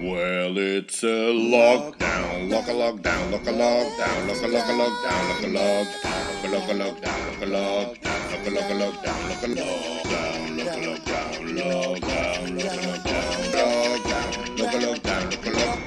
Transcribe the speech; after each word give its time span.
Well, 0.00 0.56
it's 0.56 1.02
a 1.02 1.28
lockdown, 1.28 2.48
lock 2.50 2.68
a 2.68 2.72
lockdown, 2.72 3.30
lock 3.32 3.46
a 3.46 3.52
lockdown, 3.52 4.28
lock 4.28 4.40
a 4.40 4.48
lock 4.48 4.64
a 4.64 4.72
lockdown, 4.72 5.28
lock 5.28 5.42
a 5.42 5.52
lockdown, 5.52 6.40
lock 6.50 6.68
a 6.68 6.74
lockdown, 6.74 7.28
lock 7.28 7.42
a 7.42 7.44
lockdown, 7.44 8.32
lock 8.32 8.46
a 8.46 8.50
lock 8.50 8.64
a 8.64 8.80
lockdown, 8.80 9.28
lock 9.28 9.42
a 9.42 9.48
lockdown, 9.48 10.56
lock 10.56 10.72
a 10.72 10.80
lockdown, 10.80 11.36
lockdown, 11.60 12.48
lock 12.56 12.72
a 12.72 12.80
lockdown, 12.80 13.28
lockdown, 13.60 14.58
lock 14.58 14.72
a 14.72 14.78
lockdown, 14.78 15.24
lock 15.30 15.46
a 15.46 15.50
lock. 15.50 15.78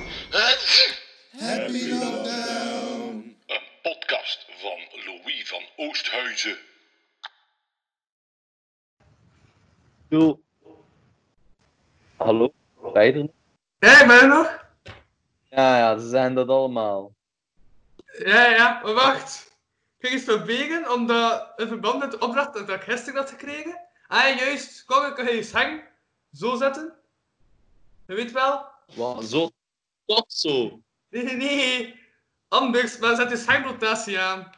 Happy 1.39 1.83
lockdown. 1.89 3.35
Een 3.47 3.65
podcast 3.81 4.45
van 4.61 4.79
Louis 5.05 5.47
van 5.47 5.63
Oosthuizen. 5.75 6.57
Hallo? 12.17 12.53
Er 12.93 13.13
nog? 13.17 13.29
Hé, 13.83 14.07
ben 14.07 14.19
je 14.19 14.25
nog? 14.25 14.65
Ja, 15.49 15.77
ja, 15.77 15.97
ze 15.97 16.07
zijn 16.07 16.33
dat 16.33 16.47
allemaal. 16.47 17.13
Ja, 18.17 18.45
ja, 18.45 18.81
maar 18.83 18.93
wacht. 18.93 19.57
Ik 19.97 20.07
ging 20.07 20.13
eens 20.13 20.37
proberen, 20.37 20.91
omdat 20.91 21.53
in 21.55 21.67
verband 21.67 21.99
met 21.99 22.11
de 22.11 22.19
opdracht 22.19 22.53
dat 22.53 22.69
ik 22.69 22.81
gisteren 22.81 23.19
had 23.19 23.29
gekregen. 23.29 23.79
Ah, 24.07 24.37
juist, 24.37 24.85
kom 24.85 25.05
ik 25.05 25.15
ga 25.15 25.29
je 25.29 25.49
hang 25.51 25.83
zo 26.31 26.55
zetten. 26.55 26.93
Je 28.07 28.13
weet 28.13 28.31
wel? 28.31 28.65
Wat, 28.95 29.25
zo? 29.25 29.49
Tot 30.05 30.33
zo? 30.33 30.81
Nee, 31.09 31.23
nee, 31.23 31.35
nee. 31.35 31.99
Anders, 32.47 32.97
maar 32.97 33.15
zet 33.15 33.29
je 33.29 33.51
hangrotatie 33.51 34.19
aan. 34.19 34.49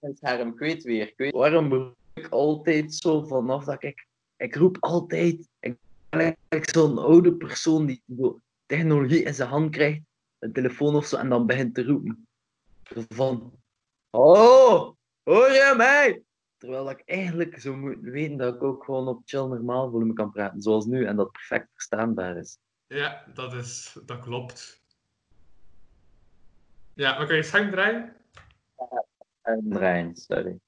Mijn 0.00 0.16
scherm, 0.16 0.48
ik 0.48 0.58
weet 0.58 0.82
weer. 0.82 1.08
Ik 1.08 1.16
weet, 1.16 1.32
waarom 1.32 1.94
ik 2.14 2.28
altijd 2.28 2.94
zo 2.94 3.22
vanaf 3.22 3.64
dat 3.64 3.82
ik... 3.82 4.06
Ik 4.36 4.54
roep 4.54 4.76
altijd... 4.80 5.48
Ik 5.60 5.76
eigenlijk 6.20 6.70
zo'n 6.70 6.98
oude 6.98 7.34
persoon 7.34 7.86
die 7.86 8.02
technologie 8.66 9.22
in 9.22 9.34
zijn 9.34 9.48
hand 9.48 9.70
krijgt, 9.70 10.00
een 10.38 10.52
telefoon 10.52 10.94
of 10.94 11.06
zo, 11.06 11.16
en 11.16 11.28
dan 11.28 11.46
begint 11.46 11.74
te 11.74 11.84
roepen. 11.84 12.26
Van... 13.08 13.52
Oh, 14.10 14.94
hoor 15.22 15.50
je 15.50 15.74
mij? 15.76 16.22
Terwijl 16.56 16.90
ik 16.90 17.02
eigenlijk 17.04 17.60
zou 17.60 17.76
moeten 17.76 18.10
weten 18.10 18.36
dat 18.36 18.54
ik 18.54 18.62
ook 18.62 18.84
gewoon 18.84 19.08
op 19.08 19.22
chill 19.24 19.46
normaal 19.46 19.90
volume 19.90 20.12
kan 20.12 20.30
praten, 20.30 20.62
zoals 20.62 20.86
nu, 20.86 21.04
en 21.04 21.16
dat 21.16 21.32
perfect 21.32 21.68
verstaanbaar 21.72 22.36
is. 22.36 22.58
Ja, 22.86 23.24
dat 23.34 23.52
is... 23.52 23.96
Dat 24.06 24.20
klopt. 24.20 24.82
Ja, 26.94 27.18
maar 27.18 27.26
kan 27.26 27.36
je 27.36 27.48
hang 27.50 27.70
draaien? 27.70 28.16
En 29.42 29.78
Rijn, 29.78 30.16
sorry. 30.16 30.58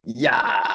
Ja! 0.00 0.68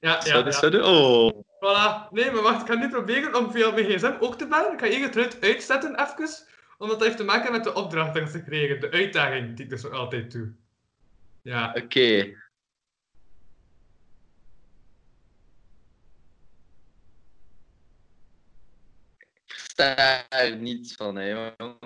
Ja, 0.00 0.12
ja, 0.12 0.20
Sorry, 0.20 0.44
ja. 0.44 0.50
sorry. 0.50 0.80
Oh. 0.80 1.44
Voilà. 1.60 2.08
Nee, 2.10 2.30
maar 2.30 2.42
wacht, 2.42 2.60
ik 2.60 2.66
ga 2.66 2.74
nu 2.74 2.88
proberen 2.88 3.34
om 3.34 3.50
via 3.50 3.70
mijn 3.70 3.86
gsm 3.86 4.16
ook 4.20 4.38
te 4.38 4.46
bellen. 4.46 4.72
Ik 4.72 4.80
ga 4.80 4.86
hier 4.86 5.02
het 5.02 5.12
geluid 5.12 5.40
uitzetten, 5.40 6.00
even. 6.00 6.28
Omdat 6.78 6.98
dat 6.98 7.06
heeft 7.06 7.18
te 7.18 7.24
maken 7.24 7.52
met 7.52 7.64
de 7.64 7.74
opdracht 7.74 8.12
die 8.14 8.22
ik 8.22 8.32
heb 8.32 8.42
gekregen. 8.42 8.80
De 8.80 8.90
uitdaging 8.90 9.56
die 9.56 9.64
ik 9.64 9.70
dus 9.70 9.90
altijd 9.90 10.32
doe. 10.32 10.52
Ja. 11.42 11.74
Oké. 11.74 12.00
Ik 12.00 12.36
versta 19.46 20.28
er 20.28 20.56
niets 20.56 20.94
van, 20.94 21.16
hè, 21.16 21.28
jongen. 21.28 21.78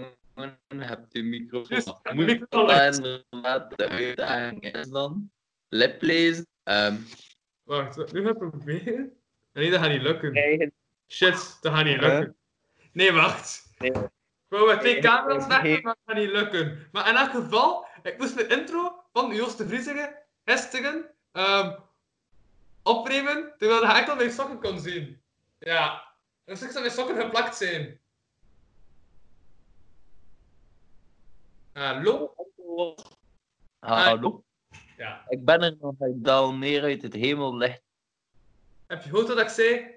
Hebt 0.76 1.14
u 1.14 1.22
microfoon 1.22 2.00
Moet 2.12 2.28
inderdaad 2.28 3.76
de 3.76 3.88
uitdaging 3.88 4.72
is 4.74 4.88
dan? 4.88 5.30
Lip 5.68 6.02
lezen? 6.02 6.46
Ehm 6.62 6.94
Wacht, 7.64 8.12
nu 8.12 8.22
ga 8.22 8.30
ik 8.30 8.38
proberen. 8.38 9.12
Nee, 9.52 9.70
dat 9.70 9.80
gaat 9.80 9.90
niet 9.90 10.02
lukken. 10.02 10.72
Shit, 11.08 11.58
dat 11.60 11.72
gaat 11.74 11.84
niet 11.84 12.00
lukken. 12.00 12.36
Nee, 12.92 13.12
wacht. 13.12 13.74
Nee. 13.78 13.90
Ik 13.90 14.60
wou 14.60 14.66
met 14.66 14.80
twee 14.80 15.00
camera's 15.00 15.46
maar 15.46 15.62
dat 15.62 15.96
gaat 16.06 16.16
niet 16.16 16.30
lukken. 16.30 16.88
Maar 16.92 17.08
in 17.08 17.16
elk 17.16 17.30
geval, 17.30 17.86
ik 18.02 18.18
moest 18.18 18.36
de 18.36 18.46
intro 18.46 19.04
van 19.12 19.34
Joost 19.34 19.58
de 19.58 19.68
Vriezige 19.68 20.22
gisteren 20.44 21.10
ehm 21.32 21.76
opnemen, 22.84 23.54
terwijl 23.58 23.86
hij 23.86 23.98
enkel 23.98 24.16
mijn 24.16 24.30
sokken 24.30 24.60
kon 24.60 24.78
zien. 24.78 25.22
Ja. 25.58 26.12
Dus 26.44 26.62
ik 26.62 26.70
zou 26.70 26.80
mijn 26.84 26.96
sokken 26.96 27.16
geplakt 27.16 27.56
zijn. 27.56 28.00
Hallo? 31.72 32.34
Hallo? 33.78 34.43
Ja. 34.96 35.24
Ik 35.28 35.44
ben 35.44 35.62
er 35.62 35.76
nog, 35.80 35.94
ik 35.98 36.24
daal 36.24 36.54
neer 36.54 36.82
uit 36.82 37.02
het 37.02 37.14
hemellicht. 37.14 37.82
Heb 38.86 39.02
je 39.02 39.08
gehoord 39.08 39.28
wat 39.28 39.40
ik 39.40 39.48
zei? 39.48 39.92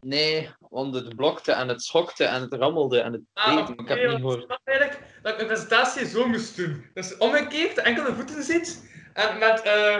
Nee, 0.00 0.50
want 0.70 0.94
het 0.94 1.16
blokte 1.16 1.52
en 1.52 1.68
het 1.68 1.82
schokte 1.82 2.24
en 2.24 2.40
het 2.40 2.52
rammelde 2.52 3.00
en 3.00 3.12
het 3.12 3.22
Ah, 3.32 3.66
deed, 3.66 3.80
ik 3.80 3.88
heb 3.88 4.08
niet 4.08 4.16
gehoord. 4.16 4.42
ik 4.42 4.48
dacht 4.48 4.60
eigenlijk 4.64 5.00
dat 5.22 5.30
ik 5.32 5.36
mijn 5.36 5.46
presentatie 5.48 6.06
zo 6.06 6.28
moest 6.28 6.56
doen. 6.56 6.86
Dus 6.94 7.16
omgekeerd, 7.16 7.74
de 7.74 7.80
enkele 7.80 8.14
voeten 8.14 8.42
ziet, 8.42 8.90
en 9.12 9.38
met, 9.38 9.62
eh, 9.62 9.94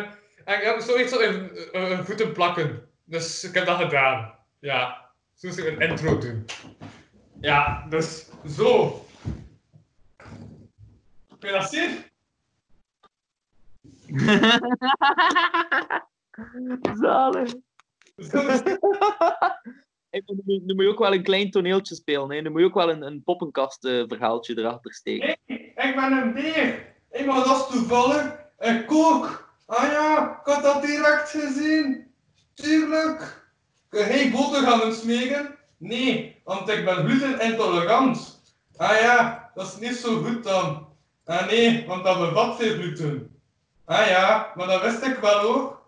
en 0.45 0.55
ik 0.59 0.63
heb 0.63 0.81
zoiets 0.81 1.17
eh, 1.19 1.93
eh, 1.93 2.05
voeten 2.05 2.33
plakken. 2.33 2.89
Dus 3.05 3.45
ik 3.45 3.55
heb 3.55 3.67
dat 3.67 3.79
gedaan. 3.81 4.35
Ja, 4.59 5.11
zo 5.35 5.47
moest 5.49 5.59
ik 5.59 5.67
een 5.67 5.89
intro 5.91 6.19
doen. 6.19 6.45
Ja, 7.41 7.87
dus 7.89 8.27
zo. 8.57 9.06
Kun 11.39 11.53
je 11.53 11.59
dat 11.59 11.71
zien? 11.71 12.05
Zalig. 17.01 17.53
Hey, 20.11 20.23
nu, 20.45 20.61
nu 20.65 20.75
moet 20.75 20.85
je 20.85 20.91
ook 20.91 20.99
wel 20.99 21.13
een 21.13 21.23
klein 21.23 21.51
toneeltje 21.51 21.95
spelen. 21.95 22.31
Hè? 22.31 22.41
Nu 22.41 22.51
moet 22.51 22.61
je 22.61 22.67
ook 22.67 22.75
wel 22.75 22.91
een, 22.91 23.03
een 23.03 23.23
poppenkast-verhaaltje 23.23 24.59
erachter 24.59 24.95
steken. 24.95 25.39
Nee, 25.47 25.59
ik 25.59 25.95
ben 25.95 26.13
een 26.13 26.33
beer. 26.33 26.95
Ik 27.11 27.27
maar 27.27 27.45
dat 27.45 27.57
is 27.57 27.67
toevallig. 27.67 28.37
Ik 28.59 28.87
kook. 28.87 29.55
Ah 29.67 29.93
ja, 29.93 30.39
ik 30.41 30.53
had 30.53 30.63
dat 30.63 30.83
direct 30.83 31.31
gezien. 31.31 32.13
Tuurlijk. 32.55 33.49
Kun 33.89 34.01
je 34.01 34.07
geen 34.07 34.31
boter 34.31 34.63
gaan 34.63 34.93
smeken? 34.93 35.55
Nee, 35.77 36.41
want 36.45 36.69
ik 36.69 36.85
ben 36.85 36.97
glutenintolerant. 36.97 38.41
Ah 38.77 39.01
ja, 39.01 39.51
dat 39.55 39.67
is 39.67 39.89
niet 39.89 39.97
zo 39.97 40.23
goed 40.23 40.45
dan. 40.45 40.86
Ah 41.27 41.47
nee, 41.47 41.87
want 41.87 42.05
dat 42.05 42.19
bevat 42.19 42.57
veel 42.57 42.75
gluten. 42.75 43.41
Ah 43.85 44.07
ja, 44.07 44.53
maar 44.55 44.67
dat 44.67 44.83
wist 44.83 45.03
ik 45.03 45.17
wel 45.17 45.41
hoor. 45.41 45.79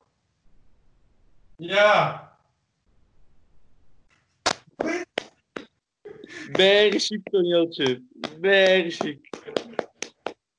Ja. 1.56 2.26
Very 6.52 6.98
chic 6.98 7.28
toneeltje. 7.30 8.02
Very 8.40 8.90
chic. 8.90 9.28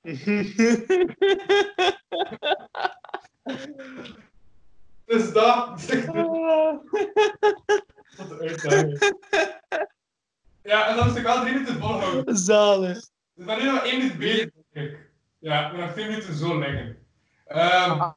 Dus 5.06 5.34
dat. 5.34 5.86
Wat 8.18 8.32
een 8.32 8.40
uitdaging. 8.40 9.14
Ja, 10.64 10.88
en 10.88 10.96
dan 10.96 11.06
moest 11.06 11.18
ik 11.18 11.24
wel 11.24 11.42
drie 11.42 11.54
minuten 11.54 11.80
volhouden. 11.80 12.38
Zalig. 12.38 13.00
Dus 13.34 13.46
ben 13.46 13.58
nu 13.58 13.66
nog 13.66 13.84
één 13.84 13.98
minuut 13.98 14.18
bezig, 14.18 14.50
ik. 14.80 15.10
Ja, 15.40 15.72
nog 15.72 15.92
twee 15.92 16.08
minuten 16.08 16.34
zo 16.34 16.60
liggen. 16.60 16.98
Ehm 17.46 18.12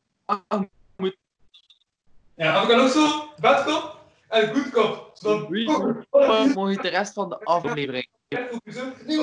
ja, 2.35 2.55
als 2.55 2.63
ik 2.63 2.69
dan 2.69 2.81
ook 2.81 2.89
zo 2.89 3.33
bedkop 3.41 4.01
en 4.29 4.55
goedkop. 4.55 5.19
Dan 5.21 5.47
Oei. 5.51 5.65
kop. 5.65 6.07
Maar 6.11 6.47
Mocht 6.47 6.75
je 6.75 6.83
de 6.83 6.89
rest 6.89 7.13
van 7.13 7.29
de 7.29 7.39
aflevering. 7.39 8.09
Maar 8.29 8.49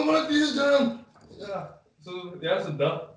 wat 0.05 0.21
heb 0.21 0.29
je 0.29 0.45
gedaan? 0.49 1.05
Ja, 1.37 1.81
zo, 2.03 2.37
ja, 2.39 2.61
zo 2.61 2.75
dat. 2.75 3.09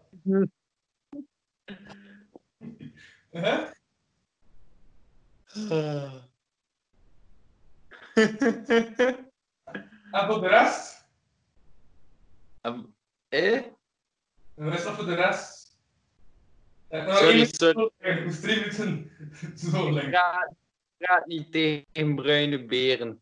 Hè? 3.31 3.71
En 10.11 10.27
voor 10.27 10.41
de 10.41 10.49
rest? 10.49 11.07
Um, 12.63 12.95
eh? 13.29 13.63
En 14.55 14.73
is 14.73 14.85
dat 14.85 14.95
voor 14.95 15.05
de 15.05 15.15
rest? 15.15 15.77
Ja, 16.91 16.99
ik 16.99 17.05
moet 17.05 17.13
nog 17.13 17.19
Sorry, 17.19 17.45
sorry. 17.45 17.91
Ik 17.99 18.31
drie 18.31 18.57
minuten 18.57 19.11
zo 19.57 19.91
liggen. 19.91 20.11
Praat, 20.11 20.55
praat 20.97 21.27
niet 21.27 21.53
tegen 21.53 22.15
bruine 22.15 22.65
beren. 22.65 23.21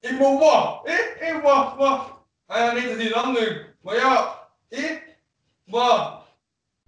Ik 0.00 0.10
moet 0.10 0.38
wat? 0.38 0.86
Eh? 0.86 1.28
Eh, 1.28 1.42
wat? 1.42 1.76
Wat? 1.76 2.18
Ah 2.46 2.56
ja, 2.56 2.72
nee, 2.72 2.82
dat 2.82 2.90
is 2.90 3.02
niet 3.02 3.06
een 3.06 3.22
ander. 3.22 3.74
Maar 3.80 3.94
ja, 3.94 4.48
eh? 4.68 4.96
Wat? 5.64 6.22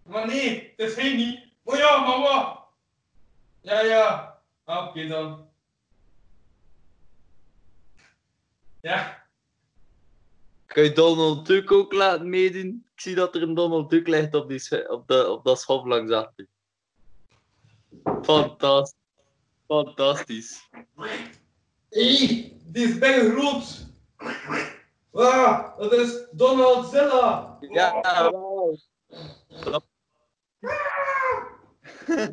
Maar 0.02 0.26
nee, 0.26 0.72
het 0.76 0.88
is 0.88 0.96
hij 0.96 1.14
niet. 1.14 1.40
Maar 1.62 1.78
ja, 1.78 2.00
maar 2.00 2.18
wat? 2.18 2.60
Ja, 3.60 3.80
ja. 3.80 4.40
Ah, 4.64 4.88
oké 4.88 5.06
dan. 5.06 5.48
Ja. 8.80 9.21
Kun 10.72 10.82
je 10.82 10.92
Donald 10.92 11.46
Duck 11.46 11.72
ook 11.72 11.92
laten 11.92 12.28
meedoen? 12.28 12.86
Ik 12.94 13.00
zie 13.00 13.14
dat 13.14 13.34
er 13.34 13.42
een 13.42 13.54
Donald 13.54 13.90
Duck 13.90 14.08
ligt 14.08 14.34
op, 14.34 14.48
die, 14.48 14.90
op, 14.90 15.08
de, 15.08 15.28
op 15.28 15.44
dat 15.44 15.60
schop 15.60 15.86
langs 15.86 16.12
achter. 16.12 16.46
Fantastisch. 18.22 19.00
Fantastisch. 19.66 20.68
Hey, 21.88 22.56
die 22.64 22.88
is 22.88 22.98
bijna 22.98 23.30
groot. 23.30 23.86
Ah, 25.12 25.78
dat 25.78 25.92
is 25.92 26.26
Donaldzilla. 26.30 27.58
Ja, 27.60 28.00
wauw. 28.00 28.76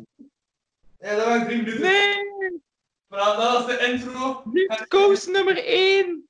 Ja, 0.98 1.16
dat 1.16 1.26
waren 1.26 1.46
drie 1.46 1.56
minuten. 1.56 1.80
Nee! 1.80 2.62
Maar 3.06 3.18
dat 3.18 3.36
was 3.36 3.66
de 3.66 3.78
intro. 3.78 4.42
Niet 4.44 4.86
koos 4.88 5.26
nummer 5.26 5.64
1! 5.64 6.28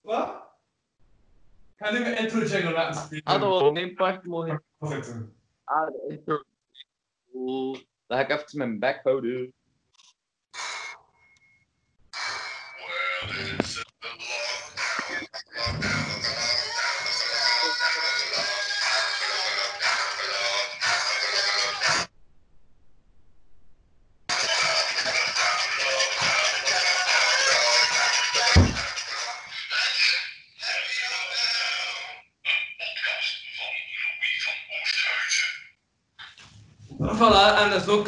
Wat? 0.00 0.47
Ik 1.78 1.86
ga 1.86 1.92
nu 1.92 2.00
mijn 2.00 2.16
intro 2.18 2.38
jingle 2.38 2.72
laten 2.72 3.00
spelen. 3.02 3.24
Ah, 3.24 3.40
dat 3.40 3.48
was 3.60 3.78
geen 3.78 3.94
part 3.94 4.24
mogen. 4.24 4.62
Ah, 5.64 5.86
de 5.86 6.04
intro. 6.08 6.42
Oh, 7.32 7.78
Dan 8.06 8.18
ga 8.18 8.24
ik 8.24 8.30
even 8.30 8.58
mijn 8.58 8.78
houden. 9.02 9.52
Podcast 13.20 13.77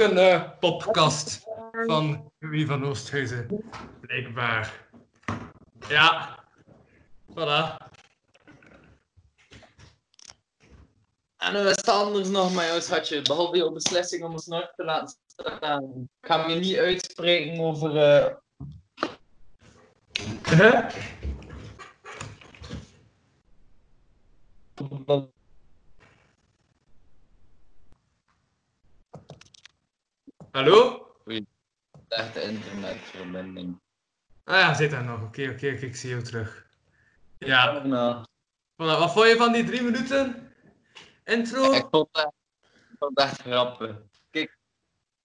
ook 0.00 0.10
een 0.10 0.18
eh, 0.18 0.50
podcast 0.58 1.46
van 1.86 2.32
Wie 2.38 2.66
van 2.66 2.84
Oosthuizen. 2.84 3.64
Blijkbaar. 4.00 4.88
Ja. 5.88 6.38
Voilà. 7.30 7.88
En 11.36 11.52
wat 11.52 11.64
is 11.64 11.76
het 11.76 11.88
anders 11.88 12.28
nog 12.28 12.54
met 12.54 12.64
jou, 12.64 12.80
schatje? 12.80 13.22
Behalve 13.22 13.56
jouw 13.56 13.70
beslissing 13.70 14.24
om 14.24 14.32
een 14.32 14.38
snor 14.38 14.72
te 14.76 14.84
laten 14.84 15.16
staan. 15.26 16.08
Ik 16.20 16.28
ga 16.28 16.46
me 16.46 16.54
niet 16.54 16.76
uitspreken 16.76 17.60
over... 17.60 17.96
eh, 17.96 18.34
Huh? 20.48 20.88
Dat- 30.50 30.62
Hallo? 30.64 31.06
echte 32.08 32.42
internetverbinding. 32.42 33.80
Ah 34.44 34.58
ja, 34.60 34.74
zit 34.74 34.90
daar 34.90 35.04
nog. 35.04 35.22
Oké, 35.22 35.48
oké, 35.48 35.66
ik 35.66 35.96
zie 35.96 36.10
jou 36.10 36.22
terug. 36.22 36.66
Ja. 37.38 37.82
Voilà, 37.82 38.98
wat 38.98 39.12
vond 39.12 39.28
je 39.28 39.36
van 39.36 39.52
die 39.52 39.64
drie 39.64 39.82
minuten 39.82 40.52
intro? 41.24 41.72
ik 41.72 41.86
vond 41.90 42.08
het 42.12 42.24
ik 42.90 42.96
vond 42.98 43.18
echt 43.18 43.40
grappig. 43.40 43.96
Kijk, 44.30 44.56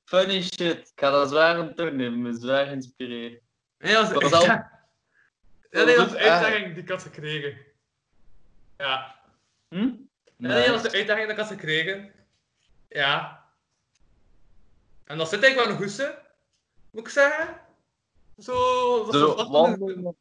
funny 0.04 0.42
shit. 0.42 0.78
Ik 0.80 0.92
ga 0.96 1.10
dat 1.10 1.30
zwaar 1.30 1.56
aan 1.58 1.72
doen, 1.76 2.00
ik 2.00 2.12
me 2.12 2.34
zwaar 2.34 2.68
inspireren. 2.68 3.40
Nee, 3.78 3.94
dat 3.94 4.14
Dat 4.14 4.22
was 4.24 4.34
al- 4.40 4.46
Ja, 4.46 4.82
nee, 5.72 5.86
dat 5.86 5.96
was 5.96 6.10
de 6.12 6.18
uitdaging 6.18 6.74
die 6.74 6.84
ik 6.84 6.90
had 6.90 7.02
gekregen. 7.02 7.58
Ja. 8.78 9.16
Hm? 9.70 9.90
Nee, 10.38 10.66
dat 10.66 10.82
was 10.82 10.92
de 10.92 10.98
uitdaging 10.98 11.26
die 11.28 11.34
ik 11.36 11.42
had 11.42 11.52
gekregen. 11.52 12.12
Ja. 12.88 13.45
En 15.06 15.18
dat 15.18 15.30
zit 15.30 15.44
eigenlijk 15.44 15.78
wel 15.78 15.88
een 15.88 15.90
goede, 15.90 16.22
moet 16.92 17.06
ik 17.06 17.10
zeggen. 17.10 17.62
Zo, 18.38 19.08
zo, 19.12 19.50
wandelen. 19.50 20.16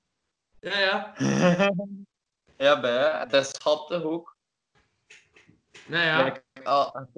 Ja, 0.60 0.78
ja. 0.78 1.14
ja, 2.64 2.80
bij, 2.80 2.98
hè. 2.98 3.18
het 3.18 3.32
is 3.32 3.48
schattig 3.48 4.02
ook. 4.02 4.36
Nou 5.86 6.04
ja. 6.04 6.30
Kijk, 6.30 6.66
al- 6.66 7.08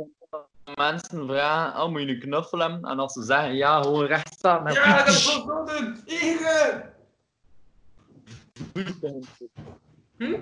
mensen 0.75 1.27
vragen, 1.27 1.83
oh, 1.83 1.91
moet 1.91 2.01
je 2.01 2.09
een 2.09 2.21
knuffel 2.21 2.59
hebben? 2.59 2.91
En 2.91 2.99
als 2.99 3.13
ze 3.13 3.23
zeggen, 3.23 3.55
ja, 3.55 3.83
gewoon 3.83 4.07
recht 4.07 4.35
staan. 4.35 4.73
Ja, 4.73 4.97
dat 5.05 5.09
is 5.09 5.25
zo 5.25 5.31
zo 5.31 5.65
doen. 5.65 6.03
Inge! 6.05 6.93
Hm? 10.17 10.41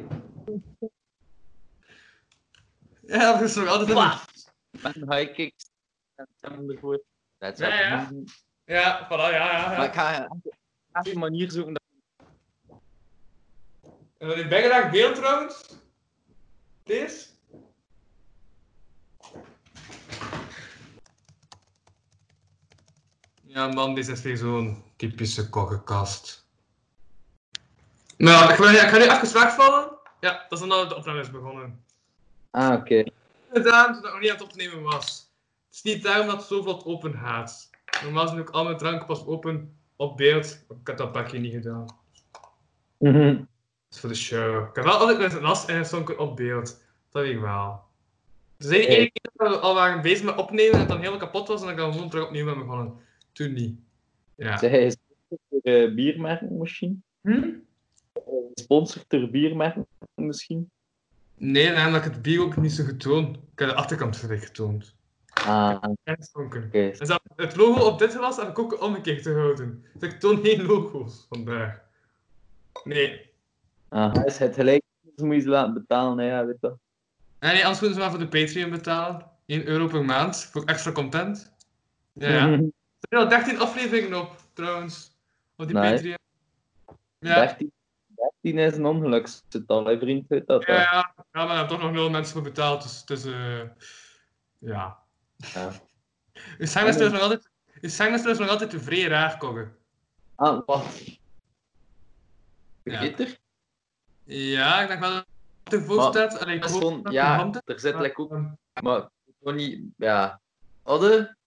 Ja, 3.06 3.32
dat 3.32 3.40
is 3.40 3.54
nog 3.54 3.68
altijd 3.68 3.90
een... 3.90 4.82
Met 4.82 4.96
een 4.96 5.12
high 5.12 5.34
kick. 5.34 5.54
En 6.40 6.70
ervoor. 6.70 7.02
Dat 7.44 7.58
Ja, 7.58 7.68
ja. 7.80 8.10
Ja, 8.64 9.06
voilà, 9.06 9.08
ja, 9.10 9.30
ja. 9.30 9.66
Maar 9.66 9.76
ja. 9.76 9.84
ik 9.84 9.92
ga 9.94 10.28
even 10.92 11.12
een 11.12 11.18
manier 11.18 11.50
zoeken. 11.50 11.72
dat- 11.72 11.82
En 14.18 14.28
dan 14.28 14.38
in 14.38 14.48
bijgeraakt 14.48 14.90
beeld 14.90 15.14
trouwens. 15.14 15.78
Deze. 16.84 17.26
Ja 23.42 23.66
man, 23.68 23.94
dit 23.94 24.08
is 24.08 24.22
weer 24.22 24.36
zo'n 24.36 24.82
typische 24.96 25.48
kokkenkast. 25.48 26.46
Nou, 28.16 28.50
ik 28.50 28.56
ga, 28.56 28.70
ik 28.70 28.78
ga 28.88 28.96
nu 28.96 29.02
even 29.04 29.32
wegvallen. 29.40 29.88
Ja, 30.20 30.46
dat 30.48 30.60
is 30.62 30.68
dan 30.68 30.88
de 30.88 30.94
opname 30.96 31.20
is 31.20 31.30
begonnen. 31.30 31.84
Ah, 32.50 32.72
oké. 32.74 33.04
Gedaan 33.52 33.92
toen 33.94 34.04
ik 34.04 34.10
nog 34.10 34.20
niet 34.20 34.30
aan 34.30 34.36
het 34.36 34.44
opnemen 34.44 34.82
was. 34.82 35.32
Het 35.74 35.84
is 35.84 35.92
niet 35.94 36.02
daarom 36.02 36.26
dat 36.26 36.36
het 36.36 36.46
zo 36.46 36.62
vlot 36.62 36.84
open 36.84 37.14
gaat. 37.14 37.70
Normaal 38.02 38.28
zijn 38.28 38.40
ook 38.40 38.50
al 38.50 38.64
mijn 38.64 38.76
dranken 38.76 39.06
pas 39.06 39.26
open 39.26 39.76
op 39.96 40.16
beeld. 40.16 40.64
Ik 40.68 40.86
heb 40.86 40.96
dat 40.96 41.12
pakje 41.12 41.38
niet 41.38 41.52
gedaan. 41.52 41.86
Mhm. 42.98 43.36
Dat 43.36 43.46
is 43.90 44.00
voor 44.00 44.08
de 44.08 44.14
show. 44.14 44.68
Ik 44.68 44.76
had 44.76 44.84
wel 44.84 44.94
altijd 44.94 45.18
met 45.18 45.40
last 45.42 45.68
ingeschonken 45.68 46.18
op 46.18 46.36
beeld. 46.36 46.84
Dat 47.10 47.22
weet 47.22 47.34
ik 47.34 47.40
wel. 47.40 47.82
Dus 48.56 48.68
de 48.68 48.86
ene 48.86 49.10
keer 49.10 49.30
dat 49.32 49.48
we 49.48 49.58
al 49.58 49.74
waren 49.74 50.02
bezig 50.02 50.24
met 50.24 50.36
opnemen 50.36 50.72
en 50.72 50.78
het 50.78 50.88
dan 50.88 50.98
helemaal 50.98 51.18
kapot 51.18 51.48
was 51.48 51.62
en 51.62 51.68
ik 51.68 51.76
dan 51.76 51.92
gewoon 51.92 52.10
terug 52.10 52.24
opnieuw 52.24 52.44
ben 52.44 52.58
begonnen. 52.58 52.94
Toen 53.32 53.52
niet. 53.52 53.78
Ja. 54.34 54.58
Zeg, 54.58 54.70
hij 54.70 54.86
is 54.86 54.96
uh, 55.62 55.94
biermerken 55.94 56.58
misschien? 56.58 57.02
Hm? 57.20 57.50
Sponsor 58.54 59.06
ter 59.06 59.30
biermerken 59.30 59.86
misschien? 60.14 60.70
Nee, 61.36 61.70
namelijk 61.70 62.04
het 62.04 62.22
bier 62.22 62.40
ook 62.40 62.56
niet 62.56 62.72
zo 62.72 62.84
getoond. 62.84 63.36
Ik 63.36 63.58
heb 63.58 63.68
de 63.68 63.74
achterkant 63.74 64.16
voor 64.16 64.36
getoond. 64.36 64.94
Ah. 65.34 65.84
En 66.02 66.16
zelfs 66.96 67.24
het 67.36 67.56
logo 67.56 67.86
op 67.86 67.98
dit 67.98 68.14
glas 68.14 68.36
heb 68.36 68.48
ik 68.48 68.58
ook 68.58 68.82
omgekeerd 68.82 69.22
te 69.22 69.32
houden. 69.32 69.84
Dus 69.94 70.12
ik 70.12 70.20
toon 70.20 70.44
geen 70.44 70.62
logo's 70.62 71.26
vandaag. 71.28 71.80
Nee. 72.84 73.30
Ah, 73.88 74.24
is 74.24 74.38
het 74.38 74.54
gelijk? 74.54 74.82
Dus 75.00 75.24
moet 75.24 75.34
je 75.34 75.40
ze 75.40 75.48
laten 75.48 75.74
betalen, 75.74 76.18
hè, 76.18 76.24
ja, 76.24 76.46
weet. 76.46 76.60
Nee, 76.62 76.72
nee, 77.40 77.62
anders 77.64 77.80
moeten 77.80 77.94
ze 77.94 77.98
maar 77.98 78.10
voor 78.10 78.18
de 78.18 78.28
Patreon 78.28 78.70
betalen. 78.70 79.30
1 79.46 79.66
euro 79.66 79.86
per 79.86 80.04
maand 80.04 80.44
voor 80.44 80.64
extra 80.64 80.92
content. 80.92 81.52
Ja, 82.12 82.28
ja. 82.28 82.48
Er 83.00 83.10
zijn 83.10 83.22
al 83.22 83.28
13 83.28 83.58
afleveringen 83.58 84.20
op, 84.20 84.36
trouwens. 84.52 85.16
Op 85.56 85.66
die 85.66 85.76
Nice. 85.76 85.92
Patreon. 85.94 86.18
Ja, 87.18 87.34
13, 87.34 87.72
13 88.42 88.58
is 88.58 88.76
een 88.76 88.86
ongeluksgetal, 88.86 89.86
hè, 89.86 89.98
vriend, 89.98 90.28
weet 90.28 90.46
dat? 90.46 90.66
ja, 90.66 90.72
hè? 90.72 90.80
ja. 90.80 90.90
ja, 90.90 91.24
maar 91.32 91.46
daar 91.46 91.56
hebben 91.56 91.76
toch 91.76 91.82
nog 91.82 91.92
nul 91.92 92.10
mensen 92.10 92.32
voor 92.32 92.42
betaald, 92.42 92.82
dus 92.82 93.00
het 93.00 93.10
is... 93.10 93.24
eh 93.24 93.60
ja. 94.58 95.03
Ja. 95.52 95.72
Uw 96.58 96.66
zang 96.66 96.88
is 96.88 96.96
nog 96.96 97.20
altijd... 97.20 97.50
Uw 97.80 97.88
zang 97.88 98.14
is 98.14 98.38
nog 98.38 98.48
altijd 98.48 98.74
vrij 98.82 99.02
raar, 99.02 99.38
Kogge. 99.38 99.72
Ah. 100.34 100.66
Ja. 100.66 100.82
Vergeet 102.82 103.20
er? 103.20 103.38
Ja, 104.24 104.82
ik 104.82 104.88
denk 104.88 105.00
wel 105.00 105.10
dat 105.10 105.26
het 105.64 105.72
ervoor 105.72 106.02
staat. 106.02 106.38
Allee, 106.38 106.56
ik 106.56 106.64
gewoon, 106.64 107.02
dat 107.02 107.12
ja, 107.12 107.50
er 107.64 107.80
zit 107.80 107.94
maar, 107.94 108.02
like 108.02 108.20
ook, 108.20 108.40
maar 108.82 109.54
niet, 109.54 109.82
ja. 109.96 110.40
Hadden? 110.82 111.38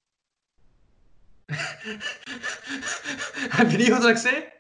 Heb 3.58 3.70
je 3.70 3.78
niet 3.78 3.90
wat 3.90 4.06
ik 4.06 4.18
zei? 4.18 4.56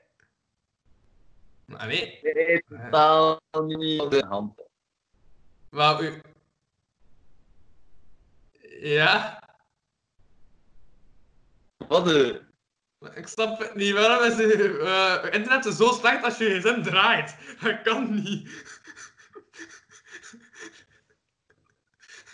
Nee. 1.65 2.20
Nee, 2.22 2.63
totaal 2.67 3.39
niet 3.51 4.01
op 4.01 4.12
de 4.12 4.25
hand. 4.25 4.62
Wauw, 5.70 6.12
Ja? 8.80 9.44
Hadden? 11.88 12.48
Ik 13.14 13.28
snap 13.28 13.60
het 13.60 13.76
niet. 13.76 13.94
Waarom 13.94 14.32
is 14.32 14.38
uw 14.38 14.80
eh, 14.80 15.24
internet 15.32 15.66
zo 15.76 15.92
slecht 15.92 16.24
als 16.24 16.38
je 16.38 16.60
gsm 16.60 16.82
draait? 16.82 17.36
Dat 17.62 17.82
kan 17.82 18.14
niet. 18.24 18.50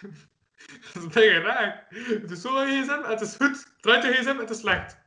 Dat 0.93 1.03
is 1.03 1.07
bijna 1.13 1.39
raar. 1.39 1.85
Het 1.89 2.31
is 2.31 2.41
zo 2.41 2.49
gsm, 2.49 3.01
het 3.03 3.21
is 3.21 3.35
goed. 3.35 3.65
Draait 3.81 4.03
je 4.03 4.11
gsm, 4.11 4.37
het 4.37 4.49
is 4.49 4.59
slecht. 4.59 4.97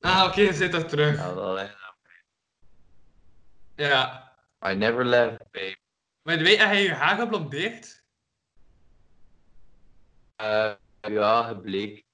Ah, 0.00 0.24
oké, 0.28 0.40
je 0.40 0.52
zit 0.52 0.74
er 0.74 0.86
terug. 0.86 1.16
Ja, 1.16 1.34
wel, 1.34 1.56
hè. 1.56 1.66
Ja. 3.74 4.32
I 4.66 4.74
never 4.74 5.04
left, 5.04 5.38
babe. 5.50 5.76
Maar 6.22 6.38
weet 6.38 6.58
je 6.58 6.66
je 6.66 6.92
haar 6.92 7.16
geblondeerd? 7.16 8.01
Eh, 10.42 10.72
ja, 11.00 11.48
het 11.48 11.62
bleek. 11.62 12.04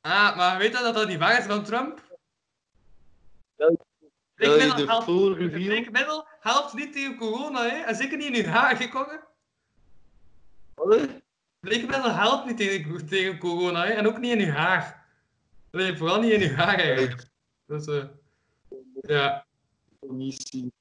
Ah, 0.00 0.36
maar 0.36 0.58
weet 0.58 0.76
je 0.76 0.82
dat 0.82 0.94
dat 0.94 1.08
niet 1.08 1.18
waar 1.18 1.38
is 1.38 1.44
van 1.44 1.64
Trump? 1.64 2.18
De 3.56 4.84
helpt- 4.86 5.04
full 5.04 5.32
review? 5.32 5.66
bleekmiddel 5.66 6.26
helpt 6.40 6.72
niet 6.72 6.92
tegen 6.92 7.16
corona, 7.16 7.62
hè? 7.62 7.76
En 7.76 7.94
zeker 7.94 8.16
niet 8.16 8.26
in 8.26 8.34
je 8.34 8.46
haar, 8.48 8.88
Kokke? 8.88 9.24
Wat? 10.74 11.08
Bleekmiddel 11.60 12.10
helpt 12.10 12.46
niet 12.46 12.56
tegen, 12.56 13.06
tegen 13.06 13.38
corona, 13.38 13.84
hè? 13.84 13.92
En 13.92 14.06
ook 14.06 14.18
niet 14.18 14.32
in 14.32 14.38
je 14.38 14.50
haar. 14.50 15.06
Nee, 15.70 15.96
vooral 15.96 16.20
niet 16.20 16.32
in 16.32 16.40
je 16.40 16.52
haar, 16.54 16.78
eigenlijk. 16.78 17.28
Dus, 17.66 17.86
eh 17.86 18.04
ja. 19.00 19.46
niet 20.00 20.48
zien. 20.48 20.72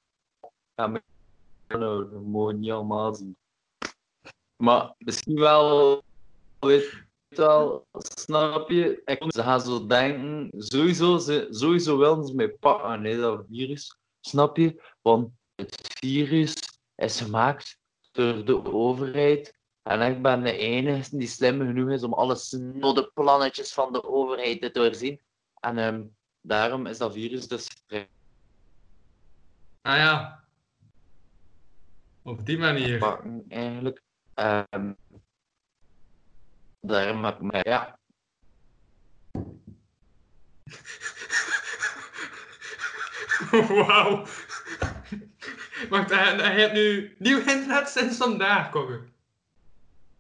Ja, 0.75 0.88
maar 0.88 2.53
niet 2.53 2.71
allemaal 2.71 3.15
zien. 3.15 3.38
Maar 4.55 4.93
misschien 4.98 5.39
wel, 5.39 6.03
weet 6.60 6.82
je 7.30 7.36
wel, 7.36 7.88
snap 7.92 8.70
je? 8.70 9.01
Ik, 9.06 9.24
ze 9.28 9.44
gaan 9.44 9.62
zo 9.62 9.86
denken, 9.86 10.50
sowieso, 10.58 11.18
ze, 11.18 11.48
sowieso 11.50 11.98
willen 11.98 12.25
ze 12.25 12.36
mij 12.36 12.50
pakken, 12.50 13.04
hè, 13.04 13.18
dat 13.18 13.46
virus. 13.50 13.98
Snap 14.20 14.58
je? 14.58 14.84
Want 15.01 15.30
het 15.56 15.98
virus 16.00 16.54
is 16.96 17.22
gemaakt 17.22 17.80
door 18.12 18.46
de 18.46 18.74
overheid. 18.74 19.58
En 19.84 20.01
ik 20.01 20.22
ben 20.22 20.44
de 20.44 20.58
enige 20.58 21.18
die 21.18 21.28
slim 21.28 21.60
genoeg 21.60 21.89
is 21.89 22.04
om 22.04 22.13
alle 22.13 22.36
snodde 22.36 23.12
plannetjes 23.13 23.74
van 23.74 23.94
de 23.94 24.04
overheid 24.04 24.62
te 24.62 24.72
doorzien. 24.72 25.22
En 25.60 25.78
ehm, 25.78 26.04
daarom 26.42 26.86
is 26.86 26.98
dat 26.98 27.13
virus 27.13 27.48
dus 27.48 27.68
Ah 29.82 29.98
ja. 29.98 30.44
Op 32.24 32.46
die 32.46 32.58
manier. 32.58 32.98
pakken 32.98 33.46
eigenlijk. 33.48 34.01
Ehm 34.34 34.92
heb 36.88 37.36
ik 37.36 37.41
mij, 37.41 37.62
ja, 37.63 38.00
Wauw. 43.67 44.25
Wacht, 45.89 46.09
hij, 46.09 46.36
hij 46.36 46.53
heeft 46.53 46.74
nu 46.74 47.15
nieuw 47.17 47.38
internet 47.38 47.89
sinds 47.89 48.17
vandaag, 48.17 48.69
Kokke. 48.69 49.00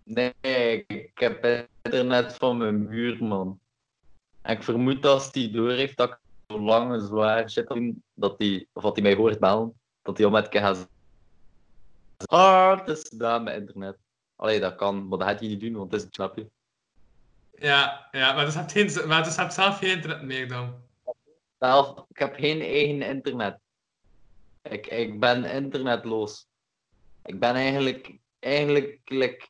nee, 0.03 0.85
ik 0.87 1.11
heb 1.13 1.67
internet 1.81 2.35
van 2.35 2.57
mijn 2.57 2.87
buurman. 2.87 3.59
En 4.41 4.55
ik 4.55 4.63
vermoed 4.63 5.01
dat 5.01 5.13
als 5.13 5.31
die 5.31 5.51
door 5.51 5.71
heeft 5.71 5.97
dat 5.97 6.09
ik 6.09 6.17
zo 6.47 6.59
lange 6.59 6.99
zwaar 6.99 7.49
shit 7.49 7.67
doen, 7.67 8.03
dat 8.13 8.37
die, 8.37 8.67
of 8.73 8.83
dat 8.83 8.95
hij 8.95 9.03
mij 9.03 9.15
hoort 9.15 9.39
bellen, 9.39 9.73
dat 10.01 10.17
hij 10.17 10.25
om 10.25 10.31
met 10.31 10.47
gaat 10.51 10.87
ah, 12.25 12.79
het 12.79 12.97
is 12.97 13.07
gedaan 13.09 13.43
met 13.43 13.55
internet. 13.55 13.97
Allee, 14.39 14.59
dat 14.59 14.75
kan, 14.75 15.07
maar 15.07 15.17
dat 15.17 15.27
gaat 15.27 15.39
hij 15.39 15.47
niet 15.49 15.59
doen, 15.59 15.73
want 15.73 15.91
het 15.91 15.99
is 15.99 16.07
een 16.07 16.13
snap 16.13 16.37
je. 16.37 16.49
Ja, 17.55 18.07
ja, 18.11 18.33
maar 18.33 18.45
dus 18.45 18.55
heb 18.55 18.69
je 18.69 18.89
geen, 18.89 19.07
maar 19.07 19.23
dus 19.23 19.35
heb 19.35 19.49
zelf 19.49 19.77
geen 19.77 19.89
internet 19.89 20.21
meer 20.21 20.47
dan. 20.47 20.83
Zelf, 21.59 22.05
ik 22.09 22.17
heb 22.17 22.35
geen 22.35 22.61
eigen 22.61 23.01
internet. 23.01 23.59
Ik, 24.61 24.87
ik 24.87 25.19
ben 25.19 25.45
internetloos. 25.45 26.47
Ik 27.23 27.39
ben 27.39 27.55
eigenlijk, 27.55 28.17
eigenlijk, 28.39 28.99
like, 29.05 29.47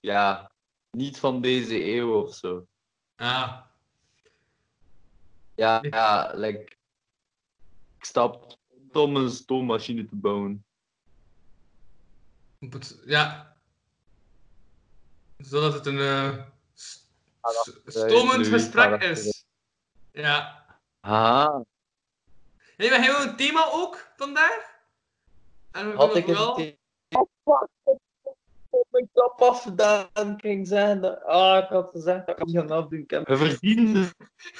ja, 0.00 0.52
niet 0.90 1.18
van 1.18 1.40
deze 1.40 1.84
eeuw 1.84 2.22
of 2.22 2.34
zo. 2.34 2.66
Ah. 3.16 3.60
Ja, 5.54 5.78
ja, 5.82 6.32
like, 6.34 6.76
ik 7.98 8.04
stap 8.04 8.58
om 8.92 9.16
een 9.16 9.30
stoommachine 9.30 10.04
te 10.04 10.16
bouwen. 10.16 10.64
Ja. 13.04 13.55
Zodat 15.36 15.72
het 15.72 15.86
een 15.86 16.44
s- 16.74 17.06
stomend 17.86 18.46
gesprek 18.46 19.02
is. 19.02 19.44
Ja. 20.12 20.64
Ah, 21.00 21.60
Hey, 22.76 22.88
we 22.88 22.94
hebben 23.00 23.28
een 23.28 23.36
thema 23.36 23.68
ook 23.72 24.12
vandaag. 24.16 24.74
En 25.72 25.90
we 25.90 25.96
had 25.96 26.16
ik 26.16 26.26
wel... 26.26 26.56
het 26.56 26.76
Oh, 27.08 27.28
fuck, 27.44 27.68
ik 27.84 27.98
heb 28.70 28.84
mijn 28.90 29.08
kap 29.12 29.40
afgedaan. 29.40 30.06
Ik 30.14 30.40
ging 30.40 30.66
zeggen 30.68 31.00
dat... 31.00 31.22
Ah, 31.24 31.62
ik 31.64 31.68
had 31.68 31.90
gezegd 31.90 32.26
dat 32.26 32.38
ik 32.40 32.44
hem 32.54 32.54
gaan 32.68 32.70
afdoen. 32.78 33.04
Heb... 33.06 33.26
We 33.26 33.36
verdienden. 33.36 34.10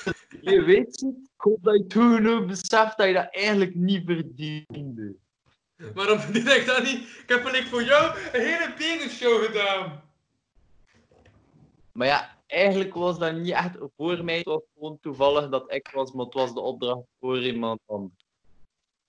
Je 0.40 0.62
weet 0.62 0.86
het. 0.86 1.02
Ik 1.02 1.30
hoop 1.36 1.62
dat 1.62 1.76
je 1.76 1.86
toen 1.86 2.28
ook 2.28 2.46
beseft 2.46 2.96
dat 2.96 3.06
je 3.06 3.12
dat 3.12 3.34
eigenlijk 3.34 3.74
niet 3.74 4.02
verdiende. 4.06 5.14
Waarom 5.94 6.18
verdien 6.24 6.46
ik 6.48 6.66
dat 6.66 6.82
niet? 6.82 7.08
Ik 7.22 7.28
heb 7.28 7.64
voor 7.64 7.82
jou 7.82 8.18
een 8.32 8.40
hele 8.40 8.74
bagelshow 8.78 9.44
gedaan. 9.44 10.05
Maar 11.96 12.06
ja, 12.06 12.36
eigenlijk 12.46 12.94
was 12.94 13.18
dat 13.18 13.34
niet 13.34 13.52
echt 13.52 13.76
voor 13.96 14.24
mij. 14.24 14.36
Het 14.36 14.44
was 14.44 14.62
gewoon 14.74 14.98
toevallig 15.00 15.48
dat 15.48 15.72
ik 15.72 15.90
was, 15.92 16.12
maar 16.12 16.24
het 16.24 16.34
was 16.34 16.54
de 16.54 16.60
opdracht 16.60 17.06
voor 17.20 17.42
iemand 17.42 17.80
anders. 17.86 18.24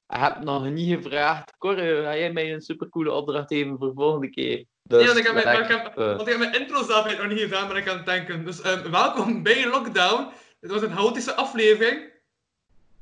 Ik 0.08 0.20
heb 0.20 0.44
nog 0.44 0.70
niet 0.70 1.04
gevraagd. 1.04 1.58
Cor, 1.58 1.78
ga 1.78 2.16
jij 2.18 2.32
mij 2.32 2.54
een 2.54 2.62
supercoole 2.62 3.12
opdracht 3.12 3.48
geven 3.48 3.78
voor 3.78 3.88
de 3.88 3.94
volgende 3.94 4.30
keer? 4.30 4.66
Dus, 4.84 4.98
nee, 4.98 5.08
want 5.08 5.18
ik 5.18 5.26
heb, 5.26 5.34
mijn, 5.34 5.64
ik 5.64 5.68
heb, 5.68 5.98
eh, 5.98 6.06
want 6.06 6.22
ik 6.22 6.28
heb 6.28 6.38
mijn 6.38 6.62
intro 6.62 6.84
zelf 6.84 7.18
nog 7.18 7.28
niet 7.28 7.40
gedaan, 7.40 7.68
maar 7.68 7.78
ik 7.78 7.86
kan 7.86 7.98
het 7.98 8.06
denken. 8.06 8.46
Dus 8.46 8.62
ehm, 8.62 8.92
welkom 8.92 9.44
bij 9.44 9.68
Lockdown. 9.70 10.32
Het 10.60 10.72
was 10.72 10.82
een 10.82 10.96
chaotische 10.96 11.36
aflevering. 11.36 12.12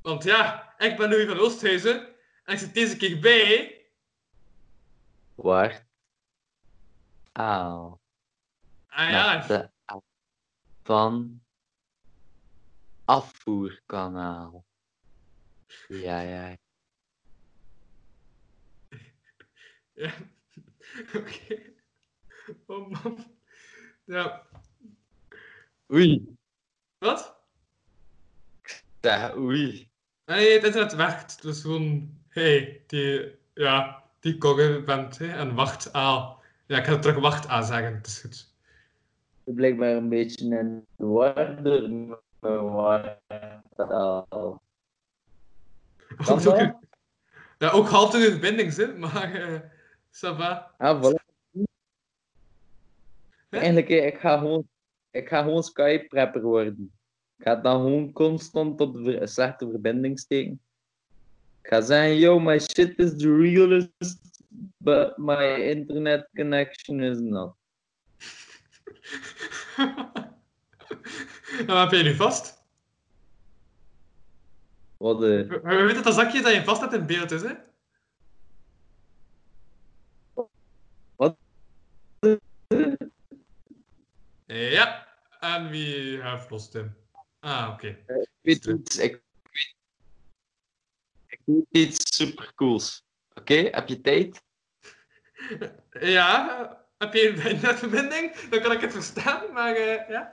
Want 0.02 0.24
ja, 0.24 0.74
ik 0.78 0.98
ben 0.98 1.10
Louis 1.10 1.28
van 1.28 1.40
Oosthuizen. 1.40 2.08
En 2.44 2.54
ik 2.54 2.60
zit 2.60 2.74
deze 2.74 2.98
keer 2.98 3.20
bij... 3.20 3.82
Waar? 5.36 5.88
Auw. 7.32 8.00
Ah 8.88 9.10
ja, 9.10 9.38
Met 9.38 9.48
de 9.48 9.54
a- 9.54 9.74
van 10.86 11.42
afvoerkanaal. 13.06 14.66
Ja, 15.88 16.20
ja. 16.20 16.58
ja. 19.94 20.14
Oké. 21.18 21.74
Oh 22.66 22.90
man. 22.90 23.26
Ja. 24.04 24.48
Oei. 25.94 26.38
Wat? 26.98 27.36
Zeg, 29.02 29.36
oei. 29.36 29.90
Nee, 30.26 30.54
het 30.54 30.64
internet 30.64 30.96
werkt. 30.96 31.42
Dus 31.42 31.62
gewoon... 31.62 32.20
hey, 32.28 32.84
die... 32.88 33.36
Ja, 33.54 34.04
die 34.20 34.38
kogge 34.38 34.84
bent, 34.86 35.18
hè. 35.18 35.28
En 35.28 35.56
wacht 35.56 35.96
A. 35.96 36.40
Ja, 36.68 36.78
ik 36.78 36.86
ga 36.86 37.00
terug 37.00 37.20
wacht 37.20 37.50
A 37.50 37.62
zeggen. 37.62 37.94
Het 37.96 38.08
is 38.08 38.20
goed. 38.20 38.55
Blijkbaar 39.46 39.96
een 39.96 40.10
beetje 40.10 40.46
in 40.46 40.50
mijn 40.50 40.86
wartaal. 43.76 44.28
Kan 46.26 46.48
Ook? 46.48 46.84
Ja, 47.58 47.70
ook 47.72 47.88
half 47.88 48.12
de 48.12 48.32
verbinding 48.32 48.74
zit, 48.74 48.98
maar... 48.98 49.34
eh 49.34 49.60
ça 50.16 50.34
va. 50.34 50.72
Ah, 50.80 50.96
voilà. 51.02 51.20
Eigenlijk, 53.50 53.90
eh, 53.90 54.06
ik 54.06 54.18
ga 54.18 54.38
gewoon, 54.38 54.68
ik 55.12 55.28
ga 55.28 55.44
gewoon 55.44 55.64
Skype-prepper 55.64 56.42
worden. 56.42 56.92
Ik 57.38 57.44
ga 57.44 57.56
dan 57.56 57.82
gewoon 57.82 58.12
constant 58.12 58.82
op 58.82 58.94
de 58.94 59.28
slechte 59.28 59.70
verbinding 59.70 60.20
steken. 60.20 60.60
Ik 61.62 61.68
ga 61.70 61.82
zeggen, 61.82 62.18
yo, 62.18 62.40
my 62.40 62.60
shit 62.60 63.00
is 63.00 63.18
the 63.18 63.36
realest, 63.38 64.44
but 64.78 65.18
my 65.18 65.56
internet 65.56 66.30
connection 66.36 67.00
is 67.00 67.20
not. 67.20 67.56
En 71.58 71.66
wat 71.66 71.92
heb 71.92 72.00
je 72.00 72.04
nu 72.04 72.16
vast? 72.16 72.64
Wat, 74.98 75.16
eh, 75.16 75.30
We, 75.30 75.60
we 75.64 75.76
weten 75.76 75.96
dat 75.96 76.04
dat 76.04 76.14
zakje 76.14 76.42
dat 76.42 76.54
je 76.54 76.64
vast 76.64 76.82
hebt 76.82 76.94
in 76.94 77.06
beeld 77.06 77.32
is, 77.32 77.42
hè? 77.42 77.54
Ja, 84.46 85.08
en 85.40 85.70
wie 85.70 86.22
heeft 86.22 86.50
lost 86.50 86.74
hem? 86.74 86.96
Ah, 87.40 87.70
oké. 87.74 87.88
ik 87.88 88.30
weet 88.42 88.66
iets, 88.66 88.98
ik 88.98 89.24
weet, 89.52 89.76
ik 91.28 91.40
weet 91.46 91.66
iets 91.70 92.16
supercools. 92.16 93.04
Oké, 93.34 93.54
heb 93.54 93.88
je 93.88 94.02
tijd? 94.02 94.44
Ja, 96.00 96.85
heb 97.06 97.14
je 97.14 97.30
een 97.30 97.50
internetverbinding? 97.50 98.36
Dan 98.50 98.62
kan 98.62 98.72
ik 98.72 98.82
het 98.82 98.92
verstaan, 98.94 99.54
maar 99.54 99.76
eh, 99.76 100.10
ja. 100.10 100.32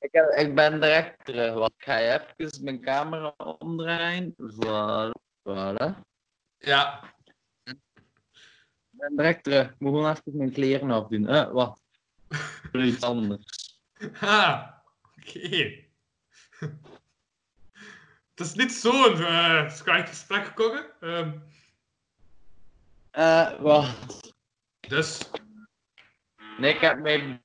Ik, 0.00 0.08
heb- 0.12 0.30
ik 0.30 0.54
ben 0.54 0.80
direct 0.80 1.24
terug. 1.24 1.54
Wat 1.54 1.72
ik 1.76 1.84
ga 1.84 1.98
even 2.36 2.64
mijn 2.64 2.80
camera 2.80 3.34
omdraaien. 3.58 4.34
Voilà. 4.42 5.10
voilà. 5.48 5.98
Ja, 6.58 7.14
Ik 7.64 7.76
ben 8.90 9.16
direct 9.16 9.44
terug. 9.44 9.66
Ik 9.70 9.78
moet 9.78 9.92
gewoon 9.94 10.10
even 10.10 10.36
mijn 10.36 10.52
kleren 10.52 10.90
afdoen. 10.90 11.28
Eh, 11.28 11.50
wat? 11.50 11.80
Iets 12.72 13.02
anders. 13.02 13.78
ha, 14.12 14.82
oké. 15.16 15.38
het 18.34 18.46
is 18.46 18.54
niet 18.54 18.72
zo'n 18.72 19.16
uh, 19.20 19.70
Skype-gesprek 19.70 20.44
gekomen. 20.44 20.86
Ehm, 21.00 21.38
Eh, 23.10 23.60
wacht. 23.60 24.36
Dus, 24.88 25.30
Nee, 26.58 26.74
ik 26.74 26.80
heb 26.80 26.98
mij 26.98 27.40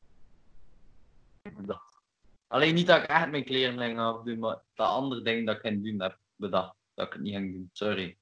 bedacht. 1.56 2.02
Alleen 2.48 2.74
niet 2.74 2.88
dat 2.88 3.04
ik 3.04 3.10
echt 3.10 3.30
mijn 3.30 3.44
kleren 3.44 3.78
ging 3.78 4.00
afdoen, 4.00 4.40
maar 4.40 4.62
dat 4.74 4.88
andere 4.88 5.22
ding 5.22 5.46
dat 5.46 5.56
ik 5.56 5.62
ging 5.62 5.84
doen, 5.84 6.02
heb 6.02 6.18
bedacht. 6.36 6.76
Dat 6.94 7.08
ik 7.08 7.14
het 7.14 7.22
niet 7.22 7.34
ging 7.34 7.52
doen. 7.52 7.70
Sorry. 7.74 8.18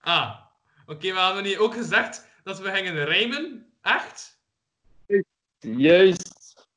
ah. 0.00 0.40
Oké, 0.86 1.12
we 1.12 1.18
hadden 1.18 1.42
niet 1.42 1.58
ook 1.58 1.74
gezegd 1.74 2.28
dat 2.42 2.58
we 2.58 2.70
gingen 2.70 3.04
rijmen? 3.04 3.72
Echt? 3.82 4.38
Juist. 5.58 6.68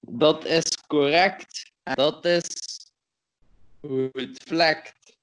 Dat 0.00 0.44
is 0.44 0.86
correct. 0.86 1.72
Dat 1.82 2.24
is 2.24 2.46
hoe 3.80 4.10
het 4.12 4.42
vlekt. 4.46 5.18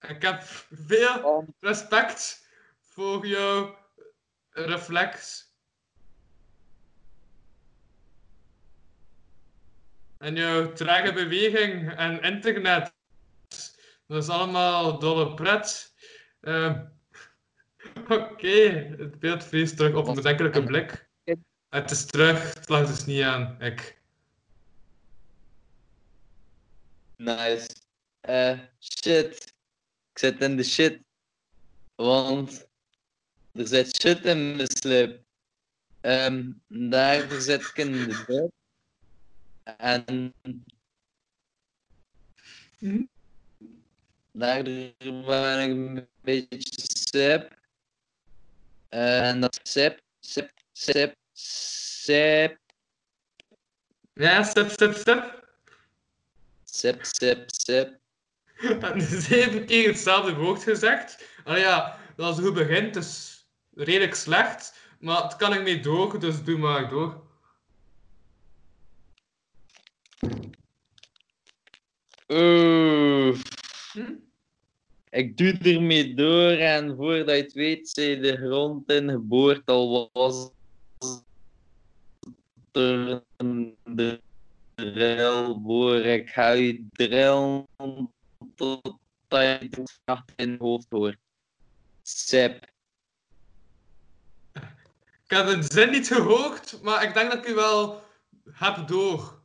Ik 0.00 0.22
heb 0.22 0.42
veel 0.70 1.54
respect 1.60 2.43
voor 2.94 3.26
jouw 3.26 3.78
reflex. 4.50 5.42
En 10.18 10.34
jouw 10.34 10.72
trage 10.72 11.12
beweging 11.12 11.96
en 11.96 12.22
internet. 12.22 12.94
Dat 14.06 14.22
is 14.22 14.28
allemaal 14.28 14.98
dolle 14.98 15.34
pret. 15.34 15.94
Ehm, 16.40 16.84
Oké, 18.08 18.96
het 18.98 19.18
beeld 19.18 19.44
vliegt 19.44 19.76
terug 19.76 19.94
op 19.94 20.06
een 20.06 20.14
bedenkelijke 20.14 20.64
blik. 20.64 21.08
Het 21.68 21.90
is 21.90 22.06
terug, 22.06 22.54
het 22.54 22.68
lag 22.68 22.86
dus 22.86 23.04
niet 23.04 23.22
aan. 23.22 23.62
Ik. 23.62 24.02
Nice. 27.16 27.68
Eh, 28.20 28.58
shit. 28.80 29.54
Ik 30.12 30.18
zit 30.18 30.40
in 30.40 30.56
de 30.56 30.62
shit. 30.62 31.02
Want 31.94 32.68
er 33.54 33.66
zit 33.66 34.02
shit 34.02 34.24
in 34.24 34.56
mijn 34.56 34.68
slip. 34.68 35.22
Ehm, 36.00 36.50
daar 36.68 37.30
zit 37.30 37.60
ik 37.60 37.76
in 37.76 37.92
de 37.92 38.24
bed. 38.26 38.50
En 39.78 40.34
daardoor 44.32 45.24
ben 45.24 45.60
ik 45.60 45.70
een 45.70 46.08
beetje 46.20 46.58
sip. 47.10 47.56
En 48.88 49.40
dat 49.40 49.60
sip, 49.62 50.00
sip, 50.20 50.50
sip, 50.72 51.14
sip, 51.32 52.58
Ja, 54.12 54.42
step, 54.42 54.70
step, 54.70 54.94
step. 54.94 55.48
sip, 56.64 57.04
sip, 57.04 57.44
sip. 57.46 57.98
En 58.80 59.00
zeven 59.30 59.66
keer 59.66 59.88
hetzelfde 59.88 60.34
woord 60.34 60.62
gezegd. 60.62 61.24
Allee 61.44 61.60
ja, 61.60 61.98
als 62.16 62.36
het 62.36 62.44
goed 62.44 62.54
begint, 62.54 62.96
is 62.96 63.33
redelijk 63.74 64.14
slecht. 64.14 64.82
Maar 64.98 65.22
het 65.22 65.36
kan 65.36 65.52
ik 65.52 65.62
mee 65.62 65.80
door, 65.80 66.20
dus 66.20 66.44
doe 66.44 66.58
maar 66.58 66.88
door. 66.88 67.22
Oeh. 72.28 73.36
Hm? 73.92 74.14
Ik 75.10 75.36
doe 75.36 75.58
ermee 75.58 76.14
door 76.14 76.50
en 76.50 76.96
voordat 76.96 77.36
je 77.36 77.42
het 77.42 77.52
weet, 77.52 77.88
zij 77.88 78.20
de 78.20 78.36
grond 78.36 78.90
in 78.90 79.10
geboord 79.10 79.66
al 79.66 80.10
was 80.12 80.50
er 82.72 83.22
een 83.36 83.76
drill 84.74 85.58
voor. 85.64 85.96
Ik 85.96 86.30
ga 86.30 86.50
je 86.50 86.86
drillen 86.92 87.68
tot 88.54 88.98
je 89.28 89.36
het 89.36 90.22
in 90.36 90.50
het 90.50 90.60
hoofd 90.60 90.86
hoort. 90.90 91.18
Sip. 92.02 92.72
Ik 95.26 95.36
heb 95.36 95.46
de 95.46 95.74
zin 95.74 95.90
niet 95.90 96.06
gehoord, 96.06 96.82
maar 96.82 97.02
ik 97.02 97.14
denk 97.14 97.30
dat 97.30 97.38
ik 97.38 97.50
u 97.50 97.54
wel 97.54 98.02
heb 98.50 98.88
door. 98.88 99.42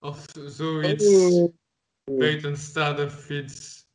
Of 0.00 0.24
zoiets. 0.46 1.04
Buitenstaande 2.04 3.10
fiets. 3.10 3.86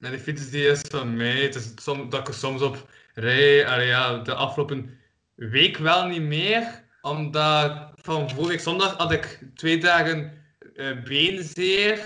En 0.00 0.10
die 0.10 0.20
fiets 0.20 0.50
die 0.50 0.66
is 0.66 0.80
van 0.88 1.16
mij. 1.16 1.42
Het 1.42 1.54
is 1.54 1.72
som, 1.76 2.10
dat 2.10 2.20
ik 2.20 2.28
er 2.28 2.34
soms 2.34 2.62
op 2.62 2.88
rij. 3.14 3.66
Allee, 3.66 3.86
ja, 3.86 4.18
de 4.18 4.34
afgelopen 4.34 4.98
week 5.34 5.76
wel 5.76 6.06
niet 6.06 6.22
meer. 6.22 6.84
Omdat 7.00 7.90
van 7.94 8.30
vorige 8.30 8.48
week 8.48 8.60
zondag 8.60 8.96
had 8.96 9.12
ik 9.12 9.40
twee 9.54 9.78
dagen 9.78 10.44
eh 10.74 11.02
beenzeer. 11.02 11.98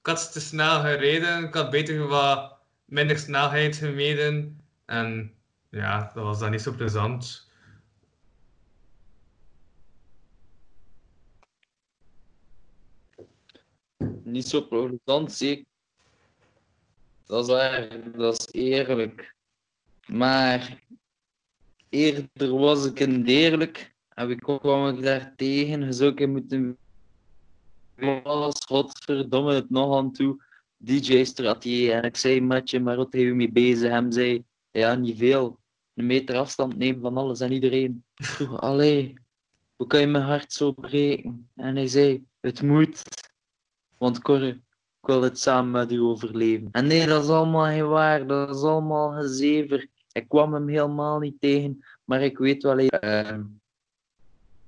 Ik 0.00 0.06
had 0.06 0.32
te 0.32 0.40
snel 0.40 0.80
gereden. 0.80 1.44
Ik 1.44 1.54
had 1.54 1.70
beter 1.70 2.06
wat 2.06 2.56
minder 2.84 3.18
snelheid 3.18 3.76
gemeten. 3.76 4.63
En 4.84 5.34
ja, 5.68 6.10
dat 6.14 6.24
was 6.24 6.38
dan 6.38 6.50
niet 6.50 6.60
zo 6.60 6.72
plezant. 6.72 7.50
Niet 14.22 14.48
zo 14.48 14.66
plezant, 14.66 15.32
zie 15.32 15.66
Dat 17.24 17.44
is 17.44 17.54
waar, 17.54 18.12
dat 18.16 18.38
is 18.38 18.60
eerlijk. 18.60 19.34
Maar 20.06 20.82
eerder 21.88 22.58
was 22.58 22.86
ik 22.86 23.00
een 23.00 23.24
deerlijk 23.24 23.94
en 24.08 24.26
wie 24.26 24.36
kwam 24.36 24.88
ik 24.88 25.02
daar 25.02 25.36
tegen? 25.36 25.84
Je 25.84 25.92
zou 25.92 26.10
ik 26.10 26.28
moeten 26.28 26.78
was 28.22 28.64
godverdomme 28.66 29.54
het 29.54 29.70
nog 29.70 29.96
aan 29.96 30.12
toe. 30.12 30.42
DJ-strategie. 30.76 31.92
En 31.92 32.02
ik 32.02 32.16
zei, 32.16 32.40
Matje, 32.40 32.80
maar 32.80 32.96
wat 32.96 33.12
heb 33.12 33.22
je 33.22 33.34
mee 33.34 33.52
bezig? 33.52 33.90
Hem 33.90 34.12
zei, 34.12 34.44
ja, 34.80 34.94
niet 34.94 35.18
veel. 35.18 35.58
Een 35.94 36.06
meter 36.06 36.36
afstand 36.36 36.76
nemen 36.76 37.00
van 37.00 37.16
alles 37.16 37.40
en 37.40 37.52
iedereen. 37.52 38.04
Ik 38.16 38.24
vroeg, 38.24 38.60
allee, 38.60 39.14
hoe 39.76 39.86
kan 39.86 40.00
je 40.00 40.06
mijn 40.06 40.24
hart 40.24 40.52
zo 40.52 40.72
breken? 40.72 41.48
En 41.56 41.76
hij 41.76 41.86
zei, 41.86 42.24
het 42.40 42.62
moet. 42.62 43.02
Want 43.98 44.22
Corre, 44.22 44.48
ik 44.48 44.60
wil 45.00 45.22
het 45.22 45.38
samen 45.38 45.70
met 45.70 45.92
u 45.92 46.00
overleven. 46.00 46.68
En 46.72 46.86
nee, 46.86 47.06
dat 47.06 47.22
is 47.24 47.28
allemaal 47.30 47.64
geen 47.64 47.88
waar. 47.88 48.26
Dat 48.26 48.54
is 48.54 48.62
allemaal 48.62 49.12
gezever. 49.12 49.88
Ik 50.12 50.28
kwam 50.28 50.52
hem 50.54 50.68
helemaal 50.68 51.18
niet 51.18 51.40
tegen. 51.40 51.84
Maar 52.04 52.22
ik 52.22 52.38
weet 52.38 52.62
wel... 52.62 52.78
eh, 52.78 53.38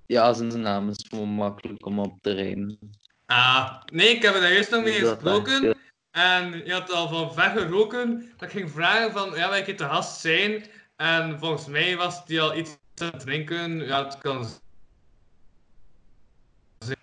ja, 0.06 0.32
zijn 0.32 0.60
naam 0.60 0.88
is 0.88 1.06
gewoon 1.08 1.28
makkelijk 1.28 1.86
om 1.86 1.98
op 1.98 2.18
te 2.20 2.30
rijmen. 2.30 2.78
Ah, 3.26 3.82
nee, 3.92 4.08
ik 4.08 4.22
heb 4.22 4.34
er 4.34 4.50
eerst 4.50 4.70
nog 4.70 4.84
mee 4.84 4.92
gesproken. 4.92 5.76
En 6.16 6.62
je 6.64 6.72
had 6.72 6.92
al 6.92 7.08
van 7.08 7.34
ver 7.34 7.50
geroken. 7.50 8.32
Dat 8.36 8.48
ik 8.48 8.56
ging 8.56 8.70
vragen 8.70 9.12
van, 9.12 9.34
ja, 9.34 9.50
welke 9.50 9.74
te 9.74 9.84
gast 9.84 10.20
zijn. 10.20 10.64
En 10.96 11.38
volgens 11.38 11.66
mij 11.66 11.96
was 11.96 12.26
die 12.26 12.40
al 12.40 12.56
iets 12.56 12.70
aan 12.94 13.06
het 13.06 13.20
drinken. 13.20 13.86
Ja, 13.86 14.04
het 14.04 14.18
kan. 14.18 14.48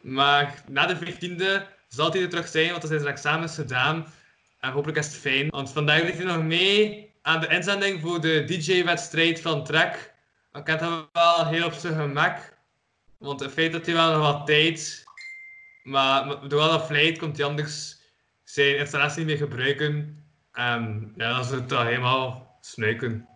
Maar 0.02 0.64
na 0.68 0.86
de 0.86 0.96
15e 0.96 1.68
zal 1.88 2.12
hij 2.12 2.22
er 2.22 2.30
terug 2.30 2.48
zijn, 2.48 2.70
want 2.70 2.82
dan 2.82 2.90
zijn 2.90 3.02
zijn 3.02 3.14
examens 3.14 3.56
gedaan. 3.56 4.14
En 4.60 4.72
hopelijk 4.72 4.98
is 4.98 5.06
het 5.06 5.16
fijn. 5.16 5.50
Want 5.50 5.72
vandaag 5.72 6.02
ligt 6.02 6.18
hij 6.18 6.26
nog 6.26 6.44
mee 6.44 7.12
aan 7.22 7.40
de 7.40 7.48
inzending 7.48 8.02
voor 8.02 8.22
de 8.22 8.44
DJ-wedstrijd 8.44 9.42
van 9.42 9.64
Trek. 9.64 10.14
Ik 10.54 10.68
heb 10.68 10.80
hem 10.80 11.08
wel 11.12 11.48
heel 11.48 11.66
op 11.66 11.74
zijn 11.74 11.96
gemak. 11.96 12.58
Want 13.18 13.40
het 13.40 13.52
feit 13.52 13.72
dat 13.72 13.86
hij 13.86 13.96
wel 13.96 14.12
nog 14.12 14.22
wat 14.32 14.46
tijd 14.46 15.04
maar 15.84 16.48
door 16.48 16.62
alle 16.62 16.80
vlijt 16.80 17.18
komt 17.18 17.38
hij 17.38 17.46
anders 17.46 18.02
zijn 18.54 18.78
installatie 18.78 19.26
meer 19.26 19.38
gebruiken. 19.38 20.24
En 20.52 21.14
ja, 21.16 21.34
dan 21.34 21.46
zou 21.46 21.62
het 21.62 21.72
al 21.72 21.86
helemaal 21.86 22.58
snuiken. 22.62 23.28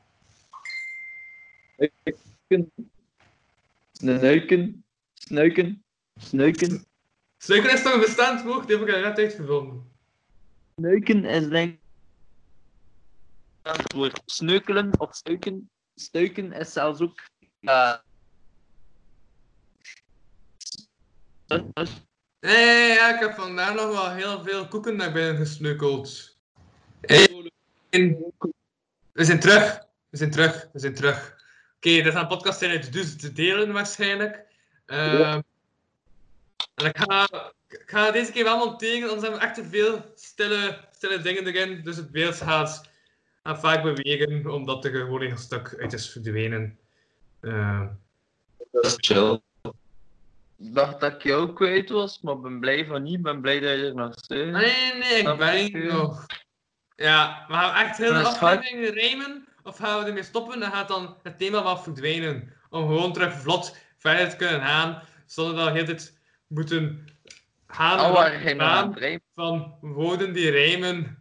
Snuiken, 3.91 4.84
snuiken, 5.13 5.84
snuiken. 6.15 6.86
Snuiken 7.38 7.73
is 7.73 7.82
toch 7.82 7.93
een 7.93 7.99
bestaand 7.99 8.43
woord? 8.43 8.67
Die 8.67 8.77
heb 8.77 8.88
ik 8.88 8.93
er 8.93 9.01
net 9.01 9.17
uitgevonden. 9.17 9.91
Snuiken 10.75 11.25
is 11.25 11.47
denk 11.47 11.73
ik 11.73 11.80
het 13.62 13.93
woord 13.93 14.21
sneukelen 14.25 14.99
of 14.99 15.15
stuiken. 15.15 15.69
Stuiken 15.95 16.51
is 16.51 16.73
zelfs 16.73 17.01
ook. 17.01 17.19
Ja. 17.60 18.03
Nee, 22.39 22.93
ja, 22.93 23.13
ik 23.13 23.19
heb 23.19 23.34
vandaag 23.34 23.73
nog 23.73 23.91
wel 23.91 24.12
heel 24.12 24.43
veel 24.43 24.67
koeken 24.67 24.95
naar 24.95 25.12
binnen 25.12 25.36
gesnukkeld. 25.38 26.38
Hey, 27.02 27.52
we 29.12 29.23
zijn 29.23 29.39
terug. 29.39 29.86
We 30.10 30.17
zijn 30.17 30.32
terug. 30.32 30.69
We 30.73 30.80
zijn 30.80 30.93
terug. 30.93 31.36
Oké, 31.76 31.89
dit 31.89 32.13
gaat 32.13 32.21
een 32.21 32.28
podcast 32.28 32.60
zijn 32.60 32.71
uit 32.71 32.93
dus 32.93 33.17
te 33.17 33.34
delen 33.34 33.71
waarschijnlijk. 33.73 34.45
Ehm, 34.86 35.41
en 36.76 36.86
ik 36.86 36.97
ga, 36.97 37.28
ik 37.67 37.84
ga 37.86 38.12
deze 38.12 38.32
keer 38.32 38.43
wel 38.43 38.58
monteren, 38.58 39.10
anders 39.10 39.21
hebben 39.21 39.39
we 39.39 39.45
echt 39.45 39.56
te 39.56 39.65
veel 39.65 40.12
stille, 40.15 40.88
stille 40.91 41.21
dingen 41.21 41.47
erin. 41.47 41.84
Dus 41.84 41.95
het 41.95 42.12
beeld 42.12 42.36
gaat, 42.36 42.89
gaat 43.43 43.60
vaak 43.60 43.84
bewegen, 43.84 44.52
omdat 44.52 44.86
er 44.86 44.91
gewoon 44.91 45.21
een 45.21 45.38
stuk 45.38 45.76
uit 45.80 45.93
is 45.93 46.10
verdwenen. 46.10 46.80
Ehm, 47.41 47.88
Dat 48.71 48.86
is 48.86 48.95
chill. 48.97 49.41
Dacht 50.58 51.00
dat 51.00 51.13
ik 51.13 51.24
jou 51.24 51.54
kwijt 51.54 51.89
was, 51.89 52.22
maar 52.22 52.39
ben 52.39 52.60
blij 52.60 52.86
van 52.86 53.04
niet. 53.04 53.22
ben 53.22 53.41
blij 53.41 53.60
dat 53.60 53.78
je 53.78 53.86
er 53.86 53.96
nog 53.96 54.15
bent. 54.28 54.52
Nee, 54.52 54.93
nee, 54.93 55.32
ik 55.32 55.38
ben 55.38 55.82
ja. 55.82 55.93
nog. 55.93 56.26
Ja, 56.96 57.46
we 57.48 57.54
gaan 57.54 57.86
echt 57.86 57.98
heel 57.98 58.13
de 58.13 58.24
aflevering 58.24 58.89
rijmen, 58.93 59.48
of 59.63 59.78
gaan 59.78 60.00
we 60.00 60.06
ermee 60.06 60.24
stoppen 60.24 60.62
en 60.63 60.72
gaat 60.72 60.88
dan 60.88 61.17
het 61.24 61.38
thema 61.38 61.63
wat 61.63 61.84
verdwijnen. 61.84 62.54
Om 62.70 62.88
gewoon 62.88 63.13
terug 63.13 63.34
vlot 63.34 63.78
verder 63.98 64.30
te 64.30 64.36
kunnen 64.36 64.62
gaan, 64.62 65.02
zonder 65.26 65.56
dat 65.56 65.65
we 65.65 65.72
hele 65.72 65.86
tijd 65.86 66.20
moeten 66.48 67.08
gaan 67.67 68.00
aan 68.60 68.96
het 69.00 69.22
van 69.36 69.78
woorden 69.82 70.34
die 70.34 70.50
rijmen 70.50 71.17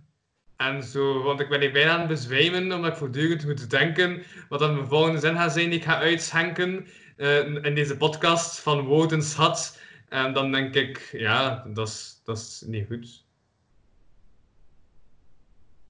en 0.56 0.82
zo. 0.82 1.22
Want 1.22 1.40
ik 1.40 1.48
ben 1.48 1.60
hier 1.60 1.72
bijna 1.72 1.92
aan 1.92 1.98
het 1.98 2.08
bezwijmen, 2.08 2.72
omdat 2.72 2.90
ik 2.90 2.98
voortdurend 2.98 3.46
moet 3.46 3.70
denken 3.70 4.22
wat 4.48 4.58
dan 4.58 4.74
mijn 4.74 4.86
volgende 4.86 5.18
zin 5.18 5.36
gaat 5.36 5.52
zijn 5.52 5.70
die 5.70 5.78
ik 5.78 5.84
ga 5.84 5.98
uitschenken 5.98 6.86
eh, 7.16 7.64
in 7.64 7.74
deze 7.74 7.96
podcast 7.96 8.58
van 8.58 8.80
woordenschat. 8.80 9.78
En 10.08 10.32
dan 10.32 10.52
denk 10.52 10.74
ik, 10.74 11.08
ja, 11.12 11.64
dat 11.68 11.88
is, 11.88 12.20
dat 12.24 12.36
is 12.36 12.62
niet 12.66 12.86
goed. 12.86 13.24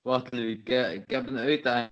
Wacht, 0.03 0.33
Louis, 0.33 0.53
ik, 0.53 0.69
eh, 0.69 0.93
ik 0.93 1.11
heb 1.11 1.27
een 1.27 1.39
uitdaging. 1.39 1.91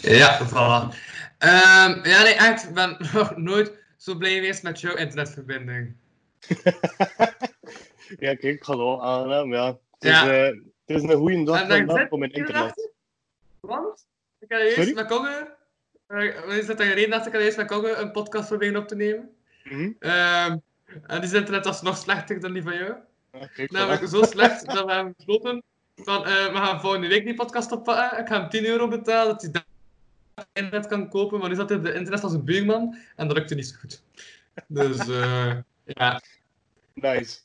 Ja, 0.00 0.48
voilà. 0.48 0.94
Ehm, 1.38 2.08
ja, 2.08 2.22
nee, 2.22 2.34
echt, 2.34 2.64
ik 2.68 2.74
ben 2.74 2.96
nog 3.12 3.36
nooit 3.36 3.72
zo 3.96 4.14
blij 4.14 4.34
geweest 4.34 4.62
met 4.62 4.80
jouw 4.80 4.94
internetverbinding. 4.94 5.92
Ja, 8.18 8.34
kijk, 8.34 8.62
hallo, 8.64 9.00
aangenaam, 9.00 9.52
ja. 9.52 9.66
Het 9.66 10.04
is, 10.04 10.20
Ja. 10.20 10.52
Eh, 10.90 11.00
het 11.00 11.04
is 11.04 11.14
een 11.14 11.20
goede 11.20 11.44
dag 11.44 12.08
voor 12.08 12.18
mijn 12.18 12.30
je 12.30 12.36
internet. 12.36 12.90
Want? 13.60 14.06
Ik 14.38 14.52
had 14.52 14.60
eerst 14.60 14.94
met 14.94 15.06
Kogge... 15.06 15.58
Uh, 16.08 16.56
is 16.56 16.66
dat 16.66 16.78
dan 16.78 16.86
gereden 16.86 17.10
dat 17.10 17.26
ik 17.26 17.32
had 17.32 17.42
eerst 17.42 17.56
met 17.56 17.66
Kogge 17.66 17.94
een 17.94 18.10
podcast 18.10 18.48
proberen 18.48 18.76
op 18.76 18.88
te 18.88 18.96
nemen? 18.96 19.30
Mhm. 19.64 19.90
Ehm, 19.98 20.56
en 21.06 21.20
die 21.20 21.34
internet 21.34 21.64
was 21.64 21.82
nog 21.82 21.96
slechter 21.96 22.40
dan 22.40 22.52
die 22.52 22.62
van 22.62 22.74
jou. 22.74 22.94
Kijk, 23.54 23.70
Namelijk 23.70 24.08
zo 24.08 24.22
slecht 24.22 24.66
dat 24.66 24.84
we 24.84 24.92
hebben 24.92 25.14
besloten 25.16 25.62
van 25.96 26.24
eh, 26.24 26.52
we 26.52 26.56
gaan 26.56 26.80
volgende 26.80 27.08
week 27.08 27.24
die 27.24 27.34
podcast 27.34 27.72
oppakken. 27.72 28.18
Ik 28.18 28.28
ga 28.28 28.40
hem 28.40 28.48
10 28.48 28.64
euro 28.64 28.88
betalen 28.88 29.32
dat 29.32 29.42
hij 29.42 29.50
daar 29.50 29.64
internet 30.52 30.86
kan 30.86 31.08
kopen, 31.08 31.38
maar 31.38 31.48
nu 31.48 31.54
zat 31.54 31.68
hij 31.68 31.78
op 31.78 31.84
de 31.84 31.94
internet 31.94 32.22
als 32.22 32.32
een 32.32 32.44
buurman 32.44 32.96
en 33.16 33.28
dat 33.28 33.36
lukte 33.36 33.54
niet 33.54 33.66
zo 33.66 33.76
goed. 33.80 34.02
Dus 34.66 35.08
eh 35.08 35.56
ja, 35.84 36.20
Nice. 36.94 37.38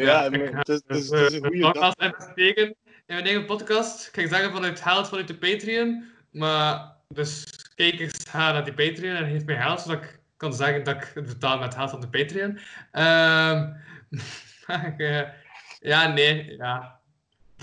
Ja, 0.00 0.06
Ja, 0.06 0.24
ik 0.24 0.30
maar 0.38 0.48
ga- 0.48 0.58
het 0.58 0.68
is, 0.68 0.80
het 0.86 0.96
is, 0.96 1.10
het 1.10 1.30
is 1.30 1.32
een 1.38 1.44
goede 1.46 1.72
dag. 1.72 1.94
in 2.34 2.74
mijn 3.06 3.24
eigen 3.24 3.44
podcast. 3.46 4.06
Ik 4.12 4.22
ga 4.22 4.28
zeggen 4.28 4.52
vanuit 4.52 4.80
geld 4.80 5.08
vanuit 5.08 5.28
de 5.28 5.34
Patreon, 5.36 6.04
maar 6.30 6.92
dus 7.08 7.44
kijkers 7.74 8.12
gaan 8.28 8.52
naar 8.54 8.64
die 8.64 8.74
Patreon 8.74 9.16
en 9.16 9.30
geef 9.30 9.44
mij 9.44 9.56
geld, 9.62 9.80
zodat 9.80 10.02
ik 10.02 10.18
kan 10.36 10.54
zeggen 10.54 10.84
dat 10.84 10.94
ik 10.96 11.10
het 11.14 11.26
betaal 11.26 11.58
met 11.58 11.74
geld 11.74 11.90
van 11.90 12.00
de 12.00 12.08
Patreon. 12.08 12.58
Ehm 12.92 13.68
eh, 14.98 15.22
ja, 15.80 16.06
nee, 16.12 16.56
ja. 16.56 16.98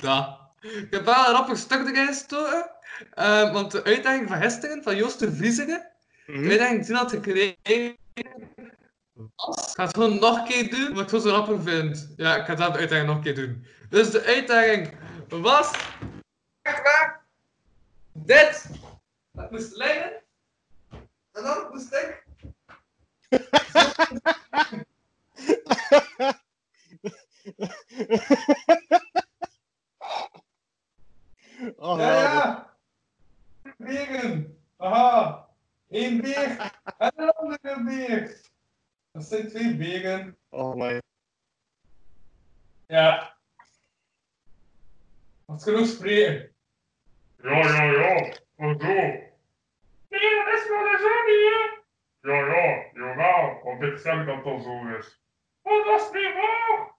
Dat. 0.02 0.39
Ik 0.62 0.88
heb 0.89 1.06
wel 1.06 1.26
een 1.28 1.32
rappig 1.34 1.58
stuk 1.58 1.88
erin 1.88 2.08
gestoken. 2.08 2.69
Ehm, 3.13 3.54
want 3.54 3.71
de 3.71 3.84
uitdaging 3.84 4.28
van 4.28 4.41
gisteren, 4.41 4.84
van 4.84 4.95
Joost 4.95 5.19
de 5.19 5.32
Vliezige, 5.36 5.89
de 6.26 6.32
Mhm. 6.32 6.50
uitdaging 6.50 6.86
die 6.86 6.95
had 6.95 7.12
gekregen 7.12 7.95
was... 9.17 9.69
Ik 9.69 9.75
ga 9.75 9.84
het 9.84 9.93
gewoon 9.93 10.19
nog 10.19 10.38
een 10.38 10.45
keer 10.45 10.69
doen, 10.69 10.88
omdat 10.88 11.06
ik 11.06 11.12
het 11.12 11.21
zo 11.21 11.30
rappig 11.30 11.62
vind. 11.63 12.13
Ja, 12.15 12.36
ik 12.36 12.45
ga 12.45 12.56
dat 12.56 12.77
uitdaging 12.77 13.08
nog 13.08 13.15
een 13.15 13.23
keer 13.23 13.36
doen. 13.36 13.65
Dus 13.89 14.12
de 14.12 14.23
uitdaging 14.23 14.97
was... 15.30 15.71
Echt 16.62 16.82
waar? 16.82 17.25
Dit! 18.12 18.69
Dat 19.32 19.51
moest 19.51 19.75
liggen. 19.75 20.12
En 21.32 21.43
dan 21.43 21.67
moest 21.71 21.93
ik... 21.93 22.25
Oh, 31.75 31.99
Ja, 31.99 32.12
ja. 32.12 32.21
ja! 32.21 32.75
Beren! 33.77 34.58
Aha! 34.77 35.47
Eén 35.89 36.21
beer 36.21 36.71
en 36.97 37.12
een 37.15 37.30
andere 37.32 37.84
beer! 37.84 38.41
Dat 39.12 39.25
zijn 39.25 39.47
twee 39.47 39.75
beren. 39.75 40.38
Oh 40.49 40.75
my. 40.75 41.01
Ja. 42.88 43.38
Wat 45.45 45.63
genoeg 45.63 45.88
spreken. 45.88 46.56
Ja, 47.41 47.58
ja, 47.58 47.84
ja. 47.84 48.34
Hoezo? 48.56 48.88
Nee, 48.88 49.25
dat 50.10 50.53
is 50.53 50.67
wel 50.69 50.97
zo 50.97 51.23
niet, 51.25 51.47
hè? 51.53 51.75
Ja, 52.21 52.45
ja, 52.45 52.89
jawel, 52.93 53.62
want 53.63 53.82
ik 53.82 53.97
zeg 53.97 54.16
dat 54.27 54.43
dat 54.43 54.63
zo 54.63 54.85
is. 54.97 55.21
Maar 55.63 55.83
dat 55.83 56.01
is 56.01 56.11
niet 56.11 56.33
waar. 56.33 56.95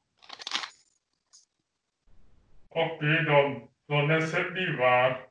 Oké, 2.68 3.24
dan, 3.24 3.70
dan 3.86 4.10
is 4.10 4.32
het 4.32 4.52
niet 4.54 4.76
waar. 4.76 5.28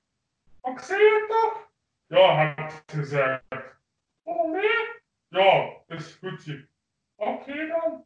Ik 0.63 0.79
zei 0.79 1.01
het 1.03 1.29
toch? 1.29 1.69
Ja, 2.07 2.37
heb 2.55 2.71
ik 2.71 2.83
gezegd. 2.85 3.43
Oh 4.23 4.51
nee? 4.51 4.87
Ja, 5.27 5.73
is 5.87 6.13
goed. 6.13 6.65
Oké 7.15 7.67
dan. 7.67 8.05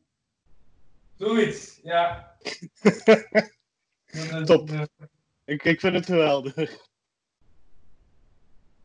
Zoiets, 1.15 1.79
ja. 1.83 2.35
Dat 4.11 4.41
is, 4.41 4.45
Top. 4.45 4.69
Ik, 5.45 5.63
ik 5.63 5.79
vind 5.79 5.93
het 5.95 6.05
geweldig. 6.05 6.57
Ik 6.57 6.79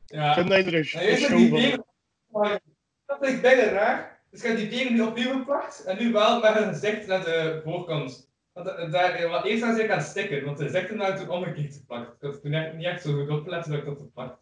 Ja. 0.06 0.34
vind 0.34 0.48
dat 0.48 0.64
je 0.64 0.70
er 0.70 0.74
een 0.74 1.00
En 1.00 1.06
eerst 1.08 1.22
show 1.22 1.38
van 1.38 1.50
beren. 1.50 1.84
maar 2.26 2.60
Dat 3.06 3.18
vind 3.20 3.36
ik 3.36 3.42
bijna 3.42 3.62
raar. 3.72 4.20
Dus 4.36 4.44
ik 4.44 4.50
heb 4.50 4.58
die 4.58 4.78
beren 4.78 4.92
nu 4.92 5.02
opnieuw 5.02 5.32
geplakt 5.32 5.84
en 5.84 5.98
nu 5.98 6.12
wel 6.12 6.40
met 6.40 6.56
een 6.56 6.74
gezicht 6.74 7.06
naar 7.06 7.24
de 7.24 7.60
voorkant. 7.64 8.30
Want 8.52 8.68
eh, 8.68 8.92
daar, 8.92 9.28
want 9.28 9.44
eerst 9.44 9.62
zijn 9.62 9.76
ze 9.76 9.90
aan 9.90 9.98
het 9.98 10.06
stikken, 10.06 10.44
want 10.44 10.58
de 10.58 10.64
gezichten 10.64 10.96
waren 10.96 11.16
toen 11.16 11.28
omgekeerd 11.28 11.74
geplakt. 11.74 12.22
Ik 12.22 12.28
had 12.28 12.42
toen 12.42 12.52
echt 12.52 12.74
niet 12.74 12.84
echt 12.84 13.02
zo 13.02 13.12
goed 13.12 13.28
opgelet 13.28 13.64
dat 13.64 13.78
ik 13.78 13.84
dat 13.84 13.96
geplakt. 13.96 14.38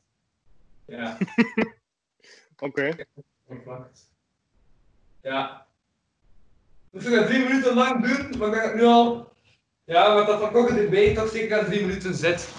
Ja. 0.84 1.18
Oké. 2.58 3.06
geplakt. 3.48 4.10
Ja. 5.22 5.66
Dus 6.90 7.04
ik 7.04 7.14
ga 7.14 7.26
drie 7.26 7.42
minuten 7.42 7.74
lang 7.74 8.06
doen, 8.06 8.38
maar 8.38 8.48
ik 8.48 8.54
denk 8.54 8.62
dat 8.62 8.72
ik 8.72 8.74
nu 8.74 8.84
al. 8.84 9.32
Ja, 9.84 10.14
met 10.14 10.26
dat 10.26 10.40
van 10.40 10.52
Kokken 10.52 10.78
erbij 10.78 11.14
toch 11.14 11.28
zeker 11.28 11.58
aan 11.58 11.64
drie 11.64 11.86
minuten 11.86 12.14
zit. 12.14 12.54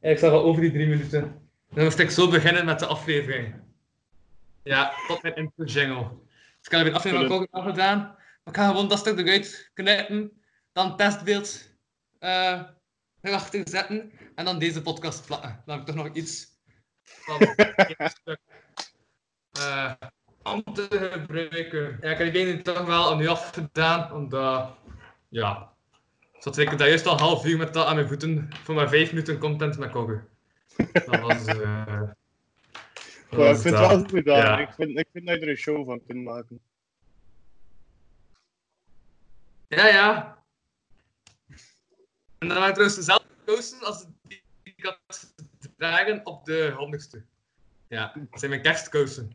Ik 0.00 0.18
zag 0.18 0.32
al 0.32 0.42
over 0.42 0.60
die 0.60 0.72
drie 0.72 0.88
minuten. 0.88 1.48
Dan 1.70 1.84
moest 1.84 1.98
ik 1.98 2.10
zo 2.10 2.28
beginnen 2.30 2.64
met 2.64 2.78
de 2.78 2.86
aflevering. 2.86 3.54
Ja, 4.62 4.92
tot 5.08 5.22
mijn 5.22 5.34
intro 5.34 5.64
jingle. 5.64 6.22
Ik 6.64 6.70
heb 6.70 6.94
aflevering 6.94 7.28
van 7.28 7.38
Kokken 7.38 7.60
al 7.60 7.70
gedaan. 7.70 7.98
Maar 7.98 8.54
ik 8.54 8.56
ga 8.56 8.66
gewoon 8.66 8.88
dat 8.88 8.98
stuk 8.98 9.18
eruit 9.18 9.70
knippen, 9.74 10.42
dan 10.72 10.86
het 10.86 10.98
testbeeld 10.98 11.72
eh 12.18 12.62
erachter 13.20 13.68
zetten 13.68 14.12
en 14.34 14.44
dan 14.44 14.58
deze 14.58 14.82
podcast 14.82 15.26
plakken. 15.26 15.62
Dan 15.66 15.78
heb 15.78 15.88
ik 15.88 15.94
toch 15.94 16.04
nog 16.04 16.14
iets 16.14 16.46
van 17.04 17.40
eh, 19.62 19.92
om 20.42 20.74
te 20.74 21.10
gebruiken. 21.12 21.98
Ja, 22.00 22.10
ik 22.10 22.18
heb 22.18 22.32
die 22.32 22.44
benen 22.44 22.62
toch 22.62 22.86
wel 22.86 23.16
nu 23.16 23.26
afgedaan, 23.26 24.12
omdat, 24.12 24.76
ja, 25.28 25.72
zat 26.38 26.58
ik 26.58 26.78
daar 26.78 26.88
juist 26.88 27.06
al 27.06 27.18
half 27.18 27.44
uur 27.46 27.56
met 27.56 27.74
dat 27.74 27.86
aan 27.86 27.94
mijn 27.94 28.08
voeten 28.08 28.48
voor 28.62 28.74
maar 28.74 28.88
vijf 28.88 29.08
minuten 29.08 29.38
content 29.38 29.78
met 29.78 29.90
koggen. 29.90 30.28
Dat 30.92 31.20
was, 31.20 31.46
eh 31.46 32.02
dat 33.36 33.44
Maar 33.44 33.54
ik 33.54 33.60
vind 33.60 33.74
het 33.74 33.82
dat. 33.82 33.90
wel 33.90 33.98
goed 33.98 34.10
gedaan. 34.10 34.38
Ja. 34.38 34.58
Ik, 34.58 34.72
vind, 34.74 34.98
ik 34.98 35.08
vind 35.12 35.26
dat 35.26 35.34
je 35.36 35.42
er 35.42 35.48
een 35.48 35.56
show 35.56 35.86
van 35.86 36.02
kunt 36.06 36.24
maken. 36.24 36.60
Ja, 39.68 39.86
ja. 39.86 40.42
En 42.38 42.48
dan 42.48 42.58
waren 42.58 42.72
trouwens 42.72 42.96
dezelfde 42.98 43.28
kousen 43.44 43.80
als 43.80 44.06
die 44.22 44.42
ik 44.62 44.84
had 44.84 45.34
dragen 45.76 46.26
op 46.26 46.44
de 46.44 46.72
honderdste. 46.76 47.24
Ja, 47.88 48.12
dat 48.30 48.38
zijn 48.38 48.50
mijn 48.50 48.62
kerstkousen. 48.62 49.30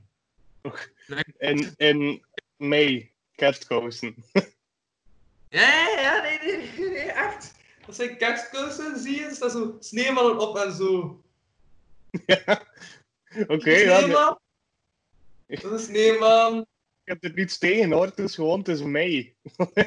In, 1.38 1.74
in 1.78 2.26
mei, 2.58 3.12
kerstkousen. 3.36 4.16
Ja, 5.52 5.62
ja, 5.88 6.02
ja, 6.02 6.22
nee, 6.22 6.40
nee, 6.78 6.98
echt. 7.00 7.54
Dat 7.86 7.96
zijn 7.96 8.18
kerstkousen, 8.18 9.00
zie 9.00 9.16
je? 9.16 9.26
Er 9.26 9.36
staan 9.36 9.50
zo 9.50 9.76
sneeuwballen 9.80 10.40
op 10.40 10.58
en 10.58 10.72
zo. 10.74 11.22
Oké, 13.48 13.72
ja. 13.72 14.40
nee, 15.48 15.58
Sneeuwman. 15.78 16.54
Dat 16.56 16.62
is. 16.62 16.68
Ik 17.04 17.22
heb 17.22 17.24
er 17.24 17.34
niets 17.34 17.58
tegen 17.58 17.92
hoor. 17.92 18.06
Het 18.06 18.18
is 18.20 18.36
gewoon, 18.36 18.60
het 18.60 18.68
is 18.68 18.82
mei. 18.82 19.34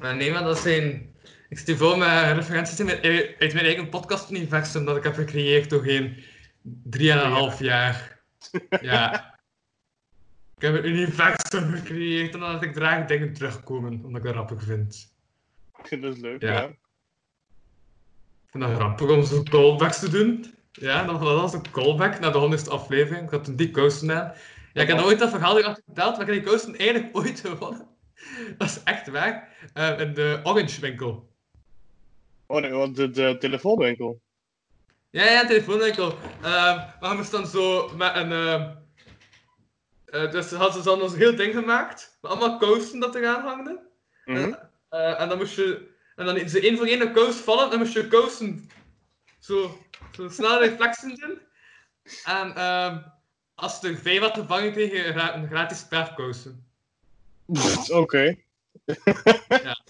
Maar 0.00 0.16
nee, 0.16 0.32
man, 0.32 0.44
dat 0.44 0.58
zijn... 0.58 1.14
Ik 1.48 1.58
zit 1.58 1.66
hier 1.66 1.76
vol 1.76 1.96
met 1.96 2.36
referenties 2.36 2.80
in 2.80 2.86
mijn- 2.86 3.02
uit 3.38 3.52
mijn 3.52 3.64
eigen 3.64 3.88
podcast-universum 3.88 4.84
dat 4.84 4.96
ik 4.96 5.02
heb 5.02 5.14
gecreëerd 5.14 5.70
door 5.70 5.82
geen 5.82 6.24
drieënhalf 6.62 7.58
jaar. 7.58 8.20
Ja. 8.80 9.12
Ik 10.56 10.62
heb 10.62 10.74
een 10.74 10.88
universum 10.90 11.72
gecreëerd 11.72 12.34
en 12.34 12.40
dan 12.40 12.50
laat 12.52 12.62
ik 12.62 12.72
draag 12.72 13.06
dingen 13.06 13.32
terugkomen, 13.32 13.92
omdat 14.04 14.16
ik 14.16 14.22
dat 14.22 14.34
rappig 14.34 14.62
vind. 14.62 15.14
Dat 15.90 16.14
is 16.14 16.20
leuk, 16.20 16.42
Ja. 16.42 16.52
ja. 16.52 16.74
vind 18.50 18.64
dat 18.64 18.74
grappig 18.74 19.08
om 19.10 19.24
zo 19.24 19.42
callbacks 19.42 19.98
te 19.98 20.08
doen. 20.10 20.53
Ja, 20.80 21.04
dat 21.04 21.20
was 21.20 21.52
een 21.52 21.70
callback 21.70 22.20
naar 22.20 22.32
de 22.32 22.38
honderdste 22.38 22.70
aflevering. 22.70 23.24
Ik 23.24 23.30
had 23.30 23.44
toen 23.44 23.56
die 23.56 23.70
kousen 23.70 24.10
aan. 24.10 24.32
Ja, 24.72 24.82
ik 24.82 24.88
heb 24.88 24.98
nooit 24.98 25.18
dat 25.18 25.30
verhaal 25.30 25.62
achter 25.62 25.82
verteld, 25.84 26.16
maar 26.16 26.28
ik 26.28 26.44
heb 26.44 26.60
die 26.60 26.76
eigenlijk 26.76 27.16
ooit 27.16 27.40
gewonnen. 27.40 27.88
Dat 28.58 28.68
is 28.68 28.82
echt 28.82 29.08
waar. 29.08 29.56
Eh, 29.72 30.00
in 30.00 30.14
de 30.14 30.40
Orange 30.42 30.80
winkel. 30.80 31.32
Oh, 32.46 32.60
nee, 32.60 32.72
want 32.72 32.96
de, 32.96 33.10
de 33.10 33.36
telefoonwinkel. 33.38 34.20
Ja, 35.10 35.24
ja, 35.24 35.46
telefoonwinkel. 35.46 36.18
Ehm 36.42 36.76
maar 37.00 37.10
we 37.10 37.14
moest 37.16 37.30
dan 37.30 37.46
zo 37.46 37.90
met 37.96 38.16
een... 38.16 38.32
ehm 38.32 38.70
eh, 40.04 40.30
dus 40.30 40.50
hadden 40.50 40.82
ze 40.82 40.88
dan 40.88 41.02
een 41.02 41.16
heel 41.16 41.36
ding 41.36 41.54
gemaakt. 41.54 42.18
Met 42.20 42.30
allemaal 42.30 42.58
kousen 42.58 43.00
dat 43.00 43.14
eraan 43.14 43.42
hangden. 43.42 43.80
Mhm. 44.24 44.54
Eh, 44.88 45.20
en 45.20 45.28
dan 45.28 45.38
moest 45.38 45.56
je... 45.56 45.92
En 46.16 46.24
dan 46.26 46.48
ze 46.48 46.60
één 46.60 46.76
voor 46.76 46.86
één 46.86 47.00
een 47.00 47.12
kous 47.12 47.36
vallen. 47.36 47.64
En 47.64 47.70
dan 47.70 47.78
moest 47.78 47.92
je 47.92 48.08
kousen 48.08 48.70
zo, 49.38 49.78
snel 50.28 50.58
reflexen 50.62 51.14
doen. 51.14 51.38
En 52.24 52.56
ehm 52.56 52.98
als 53.54 53.82
er 53.82 53.96
vijf 53.96 54.20
had 54.20 54.34
te 54.34 54.44
vangen, 54.44 54.72
kreeg 54.72 54.92
je 54.92 55.06
een 55.06 55.12
gra- 55.12 55.34
een 55.34 55.46
gratis 55.46 55.86
perfkousen. 55.88 56.66
Oké. 58.02 58.36
Ja. 59.48 59.78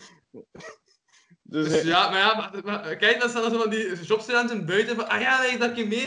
Dus, 1.46 1.68
Dus 1.68 1.82
ja, 1.82 2.10
maar 2.10 2.18
ja, 2.18 2.34
maar, 2.36 2.64
maar 2.64 2.96
kijk, 2.96 3.20
dan 3.20 3.28
staan 3.28 3.44
er 3.44 3.50
zo 3.50 3.58
van 3.58 3.70
die 3.70 4.02
jobstudenten 4.02 4.66
buiten 4.66 4.96
van, 4.96 5.08
ah 5.08 5.20
ja, 5.20 5.40
nee, 5.40 5.58
dat 5.58 5.76
je 5.76 5.86
mee. 5.86 6.06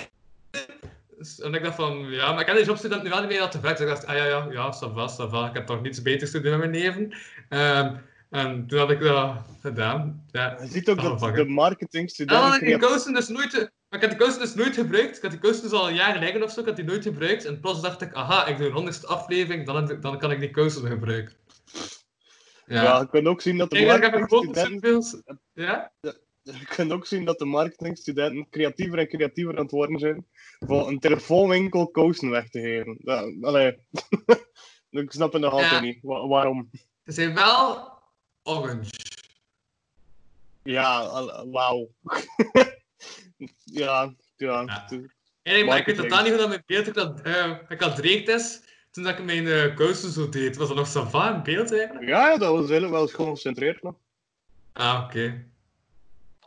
Dus, 1.17 1.39
en 1.39 1.53
ik 1.53 1.63
dacht 1.63 1.75
van, 1.75 2.09
ja, 2.09 2.31
maar 2.31 2.41
ik 2.41 2.47
heb 2.47 2.55
die 2.55 2.65
jobstudent 2.65 3.03
nu 3.03 3.09
wel 3.09 3.19
niet 3.19 3.29
meer 3.29 3.39
dat 3.39 3.51
te 3.51 3.59
vet. 3.59 3.77
Dus 3.77 3.79
ik 3.79 3.93
dacht, 3.93 4.05
ah 4.05 4.15
ja, 4.15 4.25
ja, 4.25 4.47
ja, 4.51 4.73
ça 4.73 4.93
va, 4.93 5.09
ça 5.09 5.29
va. 5.29 5.47
Ik 5.47 5.53
heb 5.53 5.65
toch 5.65 5.81
niets 5.81 6.01
beters 6.01 6.31
te 6.31 6.41
doen 6.41 6.59
met 6.59 6.59
mijn 6.59 6.81
leven. 6.81 7.13
Ehm, 7.49 7.95
en 8.29 8.67
toen 8.67 8.79
had 8.79 8.91
ik 8.91 8.99
dat 8.99 9.35
gedaan. 9.61 10.25
Ja. 10.31 10.57
je 10.61 10.67
ziet 10.67 10.89
ook 10.89 11.01
dat 11.01 11.19
de 11.19 11.41
it. 11.41 11.47
marketingstudent... 11.47 12.37
En 12.37 12.43
dan 12.43 12.51
had 12.51 12.61
ik 12.61 12.79
kousen 12.79 13.13
dus 13.13 13.27
nooit... 13.27 13.71
Maar 13.89 13.99
ik 14.03 14.05
had 14.09 14.17
die 14.17 14.19
kousen 14.27 14.39
dus 14.41 14.53
nooit 14.55 14.75
gebruikt. 14.75 15.15
Ik 15.15 15.21
had 15.21 15.31
die 15.31 15.39
kousen 15.39 15.63
dus 15.63 15.71
al 15.71 15.87
een 15.89 15.95
jaar 15.95 16.19
liggen 16.19 16.43
of 16.43 16.51
zo. 16.51 16.59
Ik 16.59 16.65
had 16.65 16.75
die 16.75 16.85
nooit 16.85 17.03
gebruikt. 17.03 17.45
En 17.45 17.59
plots 17.59 17.81
dacht 17.81 18.01
ik, 18.01 18.13
aha, 18.13 18.45
ik 18.45 18.57
doe 18.57 18.65
een 18.67 18.73
honderdste 18.73 19.07
aflevering. 19.07 19.65
Dan, 19.65 19.89
ik- 19.91 20.01
dan 20.01 20.17
kan 20.19 20.31
ik 20.31 20.39
die 20.39 20.49
kousen 20.51 20.87
gebruiken. 20.87 21.33
Ja. 22.65 22.83
Ja, 22.83 22.99
je 22.99 23.07
kunt 23.09 23.27
ook 23.27 23.41
zien 23.41 23.57
dat 23.57 23.69
de 23.69 23.77
ik 23.79 23.87
marketingstudenten... 23.87 25.23
Ja? 25.53 25.91
Je 26.41 26.65
kunt 26.75 26.91
ook 26.91 27.05
zien 27.05 27.25
dat 27.25 27.39
de 27.39 27.45
marketingstudenten 27.45 28.47
creatiever 28.49 28.99
en 28.99 29.07
creatiever 29.07 29.55
aan 29.57 29.61
het 29.63 29.71
worden 29.71 29.99
zijn 29.99 30.25
voor 30.59 30.87
een 30.87 30.99
telefoonwinkel 30.99 31.87
kousen 31.87 32.29
weg 32.29 32.49
te 32.49 32.59
geven. 32.61 32.97
Ja, 33.03 33.31
allee. 33.41 33.77
ik 34.89 35.11
snap 35.11 35.33
het 35.33 35.41
nog 35.41 35.51
altijd 35.51 35.71
Ja. 35.71 35.79
niet. 35.79 35.99
Wa- 36.01 36.27
waarom? 36.27 36.69
Ze 37.05 37.11
zijn 37.11 37.33
wel 37.33 37.91
orange. 38.43 38.89
Ja, 40.63 41.09
wauw. 41.45 41.89
ja, 43.63 44.13
ja. 44.35 44.61
Ja. 44.61 44.87
Eigenlijk, 45.43 45.65
maar 45.65 45.77
ik 45.77 45.85
weet 45.85 45.95
totaal 45.95 46.21
niet 46.21 46.31
hoe 46.31 46.39
dat 46.39 46.49
mijn 46.49 46.63
beeld 46.65 46.87
ik 46.87 46.93
dat, 46.93 47.21
eh, 47.21 47.53
ik 47.69 47.81
had 47.81 47.95
dreigt 47.95 48.27
is. 48.27 48.61
Toen 48.91 49.03
dat 49.03 49.17
ik 49.17 49.25
mijn 49.25 49.47
eh 49.47 49.75
kousen 49.75 50.11
zo 50.11 50.29
deed. 50.29 50.55
Was 50.57 50.67
dat 50.67 50.77
nog 50.77 50.87
sava 50.87 51.35
in 51.35 51.43
beeld 51.43 51.73
eigenlijk? 51.73 52.07
Ja, 52.07 52.29
ja, 52.29 52.37
dat 52.37 52.51
was 52.51 52.69
wel 52.69 53.01
eens 53.01 53.11
geconcentreerd 53.11 53.83
nog. 53.83 53.95
Ah, 54.73 55.03
oké. 55.05 55.45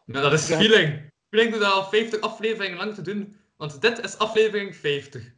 Nou, 0.05 0.23
dat 0.23 0.33
is 0.33 0.49
Ja. 0.49 0.59
feeling. 0.59 1.11
Feeling 1.31 1.53
doet 1.53 1.61
dat 1.63 1.73
al 1.73 1.85
50 1.85 2.21
afleveringen 2.21 2.77
lang 2.79 2.95
te 2.95 3.03
doen. 3.03 3.37
Want 3.57 3.81
dit 3.81 3.99
is 4.05 4.19
aflevering 4.19 4.77
50. 4.77 5.33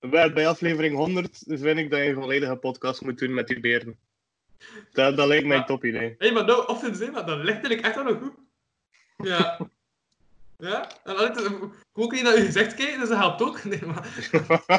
Bij, 0.00 0.32
bij 0.32 0.48
aflevering 0.48 0.96
100 0.96 1.42
vind 1.46 1.78
ik 1.78 1.90
dat 1.90 1.98
je 1.98 2.06
een 2.06 2.14
volledige 2.14 2.56
podcast 2.56 3.00
moet 3.00 3.18
doen 3.18 3.34
met 3.34 3.46
die 3.48 3.60
beren. 3.60 3.98
Dat, 4.92 5.16
dat 5.16 5.26
lijkt 5.26 5.46
mij 5.46 5.56
een 5.56 5.64
top 5.64 5.84
idee. 5.84 6.14
Hé, 6.18 6.30
maar 6.30 6.44
nou, 6.44 6.66
of 6.66 6.84
in 6.84 6.94
zin, 6.94 7.12
maar 7.12 7.26
dat 7.26 7.36
ligt 7.38 7.48
eigenlijk 7.48 7.80
echt 7.80 7.94
wel 7.94 8.04
nog 8.04 8.18
goed. 8.18 8.34
Ja. 9.16 9.70
Ja? 10.58 10.90
En 11.04 11.14
ik 11.14 11.68
ook 11.92 12.12
niet 12.12 12.22
naar 12.22 12.36
je 12.38 12.44
gezicht 12.44 12.74
kijken, 12.74 12.98
dus 12.98 13.08
dat 13.08 13.18
helpt 13.18 13.42
ook. 13.42 13.64
Nee, 13.64 13.84
maar... 13.84 14.08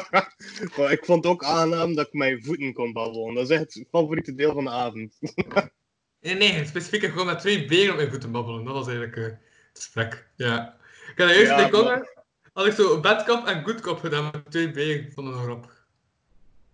maar 0.76 0.92
ik 0.92 1.04
vond 1.04 1.24
het 1.24 1.32
ook 1.32 1.44
aangenaam 1.44 1.94
dat 1.94 2.06
ik 2.06 2.12
mijn 2.12 2.44
voeten 2.44 2.72
kon 2.72 2.92
babbelen. 2.92 3.34
Dat 3.34 3.50
is 3.50 3.56
echt 3.56 3.74
het 3.74 3.86
favoriete 3.90 4.34
deel 4.34 4.52
van 4.52 4.64
de 4.64 4.70
avond. 4.70 5.14
Nee, 6.20 6.34
nee, 6.34 6.66
specifiek 6.66 7.04
gewoon 7.04 7.26
met 7.26 7.38
twee 7.38 7.64
beren 7.66 7.90
op 7.90 7.96
mijn 7.96 8.10
voeten 8.10 8.32
babbelen. 8.32 8.64
Dat 8.64 8.74
was 8.74 8.86
eigenlijk 8.86 9.16
eh, 9.16 9.22
het 9.24 9.38
gesprek. 9.72 10.28
Ja. 10.36 10.76
Ik 11.14 11.18
had 11.18 11.30
eerst 11.30 11.50
Ja, 11.50 12.06
had 12.52 12.66
ik 12.66 12.72
zo 12.72 13.00
bad 13.00 13.24
cop 13.24 13.46
en 13.46 13.64
good 13.64 13.80
cop 13.80 13.98
gedaan 13.98 14.30
met 14.32 14.50
twee 14.50 15.12
vond 15.14 15.26
het 15.26 15.36
nog 15.36 15.44
grappig. 15.44 15.86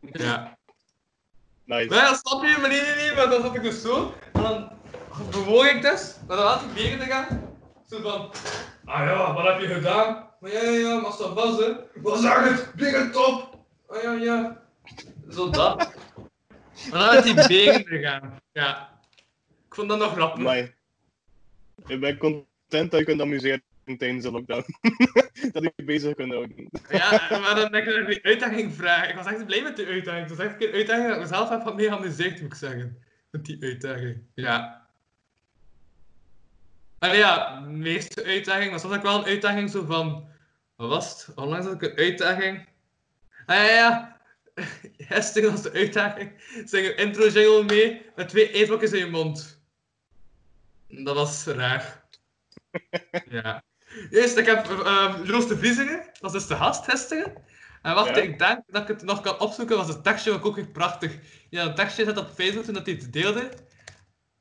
Ja. 0.00 0.58
Nice. 1.64 1.88
Maar 1.88 2.16
snap 2.16 2.44
je? 2.44 2.56
Maar 2.60 2.70
nee, 2.70 2.80
nee, 2.80 2.94
nee, 2.94 3.14
maar 3.14 3.28
dan 3.28 3.42
zat 3.42 3.54
ik 3.54 3.62
dus 3.62 3.82
zo. 3.82 4.14
En 4.32 4.42
dan 4.42 4.70
bewoog 5.30 5.70
ik 5.70 5.82
dus, 5.82 6.14
dan 6.26 6.38
had 6.38 6.62
ik 6.62 6.74
beren 6.74 6.98
te 6.98 7.04
gaan. 7.04 7.56
Zo 7.90 8.00
van, 8.00 8.30
ah 8.84 9.06
ja, 9.06 9.34
wat 9.34 9.44
heb 9.44 9.60
je 9.60 9.74
gedaan? 9.74 10.28
Maar 10.40 10.52
ja, 10.52 10.62
ja, 10.62 10.70
ja, 10.70 11.00
maar 11.00 11.16
dat 11.18 11.32
was 11.32 11.58
hè. 11.58 11.72
Wat 11.94 12.18
zeg 12.18 12.48
het? 12.48 12.74
Beren 12.74 13.12
top! 13.12 13.58
Ah 13.86 14.02
ja, 14.02 14.12
ja. 14.12 14.62
Zo 15.30 15.50
dat. 15.50 15.76
Maar 16.90 17.00
dan 17.00 17.14
had 17.14 17.24
die 17.24 17.34
beren 17.34 17.86
gegaan. 17.86 18.40
Ja. 18.52 18.98
Ik 19.66 19.74
vond 19.74 19.88
dat 19.88 19.98
nog 19.98 20.12
grappig. 20.12 20.42
Maar 20.42 20.74
ik 21.86 22.00
ben 22.00 22.18
content 22.18 22.90
dat 22.90 23.00
je 23.00 23.04
kunt 23.04 23.20
amuseren 23.20 23.62
tijdens 23.84 24.24
de 24.24 24.30
lockdown. 24.30 24.64
dat 25.52 25.62
je 25.62 25.72
je 25.76 25.84
bezig 25.84 26.14
kunt 26.14 26.32
houden. 26.32 26.68
Ja, 26.90 27.10
maar 27.30 27.54
dan 27.54 27.70
denk 27.70 27.86
ik 27.86 27.90
dat 27.90 28.00
ik 28.00 28.06
die 28.06 28.24
uitdaging 28.24 28.74
vraag. 28.74 29.08
Ik 29.08 29.16
was 29.16 29.26
echt 29.26 29.46
blij 29.46 29.62
met 29.62 29.76
die 29.76 29.86
uitdaging. 29.86 30.28
Het 30.28 30.36
was 30.36 30.46
echt 30.46 30.64
een 30.64 30.72
uitdaging 30.72 31.06
dat 31.06 31.16
ik 31.16 31.22
mezelf 31.22 31.48
heb 31.48 31.62
wat 31.62 31.76
meer 31.76 31.92
geamuseerd, 31.92 32.40
moet 32.40 32.52
ik 32.52 32.58
zeggen. 32.58 32.98
Met 33.30 33.44
die 33.44 33.62
uitdaging. 33.62 34.22
Ja. 34.34 34.83
Ja, 37.12 37.60
de 37.60 37.68
meeste 37.68 38.24
uitdaging 38.24 38.70
was 38.70 38.84
ook 38.84 39.02
wel 39.02 39.18
een 39.18 39.24
uitdaging 39.24 39.70
zo 39.70 39.84
van... 39.84 40.28
Wat 40.76 40.88
was 40.88 41.26
het? 41.26 41.36
Onlangs 41.36 41.66
had 41.66 41.82
ik 41.82 41.90
een 41.90 41.96
uitdaging. 41.96 42.68
Ah 43.46 43.56
ja, 43.56 43.62
ja. 43.64 44.20
Gisteren 45.08 45.50
was 45.50 45.62
de 45.62 45.72
uitdaging. 45.72 46.32
Zing 46.64 46.86
een 46.86 46.96
intro 46.96 47.28
jingle 47.28 47.64
mee 47.64 48.02
met 48.16 48.28
twee 48.28 48.50
ijsblokjes 48.50 48.92
in 48.92 48.98
je 48.98 49.10
mond. 49.10 49.62
Dat 50.88 51.14
was 51.14 51.44
raar. 51.44 52.02
Ja. 53.28 53.62
Eerst, 54.10 54.36
ik 54.36 54.46
heb 54.46 54.68
uh, 54.70 55.14
Joost 55.24 55.48
de 55.48 55.56
Vriezingen, 55.58 56.04
dat 56.20 56.34
is 56.34 56.40
dus 56.40 56.46
de 56.46 56.54
gast 56.56 56.84
gisteren. 56.84 57.32
En 57.82 57.94
wacht, 57.94 58.16
Ja. 58.16 58.22
ik 58.22 58.38
denk 58.38 58.62
dat 58.66 58.82
ik 58.82 58.88
het 58.88 59.02
nog 59.02 59.20
kan 59.20 59.40
opzoeken, 59.40 59.76
was 59.76 59.88
het 59.88 60.04
tekstje 60.04 60.42
ook 60.42 60.58
echt 60.58 60.72
prachtig. 60.72 61.18
Ja, 61.50 61.66
het 61.66 61.76
tekstje 61.76 62.04
zat 62.04 62.16
op 62.16 62.30
Facebook 62.34 62.64
toen 62.64 62.74
dat 62.74 62.86
hij 62.86 62.94
het 62.94 63.12
deelde. 63.12 63.50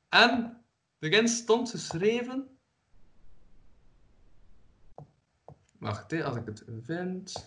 En 0.08 0.62
erin 0.98 1.28
stond 1.28 1.70
geschreven... 1.70 2.53
Wacht, 5.84 6.10
hè, 6.10 6.24
als 6.24 6.36
ik 6.36 6.42
het 6.44 6.64
vind... 6.84 7.44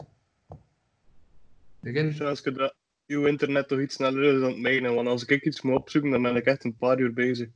Dus 1.80 2.22
als 2.22 2.42
ik 2.42 2.56
dat, 2.56 2.76
uw 3.08 3.26
internet 3.26 3.68
toch 3.68 3.80
iets 3.80 3.96
sneller 3.96 4.24
is 4.24 4.40
dan 4.40 4.50
het 4.50 4.60
mijne. 4.60 4.94
Want 4.94 5.08
als 5.08 5.26
ik 5.26 5.44
iets 5.44 5.62
moet 5.62 5.76
opzoeken, 5.76 6.12
dan 6.12 6.22
ben 6.22 6.36
ik 6.36 6.46
echt 6.46 6.64
een 6.64 6.76
paar 6.76 7.00
uur 7.00 7.14
bezig. 7.14 7.48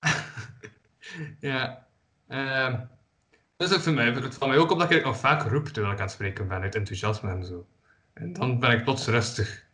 Ja. 1.40 1.86
dus 3.56 3.74
ook 3.74 3.80
voor 3.80 3.92
mij, 3.92 4.10
het 4.10 4.34
valt 4.34 4.50
mij 4.50 4.60
ook 4.60 4.70
op 4.70 4.78
dat 4.78 4.90
ik 4.90 5.04
nog 5.04 5.18
vaak 5.18 5.50
roep 5.50 5.66
terwijl 5.66 5.92
ik 5.92 5.98
aan 5.98 6.04
het 6.04 6.14
spreken 6.14 6.48
ben, 6.48 6.60
uit 6.60 6.74
enthousiasme 6.74 7.30
en 7.30 7.44
zo. 7.44 7.66
En 8.12 8.32
dan 8.32 8.58
ben 8.58 8.70
ik 8.70 8.84
plots 8.84 9.06
rustig. 9.06 9.64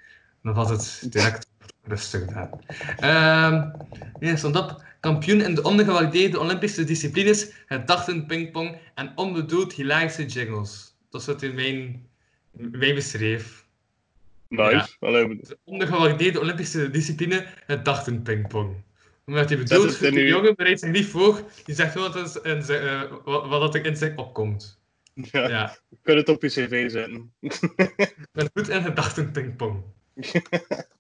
Dan 0.43 0.55
was 0.55 0.71
het 0.71 1.13
direct 1.13 1.51
rustig 1.93 2.21
gedaan. 2.21 2.61
Ehm 2.97 4.37
stond 4.37 4.57
op, 4.57 4.83
kampioen 5.01 5.41
in 5.41 5.55
de 5.55 5.63
ondergewaardeerde 5.63 6.41
Olympische 6.41 6.85
disciplines, 6.85 7.51
gedachten 7.67 8.27
pingpong 8.27 8.77
en 8.95 9.13
onbedoeld 9.15 9.73
hilarische 9.73 10.27
jingles. 10.27 10.95
Dat 11.11 11.21
is 11.21 11.27
wat 11.27 11.43
in 11.43 11.55
mijn, 11.55 12.07
mij 12.51 12.95
beschreef. 12.95 13.67
Nice. 14.49 14.97
Ja. 15.01 15.09
De 15.11 15.59
ondergewaardeerde 15.65 16.41
Olympische 16.41 16.91
discipline, 16.91 17.47
het 17.67 17.85
pingpong. 18.23 18.75
Omdat 19.27 19.49
hij 19.49 19.59
bedoelt, 19.59 20.03
in 20.03 20.15
de 20.15 20.27
jongen 20.27 20.55
bereidt 20.57 20.81
zich 20.81 20.91
niet 20.91 21.07
voor, 21.07 21.43
die 21.65 21.75
zegt 21.75 21.95
in 22.43 22.63
zijn- 22.63 22.83
eh, 22.83 23.13
wat, 23.25 23.47
wat 23.49 23.61
dat 23.61 23.75
er 23.75 23.87
in 23.87 23.97
zich 23.97 24.17
opkomt. 24.17 24.79
ja, 25.15 25.49
Ja, 25.49 25.77
je 25.89 25.97
kunt 26.03 26.19
het 26.19 26.29
op 26.29 26.43
je 26.43 26.49
cv 26.49 26.91
zetten. 26.91 27.33
met 28.33 28.51
goed 28.55 28.69
en 28.69 28.83
gedachten 28.83 29.31
pingpong. 29.33 29.83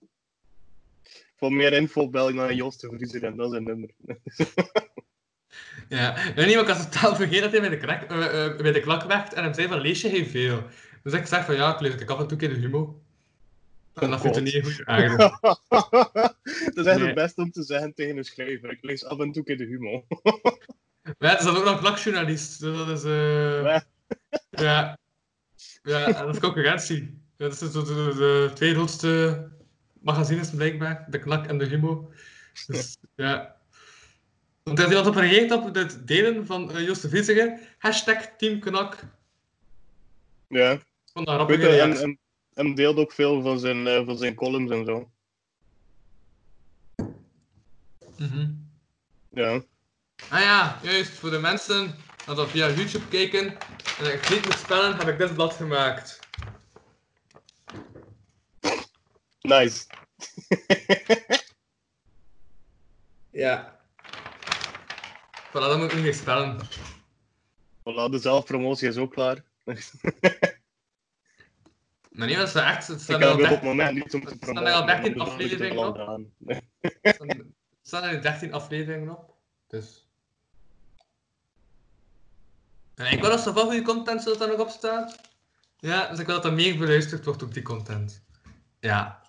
Voor 1.38 1.52
meer 1.52 1.72
info 1.72 2.08
bel 2.08 2.28
ik 2.28 2.34
naar 2.34 2.54
Jos 2.54 2.78
de 2.78 2.88
Vriezer 2.88 3.24
en 3.24 3.36
dat 3.36 3.52
is 3.52 3.56
een 3.58 3.64
nummer. 3.64 3.90
Ja, 5.88 6.34
en 6.34 6.46
niet, 6.46 6.56
ik 6.56 6.66
had 6.66 6.90
totaal 6.92 7.16
vergeten 7.16 7.42
dat 7.42 7.50
hij 7.50 7.60
bij 7.60 7.68
de, 7.70 7.76
krak, 7.76 8.02
eh, 8.02 8.44
eh, 8.46 8.56
bij 8.56 8.72
de 8.72 8.80
klak 8.80 9.02
werkt 9.02 9.32
en 9.32 9.42
hem 9.44 9.54
zei 9.54 9.68
van, 9.68 9.80
lees 9.80 10.00
je 10.00 10.08
heel 10.08 10.24
veel? 10.24 10.62
Dus 11.02 11.12
ik 11.12 11.26
zeg 11.26 11.44
van, 11.44 11.54
ja, 11.54 11.74
ik 11.74 11.80
lees 11.80 11.94
ik 11.94 12.10
af 12.10 12.20
en 12.20 12.26
toe 12.26 12.38
keer 12.38 12.48
de 12.48 12.54
humo. 12.54 13.02
En 13.94 14.10
dat 14.10 14.20
vindt 14.20 14.36
hij 14.36 14.44
niet 14.44 14.64
goed 14.64 14.82
eigenlijk. 14.84 15.38
dat 16.74 16.76
is 16.76 16.84
echt 16.86 16.98
Nee. 16.98 17.06
het 17.06 17.14
beste 17.14 17.42
om 17.42 17.50
te 17.50 17.62
zeggen 17.62 17.94
tegen 17.94 18.16
een 18.16 18.24
schrijver. 18.24 18.70
Ik 18.70 18.78
lees 18.80 19.04
af 19.04 19.18
en 19.18 19.32
toe 19.32 19.44
keer 19.44 19.56
de 19.56 19.64
humor. 19.64 20.02
Maar 21.18 21.30
het 21.30 21.38
is 21.38 21.44
dan 21.44 21.56
ook 21.56 21.64
nog 21.64 21.80
klakjournalist, 21.80 22.60
dus 22.60 22.76
dat 22.76 22.88
is... 22.88 23.04
eh 23.04 23.62
Ja. 23.62 23.86
ja. 24.50 24.98
Ja, 25.82 26.12
dat 26.12 26.34
is 26.34 26.40
concurrentie. 26.40 27.20
Dat 27.36 27.52
is 27.52 27.58
de, 27.58 27.70
de, 27.70 27.82
de, 27.84 28.14
de 28.16 28.50
twee 28.54 28.74
grootste 28.74 29.48
magazines 30.00 30.50
blijkbaar, 30.50 31.06
de 31.10 31.18
klak 31.18 31.46
en 31.46 31.58
de 31.58 31.64
humo. 31.64 32.12
Dus 32.66 32.96
ja... 33.14 33.56
Want 34.62 34.78
er 34.78 34.84
is 34.84 34.90
iemand 34.90 35.08
op 35.08 35.14
gereageerd 35.14 35.52
op 35.52 35.74
het 35.74 36.06
delen 36.06 36.46
van 36.46 36.76
uh, 36.76 36.86
Joost 36.86 37.02
de 37.02 37.08
Vissige. 37.08 37.58
Hashtag 37.78 38.36
Team 38.36 38.60
Knak. 38.60 39.04
Ja. 40.48 40.78
Een 41.12 41.40
Ik 41.40 41.46
weet 41.46 41.60
dat, 41.60 41.70
en, 41.70 41.96
en, 41.96 42.18
en 42.54 42.74
deelt 42.74 42.96
ook 42.96 43.12
veel 43.12 43.42
van 43.42 43.58
zijn, 43.58 43.86
eh, 43.86 44.04
van 44.04 44.18
zijn 44.18 44.34
columns 44.34 44.70
en 44.70 44.84
zo. 44.84 45.10
Mhm. 48.16 48.50
Ja. 49.30 49.62
Ah 50.28 50.40
ja, 50.40 50.78
juist. 50.82 51.12
Voor 51.12 51.30
de 51.30 51.38
mensen 51.38 51.94
die 52.26 52.34
dat 52.34 52.50
via 52.50 52.70
YouTube 52.70 53.08
kijken 53.08 53.56
en 53.98 54.12
ik 54.12 54.30
niet 54.30 54.44
moet 54.44 54.58
spellen, 54.58 54.96
heb 54.96 55.08
ik 55.08 55.18
dit 55.18 55.34
blad 55.34 55.54
gemaakt. 55.54 56.27
Nice. 59.48 59.86
Ja. 63.30 63.78
Voilà, 65.48 65.52
dan 65.52 65.78
moet 65.78 65.88
ik 65.88 65.94
niet 65.94 66.04
meer 66.04 66.14
spellen. 66.14 66.58
Voilà, 67.80 68.10
de 68.10 68.18
zelfpromotie 68.18 68.88
is 68.88 68.96
ook 68.96 69.12
klaar. 69.12 69.44
Maar 72.10 72.26
nee, 72.26 72.36
dat 72.36 72.46
is 72.46 72.52
wel 72.52 72.62
echt... 72.62 72.86
Het 72.86 73.00
Ik 73.00 73.06
heb 73.06 73.20
er 73.20 73.32
op 73.32 73.38
het 73.38 73.48
13 73.48 73.68
moment 73.68 73.94
niet 73.94 74.14
om 74.14 74.20
te 74.24 74.30
Er 74.30 74.36
staan 74.36 74.38
promoten. 74.38 74.66
er 74.72 74.74
al 74.74 74.86
13 74.86 75.16
maar 75.16 75.26
dat 75.26 75.38
doe 75.38 75.46
ik 75.46 75.50
het 75.50 75.60
afleveringen 75.60 75.88
op. 75.88 75.96
er 77.00 77.46
staan 77.82 78.02
er 78.02 78.22
13 78.22 78.52
afleveringen 78.52 79.18
op. 79.18 79.34
Dus... 79.66 80.08
En 82.94 83.12
ik 83.12 83.20
wil 83.20 83.30
dat 83.30 83.40
zoveel 83.40 83.64
goede 83.64 83.82
content 83.82 84.22
zodat 84.22 84.38
daar 84.38 84.48
nog 84.48 84.58
op 84.60 84.68
staat. 84.68 85.20
Ja, 85.76 86.08
dus 86.08 86.18
ik 86.18 86.26
wil 86.26 86.34
dat 86.34 86.44
er 86.44 86.52
meer 86.52 86.78
beluisterd 86.78 87.24
wordt 87.24 87.42
op 87.42 87.54
die 87.54 87.62
content. 87.62 88.22
Ja. 88.80 89.22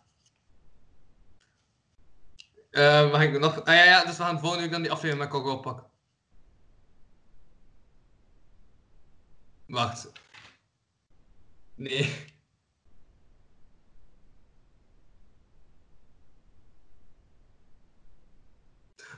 Eh, 2.69 3.11
mag 3.11 3.21
ik 3.21 3.39
nog... 3.39 3.63
Ah 3.65 3.75
ja, 3.75 3.83
ja, 3.83 4.03
dus 4.05 4.17
we 4.17 4.23
gaan 4.23 4.39
volgende 4.39 4.63
week 4.63 4.71
dan 4.71 4.81
die 4.81 4.91
aflevering 4.91 5.19
met 5.19 5.29
Coco 5.29 5.51
oppakken. 5.51 5.85
Wacht. 9.65 10.11
Nee. 11.75 12.15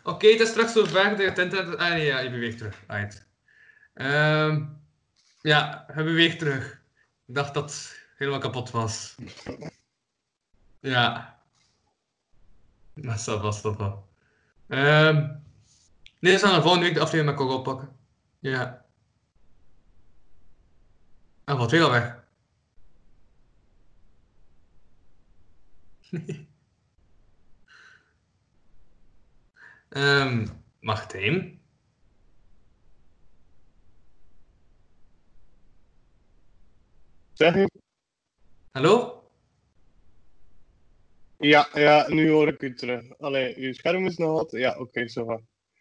Oké, 0.04 0.28
het 0.28 0.40
is 0.40 0.50
straks 0.50 0.72
zo 0.74 0.86
ver 0.86 1.18
dat 1.18 1.38
internet... 1.38 1.78
Ah 1.78 1.90
nee, 1.90 2.06
ja, 2.06 2.20
je 2.20 2.30
beweegt 2.30 2.58
terug. 2.58 2.84
Right. 2.88 3.26
Ehm 3.94 4.80
ja, 5.42 5.84
hij 5.88 6.04
beweegt 6.04 6.40
terug. 6.40 6.82
Ik 7.26 7.36
dacht 7.36 7.54
dat 7.54 7.64
het 7.64 8.06
helemaal 8.16 8.40
kapot 8.40 8.72
was. 8.72 9.16
Ja. 10.80 11.41
Maar 12.94 13.24
dat 13.26 13.42
was 13.42 13.62
dat 13.62 13.78
wel. 13.78 14.10
Ehm 14.68 15.16
nee, 16.20 16.34
we 16.34 16.40
gaan 16.40 16.62
volgende 16.62 16.86
week 16.86 16.94
de 16.94 17.00
aflevering 17.02 17.26
met 17.38 17.48
Coco 17.48 17.56
oppakken. 17.58 17.96
Ja. 18.40 18.86
Ah, 21.46 21.58
wat 21.58 21.72
weer 21.72 21.84
al 21.84 21.92
weg. 21.92 22.24
Ehm 29.90 30.48
Martijn? 30.80 31.60
Zeg 37.34 37.54
je? 37.56 37.72
Hallo? 38.72 39.21
Ja, 41.42 41.70
ja, 41.74 42.06
nu 42.10 42.30
hoor 42.30 42.48
ik 42.48 42.62
u 42.62 42.74
terug. 42.74 43.20
Allee, 43.20 43.56
uw 43.58 43.74
scherm 43.74 44.06
is 44.06 44.18
nog 44.18 44.30
altijd... 44.30 44.62
Ja, 44.62 44.80
oké, 44.80 45.08
zo. 45.08 45.26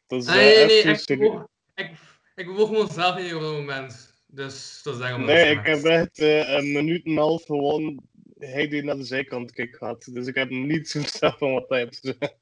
Dat 0.06 0.22
is 0.22 0.26
nee, 0.26 0.54
eh, 0.54 0.66
nee, 0.66 0.84
even 0.84 1.14
ik 1.14 1.18
bewoog, 1.18 1.46
ik, 1.74 1.90
ik 2.34 2.46
bewoog 2.46 2.68
gewoon 2.68 2.88
zelf 2.88 3.16
niet 3.16 3.34
op 3.34 3.40
dat 3.40 3.52
moment. 3.52 4.22
Dus 4.26 4.80
dat 4.82 4.94
is 4.94 5.00
daarom 5.00 5.26
dat 5.26 5.34
Nee, 5.34 5.56
ik 5.56 5.66
heb 5.66 5.84
echt 5.84 6.18
eh, 6.18 6.48
een 6.48 6.72
minuut 6.72 7.04
en 7.04 7.10
een 7.10 7.18
half 7.18 7.44
gewoon 7.44 8.02
hij 8.38 8.68
die 8.68 8.82
naar 8.82 8.96
de 8.96 9.04
zijkant 9.04 9.52
keek 9.52 9.76
gehad. 9.76 10.08
Dus 10.12 10.26
ik 10.26 10.34
heb 10.34 10.50
niets 10.50 10.92
verstaan 11.00 11.34
van 11.38 11.52
wat 11.52 11.68
hij 11.68 11.78
heeft 11.78 11.98
gezegd. 11.98 12.38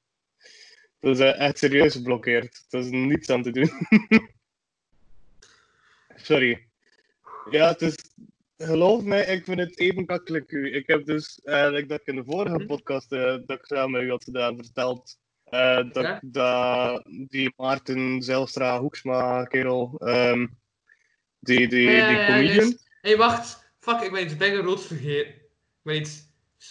Dat 1.00 1.18
is 1.18 1.20
eh, 1.20 1.40
echt 1.40 1.58
serieus 1.58 1.92
geblokkeerd. 1.92 2.66
Er 2.70 2.78
is 2.78 2.90
niets 2.90 3.30
aan 3.30 3.42
te 3.42 3.50
doen. 3.50 3.70
Sorry. 6.16 6.66
Ja, 7.50 7.68
het 7.68 7.82
is... 7.82 7.94
Geloof 8.58 9.02
mij, 9.02 9.24
ik 9.24 9.44
vind 9.44 9.58
het 9.60 9.78
even 9.78 10.06
kakkelijk 10.06 10.52
u. 10.52 10.74
Ik 10.74 10.86
heb 10.86 11.04
dus, 11.06 11.40
like 11.44 11.86
dat 11.86 12.00
ik 12.00 12.06
in 12.06 12.14
de 12.16 12.24
vorige 12.24 12.56
Hm? 12.56 12.66
podcast 12.66 13.12
eh, 13.12 13.20
dat 13.20 13.58
ik 13.58 13.64
samen 13.66 13.90
met 13.90 14.02
u 14.02 14.10
had 14.10 14.24
gedaan, 14.24 14.56
verteld 14.56 15.18
eh, 15.44 15.76
dat 15.92 16.02
Ja? 16.04 16.14
ik 16.14 16.32
dat 16.32 17.02
die 17.28 17.52
Maarten 17.56 18.22
Zijlstra 18.22 18.80
Hoeksma 18.80 19.44
kerel, 19.44 19.94
ehm, 19.98 20.46
die, 21.40 21.68
die, 21.68 21.90
Ja, 21.90 22.08
die 22.08 22.26
comedian. 22.26 22.78
Hé, 23.00 23.16
wacht. 23.16 23.72
Fuck, 23.80 24.00
ik 24.00 24.12
ben 24.12 24.22
iets 24.22 24.36
bijna 24.36 24.60
roods 24.60 24.86
vergeten. 24.86 25.28
Ik 25.28 25.82
ben 25.82 25.96
iets... 25.96 26.26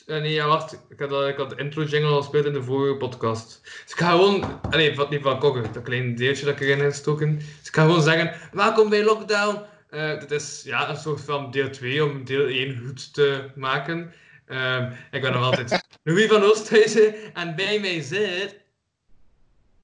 eh, 0.05 0.21
nee, 0.21 0.33
ja, 0.33 0.47
wacht. 0.47 0.85
Ik 0.89 0.99
had, 0.99 1.27
ik 1.27 1.37
had 1.37 1.49
de 1.49 1.55
intro 1.55 1.83
jingle 1.83 2.09
al 2.11 2.21
gespeeld 2.21 2.45
in 2.45 2.53
de 2.53 2.63
vorige 2.63 2.97
podcast. 2.97 3.59
Dus 3.63 3.91
ik 3.93 3.97
ga 3.99 4.09
gewoon... 4.11 4.61
Allee, 4.61 4.95
wat 4.95 5.09
niet 5.09 5.21
van 5.21 5.39
Kogge, 5.39 5.71
dat 5.71 5.83
kleine 5.83 6.13
deeltje 6.13 6.45
dat 6.45 6.53
ik 6.55 6.61
erin 6.61 6.79
heb 6.79 6.89
gestoken. 6.89 7.35
Dus 7.35 7.67
ik 7.67 7.75
ga 7.75 7.81
gewoon 7.81 8.01
zeggen, 8.01 8.49
welkom 8.51 8.89
bij 8.89 9.03
Lockdown. 9.03 9.75
Eh 9.97 10.19
dit 10.19 10.31
is 10.31 10.61
ja, 10.63 10.89
een 10.89 10.97
soort 10.97 11.21
van 11.21 11.51
deel 11.51 11.69
2 11.69 12.05
om 12.05 12.23
deel 12.25 12.47
1 12.47 12.77
goed 12.85 13.13
te 13.13 13.49
maken. 13.55 14.13
Ehm, 14.45 14.91
ik 15.11 15.21
ben 15.21 15.31
nog 15.33 15.43
altijd 15.43 15.87
Louis 16.03 16.27
van 16.27 16.43
Oosthuizen 16.43 17.33
en 17.33 17.55
bij 17.55 17.79
mij 17.79 18.01
zit... 18.01 18.59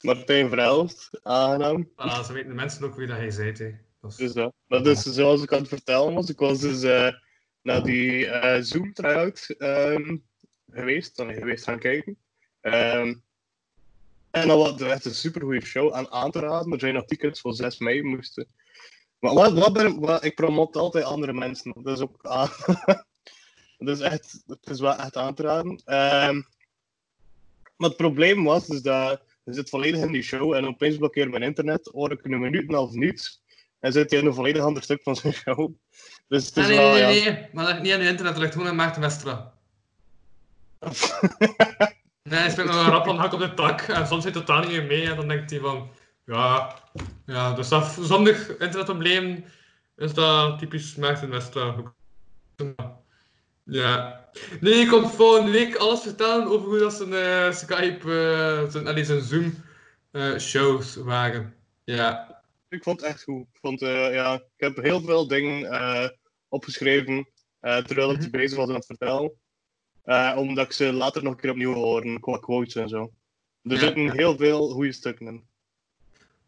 Martijn 0.02 0.50
Verhelst, 0.50 1.10
aangenaam. 1.24 1.90
Voilà, 1.90 2.26
zo 2.26 2.34
weten 2.34 2.48
de 2.50 2.54
mensen 2.56 2.84
ook 2.84 2.96
wie 2.96 3.08
dat 3.08 3.18
hij 3.18 3.32
zei. 3.32 3.52
hè. 3.52 3.72
Dat 4.02 4.12
is- 4.12 4.18
Dus 4.18 4.34
dat. 4.34 4.54
Maar 4.68 4.84
dus, 4.84 5.02
zoals 5.02 5.44
ik 5.44 5.52
aan 5.54 5.60
het 5.60 5.68
vertellen 5.68 6.14
was, 6.14 6.30
ik 6.30 6.40
was 6.40 6.60
dus 6.60 6.84
eh, 6.84 7.14
naar 7.62 7.84
die 7.84 8.28
eh, 8.28 8.62
Zoom 8.62 8.94
try-out 8.94 9.50
ehm, 9.58 10.18
geweest, 10.72 11.16
dan 11.16 11.34
geweest 11.34 11.64
gaan 11.64 11.80
kijken. 11.80 12.18
Ehm, 12.62 13.14
en 14.32 14.48
dat 14.48 14.58
was 14.80 14.82
echt 14.90 15.06
een 15.06 15.14
supergoeie 15.16 15.66
show 15.66 15.94
aan 15.94 16.12
aan 16.12 16.32
te 16.32 16.40
raden. 16.40 16.72
Er 16.74 16.80
zijn 16.80 16.94
nog 16.94 17.06
tickets 17.06 17.42
voor 17.42 17.54
6 17.54 17.78
mei 17.78 18.02
moesten. 18.04 18.48
Maar 19.24 19.34
wat, 19.34 19.54
wat 19.54 19.74
ben, 19.74 20.00
wat, 20.00 20.24
ik 20.24 20.36
promote 20.36 20.80
altijd 20.80 21.06
andere 21.06 21.34
mensen. 21.34 21.74
Dat 21.76 21.98
is 21.98 22.04
ook 22.04 22.18
aan. 22.22 22.50
dat 23.86 23.98
is 23.98 24.00
echt, 24.00 24.44
het 24.48 24.70
is 24.70 24.80
wel 24.80 24.96
echt 24.96 25.18
aan 25.18 25.34
te 25.34 25.44
raden. 25.44 25.82
Ehm, 25.86 26.42
maar 27.76 27.90
het 27.90 27.98
probleem 27.98 28.44
was 28.44 28.68
dus 28.68 28.82
dat 28.82 29.22
je 29.44 29.54
zit 29.54 29.70
volledig 29.70 30.02
in 30.02 30.12
die 30.12 30.22
show 30.22 30.54
en 30.54 30.68
opeens 30.68 30.98
blokkeert 30.98 31.30
mijn 31.30 31.44
internet, 31.44 31.90
hoor 31.94 32.12
ik 32.12 32.24
een 32.24 32.40
minuut 32.40 32.62
en 32.62 32.68
een 32.68 32.76
half 32.76 32.92
niets. 32.92 33.42
En 33.80 33.92
zit 33.92 34.12
hij 34.12 34.20
in 34.20 34.26
een 34.26 34.34
volledig 34.34 34.64
ander 34.64 34.84
stuk 34.84 35.04
van 35.04 35.16
zijn 35.16 35.34
show. 35.34 35.72
Dus 36.28 36.46
het 36.46 36.58
is 36.58 36.64
Ah, 36.64 36.70
nee, 36.70 36.78
wel, 36.78 36.92
nee, 36.92 37.00
ja. 37.00 37.08
nee, 37.08 37.24
nee. 37.24 37.48
Maar 37.52 37.66
dat 37.66 37.82
niet 37.82 37.94
aan 37.94 38.02
je 38.02 38.08
internet, 38.08 38.34
dat 38.34 38.42
ligt 38.42 38.54
gewoon 38.54 38.68
aan 38.68 38.76
Maarten 38.76 39.02
Westra. 39.02 39.54
Nee, 42.30 42.40
hij 42.40 42.50
speelt 42.50 42.68
nog 42.68 42.86
een 42.86 42.92
rap 42.92 43.06
van 43.06 43.18
hak 43.18 43.34
op 43.34 43.40
de 43.40 43.54
tak 43.54 43.82
en 43.82 44.08
soms 44.08 44.24
zit 44.24 44.36
het 44.36 44.46
totaal 44.46 44.62
niet 44.62 44.70
meer 44.70 44.84
mee 44.84 45.10
en 45.10 45.16
dan 45.16 45.28
denkt 45.28 45.50
hij 45.50 45.60
van, 45.60 45.90
ja, 46.26 46.80
ja 47.26 47.54
dus 47.54 47.70
dat 47.70 47.98
zonder 48.02 48.50
internetprobleem 48.50 49.46
is 49.96 50.14
dat 50.14 50.60
typisch 50.60 50.96
Maarten 50.96 51.30
Westra. 51.30 51.94
Ja. 53.64 54.30
Nee, 54.62 54.74
ik 54.74 54.88
kom 54.88 55.10
volgende 55.10 55.52
week 55.52 55.76
alles 55.76 56.02
vertellen 56.02 56.48
over 56.48 56.68
hoe 56.68 56.80
dat 56.80 56.94
zijn 56.94 57.14
eh, 57.14 57.52
Skype, 57.52 58.12
eh 58.12 58.72
zijn, 58.72 58.88
allee, 58.88 59.04
zijn 59.06 59.22
Zoom 59.22 59.54
eh, 60.12 60.38
shows 60.38 60.96
waren. 60.96 61.56
Ja. 61.84 62.42
Ik 62.70 62.84
vond 62.84 63.02
het 63.02 63.10
echt 63.10 63.24
goed. 63.24 63.48
Ik, 63.54 63.60
vond, 63.62 63.80
ja, 63.80 64.34
ik 64.34 64.44
heb 64.58 64.78
heel 64.78 65.02
veel 65.02 65.28
dingen 65.28 66.18
opgeschreven 66.48 67.28
terwijl 67.60 68.12
ik 68.12 68.20
Mhm. 68.20 68.30
bezig 68.30 68.58
was 68.58 68.68
aan 68.68 68.76
het 68.76 68.86
vertellen. 68.86 69.32
Omdat 70.38 70.66
ik 70.66 70.72
ze 70.72 70.94
later 70.94 71.24
nog 71.24 71.34
een 71.34 71.40
keer 71.40 71.50
opnieuw 71.50 71.74
horen, 71.74 72.20
qua 72.20 72.38
quotes 72.38 72.76
en 72.76 72.90
zo. 72.90 73.14
Er 73.62 73.72
Ja, 73.72 73.78
zitten 73.78 74.12
heel 74.12 74.38
veel 74.38 74.70
goede 74.70 74.92
stukken 74.92 75.28
in. 75.28 75.48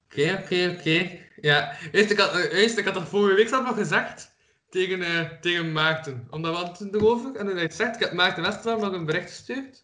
Oké, 0.06 0.40
oké, 0.44 0.76
oké. 0.78 1.10
Ja, 1.42 1.76
eerst, 1.92 2.10
ik 2.12 2.18
had, 2.18 2.34
eh, 2.36 2.62
eerst, 2.62 2.78
ik 2.78 2.86
had 2.86 2.94
dat 2.94 3.10
vorige 3.10 3.36
week 3.36 3.48
zelf 3.48 3.66
nog 3.66 3.76
gezegd 3.76 4.32
tegen, 4.70 5.02
eh, 5.02 5.30
tegen 5.42 5.72
Maarten. 5.72 6.28
Omdat 6.30 6.52
we 6.52 6.58
hadden 6.58 6.86
het 6.86 6.96
erover. 6.96 7.36
En 7.36 7.48
toen 7.48 7.58
hij 7.58 7.70
zegt, 7.72 7.96
ik 7.96 8.02
heb 8.02 8.14
Maarten 8.14 8.44
Westerland 8.44 8.82
nog 8.82 8.94
een 8.94 9.06
bericht 9.06 9.30
gestuurd. 9.30 9.84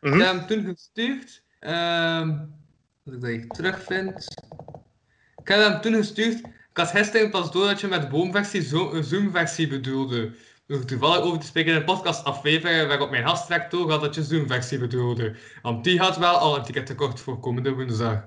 Mhm. 0.00 0.14
Ik 0.14 0.20
heb 0.20 0.36
hem 0.36 0.46
toen 0.46 0.64
gestuurd. 0.64 1.42
ehm 1.60 2.38
als 3.04 3.14
ik 3.14 3.20
dat 3.20 3.30
hier 3.30 3.48
terugvind. 3.48 4.26
Ik 5.36 5.48
heb 5.48 5.58
hem 5.58 5.80
toen 5.80 5.94
gestuurd. 5.94 6.38
Ik 6.38 6.76
had 6.84 6.90
gisteren 6.90 7.30
pas 7.30 7.52
door 7.52 7.66
dat 7.66 7.80
je 7.80 7.86
met 7.86 8.08
boomversie 8.08 8.62
zo, 8.62 8.92
een 8.92 9.04
zoomversie 9.04 9.68
bedoelde. 9.68 10.32
Door 10.66 10.84
toevallig 10.84 11.20
over 11.20 11.38
te 11.38 11.46
spreken 11.46 11.72
in 11.72 11.78
een 11.78 11.84
podcast 11.84 12.24
aflevering 12.24 12.86
waar 12.86 12.96
ik 12.96 13.02
op 13.02 13.10
mijn 13.10 13.28
gastwerk 13.28 13.70
toe 13.70 13.90
had 13.90 14.00
dat 14.00 14.14
je 14.14 14.22
zoomversie 14.22 14.78
bedoelde. 14.78 15.36
Want 15.62 15.84
die 15.84 15.98
had 15.98 16.16
wel 16.16 16.36
al 16.36 16.56
een 16.56 16.62
ticket 16.62 16.86
tekort 16.86 17.20
voor 17.20 17.40
komende 17.40 17.72
woensdag. 17.72 18.24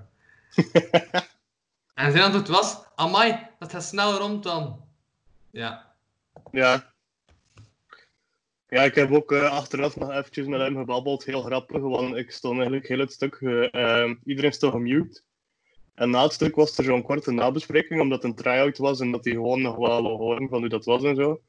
En 1.94 2.12
zijn 2.12 2.24
antwoord 2.24 2.48
was, 2.48 2.78
amai, 2.96 3.48
dat 3.60 3.72
gaat 3.72 3.84
snel 3.84 4.18
rond 4.18 4.44
dan. 4.44 4.86
Ja. 5.52 5.94
Ja. 6.52 6.94
Ja, 8.68 8.82
ik 8.84 8.96
heb 8.96 9.12
ook 9.12 9.32
eh, 9.32 9.52
achteraf 9.52 9.96
nog 9.96 10.12
eventjes 10.12 10.46
met 10.46 10.60
hem 10.60 10.78
gebabbeld. 10.78 11.24
Heel 11.24 11.42
grappig, 11.42 11.82
want 11.82 12.16
ik 12.16 12.32
stond 12.32 12.56
eigenlijk 12.56 12.88
heel 12.88 13.00
het 13.00 13.12
stuk... 13.12 13.36
ehm, 13.36 14.16
iedereen 14.26 14.54
stond 14.54 14.74
gemute. 14.74 15.22
En 15.96 16.10
na 16.10 16.24
het 16.24 16.34
stuk 16.34 16.56
was 16.56 16.78
er 16.78 16.84
zo'n 16.84 17.02
korte 17.02 17.32
nabespreking, 17.32 18.02
omdat 18.02 18.24
het 18.24 18.32
een 18.32 18.38
try-out 18.38 18.78
was 18.78 19.00
en 19.00 19.12
dat 19.12 19.26
hij 19.26 19.34
gewoon 19.34 19.62
nog 19.62 19.76
wel 19.76 20.04
horen 20.04 20.50
van 20.50 20.60
hoe 20.60 20.70
dat 20.70 20.86
was 20.86 21.04
en 21.04 21.16
zo. 21.16 21.42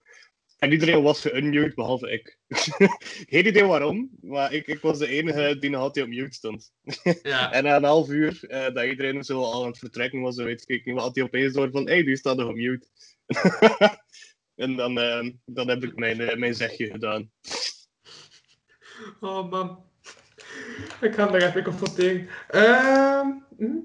En 0.62 0.72
iedereen 0.72 1.02
was 1.02 1.20
geunmute, 1.20 1.74
behalve 1.74 2.10
ik. 2.10 2.38
Geen 3.32 3.46
idee 3.46 3.64
waarom, 3.64 4.10
maar 4.20 4.52
ik, 4.52 4.66
ik 4.66 4.80
was 4.80 4.98
de 4.98 5.06
enige 5.06 5.58
die 5.58 5.70
nog 5.70 5.80
altijd 5.80 6.04
op 6.04 6.12
mute 6.12 6.34
stond. 6.34 6.72
Ja. 7.22 7.52
En 7.52 7.64
na 7.64 7.76
een 7.76 7.84
half 7.84 8.08
uur, 8.08 8.44
eh, 8.48 8.74
dat 8.74 8.84
iedereen 8.84 9.24
zo 9.24 9.40
al 9.40 9.62
aan 9.62 9.68
het 9.68 9.78
vertrekken 9.78 10.20
was, 10.20 10.36
weet 10.36 10.64
ik 10.66 10.84
niet, 10.84 10.98
had 10.98 11.14
hij 11.14 11.24
opeens 11.24 11.52
door 11.52 11.70
van, 11.70 11.86
hé, 11.86 11.92
hey, 11.92 12.02
die 12.02 12.16
staat 12.16 12.36
nog 12.36 12.48
op 12.48 12.54
mute. 12.54 12.86
en 14.64 14.76
dan, 14.76 14.98
eh, 14.98 15.30
dan 15.44 15.68
heb 15.68 15.84
ik 15.84 15.96
mijn, 15.96 16.20
eh, 16.20 16.36
mijn 16.36 16.54
zegje 16.54 16.90
gedaan. 16.90 17.30
Oh 19.20 19.50
man. 19.50 19.84
Ik 21.00 21.14
ga 21.14 21.22
hem 21.22 21.32
daar 21.32 21.48
even 21.48 21.62
confronteren. 21.62 22.28
Ehm 22.48 23.28
hm? 23.56 23.76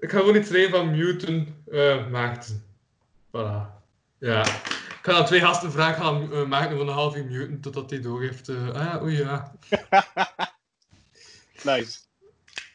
Ik 0.00 0.10
ga 0.10 0.18
gewoon 0.18 0.36
iets 0.36 0.50
van 0.70 0.90
muten 0.90 1.64
Maarten. 2.10 2.64
Voilà. 3.26 3.74
Ja. 4.18 4.44
Ik 5.06 5.12
ga 5.12 5.18
dan 5.18 5.26
twee 5.26 5.40
gasten 5.40 5.72
vragen 5.72 6.02
gaan 6.02 6.32
uh, 6.32 6.46
Maarten 6.46 6.76
van 6.78 6.88
een 6.88 6.94
half 6.94 7.16
uur 7.16 7.24
muten 7.24 7.60
totdat 7.60 7.90
hij 7.90 8.00
door 8.00 8.22
heeft. 8.22 8.48
eh, 8.48 8.68
ah 8.68 8.74
ja, 8.74 9.00
oei 9.02 9.16
ja. 9.16 9.52
Nice. 11.64 11.98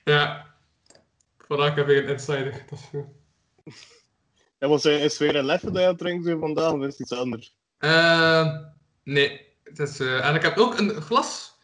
Ja. 0.04 0.56
Ik 1.48 1.76
heb 1.76 1.86
weer 1.86 2.04
een 2.04 2.10
insider. 2.10 2.66
Dat 2.70 2.80
is 2.80 2.86
goed. 2.86 3.06
En 4.58 4.70
was, 4.70 4.86
eh, 4.86 5.04
is 5.04 5.18
weer 5.18 5.36
een 5.36 5.46
leffe 5.46 5.66
dat 5.66 5.76
je 5.76 5.82
aan 5.82 5.88
het 5.88 5.98
drinken 5.98 6.40
vandaag, 6.40 6.72
of 6.72 6.80
is 6.80 6.86
het 6.86 7.00
iets 7.00 7.12
anders? 7.12 7.56
Ehm, 7.78 8.64
nee. 9.04 9.42
Het 9.64 9.80
is, 9.80 10.00
eh, 10.00 10.28
en 10.28 10.36
ik 10.36 10.42
heb 10.42 10.58
ook 10.58 10.80
een 10.80 11.02
glas. 11.02 11.58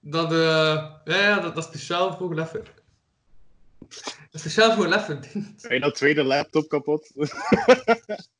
Dat, 0.00 0.32
eh 0.32 0.38
ja, 1.04 1.16
ja, 1.20 1.40
dat, 1.40 1.54
dat 1.54 1.64
is 1.64 1.70
speciaal 1.70 2.16
voor 2.16 2.34
is 4.30 4.40
speciaal 4.40 4.72
voor 4.72 4.88
Leffen. 4.88 5.20
Heb 5.60 5.70
je 5.70 5.80
dat 5.80 5.94
tweede 5.94 6.24
laptop 6.24 6.68
kapot? 6.68 7.12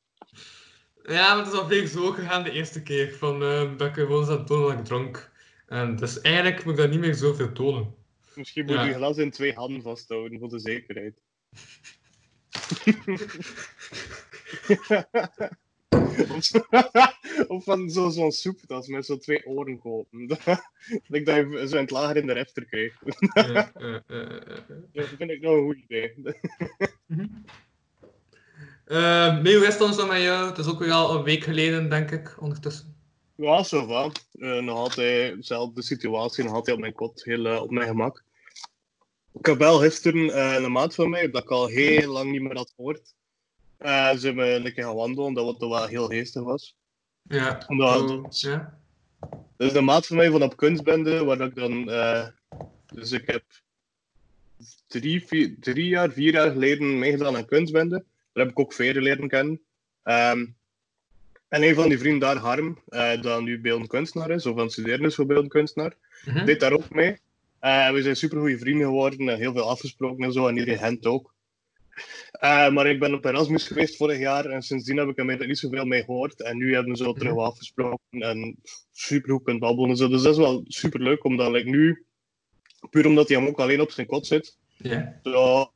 Ja, 1.07 1.35
maar 1.35 1.43
het 1.45 1.53
is 1.53 1.59
al 1.59 1.67
veel 1.67 1.87
zo 1.87 2.11
gegaan 2.11 2.43
de 2.43 2.51
eerste 2.51 2.83
keer. 2.83 3.13
Van, 3.13 3.43
eh, 3.43 3.77
dat 3.77 3.87
ik 3.87 3.93
gewoon 3.93 4.25
zat 4.25 4.47
tonen 4.47 4.69
dat 4.69 4.79
ik 4.79 4.85
dronk. 4.85 5.31
En 5.67 5.95
dus 5.95 6.21
eigenlijk 6.21 6.63
moet 6.63 6.73
ik 6.73 6.79
dat 6.79 6.89
niet 6.89 6.99
meer 6.99 7.13
zoveel 7.15 7.51
tonen. 7.51 7.95
Misschien 8.35 8.65
moet 8.65 8.73
Ja. 8.75 8.83
je 8.83 8.93
glas 8.93 9.17
in 9.17 9.31
twee 9.31 9.53
handen 9.53 9.81
vasthouden, 9.81 10.39
voor 10.39 10.49
de 10.49 10.59
zekerheid. 10.59 11.13
of, 17.47 17.63
van 17.63 17.89
zo- 17.89 18.09
zo'n 18.09 18.31
soeptas 18.31 18.87
met 18.87 19.05
zo 19.05 19.17
twee 19.17 19.45
oren 19.45 19.79
kopen. 19.79 20.27
dat 20.27 20.39
ik 21.09 21.25
dat 21.25 21.35
je 21.35 21.65
zo 21.67 21.75
in 21.75 21.81
het 21.81 21.91
lager 21.91 22.17
in 22.17 22.27
de 22.27 22.33
refter 22.33 22.65
kreeg. 22.65 22.99
Ja, 23.33 23.71
dat 24.93 25.07
vind 25.17 25.31
ik 25.31 25.41
nou 25.41 25.57
een 25.57 25.65
goed 25.65 25.77
idee. 25.77 26.13
Eh, 28.87 29.37
nee, 29.37 29.55
hoe 29.55 29.65
is 29.65 29.69
het 29.69 29.79
dan 29.79 29.93
zo 29.93 30.07
met 30.07 30.21
jou? 30.21 30.47
Het 30.47 30.57
is 30.57 30.67
ook 30.67 30.79
weer 30.79 30.91
al 30.91 31.15
een 31.15 31.23
week 31.23 31.43
geleden, 31.43 31.89
denk 31.89 32.11
ik, 32.11 32.35
ondertussen. 32.39 32.95
Ja, 33.35 33.63
zo 33.63 33.85
van. 33.85 34.11
Eh, 34.31 34.59
nog 34.59 34.77
altijd 34.77 35.35
dezelfde 35.35 35.81
situatie, 35.81 36.43
nog 36.43 36.53
altijd 36.53 36.75
op 36.75 36.81
mijn 36.81 36.93
kot, 36.93 37.23
heel 37.23 37.45
eh, 37.45 37.61
op 37.61 37.71
mijn 37.71 37.87
gemak. 37.87 38.23
Ik 39.33 39.45
heb 39.45 39.57
wel 39.57 39.79
gisteren 39.79 40.29
eh, 40.29 40.63
een 40.63 40.71
maat 40.71 40.95
van 40.95 41.09
mij, 41.09 41.29
dat 41.29 41.43
ik 41.43 41.49
al 41.49 41.67
heel 41.67 42.11
lang 42.11 42.31
niet 42.31 42.41
meer 42.41 42.55
had 42.55 42.73
gehoord. 42.75 43.13
Eh, 43.77 44.15
ze 44.15 44.25
hebben 44.25 44.65
een 44.65 44.73
keer 44.73 44.83
gaan 44.83 44.95
wandelen, 44.95 45.33
dat 45.33 45.45
wat 45.45 45.59
toch 45.59 45.69
wel 45.69 45.87
heel 45.87 46.07
geestig 46.07 46.43
was. 46.43 46.75
Ja. 47.21 47.63
Omdat, 47.67 48.35
Zo, 48.35 48.49
ja. 48.49 48.79
Dat 49.57 49.71
is 49.71 49.73
een 49.73 49.85
maat 49.85 50.07
van 50.07 50.17
mij 50.17 50.31
van 50.31 50.43
op 50.43 50.57
kunstbende, 50.57 51.23
waar 51.23 51.41
ik 51.41 51.55
dan... 51.55 51.85
dus 52.93 53.11
ik 53.11 53.27
heb 53.27 53.43
drie, 54.87 55.25
vier, 55.25 55.55
drie 55.59 55.87
jaar, 55.87 56.11
vier 56.11 56.33
jaar 56.33 56.51
geleden 56.51 56.99
meegedaan 56.99 57.35
aan 57.35 57.45
kunstbende. 57.45 58.03
Daar 58.37 58.45
heb 58.45 58.55
ik 58.55 58.59
ook 58.59 58.73
velen 58.73 59.03
leren 59.03 59.27
kennen. 59.27 59.61
Ehm, 60.03 60.45
en 61.47 61.63
een 61.63 61.75
van 61.75 61.89
die 61.89 61.99
vrienden 61.99 62.19
daar, 62.19 62.35
Harm, 62.37 62.81
eh 62.87 63.21
dat 63.21 63.41
nu 63.41 63.61
beeldend 63.61 63.89
kunstenaar 63.89 64.31
is, 64.31 64.45
of 64.45 64.55
aan 64.57 64.63
het 64.63 64.71
studeren 64.71 65.05
is 65.05 65.15
voor 65.15 65.25
beeldend 65.25 65.51
kunstenaar, 65.51 65.93
Mhm. 66.25 66.45
deed 66.45 66.59
daar 66.59 66.71
ook 66.71 66.89
mee. 66.93 67.17
Eh, 67.59 67.91
we 67.91 68.01
zijn 68.01 68.15
super 68.15 68.39
goede 68.39 68.57
vrienden 68.57 68.87
geworden 68.87 69.29
en 69.29 69.37
heel 69.37 69.53
veel 69.53 69.69
afgesproken 69.69 70.25
en 70.25 70.31
zo, 70.31 70.47
en 70.47 70.57
iedereen 70.57 70.79
Gent 70.79 71.05
ook. 71.05 71.35
Eh, 72.31 72.69
maar 72.69 72.87
ik 72.87 72.99
ben 72.99 73.13
op 73.13 73.25
Erasmus 73.25 73.67
geweest 73.67 73.95
vorig 73.97 74.19
jaar 74.19 74.45
en 74.45 74.61
sindsdien 74.61 74.97
heb 74.97 75.07
ik 75.07 75.15
hem 75.17 75.29
er 75.29 75.47
niet 75.47 75.57
zoveel 75.57 75.85
mee 75.85 76.03
gehoord. 76.03 76.41
En 76.41 76.57
nu 76.57 76.73
hebben 76.73 76.91
we 76.91 76.97
zo 76.97 77.13
terug 77.13 77.31
Mhm. 77.31 77.41
wat 77.41 77.51
afgesproken 77.51 77.99
en 78.21 78.57
super 78.91 79.31
goed 79.31 79.43
kunt 79.43 79.59
babbelen 79.59 79.89
en 79.89 79.97
zo. 79.97 80.07
Dus 80.07 80.21
dat 80.21 80.31
is 80.31 80.37
wel 80.39 80.63
super 80.67 80.99
leuk, 81.01 81.23
omdat 81.23 81.55
ik 81.55 81.65
nu, 81.65 82.05
puur 82.89 83.05
omdat 83.05 83.27
hij 83.27 83.37
hem 83.37 83.47
ook 83.47 83.59
alleen 83.59 83.81
op 83.81 83.91
zijn 83.91 84.07
kot 84.07 84.27
zit, 84.27 84.57
zo 85.23 85.71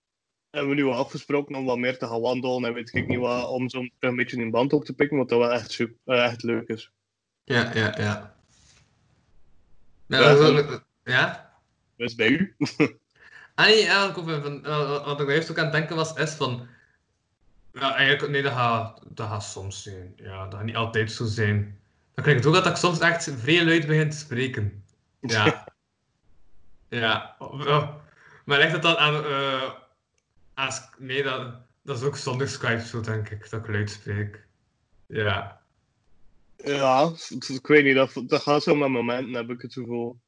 hebben 0.52 0.70
we 0.70 0.82
nu 0.82 0.86
afgesproken 0.86 1.56
om 1.56 1.66
wat 1.66 1.78
meer 1.78 1.97
te 1.97 2.08
gaan 2.08 2.22
wandelen 2.22 2.66
en 2.66 2.74
weet 2.74 2.95
ik 2.95 3.08
niet 3.08 3.20
wat, 3.20 3.47
om 3.47 3.70
zo 3.70 3.86
een 3.99 4.16
beetje 4.16 4.38
in 4.38 4.52
band 4.52 4.74
op 4.74 4.86
te 4.86 4.93
pikken, 4.93 5.18
wat 5.18 5.30
dat 5.30 5.39
wel 5.39 5.52
echt, 5.52 5.72
super, 5.72 5.95
eh, 6.06 6.24
echt 6.24 6.43
leuk 6.43 6.68
is. 6.68 6.91
Ja, 7.43 7.72
ja, 7.74 7.95
ja. 7.97 8.36
Ja, 10.08 10.20
Ja, 10.20 10.34
dat 10.34 10.70
is 10.70 10.80
ja? 11.04 11.54
Dus 11.95 12.16
bij 12.16 12.28
u? 12.30 12.56
Ah 13.56 13.66
nee, 13.66 13.84
ja, 13.84 14.08
ik 14.08 14.14
van, 14.14 14.66
eh, 14.66 15.06
wat 15.06 15.20
ik 15.20 15.28
daar 15.28 15.36
eerst 15.36 15.52
ook 15.52 15.58
aan 15.58 15.64
het 15.64 15.74
denken 15.74 15.95
was, 15.95 16.14
is 16.14 16.32
van... 16.32 16.68
Ja, 17.74 17.95
eigenlijk, 17.95 18.32
nee, 18.32 18.41
dat 18.41 18.52
gaat, 18.52 19.02
dat 19.08 19.28
gaat 19.28 19.43
soms 19.43 19.84
zijn. 19.84 20.14
Ja, 20.16 20.43
dat 20.43 20.54
gaat 20.54 20.64
niet 20.64 20.76
altijd 20.76 21.12
zo 21.12 21.26
zijn. 21.26 21.80
Dan 22.14 22.24
krijg 22.24 22.38
ik 22.38 22.43
het 22.43 22.45
ook 22.45 22.64
dat 22.64 22.74
ik 22.74 22.76
soms 22.76 22.99
echt 22.99 23.32
vrij 23.38 23.66
luid 23.66 23.88
begin 23.88 24.10
te 24.10 24.18
spreken. 24.18 24.84
Ja. 25.20 25.68
ja. 26.89 27.36
Oh, 27.39 27.89
Maar 28.45 28.60
ligt 28.60 28.72
het 28.72 28.82
dan 28.82 28.97
aan... 28.97 29.26
eh 29.26 29.72
nee, 30.97 31.24
dat, 31.24 31.53
dat 31.82 31.97
is 31.97 32.03
ook 32.03 32.18
zonder 32.18 32.49
Skype 32.49 32.86
zo, 32.86 33.01
denk 33.01 33.30
ik, 33.30 33.49
dat 33.49 33.59
ik 33.59 33.72
luid 33.72 33.89
spreek. 33.89 34.45
Ja. 35.07 35.62
Ja, 36.55 37.12
ik 37.47 37.68
weet 37.68 37.84
niet, 37.84 37.95
dat, 37.95 38.24
dat 38.26 38.41
gaat 38.41 38.64
zo 38.64 38.76
met 38.76 38.89
momenten, 38.89 39.34
heb 39.34 39.49
ik 39.49 39.62
het 39.62 39.74
gevoel. 39.74 40.20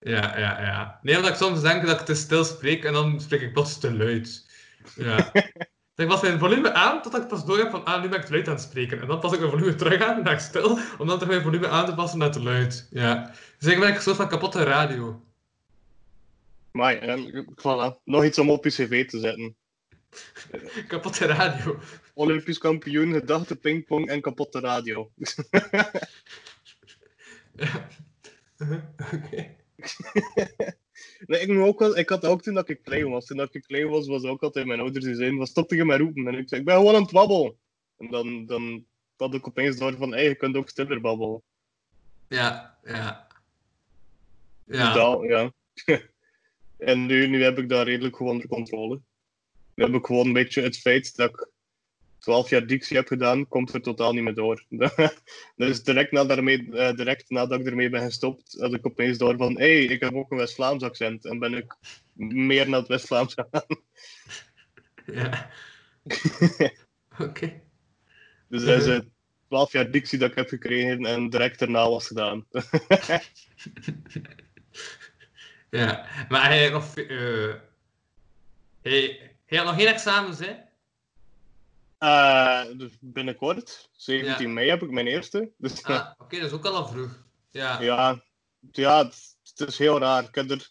Ja, 0.00 0.38
ja, 0.38 0.60
ja. 0.60 0.98
Nee, 1.02 1.16
omdat 1.16 1.30
ik 1.30 1.36
soms 1.36 1.60
denk 1.60 1.86
dat 1.86 2.00
ik 2.00 2.06
te 2.06 2.14
stil 2.14 2.44
spreek 2.44 2.84
en 2.84 2.92
dan 2.92 3.20
spreek 3.20 3.40
ik 3.40 3.52
plots 3.52 3.78
te 3.78 3.94
luid. 3.94 4.50
Ja. 4.94 5.32
Dus 5.94 6.04
ik 6.04 6.10
was 6.10 6.22
mijn 6.22 6.38
volume 6.38 6.72
aan 6.72 7.02
totdat 7.02 7.22
ik 7.22 7.28
pas 7.28 7.44
door 7.44 7.58
heb 7.58 7.70
van, 7.70 7.84
ah, 7.84 8.02
nu 8.02 8.08
ben 8.08 8.18
ik 8.18 8.24
te 8.24 8.32
luid 8.32 8.48
aan 8.48 8.54
het 8.54 8.62
spreken. 8.62 9.00
En 9.00 9.06
dan 9.06 9.20
pas 9.20 9.32
ik 9.32 9.38
mijn 9.38 9.50
volume 9.50 9.74
terug 9.74 10.02
aan 10.02 10.26
en 10.26 10.32
ik 10.32 10.38
stil, 10.38 10.78
om 10.98 11.06
dan 11.06 11.18
terug 11.18 11.32
mijn 11.32 11.42
volume 11.42 11.68
aan 11.68 11.86
te 11.86 11.94
passen 11.94 12.18
naar 12.18 12.30
te 12.30 12.42
luid. 12.42 12.88
Ja. 12.90 13.22
Dus 13.26 13.32
eigenlijk 13.68 13.80
ben 13.80 13.88
ik 13.88 13.96
een 13.96 14.02
soort 14.02 14.16
van 14.16 14.28
kapotte 14.28 14.62
radio. 14.62 15.22
Maar 16.72 17.18
voilà. 17.56 18.02
nog 18.04 18.24
iets 18.24 18.38
om 18.38 18.50
op 18.50 18.64
je 18.64 18.70
cv 18.70 19.08
te 19.08 19.18
zetten. 19.18 19.56
Kapotte 20.88 21.26
radio. 21.26 21.78
Olympisch 22.14 22.58
kampioen, 22.58 23.12
gedachte 23.12 23.56
pingpong 23.56 24.08
en 24.08 24.20
kapotte 24.20 24.60
radio. 24.60 25.10
Ja. 27.54 27.88
Oké. 29.14 29.56
Nee, 31.26 31.40
ik, 31.40 31.58
ook 31.58 31.78
wel, 31.78 31.98
ik 31.98 32.08
had 32.08 32.24
ook 32.24 32.42
toen 32.42 32.54
dat 32.54 32.68
ik 32.68 32.82
klein 32.82 33.10
was. 33.10 33.26
Toen 33.26 33.36
dat 33.36 33.54
ik 33.54 33.62
klein 33.62 33.88
was, 33.88 34.06
was 34.06 34.24
ook 34.24 34.42
altijd 34.42 34.66
mijn 34.66 34.80
ouders 34.80 35.04
die 35.04 35.14
zeiden, 35.14 35.38
wat 35.38 35.48
stop 35.48 35.70
je 35.70 35.84
met 35.84 35.98
roepen? 35.98 36.26
En 36.26 36.38
ik 36.38 36.48
zei, 36.48 36.60
ik 36.60 36.66
ben 36.66 36.76
gewoon 36.76 36.94
aan 36.94 37.02
het 37.02 37.12
babbelen. 37.12 37.56
En 37.98 38.10
dan, 38.10 38.46
dan 38.46 38.86
had 39.16 39.34
ik 39.34 39.46
opeens 39.46 39.76
door 39.76 39.96
van, 39.96 40.12
hey, 40.12 40.24
je 40.24 40.34
kunt 40.34 40.56
ook 40.56 40.68
stiller 40.68 41.00
babbelen. 41.00 41.42
Ja, 42.28 42.78
ja. 42.84 43.26
Ja. 44.64 44.92
dat, 44.94 45.22
ja. 45.22 45.52
En 46.84 47.06
nu, 47.06 47.26
nu 47.26 47.42
heb 47.42 47.58
ik 47.58 47.68
dat 47.68 47.86
redelijk 47.86 48.16
gewoon 48.16 48.32
onder 48.32 48.48
controle. 48.48 49.00
Nu 49.74 49.84
heb 49.84 49.94
ik 49.94 50.06
gewoon 50.06 50.26
een 50.26 50.32
beetje 50.32 50.62
het 50.62 50.78
feit 50.78 51.16
dat 51.16 51.30
ik 51.30 51.50
12 52.18 52.50
jaar 52.50 52.66
dictie 52.66 52.96
heb 52.96 53.06
gedaan, 53.06 53.48
komt 53.48 53.74
er 53.74 53.82
totaal 53.82 54.12
niet 54.12 54.22
meer 54.22 54.34
door. 54.34 54.64
dus 55.56 55.82
direct, 55.82 56.12
na 56.12 56.24
daarmee, 56.24 56.72
eh, 56.72 56.96
direct 56.96 57.30
nadat 57.30 57.60
ik 57.60 57.66
ermee 57.66 57.90
ben 57.90 58.02
gestopt, 58.02 58.56
had 58.58 58.74
ik 58.74 58.86
opeens 58.86 59.18
door 59.18 59.36
van, 59.36 59.58
hé, 59.58 59.84
hey, 59.84 59.84
ik 59.84 60.00
heb 60.00 60.14
ook 60.14 60.30
een 60.30 60.36
West-Vlaams 60.36 60.82
accent. 60.82 61.24
En 61.24 61.38
ben 61.38 61.54
ik 61.54 61.76
meer 62.12 62.68
naar 62.68 62.78
het 62.78 62.88
West-Vlaams 62.88 63.34
gegaan. 63.34 63.66
Ja. 65.06 65.50
Oké. 67.28 67.62
Dus 68.48 68.64
dat 68.64 68.80
is 68.80 68.86
eh, 68.86 69.00
12 69.48 69.72
jaar 69.72 69.90
dictie 69.90 70.18
dat 70.18 70.30
ik 70.30 70.36
heb 70.36 70.48
gekregen 70.48 71.06
en 71.06 71.30
direct 71.30 71.58
daarna 71.58 71.88
was 71.88 72.06
gedaan. 72.06 72.46
Ja. 75.80 76.06
Maar 76.28 76.46
hij 76.46 76.58
heeft 76.58 76.72
nog... 76.72 76.96
eh 76.96 77.54
hij, 78.82 79.30
hij 79.46 79.58
had 79.58 79.66
nog 79.66 79.76
geen 79.76 79.86
examens, 79.86 80.38
hè? 80.38 80.54
Eh, 81.98 82.62
dus 82.76 82.92
binnenkort, 83.00 83.88
17 83.92 84.46
Ja. 84.46 84.52
mei, 84.52 84.68
heb 84.68 84.82
ik 84.82 84.90
mijn 84.90 85.06
eerste. 85.06 85.50
Dus 85.56 85.82
Ah, 85.84 86.10
oké, 86.18 86.36
dat 86.38 86.46
is 86.46 86.52
ook 86.52 86.66
al 86.66 86.74
al 86.74 86.86
vroeg. 86.88 87.24
Ja. 87.50 87.80
Ja, 87.82 88.22
ja 88.72 88.98
het, 89.04 89.36
het 89.56 89.68
is 89.68 89.78
heel 89.78 89.98
raar. 89.98 90.22
Ik 90.22 90.34
heb, 90.34 90.50
er, 90.50 90.70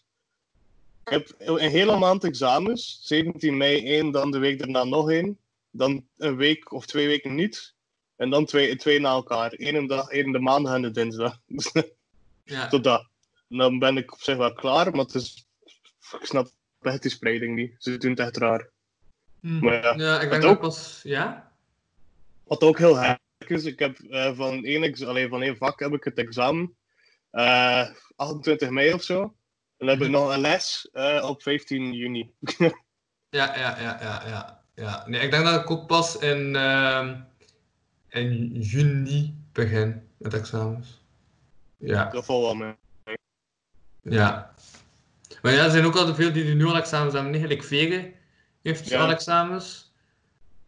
ik 1.04 1.12
heb 1.12 1.34
een 1.38 1.70
hele 1.70 1.98
maand 1.98 2.24
examens. 2.24 2.98
17 3.02 3.56
mei 3.56 3.86
één, 3.86 4.10
dan 4.10 4.30
de 4.30 4.38
week 4.38 4.58
daarna 4.58 4.84
nog 4.84 5.10
één. 5.10 5.38
Dan 5.70 6.06
een 6.16 6.36
week 6.36 6.72
of 6.72 6.86
twee 6.86 7.06
weken 7.06 7.34
niet. 7.34 7.74
En 8.16 8.30
dan 8.30 8.44
twee, 8.44 8.76
twee 8.76 9.00
na 9.00 9.10
elkaar. 9.10 9.52
Eén 9.56 9.86
dag, 9.86 10.08
één 10.08 10.32
de 10.32 10.38
maandag 10.38 10.74
en 10.74 10.82
de 10.82 10.90
dinsdag. 10.90 11.38
ja. 12.44 12.68
Tot 12.68 12.84
dat. 12.84 13.10
En 13.52 13.58
dan 13.58 13.78
ben 13.78 13.96
ik 13.96 14.12
op 14.12 14.20
zich 14.20 14.36
wel 14.36 14.52
klaar, 14.52 14.90
maar 14.90 15.04
het 15.04 15.14
is... 15.14 15.46
Ik 16.20 16.26
snap 16.26 16.50
echt 16.80 17.02
die 17.02 17.10
spreiding 17.10 17.54
niet. 17.56 17.74
Ze 17.78 17.96
doen 17.98 18.10
het 18.10 18.18
echt 18.20 18.36
raar. 18.36 18.68
Hm. 19.40 19.58
Maar 19.58 19.72
ja, 19.82 19.94
Ja, 19.96 20.20
ik 20.20 20.30
denk 20.30 20.42
dat 20.42 20.50
ook- 20.50 20.60
pas... 20.60 21.00
Ja? 21.02 21.52
Wat 22.44 22.62
ook 22.62 22.78
heel 22.78 22.94
gek 22.94 23.18
is, 23.38 23.64
ik 23.64 23.78
heb 23.78 23.98
eh, 23.98 24.36
van, 24.36 24.64
één, 24.64 24.82
ex- 24.82 25.04
allee, 25.04 25.28
van 25.28 25.42
één 25.42 25.56
vak 25.56 25.80
heb 25.80 25.92
ik 25.92 26.04
het 26.04 26.18
examen. 26.18 26.76
eh 27.30 27.88
28 28.16 28.70
mei 28.70 28.92
of 28.92 29.02
zo. 29.02 29.34
Dan 29.76 29.88
heb 29.88 29.96
ik 29.96 30.02
Mhm. 30.02 30.10
nog 30.12 30.34
een 30.34 30.40
les 30.40 30.88
eh, 30.92 31.24
op 31.28 31.42
15 31.42 31.92
juni. 31.92 32.30
Ja, 33.30 33.56
ja, 33.56 33.80
ja, 33.80 33.98
ja, 34.00 34.22
ja. 34.28 34.62
ja. 34.74 35.04
Nee, 35.08 35.20
ik 35.20 35.30
denk 35.30 35.44
dat 35.44 35.60
ik 35.60 35.70
ook 35.70 35.86
pas 35.86 36.16
in, 36.18 36.56
ehm, 36.56 37.20
in 38.08 38.46
juni 38.60 39.34
begin 39.52 40.08
met 40.18 40.34
examens. 40.34 41.00
Ja, 41.76 42.10
Dat 42.10 42.24
valt 42.24 42.42
wel 42.44 42.54
mee. 42.54 42.74
Ja. 44.02 44.54
Maar 45.42 45.52
ja, 45.52 45.64
er 45.64 45.70
zijn 45.70 45.84
ook 45.84 45.96
al 45.96 46.14
veel 46.14 46.32
die 46.32 46.54
nu 46.54 46.64
al 46.66 46.76
examens 46.76 47.14
hebben. 47.14 47.32
Niet 47.32 47.40
gelijk 47.40 47.64
Vegen 47.64 48.12
heeft 48.62 48.88
Ja. 48.88 49.04
al 49.04 49.10
examens. 49.10 49.90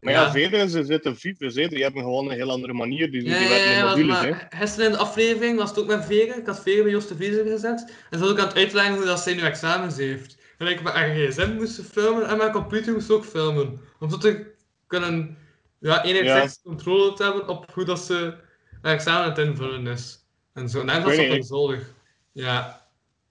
Maar 0.00 0.12
ja, 0.12 0.30
verder 0.30 0.68
ze 0.68 0.84
zitten 0.84 1.16
vipers, 1.16 1.54
hè. 1.54 1.68
die 1.68 1.82
hebben 1.82 2.02
gewoon 2.02 2.24
een 2.30 2.36
heel 2.36 2.50
andere 2.50 2.72
manier. 2.72 3.10
Die, 3.10 3.24
Ja, 3.24 3.38
die 3.38 3.48
ja, 3.48 3.54
ja, 3.56 3.84
maar, 3.84 3.90
modules. 3.96 4.20
hè. 4.20 4.30
maar 4.30 4.46
gisteren 4.50 4.86
in 4.86 4.92
de 4.92 4.98
aflevering 4.98 5.58
was 5.58 5.68
het 5.70 5.78
ook 5.78 5.86
met 5.86 6.04
Vegen. 6.04 6.38
Ik 6.38 6.46
had 6.46 6.62
Vegen 6.62 6.82
bij 6.82 6.92
Joost 6.92 7.08
de 7.08 7.16
Vries 7.16 7.36
gezet. 7.36 7.92
En 8.10 8.18
ze 8.18 8.24
was 8.24 8.30
ook 8.30 8.38
aan 8.38 8.46
het 8.46 8.56
uitleggen 8.56 8.94
hoe 8.94 9.04
dat 9.04 9.20
zij 9.20 9.34
nu 9.34 9.40
examens 9.40 9.96
heeft. 9.96 10.36
En 10.58 10.66
ik 10.66 10.82
met 10.82 10.92
haar 10.92 11.08
gsm 11.08 11.52
moest 11.54 11.80
filmen 11.92 12.28
en 12.28 12.36
mijn 12.36 12.52
computer 12.52 12.92
moest 12.92 13.10
ook 13.10 13.24
filmen. 13.24 13.80
Om 14.00 14.10
zo 14.10 14.16
te 14.16 14.52
kunnen, 14.86 15.38
ja, 15.78 16.04
enerzijds 16.04 16.60
controle 16.62 17.12
te 17.14 17.22
hebben 17.22 17.48
op 17.48 17.70
hoe 17.72 17.84
dat 17.84 18.00
ze 18.00 18.34
haar 18.82 18.92
examen 18.94 19.22
aan 19.22 19.28
het 19.28 19.38
invullen 19.38 19.86
is. 19.86 20.18
En 20.52 20.68
zo, 20.68 20.80
en 20.80 21.02
dat 21.02 21.16
niet, 21.16 21.30
onzoldig. 21.30 21.92
Ja. 22.32 22.83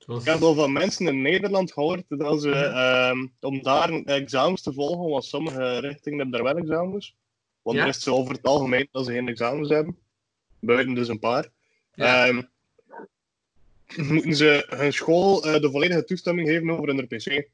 Was... 0.05 0.19
Ik 0.19 0.31
heb 0.31 0.41
al 0.41 0.53
van 0.53 0.71
mensen 0.71 1.07
in 1.07 1.21
Nederland 1.21 1.71
gehoord 1.73 2.03
dat 2.07 2.41
ze, 2.41 2.51
ehm, 2.51 3.27
om 3.39 3.61
daar 3.61 3.89
examens 3.89 4.61
te 4.61 4.73
volgen, 4.73 5.09
want 5.09 5.25
sommige 5.25 5.79
richtingen 5.79 6.19
hebben 6.19 6.43
daar 6.43 6.53
wel 6.53 6.63
examens. 6.63 7.15
Want 7.61 7.77
Ja? 7.77 7.83
er 7.83 7.89
is 7.89 8.07
over 8.07 8.33
het 8.33 8.43
algemeen 8.43 8.87
dat 8.91 9.05
ze 9.05 9.11
geen 9.11 9.27
examens 9.27 9.69
hebben. 9.69 9.97
Buiten 10.59 10.93
dus 10.93 11.07
een 11.07 11.19
paar. 11.19 11.49
Ja. 11.93 12.27
Ehm, 12.27 12.41
moeten 14.13 14.35
ze 14.35 14.65
hun 14.69 14.93
school 14.93 15.43
eh, 15.45 15.61
de 15.61 15.71
volledige 15.71 16.03
toestemming 16.03 16.47
geven 16.47 16.69
over 16.69 16.87
hun 16.87 17.07
PC. 17.07 17.47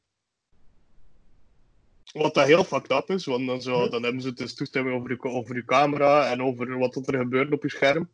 Wat 2.12 2.34
dat 2.34 2.45
heel 2.45 2.64
fucked 2.64 2.91
up 2.91 3.10
is, 3.10 3.26
want 3.26 3.47
dan, 3.47 3.62
zo, 3.62 3.89
dan 3.89 4.04
hebben 4.04 4.22
ze 4.22 4.34
dus 4.34 4.54
toestemming 4.54 4.95
over 4.95 5.10
je, 5.10 5.22
over 5.22 5.56
je 5.56 5.66
camera 5.66 6.32
en 6.32 6.41
over 6.41 6.78
wat 6.78 6.95
er 6.95 7.18
gebeurt 7.18 7.54
op 7.54 7.64
je 7.64 7.70
scherm. 7.70 8.10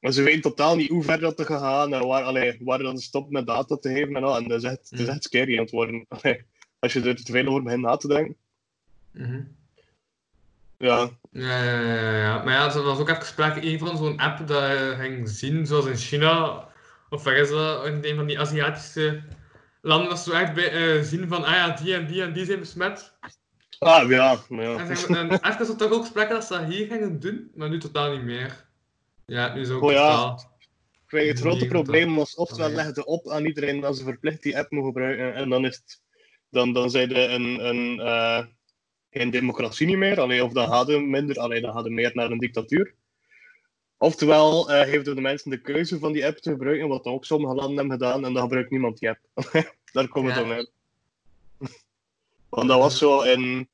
Maar 0.00 0.12
ze 0.12 0.22
weten 0.22 0.40
totaal 0.40 0.76
niet 0.76 0.88
hoe 0.88 1.02
ver 1.04 1.20
dat 1.20 1.36
te 1.36 1.44
gaan 1.44 1.94
en 1.94 2.06
waar, 2.06 2.22
allee, 2.22 2.56
waar 2.60 2.78
dat 2.78 3.02
stopt 3.02 3.30
met 3.30 3.46
data 3.46 3.76
te 3.76 3.88
geven 3.88 4.16
en 4.16 4.24
al. 4.24 4.36
En 4.36 4.48
dat 4.48 4.62
is 4.62 4.70
echt, 4.70 4.90
het 4.90 4.98
is 5.00 5.06
Mm. 5.06 5.12
echt 5.12 5.24
scary 5.24 5.52
aan 5.56 5.62
het 5.62 5.70
worden. 5.70 6.06
Allee, 6.22 6.44
als 6.78 6.92
je 6.92 7.00
er 7.02 7.24
te 7.24 7.32
veel 7.32 7.46
over 7.46 7.62
begint 7.62 7.82
na 7.82 7.96
te 7.96 8.08
denken. 8.08 8.36
Mhm. 9.12 9.42
Ja, 10.76 11.10
Ja, 11.30 11.62
ja, 11.64 11.80
ja, 11.80 12.00
ja, 12.00 12.16
ja. 12.18 12.44
Maar 12.44 12.52
ja, 12.54 12.74
er 12.74 12.82
was 12.82 12.98
ook 12.98 13.08
even 13.08 13.26
sprake 13.26 13.62
een 13.72 13.78
van 13.78 13.96
zo'n 13.96 14.18
app 14.18 14.46
dat 14.46 14.62
je 14.62 14.94
ging 14.98 15.28
zien, 15.28 15.66
zoals 15.66 15.86
in 15.86 15.96
China, 15.96 16.68
of 17.10 17.24
waar 17.24 17.36
is 17.36 17.48
dat, 17.50 17.86
in 17.86 17.98
een 18.04 18.16
van 18.16 18.26
die 18.26 18.40
Aziatische 18.40 19.22
landen, 19.82 20.08
dat 20.08 20.18
ze 20.18 20.30
zo 20.30 20.36
echt 20.36 20.54
bij, 20.54 20.72
eh, 20.72 21.02
zien 21.02 21.28
van, 21.28 21.44
ah 21.44 21.52
ja, 21.52 21.70
die 21.70 21.94
en 21.94 22.06
die 22.06 22.22
en 22.22 22.32
die 22.32 22.44
zijn 22.44 22.58
besmet. 22.58 23.12
ah, 23.78 24.08
ja, 24.10 24.38
maar 24.48 24.64
ja. 24.64 24.76
En, 24.78 24.88
en 25.16 25.30
even 25.32 25.58
was 25.58 25.68
er 25.68 25.76
toch 25.76 25.92
ook 25.92 26.06
sprake 26.06 26.32
dat 26.32 26.44
ze 26.44 26.58
dat 26.58 26.72
hier 26.72 26.86
gingen 26.86 27.20
doen, 27.20 27.50
maar 27.54 27.68
nu 27.68 27.78
totaal 27.78 28.12
niet 28.12 28.22
meer. 28.24 28.68
Ja, 29.30 29.54
nu 29.54 29.60
is 29.60 29.68
het 29.68 29.76
ook 29.76 29.82
Oh 29.82 29.92
ja. 29.92 30.38
Ik 31.08 31.28
het 31.28 31.40
grote 31.40 31.66
probleem 31.66 32.14
was, 32.14 32.34
oftewel 32.34 32.64
Allee. 32.64 32.76
legde 32.76 33.04
op 33.04 33.28
aan 33.28 33.44
iedereen 33.44 33.80
dat 33.80 33.96
ze 33.96 34.04
verplicht 34.04 34.42
die 34.42 34.58
app 34.58 34.70
mogen 34.70 34.86
gebruiken. 34.88 35.34
En 35.34 35.48
dan 35.48 35.64
is 35.64 35.76
het, 35.76 36.02
dan, 36.48 36.72
dan 36.72 36.90
zijn 36.90 37.08
ze 37.10 37.16
een, 37.26 37.64
een, 37.66 38.00
eh, 38.00 38.46
geen 39.10 39.30
democratie 39.30 39.86
niet 39.86 39.96
meer. 39.96 40.20
Allee, 40.20 40.44
of 40.44 40.52
dan 40.52 40.86
het 40.86 41.02
minder, 41.02 41.36
allee, 41.36 41.60
dan 41.60 41.76
het 41.76 41.88
meer 41.88 42.10
naar 42.14 42.30
een 42.30 42.38
dictatuur. 42.38 42.94
Oftewel 43.98 44.70
eh 44.70 44.80
geven 44.80 45.14
de 45.14 45.20
mensen 45.20 45.50
de 45.50 45.60
keuze 45.60 45.98
van 45.98 46.12
die 46.12 46.26
app 46.26 46.36
te 46.38 46.50
gebruiken, 46.50 46.88
wat 46.88 47.04
dan 47.04 47.12
ook 47.12 47.24
sommige 47.24 47.54
landen 47.54 47.76
hebben 47.76 47.98
gedaan, 47.98 48.24
en 48.24 48.32
dan 48.32 48.42
gebruikt 48.42 48.70
niemand 48.70 48.98
die 48.98 49.08
app. 49.08 49.20
Daar 49.92 50.08
komt 50.08 50.26
het 50.26 50.36
Ja. 50.36 50.42
dan 50.42 50.52
uit. 50.52 50.72
Want 52.48 52.68
dat 52.68 52.78
was 52.78 52.98
zo 52.98 53.20
in 53.20 53.68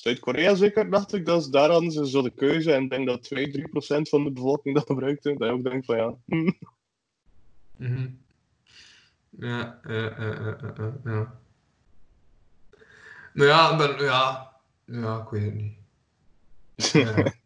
Zuid-Korea 0.00 0.54
zeker, 0.54 0.90
dacht 0.90 1.12
ik, 1.12 1.26
dat 1.26 1.40
is 1.40 1.48
daar 1.48 1.70
hadden 1.70 1.90
ze 1.90 2.08
zo 2.08 2.22
de 2.22 2.30
keuze. 2.30 2.72
En 2.72 2.82
ik 2.82 2.90
denk 2.90 3.06
dat 3.06 3.22
2, 3.22 3.50
3 3.50 3.68
procent 3.68 4.08
van 4.08 4.24
de 4.24 4.32
bevolking 4.32 4.74
dat 4.74 4.86
gebruikte. 4.86 5.34
Dat 5.38 5.48
je 5.48 5.54
ook 5.54 5.64
denkt 5.64 5.86
van 5.86 5.96
ja. 5.96 6.14
Mhm. 7.76 8.08
Ja, 9.30 9.80
eh, 9.82 10.54
ja. 11.04 11.40
Nou 13.32 13.48
ja, 13.48 13.94
ja, 13.98 14.52
ja, 14.84 15.20
ik 15.22 15.28
weet 15.28 15.44
het 15.44 15.54
niet. 15.54 15.78
Ja. 16.92 17.32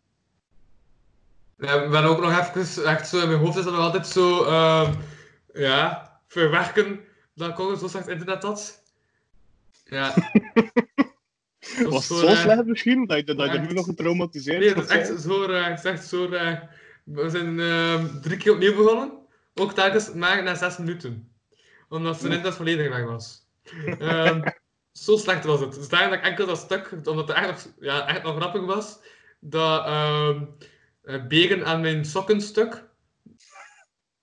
Ja, 1.59 1.83
ik 1.83 1.91
ben 1.91 2.05
ook 2.05 2.21
nog 2.21 2.39
even, 2.39 2.85
echt 2.85 3.09
zo 3.09 3.21
in 3.21 3.29
mijn 3.29 3.41
hoofd 3.41 3.57
is 3.57 3.65
dat 3.65 3.73
nog 3.73 3.83
altijd 3.83 4.07
zo, 4.07 4.45
ehm, 4.45 4.95
ja, 5.53 6.13
verwerken 6.27 7.01
dat 7.35 7.55
Congo 7.55 7.75
zo 7.75 7.89
slecht 7.89 8.09
internet 8.09 8.43
had. 8.43 8.83
Ja. 9.85 10.15
Was 11.89 12.09
het 12.09 12.19
zo 12.19 12.27
eh, 12.27 12.41
slecht 12.41 12.65
misschien, 12.65 13.07
dat 13.07 13.17
je, 13.17 13.35
dat 13.35 13.53
je 13.53 13.59
echt. 13.59 13.69
nu 13.69 13.75
nog 13.75 13.85
getraumatiseerd 13.85 14.59
Nee, 14.59 14.75
dat 14.75 14.85
is 14.85 14.91
echt 14.91 15.21
zo 15.21 15.45
raar. 15.45 15.71
Het 15.71 15.79
is 15.79 15.85
echt 15.85 16.07
zo 16.07 16.27
raar. 16.31 16.81
We 17.05 17.31
zijn 17.31 17.61
ehm, 17.61 18.21
drie 18.21 18.37
keer 18.37 18.53
opnieuw 18.53 18.77
begonnen. 18.77 19.13
Ook 19.55 19.73
telkens 19.73 20.13
maar 20.13 20.43
na 20.43 20.55
zes 20.55 20.77
minuten. 20.77 21.33
Omdat 21.89 22.21
zijn 22.21 22.33
internet 22.33 22.57
volledig 22.57 22.89
weg 22.89 23.05
was. 23.05 23.49
Ehm, 23.99 24.43
zo 24.93 25.17
slecht 25.17 25.45
was 25.45 25.61
het. 25.61 25.75
Dus 25.75 25.89
daarom 25.89 26.11
dat 26.11 26.19
ik 26.19 26.25
enkel 26.25 26.47
dat 26.47 26.59
stuk, 26.59 26.93
omdat 27.05 27.29
het 27.29 27.37
echt 27.37 27.47
nog, 27.47 27.75
ja, 27.81 28.07
echt 28.07 28.23
nog 28.23 28.37
grappig 28.37 28.65
was, 28.65 28.99
dat 29.41 29.87
ehm 29.87 30.43
eh, 31.05 31.27
beren 31.27 31.67
aan 31.67 31.81
mijn 31.81 32.05
sokkenstuk 32.05 32.85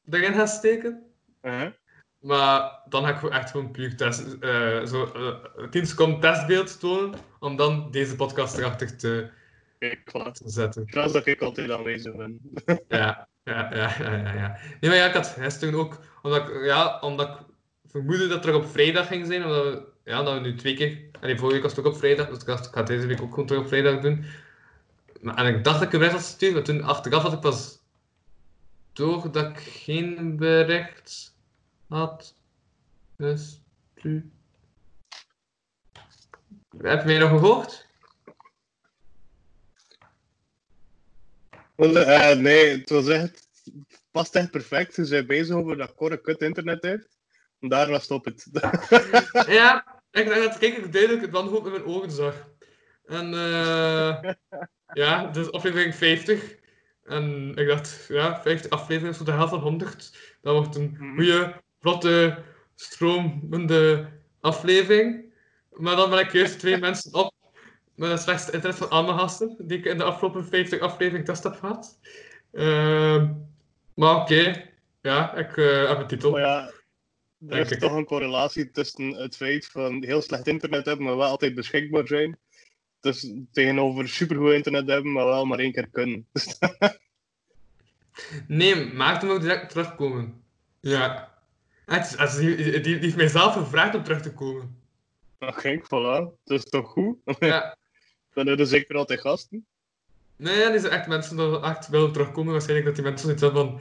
erin 0.10 0.34
gaan 0.34 0.48
steken. 0.48 1.04
Maar 2.22 2.82
dan 2.90 3.04
ga 3.04 3.10
ik 3.10 3.24
echt 3.24 3.52
gewoon 3.52 3.72
puur 3.72 3.96
test, 3.98 4.36
eh, 4.40 4.86
zo, 4.86 5.12
eh, 5.14 5.70
10 5.70 5.86
seconden 5.86 6.20
testbeeld 6.20 6.80
tonen, 6.80 7.20
om 7.40 7.56
dan 7.56 7.92
deze 7.92 8.16
podcast 8.16 8.58
erachter 8.58 8.98
te, 8.98 9.30
te 9.80 10.32
zetten. 10.46 10.86
Trouwens 10.86 11.16
dat 11.16 11.26
ik 11.26 11.42
altijd 11.42 11.72
aanwezig 11.72 12.16
ben. 12.16 12.40
Ja, 12.88 13.28
ja, 13.44 13.74
ja, 13.74 13.96
ja, 14.00 14.34
ja. 14.34 14.58
Nee, 14.80 14.90
maar 14.90 15.00
ja, 15.00 15.06
ik 15.06 15.14
had 15.14 15.28
gisteren 15.28 15.74
ook, 15.74 16.00
omdat 16.22 16.48
ik, 16.48 16.66
ja, 16.66 17.00
omdat 17.00 17.28
ik 17.28 17.36
vermoedde 17.92 18.24
dat 18.24 18.32
het 18.32 18.42
terug 18.42 18.56
op 18.56 18.72
vrijdag 18.72 19.08
ging 19.08 19.26
zijn, 19.26 19.46
omdat 19.46 19.64
we, 19.64 19.84
ja, 20.04 20.24
dat 20.24 20.34
we 20.34 20.40
nu 20.40 20.56
twee 20.56 20.74
keer, 20.74 20.98
en 21.20 21.28
die 21.28 21.38
vorige 21.38 21.54
week 21.54 21.64
was 21.64 21.76
het 21.76 21.86
ook 21.86 21.94
op 21.94 22.00
vrijdag, 22.00 22.28
dus 22.28 22.40
ik 22.40 22.46
dacht, 22.46 22.66
ik 22.66 22.74
ga 22.74 22.84
deze 22.84 23.08
week 23.08 23.22
ook 23.22 23.30
gewoon 23.30 23.46
terug 23.46 23.62
op 23.62 23.68
vrijdag 23.68 24.00
doen. 24.00 24.26
Maar, 25.22 25.36
en 25.36 25.56
ik 25.56 25.64
dacht 25.64 25.80
dat 25.80 25.88
ik 25.88 25.94
een 25.94 26.00
bericht 26.00 26.18
had 26.18 26.26
gestuurd, 26.26 26.54
maar 26.54 26.64
toen 26.64 26.84
achteraf 26.84 27.24
had 27.24 27.34
ik 27.34 27.40
pas 27.40 27.80
door 28.94 29.32
dat 29.32 29.46
ik 29.50 29.58
geen 29.60 30.38
bericht 30.38 31.31
had. 31.92 32.36
Dus, 33.16 33.62
tu. 33.94 34.32
Heb 36.78 37.00
je 37.00 37.06
mij 37.06 37.18
nog? 37.18 37.42
Want, 41.76 41.96
eh, 41.96 42.36
nee, 42.36 42.78
het 42.78 42.90
was 42.90 43.08
echt, 43.08 43.48
het 43.64 44.02
past 44.12 44.36
echt 44.36 44.52
perfect. 44.52 44.94
Ze 44.94 45.06
zijn 45.06 45.26
bezig 45.28 45.56
over 45.56 45.78
dat 45.78 45.96
Cor 45.96 46.22
kut 46.22 46.42
internet 46.42 46.82
heeft. 46.82 47.18
En 47.60 47.70
daarna 47.70 48.00
stopt 48.00 48.26
het. 48.26 48.48
Ja, 49.48 50.02
ik 50.12 50.26
denk 50.26 50.44
dat 50.44 50.62
ik 50.62 50.92
duidelijk 50.92 51.22
het 51.22 51.32
wanhoop 51.32 51.66
in 51.66 51.72
mijn 51.72 51.86
ogen 51.86 52.12
zag. 52.12 52.50
En 53.06 53.34
eh 53.34 54.34
ja, 54.94 55.26
dus 55.28 55.52
aflevering 55.52 55.96
50. 55.96 56.56
En 57.04 57.56
ik 57.56 57.68
dacht, 57.68 58.06
ja, 58.08 58.42
50 58.42 58.72
afleveringen, 58.72 59.16
zo 59.16 59.24
de 59.24 59.32
helft 59.32 59.50
van 59.50 59.60
100. 59.60 60.18
Dat 60.42 60.56
wordt 60.56 60.76
een 60.76 60.96
Mhm. 61.00 61.16
goede, 61.16 61.62
vlotte, 61.82 62.44
stromende 62.76 64.10
aflevering. 64.40 65.34
Maar 65.70 65.96
dan 65.96 66.10
ben 66.10 66.20
ik 66.20 66.32
juist 66.32 66.60
twee 66.60 66.78
mensen 66.88 67.14
op 67.14 67.34
met 67.96 68.10
het 68.10 68.22
slechtste 68.22 68.52
internet 68.52 68.78
van 68.78 68.90
alle 68.90 69.14
gasten 69.14 69.56
die 69.60 69.78
ik 69.78 69.86
in 69.86 69.98
de 69.98 70.04
afgelopen 70.04 70.46
50 70.46 70.80
afleveringen 70.80 71.26
test 71.26 71.44
heb 71.44 71.54
gehad. 71.54 72.00
Ehm, 72.52 73.34
maar 73.96 74.16
oké, 74.16 74.70
ja, 75.02 75.36
ik 75.36 75.58
eh, 75.58 75.88
heb 75.88 76.00
een 76.00 76.08
titel. 76.08 76.32
Maar 76.32 76.42
ja, 76.42 76.66
er 76.66 76.84
Denk 77.38 77.66
is 77.66 77.72
ik. 77.72 77.80
toch 77.80 77.92
een 77.92 78.06
correlatie 78.06 78.72
tussen 78.72 79.14
het 79.16 79.36
feit 79.36 79.66
van 79.66 80.04
heel 80.04 80.22
slecht 80.22 80.48
internet 80.48 80.86
hebben, 80.86 81.06
maar 81.06 81.18
wel 81.18 81.30
altijd 81.30 81.56
beschikbaar 81.56 82.08
zijn. 82.08 82.40
Dus 83.00 83.34
tegenover 83.52 84.08
supergoed 84.08 84.54
internet 84.54 84.88
hebben, 84.88 85.12
maar 85.12 85.26
wel 85.26 85.46
maar 85.46 85.60
één 85.60 85.72
keer 85.72 85.90
kunnen. 85.90 86.28
Nee, 88.48 88.94
Maarten 88.94 89.28
moet 89.28 89.42
direct 89.42 89.70
terugkomen. 89.70 90.44
Ja. 90.80 91.31
Het, 91.92 92.06
is- 92.06 92.18
het 92.18 92.30
is- 92.30 92.36
die, 92.38 92.56
die, 92.56 92.82
die 92.82 92.98
heeft 93.00 93.16
mij 93.16 93.28
zelf 93.28 93.54
gevraagd 93.54 93.96
om 93.96 94.04
terug 94.04 94.22
te 94.22 94.34
komen. 94.34 94.80
Oké, 95.40 95.80
voilà. 95.86 96.38
Dat 96.44 96.58
is 96.58 96.64
toch 96.64 96.90
goed? 96.90 97.18
Ja. 97.40 97.78
Dan 98.34 98.48
hebben 98.48 98.66
we 98.66 98.72
zeker 98.72 98.96
altijd 98.96 99.20
gasten. 99.20 99.66
Nee, 100.36 100.58
ja, 100.58 100.70
die 100.70 100.80
zijn 100.80 100.92
echt 100.92 101.08
mensen 101.08 101.38
die 101.38 101.60
echt 101.60 101.88
willen 101.88 102.12
terugkomen. 102.12 102.52
Waarschijnlijk 102.52 102.88
dat 102.88 102.96
die 102.96 103.04
mensen 103.04 103.26
zoiets 103.26 103.42
hebben 103.44 103.62
van... 103.66 103.80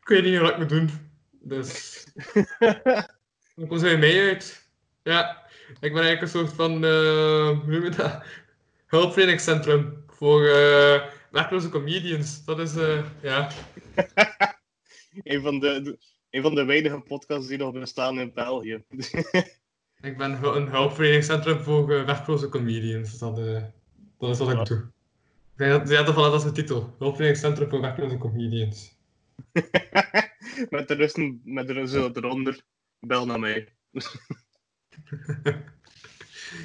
Ik 0.00 0.08
weet 0.08 0.24
niet 0.24 0.38
wat 0.40 0.50
ik 0.50 0.58
moet 0.58 0.68
doen. 0.68 0.90
Dus... 1.30 2.04
Dan 3.54 3.66
komen 3.66 3.78
ze 3.78 3.84
bij 3.84 3.98
mij 3.98 4.28
uit. 4.28 4.68
Ja, 5.02 5.46
ik 5.80 5.92
ben 5.92 6.02
eigenlijk 6.02 6.22
een 6.22 6.28
soort 6.28 6.52
van, 6.52 6.84
eh 6.84 7.48
hoe 7.48 7.62
noem 7.66 7.84
je 7.84 7.90
dat? 7.90 8.22
Hulpverleningscentrum 8.86 10.04
voor 10.08 10.46
eh 10.46 11.02
werkloze 11.30 11.68
comedians. 11.68 12.44
Dat 12.44 12.58
is, 12.58 12.76
eh 12.76 13.04
ja. 13.22 13.48
Een 15.22 15.42
van 15.42 15.58
de, 15.58 15.82
de- 15.82 15.98
een 16.30 16.42
van 16.42 16.54
de 16.54 16.64
weinige 16.64 17.00
podcasts 17.00 17.48
die 17.48 17.58
nog 17.58 17.72
bestaan 17.72 18.20
in 18.20 18.32
België. 18.34 18.84
Ik 20.00 20.16
ben 20.16 20.44
een 20.44 20.68
hulpverleningscentrum 20.68 21.60
voor 21.60 21.92
eh, 21.94 22.04
werkloze 22.04 22.48
comedians. 22.48 23.18
Dat, 23.18 23.38
eh, 23.38 23.62
dat 24.18 24.30
is 24.30 24.38
wat 24.38 24.50
ik 24.50 24.64
doe. 24.64 24.78
Ik 24.78 25.56
denk 25.56 25.70
dat, 25.70 25.88
ja, 25.88 26.02
dat, 26.02 26.14
voilà, 26.14 26.16
dat 26.16 26.34
is 26.34 26.42
de 26.42 26.52
titel. 26.52 26.94
Hulpverleningscentrum 26.98 27.68
voor 27.68 27.80
werkloze 27.80 28.18
comedians. 28.18 28.96
met 30.70 30.88
de 30.88 30.94
rusten, 30.94 31.40
met 31.44 31.66
de 31.66 31.72
rusten 31.72 32.16
eronder. 32.16 32.62
Bel 33.00 33.26
naar 33.26 33.40
mij. 33.40 33.68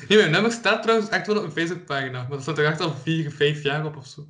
Nee, 0.07 0.17
mijn 0.17 0.31
nummer 0.31 0.51
staat 0.51 0.81
trouwens 0.81 1.09
echt 1.09 1.27
wel 1.27 1.35
op 1.35 1.41
mijn 1.41 1.53
Facebookpagina. 1.53 2.19
Maar 2.21 2.29
dat 2.29 2.41
staat 2.41 2.57
er 2.57 2.65
echt 2.65 2.79
al 2.79 2.93
vier, 2.93 3.31
vijf 3.31 3.63
jaar 3.63 3.85
op 3.85 3.95
of 3.95 4.07
zo. 4.07 4.27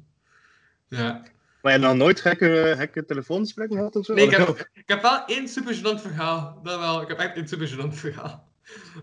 Ja. 0.87 1.23
Maar 1.63 1.71
je 1.71 1.79
hebt 1.79 1.89
nog 1.91 2.01
nooit 2.01 2.21
gekke, 2.21 2.73
gekke 2.77 3.05
telefoonsprekken 3.05 3.77
gehad 3.77 3.95
of 3.95 4.05
zo? 4.05 4.13
Nee, 4.13 4.25
ik 4.25 4.31
heb, 4.31 4.69
ik 4.73 4.83
heb 4.87 5.01
wel 5.01 5.25
één 5.25 5.47
super 5.47 5.75
gênant 5.75 6.01
verhaal. 6.01 6.59
Dat 6.63 6.79
wel. 6.79 7.01
Ik 7.01 7.07
heb 7.07 7.19
echt 7.19 7.35
één 7.35 7.47
super 7.47 7.67
gênant 7.67 7.93
verhaal. 7.93 8.51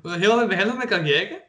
Want 0.03 0.17
Heel 0.17 0.33
in 0.33 0.39
het 0.39 0.49
begin 0.49 0.67
van 0.67 0.77
mijn 0.77 0.89
carrière, 0.89 1.45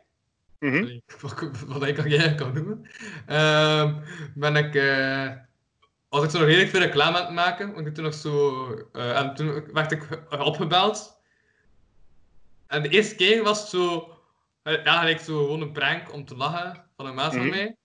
wat, 1.21 1.51
wat 1.67 1.87
ik 1.87 1.95
carrière 1.95 2.35
kan 2.35 2.53
noemen, 2.53 2.85
ehm, 3.25 3.95
ben 4.35 4.55
ik, 4.55 4.73
was 6.09 6.23
ik 6.23 6.29
zo 6.29 6.37
nog 6.37 6.47
redelijk 6.47 6.69
veel 6.69 6.79
reclame 6.79 7.17
aan 7.17 7.25
het 7.25 7.33
maken. 7.33 7.73
Want 7.73 7.87
ik 7.87 7.93
toen 7.93 8.03
nog 8.03 8.13
zo, 8.13 8.67
eh, 8.93 9.19
en 9.19 9.35
toen 9.35 9.73
werd 9.73 9.91
ik 9.91 10.07
opgebeld. 10.29 11.19
En 12.67 12.81
de 12.81 12.89
eerste 12.89 13.15
keer 13.15 13.43
was 13.43 13.59
het 13.59 13.69
zo, 13.69 14.13
eh, 14.63 14.73
ja, 14.73 14.83
eigenlijk 14.83 15.19
zo 15.19 15.43
gewoon 15.43 15.61
een 15.61 15.71
prank 15.71 16.13
om 16.13 16.25
te 16.25 16.35
lachen 16.35 16.83
van 16.95 17.05
een 17.05 17.15
maat 17.15 17.33
van 17.33 17.41
Mhm. 17.47 17.49
mij. 17.49 17.75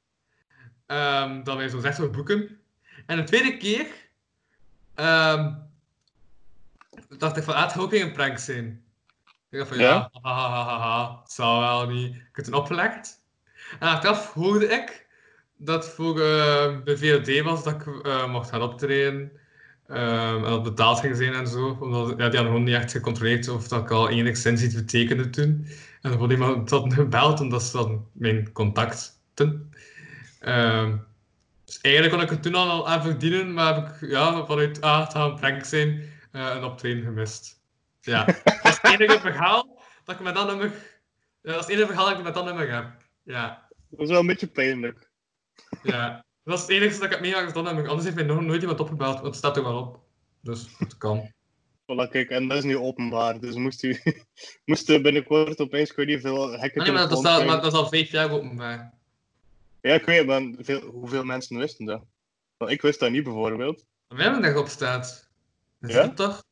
Ehm, 0.87 1.43
dat 1.43 1.57
wij 1.57 1.69
zo 1.69 1.81
voor 1.81 2.11
boeken. 2.11 2.61
En 3.07 3.17
de 3.17 3.25
tweede 3.25 3.57
keer 3.57 3.87
ehm, 4.95 5.53
dacht 7.19 7.37
ik 7.37 7.43
van, 7.43 7.55
ah, 7.55 7.63
het 7.63 7.73
gaat 7.73 7.83
ook 7.83 7.91
weer 7.91 8.03
een 8.03 8.13
prank 8.13 8.39
zijn. 8.39 8.85
Ik 9.51 9.59
dacht 9.59 9.69
van, 9.69 9.79
ja, 9.79 10.11
Ja? 10.23 10.31
ha, 10.31 11.23
zal 11.27 11.61
wel 11.61 11.87
niet. 11.87 12.15
Ik 12.15 12.29
heb 12.33 12.45
het 12.45 12.55
opgelegd. 12.55 13.25
En 13.79 13.89
achteraf 13.89 14.33
hoorde 14.33 14.67
ik 14.67 15.07
dat 15.57 15.89
voor 15.89 16.21
eh, 16.21 16.77
de 16.85 16.99
VLD 16.99 17.45
was 17.45 17.65
dat 17.65 17.75
ik 17.75 18.05
eh, 18.05 18.31
mocht 18.31 18.51
gaan 18.51 18.63
optreden. 18.63 19.33
Ehm, 19.87 20.45
en 20.45 20.51
dat 20.51 20.63
betaald 20.63 21.01
ging 21.01 21.17
zijn 21.17 21.35
en 21.35 21.47
zo. 21.47 21.77
Omdat 21.81 22.09
ja, 22.09 22.15
die 22.15 22.23
hadden 22.23 22.45
gewoon 22.45 22.65
niet 22.65 22.75
echt 22.75 22.93
gecontroleerd 22.93 23.49
of 23.49 23.69
dat 23.69 23.83
ik 23.83 23.91
al 23.91 24.09
enigszins 24.09 24.63
iets 24.63 24.75
betekende 24.75 25.31
toen. 25.31 25.67
En 26.03 26.19
dan 26.19 26.31
iemand 26.31 26.69
dat 26.69 26.95
gebeld, 26.95 27.41
omdat 27.41 27.63
ze 27.63 27.77
dan 27.77 28.07
mijn 28.13 28.53
contacten. 28.53 29.71
Ehm, 30.41 30.97
dus 31.67 31.81
eigenlijk 31.81 32.15
kon 32.15 32.23
ik 32.23 32.31
het 32.31 32.43
toen 32.43 32.55
al 32.55 32.89
aan 32.89 33.03
verdienen, 33.03 33.55
maar 33.55 33.75
heb 33.75 33.89
ik 33.89 34.11
ja, 34.11 34.47
vanuit 34.47 34.81
ah, 34.81 35.01
het 35.01 35.13
gaat 35.13 35.31
een 35.31 35.37
prank 35.37 35.65
zijn, 35.65 36.13
eh, 36.33 36.53
een 36.55 36.65
optreden 36.65 37.05
gemist. 37.05 37.55
Ja, 38.01 38.25
dat 38.25 38.65
is 38.65 38.79
het 38.83 39.01
enige 39.01 39.21
verhaal 39.21 39.83
dat 40.05 40.15
ik 40.15 40.21
met 40.21 40.35
dat 40.35 40.47
nummer... 40.47 40.73
Ja, 41.43 41.53
dat 41.53 41.55
is 41.55 41.61
het 41.61 41.69
enige 41.69 41.87
verhaal 41.87 42.09
dat 42.09 42.19
ik 42.19 42.25
met 42.25 42.35
dat 42.35 42.45
nummer 42.45 42.75
heb. 42.75 42.87
Ja, 43.23 43.69
Dat 43.91 44.01
is 44.01 44.09
wel 44.09 44.21
een 44.21 44.27
beetje 44.27 44.47
pijnlijk. 44.47 45.11
ja. 45.83 46.25
Dat 46.45 46.55
is 46.55 46.61
het 46.61 46.71
enige 46.71 46.95
dat 46.95 47.05
ik 47.05 47.11
heb 47.11 47.21
meegemaakt 47.21 47.47
met 47.47 47.55
dat 47.55 47.65
nummer. 47.65 47.89
Anders 47.89 48.05
heeft 48.05 48.17
mij 48.17 48.25
nog 48.27 48.41
nooit 48.41 48.61
iemand 48.61 48.81
opgebeld, 48.81 49.15
want 49.15 49.27
het 49.27 49.37
staat 49.37 49.57
er 49.57 49.63
wel 49.63 49.79
op. 49.79 50.01
Dus 50.41 50.69
het 50.79 50.97
kan. 50.97 51.33
Voilà, 51.83 52.11
kijk, 52.11 52.31
en 52.31 52.49
dat 52.49 52.59
is 52.59 52.65
nu 52.65 52.77
openbaar. 52.77 53.41
Dus 53.41 53.55
moest 53.55 53.83
u, 53.83 54.01
moest 54.65 54.89
u 54.89 55.01
binnenkort 55.01 55.61
opeens, 55.61 55.91
ik 55.91 55.97
weet 55.97 56.07
niet 56.07 56.21
veel 56.21 56.49
gekke 56.49 56.79
Ah, 56.79 56.85
nee, 56.85 56.95
maar 56.95 57.09
dat, 57.09 57.19
staat, 57.19 57.45
maar 57.45 57.61
dat 57.61 57.73
is 57.73 57.79
al 57.79 57.89
vijf 57.89 58.11
jaar 58.11 58.31
openbaar. 58.31 58.96
Ja, 59.87 59.95
ik 59.95 60.05
weet 60.05 60.27
maar 60.27 60.43
veel, 60.59 60.81
hoeveel 60.81 61.25
mensen 61.25 61.59
wisten 61.59 61.85
dat? 61.87 62.03
Want 62.57 62.71
ik 62.71 62.83
wist 62.83 63.01
dat 63.01 63.11
niet, 63.11 63.25
bijvoorbeeld. 63.25 63.85
Wij 64.09 64.23
hebben 64.25 64.43
dat 64.43 64.57
op 64.57 64.69
staat. 64.69 65.29
Is 65.81 65.95
Ja? 65.95 66.03
dat 66.03 66.17
toch? 66.17 66.45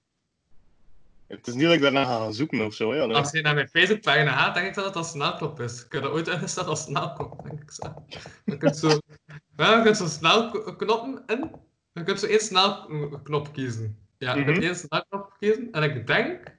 Het 1.27 1.47
is 1.47 1.55
niet 1.55 1.63
dat 1.65 1.73
ik 1.73 1.81
daarna 1.81 2.05
ga 2.05 2.17
gaan 2.19 2.35
zoeken 2.35 2.65
of 2.67 2.75
zo. 2.75 2.93
hè. 2.93 3.01
Als 3.03 3.31
je 3.31 3.41
naar 3.41 3.55
mijn 3.55 3.69
Facebookpagina 3.69 4.33
gaat, 4.33 4.55
denk 4.55 4.67
ik 4.67 4.75
dat 4.75 4.85
het 4.85 4.97
als 4.97 5.11
snelknop 5.11 5.61
is. 5.61 5.85
Ik 5.85 5.93
heb 5.93 6.03
dat 6.03 6.13
ooit 6.13 6.29
ingesteld 6.29 6.67
als 6.67 6.83
snelknop, 6.83 7.45
denk 7.45 7.61
ik 7.63 7.71
zo. 7.71 8.05
Je 8.45 8.57
kunt 8.57 8.77
zo, 8.77 8.89
ja, 9.57 9.77
je 9.77 9.83
kunt 9.83 9.97
zo 9.97 10.07
snelknoppen 10.07 11.23
in. 11.27 11.51
Je 11.93 12.03
kunt 12.03 12.21
zo 12.21 12.27
één 12.27 12.41
snelknop 12.41 13.53
kiezen. 13.53 13.99
Ja, 14.19 14.35
je 14.35 14.45
kunt 14.45 14.57
Mhm. 14.57 14.67
één 14.67 14.77
snelknop 14.77 15.37
kiezen. 15.39 15.69
En 15.73 15.83
ik 15.83 16.07
denk, 16.07 16.57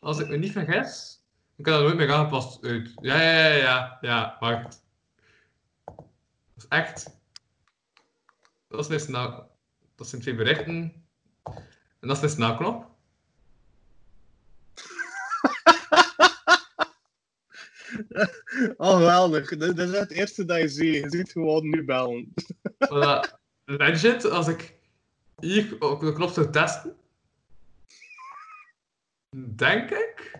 als 0.00 0.18
ik 0.18 0.28
me 0.28 0.36
niet 0.36 0.52
vergis, 0.52 1.22
ik 1.56 1.64
heb 1.66 1.74
dat 1.74 1.82
nooit 1.82 1.96
meer 1.96 2.12
aangepast 2.12 2.64
uit. 2.64 2.92
Ja, 3.00 3.20
ja, 3.20 3.46
ja, 3.46 3.54
ja, 3.56 3.98
ja, 4.00 4.36
wacht. 4.40 4.86
Dat 6.58 6.66
is 6.70 6.78
echt. 6.78 7.16
Dat 8.68 8.90
is 8.90 9.02
snel. 9.02 9.50
Dat 9.94 10.08
zijn 10.08 10.20
twee 10.20 10.34
berichten. 10.34 11.06
En 12.00 12.08
dat 12.08 12.16
is 12.16 12.20
mijn 12.20 12.32
snelknop. 12.32 12.86
Oh, 18.76 18.96
geweldig. 18.96 19.56
Dat, 19.56 19.78
is 19.78 19.90
het 19.90 20.10
eerste 20.10 20.44
dat 20.44 20.60
je 20.60 20.68
ziet. 20.68 20.94
Je 20.94 21.10
ziet 21.10 21.32
gewoon 21.32 21.68
nu 21.68 21.84
bellen. 21.84 22.34
Legit, 23.64 24.24
als 24.24 24.48
ik 24.48 24.74
hier 25.40 25.76
op 25.80 26.00
de 26.00 26.12
knop 26.12 26.30
zou 26.30 26.50
testen, 26.50 26.96
denk 29.56 29.90
ik 29.90 30.38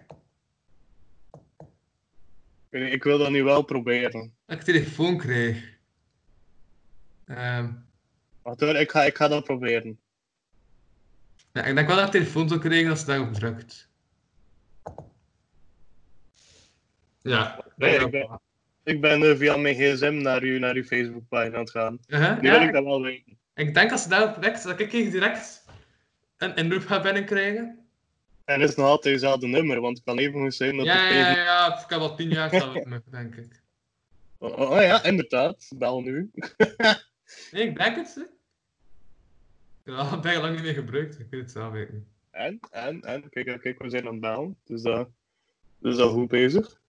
Ik 2.71 3.03
wil 3.03 3.19
dat 3.19 3.31
nu 3.31 3.43
wel 3.43 3.63
proberen. 3.63 4.35
dat 4.47 4.57
ik 4.57 4.63
telefoon 4.63 5.19
krijg. 5.19 5.78
Ehm, 7.29 7.71
Wacht 8.43 8.61
hoor, 8.61 8.75
ik 8.77 8.91
ga, 8.91 9.05
ik 9.05 9.17
ga 9.17 9.29
dat 9.29 9.45
proberen. 9.45 9.99
ja, 11.53 11.65
ik 11.65 11.75
denk 11.75 11.87
wel 11.87 11.97
dat 11.97 12.05
ik 12.07 12.11
telefoon 12.11 12.49
zou 12.49 12.61
krijgen 12.61 12.91
als 12.91 13.01
je 13.01 13.07
daarop 13.07 13.33
drukt. 13.35 13.89
Ja. 17.23 17.65
Nee, 17.77 17.99
ik 17.99 18.11
ben- 18.11 18.41
Ik 18.85 19.01
ben 19.01 19.23
eh, 19.23 19.37
via 19.37 19.57
mijn 19.57 19.75
gsm 19.75 20.15
naar 20.23 20.43
uw, 20.43 20.59
naar 20.59 20.75
uw 20.75 20.83
Facebookpagina 20.85 21.55
aan 21.55 21.61
het 21.61 21.71
gaan. 21.71 21.99
Uh-huh, 22.07 22.41
Nu 22.41 22.49
ja, 22.49 22.59
wil 22.59 22.69
ik 22.69 22.75
dat 22.75 22.85
wel 22.85 23.03
weten. 23.03 23.39
ik 23.55 23.75
denk 23.75 23.93
als 23.93 24.03
je 24.03 24.09
daarop 24.09 24.35
drukt, 24.43 24.63
dat 24.65 24.81
ik 24.81 24.93
hier 24.93 25.11
direct 25.11 25.65
een 26.37 26.55
inroep 26.55 26.87
ga 26.87 27.01
binnenkrijgen. 27.01 27.79
En 28.45 28.61
het 28.61 28.71
is 28.71 28.77
nog 28.77 28.87
altijd 28.87 29.15
hetzelfde 29.15 29.47
nummer, 29.47 29.81
want 29.81 29.97
het 29.97 30.07
kan 30.07 30.19
even 30.19 30.41
goed 30.41 30.55
zijn 30.55 30.77
dat 30.77 30.87
Ja, 30.87 30.95
het 31.07 31.15
ja, 31.15 31.29
ja, 31.37 31.83
ik 31.83 31.91
heb 31.91 32.01
al 32.01 32.17
tien 32.17 32.29
jaar 32.29 32.49
hetzelfde 32.51 32.79
nummer, 32.81 33.03
denk 33.11 33.35
ik. 33.35 33.63
Oh, 34.39 34.59
oh, 34.71 34.81
ja, 34.83 35.03
inderdaad. 35.05 35.71
Bel 35.75 36.01
nu. 36.01 36.31
Nee, 37.51 37.69
ik 37.69 37.77
denk 37.79 37.97
het, 37.97 38.15
hè. 38.15 38.23
Ja, 39.93 40.11
dat 40.11 40.21
ben 40.21 40.33
je 40.33 40.39
lang 40.41 40.55
niet 40.55 40.63
meer 40.63 40.75
gebruikt. 40.75 41.19
Ik 41.19 41.27
weet 41.31 41.41
het 41.41 41.51
zelf 41.51 41.75
eigenlijk 41.75 41.93
niet. 41.93 42.17
En, 42.31 42.61
en, 42.71 43.01
en, 43.03 43.29
kijk, 43.29 43.61
kijk, 43.61 43.83
we 43.83 43.91
zijn 43.91 44.07
aan 44.07 44.13
het 44.13 44.21
bellen. 44.21 44.57
Dus 44.65 44.83
dat, 44.83 45.09
dus 45.79 45.97
dat 45.97 46.13
goed 46.13 46.29
bezig. 46.29 46.81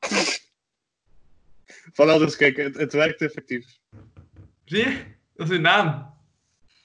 Voilà, 1.92 2.18
dus 2.18 2.36
kijk, 2.36 2.56
het, 2.56 2.76
het 2.76 2.92
werkt 2.92 3.20
effectief. 3.20 3.78
Zie 4.64 4.78
je? 4.88 5.04
Dat 5.34 5.50
is 5.50 5.56
uw 5.56 5.60
naam. 5.60 6.14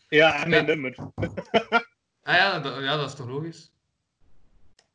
Ja, 0.10 0.44
en 0.44 0.50
mijn 0.50 0.66
Ja. 0.66 0.74
nummer. 0.74 0.96
Ah 2.28 2.36
ja, 2.36 2.60
dat, 2.60 2.84
ja, 2.84 2.96
dat 2.98 3.10
is 3.10 3.16
toch 3.16 3.28
logisch. 3.28 3.72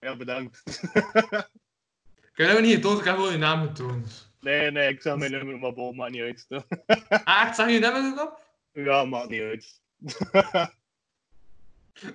Ja, 0.01 0.17
bedankt. 0.17 0.63
Ik 2.35 2.47
heb 2.47 2.61
niet 2.61 2.75
getoond, 2.75 2.99
ik 2.99 3.05
heb 3.05 3.15
gewoon 3.15 3.33
uw 3.33 3.39
naam 3.39 3.67
getoond. 3.67 4.30
Nee, 4.41 4.71
nee, 4.71 4.89
ik 4.89 5.03
zag 5.03 5.17
mijn 5.19 5.31
nummer 5.31 5.59
maar 5.59 5.73
bol, 5.73 5.93
maakt 5.93 6.13
niet 6.13 6.21
uit. 6.23 6.47
Ah, 7.25 7.43
echt, 7.47 7.57
zag 7.57 7.71
je 7.71 7.79
naam 7.79 8.13
erop? 8.19 8.41
Ja, 8.73 9.05
maakt 9.05 9.29
niet 9.29 9.41
uit. 9.43 9.81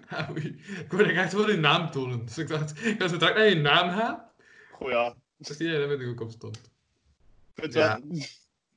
Ah. 0.09 0.29
Ik 0.35 0.85
wilde 0.89 1.11
echt 1.11 1.29
gewoon 1.33 1.49
uw 1.49 1.59
naam 1.59 1.91
tonen. 1.91 2.25
Dus 2.25 2.37
ik 2.37 2.47
dacht, 2.47 2.85
ik 2.85 3.01
ga 3.01 3.07
zo 3.07 3.17
direct 3.17 3.35
naar 3.37 3.49
je 3.49 3.55
naam 3.55 3.89
gaan. 3.89 4.23
Goh, 4.71 4.89
ja. 4.89 5.15
Dus 5.37 5.57
die 5.57 5.67
nummer 5.67 6.01
er 6.01 6.09
ook 6.09 6.21
op 6.21 6.31
stond. 6.31 6.57
Ik 6.57 7.61
vind 7.61 7.73
Ja. 7.73 7.99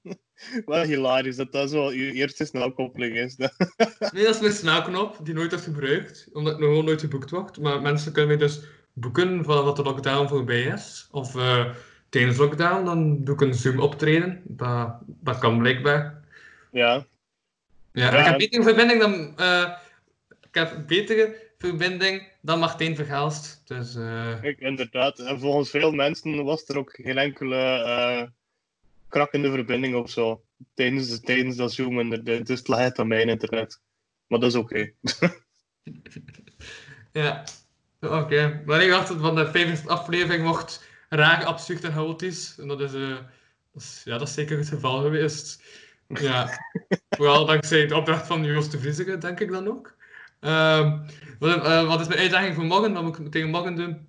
wel, 0.03 0.17
wel 0.67 0.83
hilarisch 0.83 1.37
dat 1.37 1.53
dat 1.53 1.71
zo 1.71 1.87
uw 1.89 2.13
eerste 2.13 2.45
snelkoppeling 2.45 3.17
is. 3.17 3.37
Nee, 3.37 3.49
dat 4.25 4.35
is 4.35 4.41
mijn 4.41 4.53
snelknop, 4.53 5.19
die 5.23 5.35
nooit 5.35 5.53
is 5.53 5.63
gebruikt. 5.63 6.29
Omdat 6.33 6.53
ik 6.53 6.59
nog 6.59 6.85
nooit 6.85 7.01
geboekt 7.01 7.31
word. 7.31 7.59
Maar 7.61 7.83
mensen 7.83 8.13
kunnen 8.13 8.39
mij 8.39 8.47
dus 8.47 8.61
boeken 8.93 9.45
van 9.45 9.65
wat 9.65 9.77
de 9.77 9.83
lockdown 9.83 10.29
voorbij 10.29 10.63
is. 10.63 11.09
Of 11.11 11.37
eh, 11.37 11.75
tijdens 12.09 12.37
lockdown, 12.37 12.85
dan 12.85 13.25
doe 13.25 13.35
ik 13.35 13.41
een 13.41 13.55
Zoom 13.55 13.81
optreden. 13.81 14.43
Dat, 14.45 14.97
dat 15.07 15.39
kan 15.39 15.59
blijkbaar. 15.59 16.23
Ja, 16.73 17.05
Ja, 17.93 18.13
Ja. 18.13 18.19
ik 18.19 18.25
heb 18.25 18.39
betere 18.39 18.63
verbinding 18.63 19.01
dan... 19.01 19.37
eh, 19.37 19.71
ik 20.49 20.55
heb 20.55 20.83
betere 20.87 21.47
verbinding 21.59 22.29
dan 22.41 22.59
Martijn 22.59 22.97
Verhelst. 22.97 23.63
Dus 23.65 23.97
ik, 24.43 24.59
inderdaad. 24.61 25.19
En 25.19 25.41
volgens 25.41 25.71
veel 25.71 25.93
mensen 25.93 26.45
was 26.45 26.69
er 26.69 26.79
ook 26.79 26.99
geen 27.03 27.19
enkele 27.19 27.57
eh 27.57 28.23
krakkende 29.09 29.51
verbinding 29.51 29.95
of 29.95 30.11
zo. 30.11 30.43
Tijdens, 30.75 31.21
tijdens 31.21 31.57
dat 31.57 31.73
zoomen. 31.73 32.25
Dus 32.25 32.49
het 32.49 32.69
lag 32.69 32.79
het 32.79 32.99
aan 32.99 33.09
mijn 33.09 33.29
internet. 33.29 33.81
Maar 34.27 34.39
dat 34.39 34.49
is 34.49 34.55
oké. 34.57 34.93
ja. 37.13 37.45
Oké, 38.01 38.63
maar 38.67 38.83
ik 38.83 38.91
dacht 38.91 39.09
dat 39.09 39.21
van 39.21 39.35
de 39.35 39.51
50 39.51 39.87
aflevering 39.87 40.45
mocht 40.45 40.88
raar, 41.09 41.45
absurd 41.45 41.85
en 41.85 41.93
chaotisch. 41.93 42.59
En 42.59 42.69
dat 42.69 42.81
is, 42.81 42.95
eh, 42.95 43.17
dat 43.73 43.83
is, 43.83 44.01
ja, 44.05 44.19
dat 44.19 44.29
is 44.29 44.35
zeker 44.35 44.59
het 44.59 44.69
geval 44.69 45.01
geweest. 45.03 45.63
Ja, 46.09 46.61
vooral 47.17 47.45
dankzij 47.47 47.87
de 47.87 47.97
opdracht 47.97 48.27
van 48.27 48.45
Joost 48.45 48.71
de 48.71 48.79
Vriezige, 48.79 49.19
denk 49.19 49.41
ik 49.41 49.51
dan 49.51 49.69
ook. 49.69 49.97
Ehm, 50.41 50.99
wat, 51.39 51.65
eh, 51.65 51.87
wat 51.87 52.01
is 52.01 52.09
mijn 52.09 52.21
uitdaging 52.21 52.55
voor 52.55 52.65
morgen? 52.65 52.93
Wat 52.93 53.03
moet 53.03 53.19
ik 53.19 53.31
tegen 53.31 53.51
morgen 53.51 53.75
doen? 53.75 54.07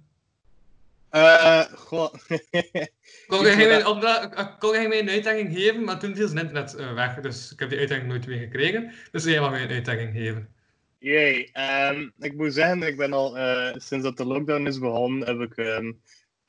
Eh, 1.10 1.62
goh. 1.62 2.14
Kon 3.28 3.40
Iets 3.40 3.48
jij 3.48 3.56
mij 3.56 3.68
wat 3.68 3.80
een, 3.80 3.88
opdra- 3.88 4.32
eh, 4.32 4.88
mij 4.88 5.00
een 5.00 5.10
uitdaging 5.10 5.54
geven, 5.54 5.84
maar 5.84 6.00
toen 6.00 6.16
viel 6.16 6.28
zijn 6.28 6.40
internet 6.40 6.94
weg. 6.94 7.16
Dus 7.20 7.52
ik 7.52 7.60
heb 7.60 7.70
die 7.70 7.80
uitdaging 7.80 8.08
nooit 8.08 8.28
meer 8.28 8.40
gekregen. 8.40 8.92
Dus 9.12 9.24
jij 9.24 9.40
mag 9.40 9.52
mij 9.52 9.64
een 9.64 9.70
uitdaging 9.72 10.14
geven. 10.14 10.50
Jee, 10.98 11.52
ehm, 11.52 12.10
ik 12.20 12.36
moet 12.36 12.54
zeggen, 12.54 12.82
ik 12.82 12.98
ben 12.98 13.14
al, 13.14 13.38
sinds 13.78 14.04
dat 14.04 14.18
de 14.18 14.26
lockdown 14.26 14.68
is 14.68 14.80
begonnen, 14.80 15.28
heb 15.28 15.40
ik 15.52 15.58
ehm, 15.58 15.92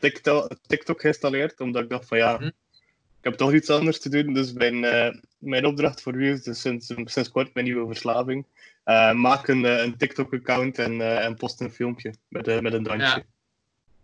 TikTok, 0.01 0.49
TikTok 0.67 1.01
geïnstalleerd, 1.01 1.61
omdat 1.61 1.83
ik 1.83 1.89
dacht 1.89 2.09
van 2.09 2.19
ja, 2.19 2.33
Mhm. 2.33 2.45
ik 2.47 2.53
heb 3.21 3.35
toch 3.35 3.53
iets 3.53 3.71
anders 3.71 4.01
te 4.01 4.09
doen. 4.09 4.33
Dus 4.33 4.53
mijn, 4.53 4.85
eh, 4.85 5.15
mijn 5.39 5.67
opdracht 5.67 6.03
voor 6.03 6.15
u 6.15 6.31
is 6.33 6.43
dus 6.43 6.61
sinds, 6.61 6.93
sinds 7.05 7.31
kort 7.31 7.55
mijn 7.55 7.67
nieuwe 7.67 7.87
verslaving. 7.87 8.47
Eh, 8.85 9.13
maak 9.13 9.49
een, 9.49 9.65
eh, 9.65 9.83
een 9.83 9.97
TikTok-account 9.97 10.79
en, 10.79 11.21
en 11.23 11.37
post 11.37 11.61
een 11.61 11.71
filmpje 11.73 12.15
met, 12.29 12.63
met 12.63 12.73
een 12.73 12.83
dansje. 12.83 13.07
Ja. 13.17 13.23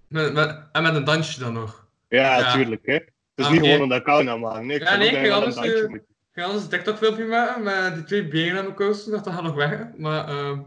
Met, 0.08 0.32
met, 0.32 0.58
en 0.72 0.82
met 0.82 0.94
een 0.94 1.04
dansje 1.04 1.38
dan 1.40 1.52
nog. 1.52 1.86
ja, 2.08 2.38
Ja. 2.38 2.52
tuurlijk. 2.52 2.86
Hè. 2.86 2.92
Het 2.94 3.04
is 3.34 3.44
Ah, 3.44 3.50
niet 3.50 3.60
gewoon 3.60 3.80
een 3.80 3.92
account 3.92 4.28
aanmaken. 4.28 4.66
Nee, 4.66 4.76
ik 4.76 4.82
Ja, 4.82 4.96
nee, 4.96 5.08
ik 5.08 5.14
ga 5.14 5.24
een 5.24 5.32
anders, 5.32 6.62
een 6.62 6.68
TikTok-filmpje 6.68 7.24
maken 7.24 7.62
met 7.62 7.94
die 7.94 8.04
twee 8.04 8.28
benen 8.28 8.64
aan 8.64 8.74
kousen. 8.74 9.10
Dat 9.10 9.26
gaat 9.28 9.42
nog 9.42 9.54
weg. 9.54 9.86
Maar 9.96 10.28
ehm, 10.28 10.60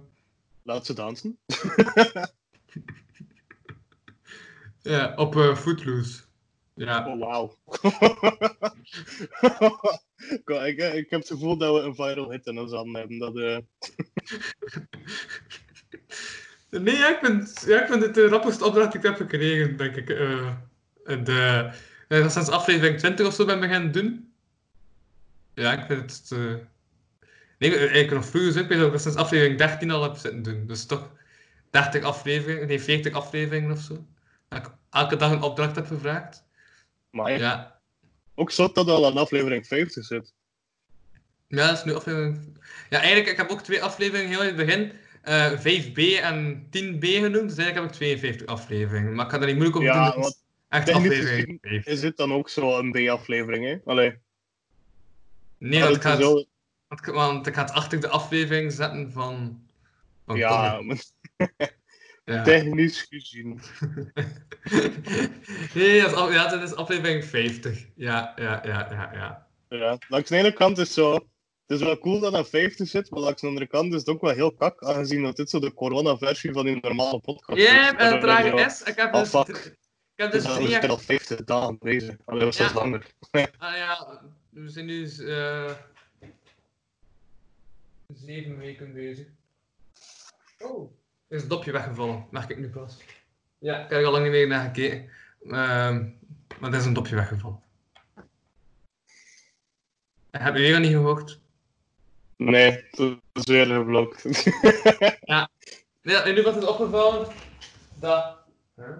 Laat 0.63 0.85
ze 0.85 0.93
dansen. 0.93 1.37
ja, 4.81 5.13
op 5.15 5.35
eh, 5.35 5.55
Footloose. 5.55 6.21
Ja. 6.73 7.07
Oh, 7.07 7.19
wauw. 7.19 7.57
Kom, 10.43 10.55
ik, 10.55 10.77
eh, 10.77 10.95
ik 10.95 11.09
heb 11.09 11.19
het 11.19 11.29
gevoel 11.29 11.57
dat 11.57 11.73
we 11.75 11.81
een 11.81 11.95
viral 11.95 12.31
hit 12.31 12.45
in 12.45 12.59
ons 12.59 12.71
handen 12.71 12.99
hebben. 12.99 13.19
Dat, 13.19 13.37
eh, 13.37 13.57
Nee, 16.81 16.95
ja, 16.95 17.09
ik 17.09 17.19
vind, 17.25 17.63
ja, 17.65 17.81
ik 17.81 17.87
vind 17.87 18.03
het 18.03 18.13
de 18.13 18.27
rappigste 18.27 18.65
opdracht 18.65 18.91
die 18.91 19.01
ik 19.01 19.05
heb 19.07 19.15
gekregen, 19.15 19.77
denk 19.77 19.95
ik. 19.95 20.09
eh 20.09 20.51
de, 21.03 21.71
dat 22.07 22.31
sinds 22.31 22.49
aflevering 22.49 22.97
20 22.97 23.27
of 23.27 23.33
zo 23.33 23.45
ben 23.45 23.59
beginnen 23.59 23.91
doen. 23.91 24.33
Ja, 25.53 25.73
ik 25.73 25.85
vind 25.85 26.01
het... 26.01 26.31
Nee, 27.57 27.77
eigenlijk 27.77 28.11
nog 28.11 28.25
vroeger, 28.25 28.51
zo. 28.51 28.59
ik 28.59 28.67
weet 28.67 28.77
dat 28.77 28.87
ik 28.87 28.93
dat 28.93 29.01
sinds 29.01 29.17
aflevering 29.17 29.57
13 29.57 29.91
al 29.91 30.03
heb 30.03 30.15
zitten 30.15 30.41
doen. 30.41 30.67
Dus 30.67 30.85
toch 30.85 31.11
30 31.69 32.03
afleveringen, 32.03 32.67
nee, 32.67 32.81
40 32.81 33.13
afleveringen 33.13 33.71
of 33.71 33.79
zo. 33.79 34.05
Dat 34.49 34.65
ik 34.65 34.71
elke 34.89 35.15
dag 35.15 35.31
een 35.31 35.41
opdracht 35.41 35.75
heb 35.75 35.85
gevraagd. 35.87 36.43
maar 37.09 37.37
Ja, 37.39 37.79
ook 38.35 38.51
zot 38.51 38.75
dat 38.75 38.87
al 38.87 39.05
aan 39.05 39.17
aflevering 39.17 39.67
50 39.67 40.05
zit. 40.05 40.33
Ja, 41.47 41.67
dat 41.67 41.77
is 41.77 41.83
nu 41.83 41.93
aflevering. 41.95 42.57
Ja, 42.89 42.97
eigenlijk, 42.99 43.27
ik 43.29 43.37
heb 43.37 43.49
ook 43.49 43.61
twee 43.61 43.83
afleveringen 43.83 44.29
heel 44.29 44.41
in 44.41 44.47
het 44.47 44.65
begin. 44.65 44.91
eh 45.21 45.51
5B 45.59 46.21
en 46.21 46.63
10B 46.69 47.05
genoemd, 47.05 47.49
dus 47.49 47.57
eigenlijk 47.57 47.75
heb 47.75 47.83
ik 47.85 47.91
52 47.91 48.47
afleveringen. 48.47 49.15
Maar 49.15 49.25
ik 49.25 49.31
ga 49.31 49.37
daar 49.37 49.47
niet 49.47 49.55
moeilijk 49.57 49.77
over 49.77 49.93
Ja, 49.93 50.11
doen. 50.11 50.21
want 50.21 50.43
echt 50.69 50.89
aflevering 50.89 51.29
gezien 51.39 51.57
5. 51.61 51.85
Is 51.85 51.99
dit 51.99 52.17
dan 52.17 52.33
ook 52.33 52.49
zo 52.49 52.77
een 52.79 52.91
B-aflevering, 52.91 53.65
hè? 53.65 53.77
Allee. 53.85 54.17
Nee, 55.57 55.81
want 55.83 55.95
ik, 55.95 56.01
ga 56.01 56.11
het, 56.17 56.45
want, 57.05 57.47
ik- 57.47 57.53
ga 57.53 57.61
het 57.61 57.71
achter 57.71 57.99
de 58.01 58.07
aflevering 58.07 58.71
zetten 58.71 59.11
van. 59.11 59.61
van 60.25 60.37
Ja, 60.37 60.81
maar 60.81 60.97
ja. 62.33 62.43
technisch 62.43 63.05
gezien. 63.09 63.47
nee, 65.73 66.01
dat 66.01 66.09
is, 66.11 66.13
af- 66.13 66.33
ja, 66.33 66.47
dat 66.47 66.61
is 66.61 66.75
aflevering 66.75 67.25
50. 67.25 67.85
Ja, 67.95 68.33
ja, 68.35 68.61
ja, 68.65 68.87
ja. 68.91 69.09
ja. 69.13 69.47
Ja. 69.69 69.97
Langs 70.07 70.29
de 70.29 70.37
ene 70.37 70.53
kant 70.53 70.77
is 70.77 70.93
zo... 70.93 71.13
Het 71.13 71.79
is 71.79 71.85
wel 71.85 71.97
cool 71.99 72.19
dat 72.19 72.33
aan 72.33 72.45
50 72.45 72.87
zit, 72.87 73.09
maar 73.11 73.19
langs 73.19 73.41
de 73.41 73.47
andere 73.47 73.67
kant 73.67 73.93
is 73.93 73.99
het 73.99 74.09
ook 74.09 74.21
wel 74.21 74.33
heel 74.33 74.51
kak, 74.53 74.83
aangezien 74.83 75.23
dat 75.23 75.35
dit 75.35 75.49
zo 75.49 75.59
de 75.59 75.73
corona-versie 75.73 76.51
van 76.51 76.65
die 76.65 76.77
normale 76.81 77.19
podcast 77.19 77.59
Ja, 77.59 77.91
is. 77.91 77.97
en 77.97 78.11
het 78.11 78.21
trage 78.21 78.65
is, 78.65 78.81
ik 78.81 78.95
heb 78.95 79.13
dus, 79.13 79.29
fuck. 79.29 79.47
ik 79.47 79.77
heb 80.15 80.31
Dus 80.31 80.43
dus 80.43 80.53
drie 80.53 80.67
jaar... 80.67 80.87
al 80.89 80.97
50 80.97 81.43
dagen 81.43 81.77
bezig. 81.79 82.15
Allee, 82.25 82.39
dat 82.45 82.55
Ja. 82.55 82.59
zelfs 82.63 82.73
langer. 82.73 83.05
Ah 83.31 83.75
ja, 83.75 84.21
we 84.49 84.69
zijn 84.69 84.85
nu 84.85 85.03
eh 85.27 85.71
zeven 88.07 88.57
weken 88.57 88.93
bezig. 88.93 89.27
Oh, 90.59 90.91
is 91.29 91.41
een 91.41 91.47
dopje 91.47 91.71
weggevallen, 91.71 92.27
merk 92.31 92.49
ik 92.49 92.57
nu 92.57 92.69
pas. 92.69 92.97
Ja, 93.57 93.83
ik 93.83 93.89
heb 93.89 93.99
er 93.99 94.05
al 94.05 94.11
lang 94.11 94.23
niet 94.23 94.31
meer 94.31 94.47
naar 94.47 94.65
gekeken. 94.65 95.09
Ehm, 95.43 96.09
maar 96.59 96.71
er 96.71 96.79
is 96.79 96.85
een 96.85 96.93
dopje 96.93 97.15
weggevallen. 97.15 97.61
Heb 100.31 100.55
je 100.55 100.61
weer 100.61 100.79
niet 100.79 100.91
gehoord? 100.91 101.39
Nee, 102.35 102.85
dat 102.91 103.19
is 103.33 103.45
weer 103.45 103.65
geblokt. 103.65 104.25
Ja, 106.01 106.23
en 106.23 106.33
nu 106.33 106.41
was 106.41 106.55
het 106.55 106.67
opgevallen 106.67 107.27
dat... 107.99 108.37
Huh? 108.75 108.97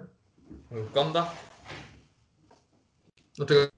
Hoe 0.68 0.90
kan 0.90 1.12
dat? 1.12 1.32
Dat 3.32 3.50
er... 3.50 3.70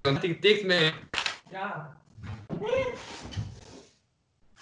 Dat 0.00 0.22
hij 0.22 0.34
tegen 0.34 0.66
mij... 0.66 0.94
Ja. 1.50 1.96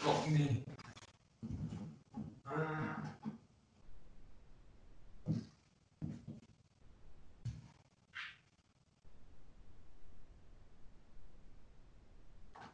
Of 0.04 0.28
niet? 0.28 0.71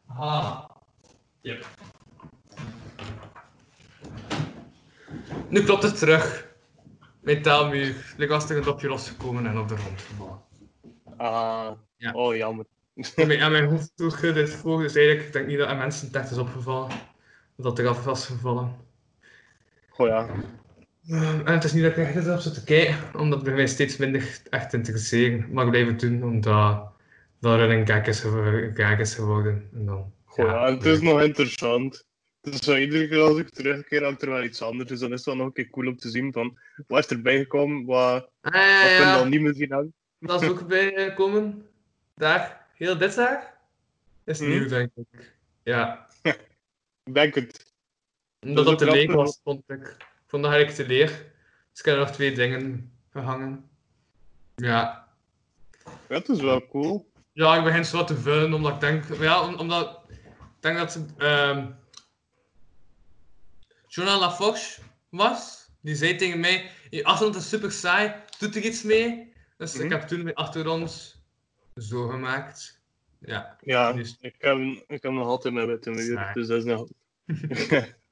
Ah. 0.09 0.69
Yep. 1.43 1.65
Nu 5.49 5.63
klopt 5.65 5.83
het 5.83 5.99
terug. 5.99 6.47
Metaalmuur. 7.21 8.15
Ik 8.19 8.29
was 8.29 8.51
er 8.51 8.57
een 8.57 8.63
dopje 8.63 8.89
losgekomen 8.89 9.47
en 9.47 9.59
op 9.59 9.69
de 9.69 9.77
grond 9.77 10.01
gevallen. 10.01 10.41
Ah, 11.17 11.71
Ja. 11.97 12.13
oh 12.13 12.37
jammer. 12.37 12.65
En 13.15 13.27
mijn, 13.27 13.41
en 13.41 13.51
mijn 13.53 13.65
hoofd 13.71 13.93
dit 14.21 14.51
voor, 14.51 14.83
dus 14.83 14.95
eigenlijk 14.95 15.27
ik 15.27 15.33
denk 15.33 15.47
niet 15.47 15.59
dat 15.59 15.69
aan 15.69 15.79
mensen 15.79 16.13
echt 16.13 16.31
is 16.31 16.39
opgevallen. 16.39 16.91
Dat 17.57 17.79
er 17.79 17.89
af 17.89 18.05
was 18.05 18.27
gevallen. 18.27 18.88
Goh 19.99 20.07
ja. 20.09 20.29
Ehm, 21.09 21.47
En 21.47 21.53
het 21.55 21.65
is 21.65 21.73
niet 21.73 21.83
dat 21.83 21.97
ik 21.97 21.99
echt 22.15 22.27
erop 22.27 22.41
zit 22.41 22.55
te 22.55 22.65
kijken, 22.65 23.21
omdat 23.21 23.47
het 23.47 23.55
mij 23.55 23.67
steeds 23.67 23.97
minder 23.97 24.41
echt 24.51 24.73
interesseert. 24.73 25.53
Maar 25.53 25.65
ik 25.65 25.71
blijf 25.71 25.87
het 25.87 26.01
doen, 26.01 26.23
omdat 26.25 26.91
dat 27.41 27.59
er 27.59 27.71
een 27.71 27.87
gag 27.87 28.07
is, 28.07 28.21
gag 28.75 29.15
geworden. 29.15 29.69
En 29.75 29.87
dan, 29.87 30.13
Goh 30.25 30.47
ja, 30.47 30.75
het 30.75 30.85
is 30.85 31.01
nog 31.01 31.21
interessant. 31.23 32.07
Dus 32.41 32.61
zo 32.61 32.77
iedere 32.77 33.09
keer 33.09 33.21
als 33.21 33.39
ik 33.39 33.49
terugkeer, 33.49 34.03
hangt 34.05 34.23
er 34.23 34.31
wel 34.31 34.43
iets 34.43 34.63
anders. 34.63 34.89
Dus 34.89 35.01
dan 35.01 35.09
is 35.13 35.17
het 35.17 35.25
wel 35.27 35.37
nog 35.37 35.47
een 35.47 35.53
keer 35.53 35.71
cool 35.71 35.87
om 35.87 35.97
te 35.97 36.09
zien 36.11 36.33
van 36.33 36.59
wat 36.87 36.99
is 36.99 37.07
erbij 37.11 37.39
gekomen, 37.39 37.85
wat, 37.85 38.31
Ah, 38.41 38.53
wat 38.53 38.91
ja, 38.91 39.01
ja, 39.01 39.19
dan 39.19 39.29
niet 39.29 39.41
meer 39.41 39.55
zien 39.55 39.73
hangen. 39.73 39.95
dat 40.19 40.43
is 40.43 40.49
ook 40.49 40.67
bijgekomen. 40.67 41.67
Daar, 42.15 42.67
heel 42.75 42.99
dit 42.99 43.15
daar, 43.15 43.55
is 44.25 44.41
Mhm. 44.41 44.49
nieuw, 44.51 44.69
denk 44.69 44.91
ik. 44.95 45.35
Ja, 45.63 46.07
Ik 47.05 47.15
denk 47.15 47.35
het. 47.35 47.68
Omdat 48.41 48.65
Dat 48.65 48.79
dat 48.79 48.89
te 48.89 48.95
leeg 48.95 49.13
was, 49.13 49.41
vond 49.45 49.63
ik. 49.67 49.77
Ik 49.89 50.27
vond 50.27 50.43
dat 50.43 50.53
eigenlijk 50.53 50.83
te 50.83 50.95
leeg. 50.95 51.11
Dus 51.71 51.79
ik 51.81 51.85
heb 51.85 51.95
er 51.95 52.01
nog 52.01 52.11
twee 52.11 52.35
dingen 52.35 52.93
gehangen. 53.11 53.69
Ja, 54.55 55.09
Ja, 56.09 56.15
het 56.15 56.29
is 56.29 56.41
wel 56.41 56.67
cool. 56.69 57.11
Ja, 57.33 57.57
ik 57.57 57.65
begin 57.65 57.85
zo 57.85 57.97
wat 57.97 58.07
te 58.07 58.17
vullen, 58.17 58.53
omdat 58.55 58.73
ik 58.75 58.81
denk... 58.81 59.05
Ja, 59.21 59.47
om- 59.47 59.55
omdat... 59.55 60.01
Ik 60.09 60.65
denk 60.65 60.77
dat 60.79 60.99
ehm 61.19 61.67
Jonah 63.87 64.19
Lafoche 64.21 64.81
was. 65.09 65.71
Die 65.81 65.95
zei 65.95 66.17
tegen 66.17 66.41
mij... 66.41 66.71
Je 66.91 67.05
achtergrond 67.05 67.43
is 67.43 67.49
super 67.49 67.73
saai. 67.73 68.15
Doet 68.39 68.57
er 68.57 68.63
iets 68.65 68.83
mee? 68.83 69.33
Dus 69.57 69.75
Mhm. 69.75 69.85
ik 69.85 69.91
heb 69.91 70.03
toen 70.03 70.23
mijn 70.23 70.35
achtergrond 70.35 71.23
zo 71.77 72.09
gemaakt. 72.09 72.81
Ja. 73.21 73.57
Ja, 73.61 73.93
Dus- 73.93 74.17
ik 74.21 74.35
heb, 74.39 74.59
ik 74.87 75.03
heb 75.03 75.13
nog 75.13 75.27
altijd 75.27 75.55
mijn 75.55 75.67
witte 75.67 75.91
muur, 75.91 76.17
Saai. 76.17 76.33
dus 76.33 76.47
dat 76.47 76.59
is 76.59 76.65
nog... 76.65 76.89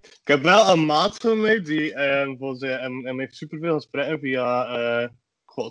ik 0.00 0.34
heb 0.34 0.42
wel 0.42 0.68
een 0.68 0.86
maat 0.86 1.16
van 1.16 1.40
mij, 1.40 1.62
die 1.62 1.94
eh, 1.94 2.30
volgens 2.38 2.60
mij, 2.60 3.14
heeft 3.16 3.36
superveel 3.36 3.74
gesprekken 3.74 4.18
via 4.20 4.66
eh, 4.66 5.08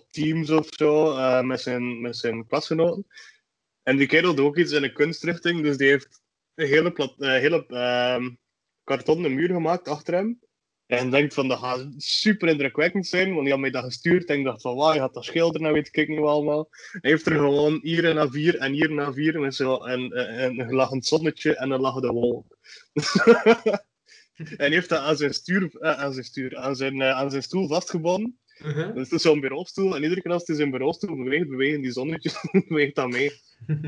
Teams 0.09 0.49
of 0.49 0.67
zo, 0.69 1.17
eh, 1.17 1.41
met, 1.41 1.61
zijn, 1.61 2.01
met 2.01 2.17
zijn 2.17 2.47
klasgenoten. 2.47 3.07
En 3.83 3.97
die 3.97 4.07
kerel 4.07 4.35
doet 4.35 4.45
ook 4.45 4.57
iets 4.57 4.71
in 4.71 4.83
een 4.83 4.93
kunstrichting, 4.93 5.63
dus 5.63 5.77
die 5.77 5.87
heeft 5.87 6.21
een 6.55 6.67
hele, 6.67 6.91
plat, 6.91 7.15
eh, 7.17 7.29
hele 7.29 7.65
ehm, 7.67 8.29
kartonnen 8.83 9.33
muur 9.33 9.47
gemaakt 9.47 9.87
achter 9.87 10.13
hem. 10.13 10.39
En 10.85 11.09
denkt 11.09 11.33
van, 11.33 11.47
dat 11.47 11.59
gaat 11.59 11.85
super 11.97 12.47
indrukwekkend 12.47 13.07
zijn, 13.07 13.29
want 13.29 13.41
die 13.41 13.51
had 13.51 13.59
mij 13.59 13.69
dat 13.71 13.83
gestuurd 13.83 14.29
en 14.29 14.37
ik 14.37 14.45
dacht 14.45 14.61
van, 14.61 14.75
wauw, 14.75 14.93
je 14.93 14.99
gaat 14.99 15.13
dat 15.13 15.25
schilderen, 15.25 15.61
nou 15.61 15.73
weet 15.73 15.89
ik 15.91 16.07
niet 16.07 16.19
wat 16.19 16.29
allemaal. 16.29 16.67
Hij 16.91 17.11
heeft 17.11 17.25
er 17.25 17.35
gewoon 17.35 17.79
hier 17.81 18.13
na 18.13 18.29
vier 18.29 18.57
en 18.57 18.71
hier 18.71 18.91
na 18.91 19.13
vier 19.13 19.39
met 19.39 19.55
zo 19.55 19.83
een, 19.83 20.19
een, 20.19 20.59
een 20.59 20.73
lachend 20.73 21.05
zonnetje 21.05 21.55
en 21.55 21.71
een 21.71 21.81
lachende 21.81 22.11
wolk. 22.11 22.57
En 24.57 24.71
heeft 24.71 24.89
dat 24.89 24.99
aan 24.99 25.17
zijn, 25.17 25.33
stuur, 25.33 25.69
eh, 25.79 25.99
aan 25.99 26.13
zijn, 26.13 26.25
stuur, 26.25 26.57
aan 26.57 26.75
zijn, 26.75 27.01
eh, 27.01 27.09
aan 27.11 27.29
zijn 27.29 27.43
stoel 27.43 27.67
vastgebonden. 27.67 28.37
Uh-huh. 28.65 28.87
Dat 28.87 28.97
is 28.97 29.09
dus 29.09 29.21
zo'n 29.21 29.39
bureaustoel. 29.39 29.95
En 29.95 30.03
iedere 30.03 30.21
keer 30.21 30.31
als 30.31 30.47
hij 30.47 30.55
zijn 30.55 30.71
bureaustoel 30.71 31.15
beweegt, 31.15 31.49
bewegen 31.49 31.81
die 31.81 31.91
zonnetjes 31.91 32.35
beweegt 32.67 32.95
dat 32.95 33.09
mee. 33.09 33.31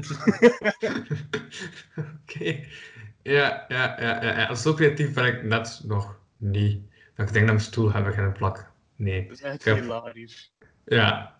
Oké. 2.21 2.59
Ja, 3.23 3.65
ja, 3.67 3.95
ja, 3.99 4.23
ja, 4.23 4.37
ja. 4.37 4.55
Zo 4.55 4.73
creatief 4.73 5.13
ben 5.13 5.25
ik 5.25 5.43
net 5.43 5.81
nog 5.85 6.19
niet. 6.37 6.81
Dat 7.15 7.27
ik 7.27 7.33
denk 7.33 7.45
dat 7.45 7.55
mijn 7.55 7.59
stoel 7.59 7.91
heb 7.91 8.07
ik 8.07 8.15
in 8.17 8.23
een 8.23 8.31
plak. 8.31 8.71
Nee. 8.95 9.27
Dat 9.27 9.37
is 9.37 9.41
echt 9.41 9.63
Ja. 9.63 9.75
hilarisch. 9.75 10.53
Ja. 10.85 11.39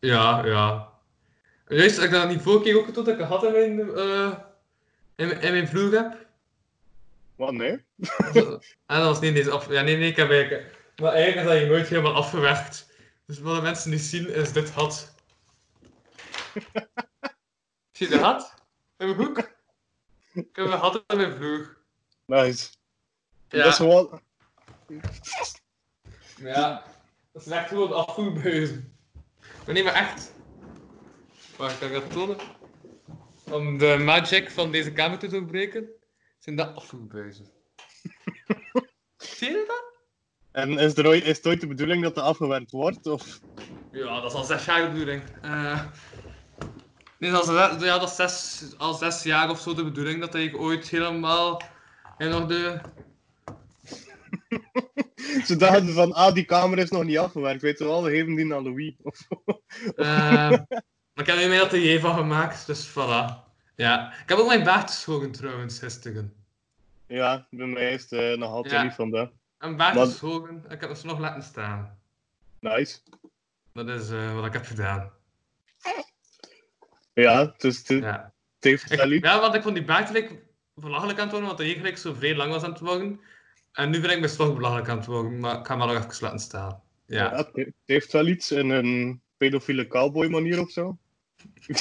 Ja, 0.00 0.46
ja. 0.46 0.88
Juist, 1.68 2.02
ik 2.02 2.10
dat 2.10 2.28
niet 2.28 2.42
vorige 2.42 2.64
keer 2.64 2.78
ook 2.78 2.88
tot 2.88 3.08
ik 3.08 3.18
een 3.18 3.26
gat 3.26 3.44
in 3.44 3.52
mijn, 3.52 3.90
eh 3.90 4.32
in, 5.16 5.40
in 5.40 5.52
mijn 5.52 5.68
vloer 5.68 5.92
heb. 5.92 6.25
Wat, 7.36 7.52
nee? 7.52 7.84
En 8.86 8.98
dat 9.00 9.04
was 9.04 9.20
niet 9.20 9.34
deze 9.34 9.50
af... 9.50 9.68
Ja, 9.70 9.82
nee, 9.82 9.96
nee, 9.96 10.10
ik 10.10 10.16
heb 10.16 10.30
eigenlijk... 10.30 10.74
Maar 10.96 11.12
eigenlijk 11.12 11.46
is 11.46 11.52
dat 11.52 11.62
hier 11.62 11.70
nooit 11.70 11.88
helemaal 11.88 12.14
afgewerkt. 12.14 12.92
Dus 13.26 13.38
wat 13.38 13.56
de 13.56 13.62
mensen 13.62 13.90
niet 13.90 14.00
zien, 14.00 14.28
is 14.28 14.52
dit 14.52 14.70
gat. 14.70 15.14
Zie 17.92 18.08
je 18.08 18.16
de 18.16 18.18
gat? 18.18 18.54
In 18.98 19.06
mijn 19.06 19.18
hoek? 19.18 19.38
Ik 20.32 20.56
heb 20.56 20.66
een 20.66 20.78
gat 20.78 21.04
in 21.06 21.16
mijn 21.16 21.36
vloer. 21.36 21.76
Nice. 22.26 22.68
Ja. 23.48 23.62
Dat 23.62 23.66
is 23.66 23.76
gewoon... 23.76 24.20
Ja, 26.36 26.84
dat 27.32 27.46
is 27.46 27.52
echt 27.52 27.68
gewoon 27.68 27.92
afvoerbuizen. 27.92 28.96
Maar 29.64 29.74
nee, 29.74 29.84
maar 29.84 29.94
echt. 29.94 30.32
Wacht, 31.56 31.78
kan 31.78 31.88
ik 31.88 31.94
dat 31.94 32.10
tonen? 32.10 32.36
Om 33.50 33.78
de 33.78 33.96
magic 33.96 34.50
van 34.50 34.70
deze 34.70 34.92
kamer 34.92 35.18
te 35.18 35.28
doorbreken, 35.28 35.88
zijn 36.46 36.56
dat 36.58 36.74
afvoerbuizen. 36.74 37.46
Zie 39.16 39.50
je 39.50 39.64
dat? 39.66 39.84
En 40.50 40.78
is, 40.78 40.96
er 40.96 41.06
ooit, 41.06 41.24
is 41.24 41.36
het 41.36 41.46
ooit 41.46 41.60
de 41.60 41.66
bedoeling 41.66 42.02
dat 42.02 42.14
dat 42.14 42.24
afgewerkt 42.24 42.70
wordt? 42.70 43.06
Of... 43.06 43.40
Ja, 43.92 44.20
dat 44.20 44.30
is 44.30 44.36
al 44.36 44.44
zes 44.44 44.64
jaar 44.64 44.82
de 44.82 44.88
bedoeling. 44.90 45.22
Eh 45.42 45.82
nee, 47.18 47.30
dat 47.30 47.42
is, 47.42 47.48
al- 47.48 47.84
ja, 47.84 47.98
dat 47.98 48.08
is 48.08 48.16
zes, 48.16 48.64
al 48.78 48.94
zes 48.94 49.22
jaar 49.22 49.50
of 49.50 49.60
zo 49.60 49.74
de 49.74 49.84
bedoeling 49.84 50.20
dat 50.20 50.34
ik 50.34 50.58
ooit 50.58 50.88
helemaal 50.88 51.62
in 52.18 52.34
orde 52.34 52.80
Ze 55.46 55.56
dachten 55.56 55.92
van, 55.94 56.12
ah, 56.12 56.34
die 56.34 56.44
kamer 56.44 56.78
is 56.78 56.90
nog 56.90 57.04
niet 57.04 57.18
afgewerkt. 57.18 57.62
Weet 57.62 57.78
je 57.78 57.84
wel, 57.84 58.02
we 58.02 58.10
geven 58.10 58.34
die 58.34 58.44
naar 58.44 58.62
Louis. 58.62 58.94
Of- 59.02 59.26
Eh, 59.96 60.50
maar 61.12 61.24
ik 61.24 61.26
heb 61.26 61.36
nu 61.36 61.48
mijn 61.48 61.60
atelier 61.60 62.00
van 62.00 62.14
gemaakt, 62.14 62.66
dus 62.66 62.90
voilà. 62.90 63.45
Ja. 63.76 64.12
Ik 64.22 64.28
heb 64.28 64.38
ook 64.38 64.46
mijn 64.46 64.64
baard 64.64 64.90
geschoren 64.90 65.32
trouwens, 65.32 65.78
gisteren. 65.78 66.34
ja, 67.06 67.46
bij 67.50 67.66
mij 67.66 67.92
is 67.92 68.02
het 68.02 68.12
eh, 68.12 68.36
nog 68.38 68.50
altijd 68.50 68.74
Ja. 68.74 68.82
niet 68.82 68.94
van 68.94 69.10
dat. 69.10 69.30
Een 69.58 69.76
baard 69.76 69.94
Maar- 69.94 70.06
geschoren, 70.06 70.64
ik 70.68 70.80
heb 70.80 70.94
ze 70.94 71.06
nog 71.06 71.18
laten 71.18 71.42
staan. 71.42 71.98
Nice. 72.60 72.98
Dat 73.72 73.88
is 73.88 74.10
eh, 74.10 74.34
wat 74.34 74.44
ik 74.46 74.52
heb 74.52 74.66
gedaan. 74.66 75.10
Ja, 77.12 77.46
het, 77.46 77.64
is, 77.64 77.78
het, 77.88 77.88
Ja. 78.02 78.32
het 78.54 78.64
heeft 78.64 78.90
Ik, 78.90 78.98
wel 78.98 79.10
iets. 79.12 79.26
ja, 79.26 79.40
want 79.40 79.54
ik 79.54 79.62
vond 79.62 79.74
die 79.74 79.84
baard 79.84 80.28
belachelijk 80.74 81.18
aan 81.18 81.22
het 81.24 81.30
worden, 81.30 81.48
want 81.48 81.58
hij 81.60 81.74
gelijk 81.74 81.98
zo 81.98 82.14
vrij 82.14 82.36
lang 82.36 82.52
was 82.52 82.62
aan 82.62 82.70
het 82.70 82.80
worden. 82.80 83.20
En 83.72 83.90
nu 83.90 84.00
ben 84.00 84.10
ik 84.10 84.20
best 84.20 84.36
wel 84.36 84.54
belachelijk 84.54 84.88
aan 84.88 84.96
het 84.96 85.06
worden, 85.06 85.38
maar 85.40 85.58
ik 85.58 85.66
ga 85.66 85.76
maar 85.76 85.86
nog 85.86 85.96
even 86.04 86.16
laten 86.20 86.38
staan. 86.38 86.82
Ja, 87.06 87.22
Ja. 87.30 87.36
het, 87.36 87.50
het 87.52 87.74
heeft 87.84 88.12
wel 88.12 88.26
iets 88.26 88.50
in 88.50 88.70
een 88.70 89.20
pedofiele 89.36 89.86
cowboy 89.86 90.26
manier 90.28 90.60
of 90.60 90.70
zo. 90.70 90.98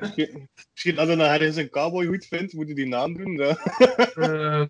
Misschien- 0.00 0.98
als 0.98 1.08
je 1.08 1.14
nog 1.16 1.26
ergens 1.26 1.56
een 1.56 1.70
cowboyhoed 1.70 2.26
vindt, 2.26 2.52
moet 2.52 2.68
je 2.68 2.74
die 2.74 2.86
naam 2.86 3.14
doen. 3.16 3.32
ja. 3.36 3.56
Eh, 4.14 4.64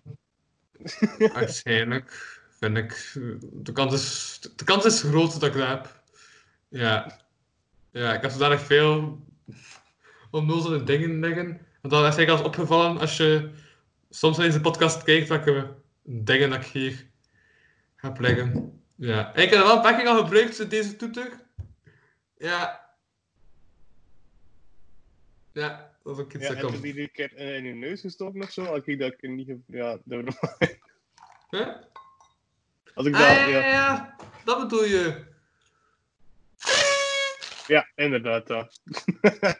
waarschijnlijk 1.33 2.39
vind 2.59 2.77
ik. 2.77 3.11
De 3.41 3.71
kans, 3.71 3.93
is, 3.93 4.39
de 4.55 4.63
kans 4.63 4.85
is 4.85 5.01
groot 5.01 5.39
dat 5.39 5.43
ik 5.43 5.53
dat 5.53 5.67
heb. 5.67 6.03
Ja. 6.67 7.19
Ja, 7.91 8.13
ik 8.13 8.21
heb 8.21 8.31
zodanig 8.31 8.61
veel 8.61 9.25
onnozele 10.31 10.83
dingen 10.83 11.19
liggen. 11.19 11.47
Want 11.81 11.93
dat 11.93 11.99
is 12.07 12.15
eigenlijk 12.15 12.29
als 12.29 12.41
opgevallen 12.41 12.97
als 12.97 13.17
je 13.17 13.49
soms 14.09 14.37
naar 14.37 14.45
deze 14.45 14.61
podcast 14.61 15.03
kijkt 15.03 15.27
welke 15.27 15.75
dingen 16.03 16.49
dat 16.49 16.59
ik 16.59 16.65
hier 16.65 17.05
heb 17.95 18.19
liggen. 18.19 18.81
Ja. 18.95 19.35
Ik 19.35 19.49
heb 19.49 19.59
er 19.59 19.65
wel 19.65 19.85
een 19.85 19.97
keer 19.97 20.07
al 20.07 20.23
gebruikt, 20.23 20.69
deze 20.69 20.95
toeter. 20.95 21.31
Ja. 22.37 22.89
Ja, 25.53 25.91
dat 26.03 26.17
is 26.17 26.23
ook 26.23 26.33
iets 26.33 26.47
Ja, 26.47 26.53
dat 26.53 26.71
heb 26.71 26.83
je 26.83 26.93
die 26.93 27.01
een 27.01 27.11
keer 27.11 27.37
in, 27.37 27.63
je 27.63 27.73
neus 27.73 28.01
gestoken 28.01 28.41
of 28.41 28.51
zo? 28.51 28.63
Als 28.63 28.85
ik 28.85 28.99
dat 28.99 29.13
ik 29.17 29.29
niet... 29.29 29.55
Ja, 29.67 29.97
dat... 30.03 30.23
Huh? 31.49 31.67
Als 32.93 33.05
ik 33.05 33.13
Ah, 33.15 33.19
dat... 33.19 33.19
ja, 33.19 33.47
ja, 33.47 33.57
Ja, 33.57 33.67
ja. 33.67 34.15
Dat 34.45 34.59
bedoel 34.59 34.83
je. 34.83 35.23
ja 37.67 37.89
inderdaad. 37.95 38.47
Ja. 38.47 38.69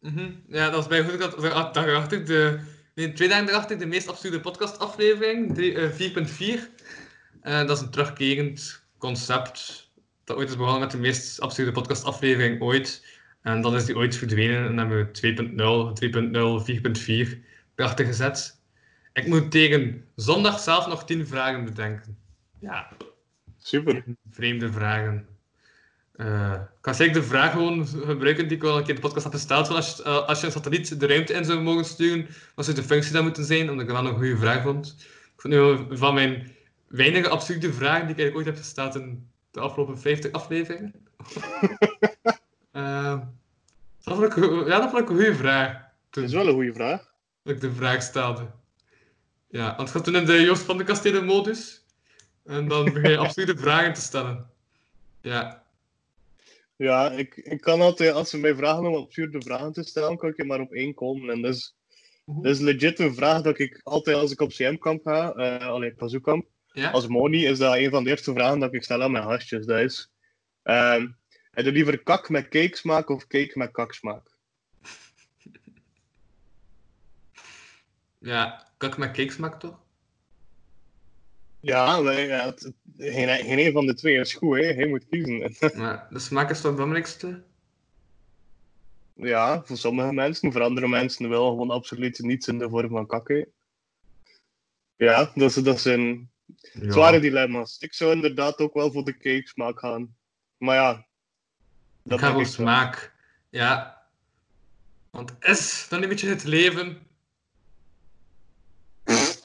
Mhm. 0.00 0.30
Ja, 0.48 0.70
dat 0.70 0.80
is 0.80 0.88
bij 0.88 1.04
goed. 1.04 1.18
Dat, 1.18 1.40
dat, 1.40 1.74
daarachter 1.74 2.26
de, 2.26 2.60
nee, 2.94 3.12
twee 3.12 3.28
dagen 3.28 3.46
daarachter 3.46 3.78
de 3.78 3.86
meest 3.86 4.08
absurde 4.08 4.40
podcastaflevering, 4.40 5.58
eh, 5.58 5.90
4.4. 5.90 6.70
Eh, 7.40 7.66
dat 7.66 7.76
is 7.76 7.82
een 7.82 7.90
terugkerend 7.90 8.84
concept 8.98 9.90
dat 10.24 10.36
ooit 10.36 10.48
is 10.48 10.56
begonnen 10.56 10.80
met 10.80 10.90
de 10.90 10.98
meest 10.98 11.40
absurde 11.40 11.72
podcastaflevering 11.72 12.60
ooit. 12.60 13.04
En 13.42 13.60
dan 13.60 13.74
is 13.74 13.84
die 13.84 13.96
ooit 13.96 14.16
verdwenen 14.16 14.56
en 14.56 14.76
dan 14.76 14.78
hebben 14.78 15.10
we 15.12 15.92
2.0, 15.92 16.64
3.0, 16.64 17.26
4.4 17.26 17.38
erachter 17.74 18.04
gezet. 18.04 18.60
Ik 19.12 19.26
moet 19.26 19.50
tegen 19.50 20.04
zondag 20.14 20.58
zelf 20.60 20.86
nog 20.86 21.04
10 21.04 21.26
vragen 21.26 21.64
bedenken. 21.64 22.18
Ja, 22.58 22.88
Super. 23.58 24.04
vreemde 24.30 24.72
vragen. 24.72 25.26
Eh, 26.12 26.52
ik 26.52 26.80
kan 26.80 26.94
zeker 26.94 27.14
de 27.14 27.22
vraag 27.22 27.52
gewoon 27.52 27.86
gebruiken 27.86 28.48
die 28.48 28.56
ik 28.56 28.62
wel 28.62 28.76
een 28.76 28.80
keer 28.80 28.88
in 28.88 28.94
de 28.94 29.00
podcast 29.00 29.24
heb 29.24 29.32
gesteld. 29.32 29.66
Van 29.66 29.76
als, 29.76 29.96
je, 29.96 30.02
eh, 30.02 30.26
als 30.26 30.40
je 30.40 30.46
een 30.46 30.52
satelliet 30.52 31.00
de 31.00 31.06
ruimte 31.06 31.32
in 31.32 31.44
zou 31.44 31.60
mogen 31.60 31.84
sturen, 31.84 32.26
wat 32.54 32.64
zou 32.64 32.76
de 32.76 32.82
functie 32.82 33.12
dan 33.12 33.22
moeten 33.22 33.44
zijn? 33.44 33.70
Omdat 33.70 33.88
ik 33.88 33.92
dat 33.92 34.02
wel 34.02 34.10
een 34.10 34.18
goede 34.18 34.36
vraag 34.36 34.62
vond. 34.62 34.96
Ik 35.34 35.40
vond 35.40 35.54
nu 35.54 35.96
van 35.96 36.14
mijn 36.14 36.52
weinige 36.88 37.28
absurde 37.28 37.72
vragen 37.72 38.06
die 38.06 38.14
ik 38.14 38.20
eigenlijk 38.20 38.36
ooit 38.36 38.46
heb 38.46 38.56
gesteld 38.56 38.94
in 38.94 39.28
de 39.50 39.60
afgelopen 39.60 39.98
50 39.98 40.32
afleveringen. 40.32 40.94
Eh, 42.80 43.18
dat 44.04 44.14
vond 44.16 44.22
ik, 44.26 44.36
een- 44.36 44.66
ja, 44.66 44.78
dat 44.80 44.90
vond 44.90 45.02
ik 45.02 45.08
een 45.08 45.16
goede 45.16 45.34
vraag. 45.34 45.82
Dat 46.10 46.24
is 46.24 46.32
wel 46.32 46.46
een 46.46 46.52
goede 46.54 46.74
vraag. 46.74 47.12
Dat 47.42 47.54
ik 47.54 47.60
de 47.60 47.72
vraag 47.72 48.02
stelde. 48.02 48.46
Ja, 49.48 49.66
want 49.66 49.78
het 49.80 49.90
gaat 49.90 50.04
toen 50.04 50.16
in 50.16 50.24
de 50.24 50.40
Joost 50.40 50.62
van 50.62 50.78
de 50.78 50.84
Kastelen 50.84 51.24
modus. 51.24 51.84
En 52.44 52.68
dan 52.68 52.84
begin 52.84 53.10
je 53.10 53.16
absurde 53.26 53.56
vragen 53.56 53.92
te 53.94 54.00
stellen. 54.00 54.50
Ja. 55.20 55.64
Ja, 56.76 57.10
ik, 57.10 57.36
ik 57.36 57.60
kan 57.60 57.80
altijd, 57.80 58.12
als 58.14 58.30
ze 58.30 58.38
mij 58.38 58.54
vragen 58.54 58.86
om 58.86 58.94
absurde 58.94 59.42
vragen 59.42 59.72
te 59.72 59.82
stellen, 59.82 60.16
kan 60.16 60.28
ik 60.30 60.38
er 60.38 60.46
maar 60.46 60.60
op 60.60 60.72
één 60.72 60.94
komen. 60.94 61.30
En 61.30 61.42
dat 61.42 61.54
is, 61.54 61.74
Mhm. 62.24 62.42
dat 62.42 62.52
is 62.54 62.60
legit 62.60 62.98
een 62.98 63.14
vraag 63.14 63.42
dat 63.42 63.58
ik 63.58 63.80
altijd 63.82 64.16
als 64.16 64.30
ik 64.32 64.40
op 64.40 64.50
CM-kamp 64.50 65.04
ga, 65.06 65.32
eh 65.32 65.66
alleen 65.66 65.94
Pazoo-kamp, 65.94 66.46
Ja? 66.72 66.90
als 66.90 67.06
Moni, 67.06 67.46
is 67.46 67.58
dat 67.58 67.74
een 67.76 67.90
van 67.90 68.04
de 68.04 68.10
eerste 68.10 68.32
vragen 68.32 68.58
dat 68.58 68.74
ik 68.74 68.82
stel 68.84 69.02
aan 69.02 69.10
mijn 69.10 69.24
gastjes. 69.24 69.66
Dat 69.66 69.78
is, 69.78 70.10
ehm 70.62 71.06
heb 71.64 71.74
je 71.74 71.82
liever 71.82 72.02
kak 72.02 72.28
met 72.28 72.48
cakesmaak 72.48 73.08
of 73.08 73.26
cake 73.26 73.52
met 73.54 73.70
kaksmaak? 73.70 74.38
Ja, 78.18 78.72
kak 78.76 78.96
met 78.98 79.10
cake 79.12 79.32
smaakt 79.32 79.60
toch? 79.60 79.78
Ja, 81.60 82.02
het- 82.04 82.72
geen, 82.98 83.28
geen 83.28 83.58
een 83.58 83.72
van 83.72 83.86
de 83.86 83.94
twee 83.94 84.18
is 84.18 84.34
goed, 84.34 84.56
hè. 84.58 84.66
Je 84.68 84.86
moet 84.86 85.08
kiezen. 85.08 85.54
Maar 85.80 86.06
de 86.10 86.18
smaak 86.18 86.50
is 86.50 86.56
toch 86.56 86.66
het 86.66 86.74
belangrijkste? 86.74 87.42
ja, 89.14 89.62
voor 89.64 89.76
sommige 89.76 90.12
mensen, 90.12 90.52
voor 90.52 90.62
andere 90.62 90.88
mensen 90.88 91.28
wel 91.28 91.48
gewoon 91.50 91.70
absoluut 91.70 92.18
niets 92.18 92.48
in 92.48 92.58
de 92.58 92.68
vorm 92.68 92.88
van 92.88 93.06
kakken. 93.06 93.52
Ja, 94.96 95.32
dat, 95.34 95.56
is- 95.56 95.62
dat 95.64 95.80
zijn 95.80 96.30
Ja. 96.72 96.90
zware 96.92 97.20
dilemma's. 97.20 97.78
Ik 97.78 97.94
zou 97.94 98.12
inderdaad 98.12 98.58
ook 98.58 98.74
wel 98.74 98.92
voor 98.92 99.04
de 99.04 99.16
cakesmaak 99.16 99.78
gaan. 99.78 100.16
Maar 100.56 100.74
ja, 100.74 101.08
dat 102.02 102.20
wel. 102.20 102.44
smaak. 102.44 103.12
Ja. 103.50 104.02
Want 105.10 105.32
is 105.40 105.86
dan 105.88 106.02
een 106.02 106.08
beetje 106.08 106.28
het 106.28 106.44
leven. 106.44 107.06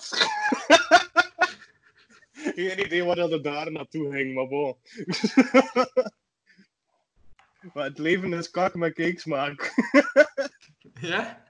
Geen 2.55 2.85
idee 2.85 3.03
waar 3.03 3.15
dat 3.15 3.31
het 3.31 3.43
daar 3.43 3.71
naartoe 3.71 4.11
ging, 4.11 4.33
maar 4.33 4.47
bon. 4.47 4.75
maar 7.73 7.83
het 7.83 7.97
leven 7.97 8.33
is 8.33 8.51
kak 8.51 8.75
met 8.75 8.93
cakesmaak. 8.93 9.73
Ja? 10.99 11.43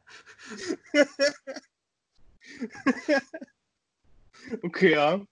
Oké, 4.62 4.88
ja. 4.88 5.26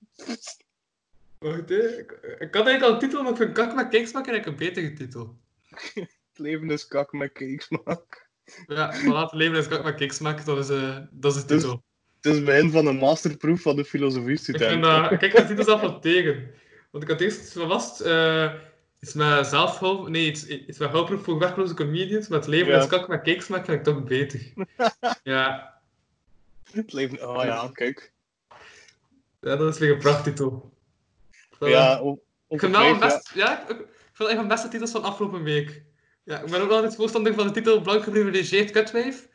Wacht, 1.39 1.69
hè. 1.69 1.99
Ik, 1.99 2.11
ik 2.39 2.53
had 2.53 2.65
eigenlijk 2.65 2.81
al 2.81 2.93
een 2.93 2.99
titel, 2.99 3.23
maar 3.23 3.31
ik 3.31 3.37
vind 3.37 3.51
kak 3.51 3.75
met 3.75 3.89
cake 3.89 4.05
smaak 4.05 4.27
eigenlijk 4.27 4.45
een 4.45 4.67
betere 4.67 4.93
titel. 4.93 5.42
Het 5.93 6.39
leven 6.41 6.69
is 6.71 6.87
kak 6.87 7.11
met 7.13 7.31
cakesmaak. 7.31 8.29
Ja, 8.67 8.85
maar 8.87 9.13
laten 9.13 9.37
leven 9.37 9.57
is 9.57 9.67
kak 9.67 9.83
met 9.83 9.95
kiksmaak, 9.95 10.45
dat 10.45 10.57
is, 10.57 10.69
eh 10.69 10.97
dat 11.11 11.35
is 11.35 11.41
de 11.41 11.47
Dus- 11.47 11.61
titel. 11.61 11.83
Het 12.21 12.31
is 12.31 12.37
het 12.37 12.45
begin 12.47 12.71
van 12.71 12.85
een 12.87 12.95
masterproef 12.95 13.61
van 13.61 13.75
de 13.75 13.85
filosofie 13.85 14.31
Ik 14.31 14.39
vind 14.39 14.55
student. 14.57 14.83
dat, 14.83 15.17
kijk, 15.17 15.35
de 15.35 15.45
titel 15.45 15.63
zelf 15.63 15.81
wel 15.81 15.99
tegen. 15.99 16.51
Want 16.91 17.03
ik 17.03 17.09
had 17.09 17.21
eerst 17.21 17.51
verwast, 17.51 17.99
eh 18.01 18.53
iets 18.99 19.13
met 19.13 19.47
zelfhulp, 19.47 20.07
nee, 20.07 20.25
iets, 20.25 20.47
iets 20.47 20.77
met 20.77 20.89
hulproep 20.91 21.23
voor 21.23 21.39
werkloze 21.39 21.73
comedians, 21.73 22.27
maar 22.27 22.39
het 22.39 22.47
leven 22.47 22.73
Ja. 22.73 22.79
is 22.81 22.87
kak 22.87 23.07
met 23.07 23.21
kiksmaak 23.21 23.65
vind 23.65 23.77
ik 23.77 23.83
toch 23.83 24.03
beter. 24.03 24.41
ja, 25.23 25.73
Het 26.71 26.93
leven... 26.93 27.29
Oh 27.29 27.43
ja, 27.43 27.69
kijk. 27.73 28.11
ja, 29.41 29.55
dat 29.55 29.73
is 29.73 29.79
weer 29.79 29.91
een 29.91 29.97
prachttitel. 29.99 30.73
Voilà. 31.55 31.57
Ja, 31.67 31.99
Ik 31.99 32.19
de 32.47 32.57
vind 32.59 32.75
wel 32.75 32.81
een 32.85 32.93
ja. 32.93 32.99
best, 32.99 33.31
ja, 33.33 33.69
ik, 33.69 33.85
een 34.29 34.35
van 34.35 34.43
de 34.47 34.53
beste 34.53 34.67
titels 34.67 34.91
van 34.91 35.03
afgelopen 35.03 35.43
week. 35.43 35.83
Ja, 36.23 36.39
ik 36.39 36.51
ben 36.51 36.61
ook 36.61 36.71
altijd 36.71 36.95
voorstander 36.95 37.33
van 37.33 37.47
de 37.47 37.53
titel 37.53 37.81
Blank 37.81 38.03
geprivilegeerd 38.03 38.71
kutwijf. 38.71 39.27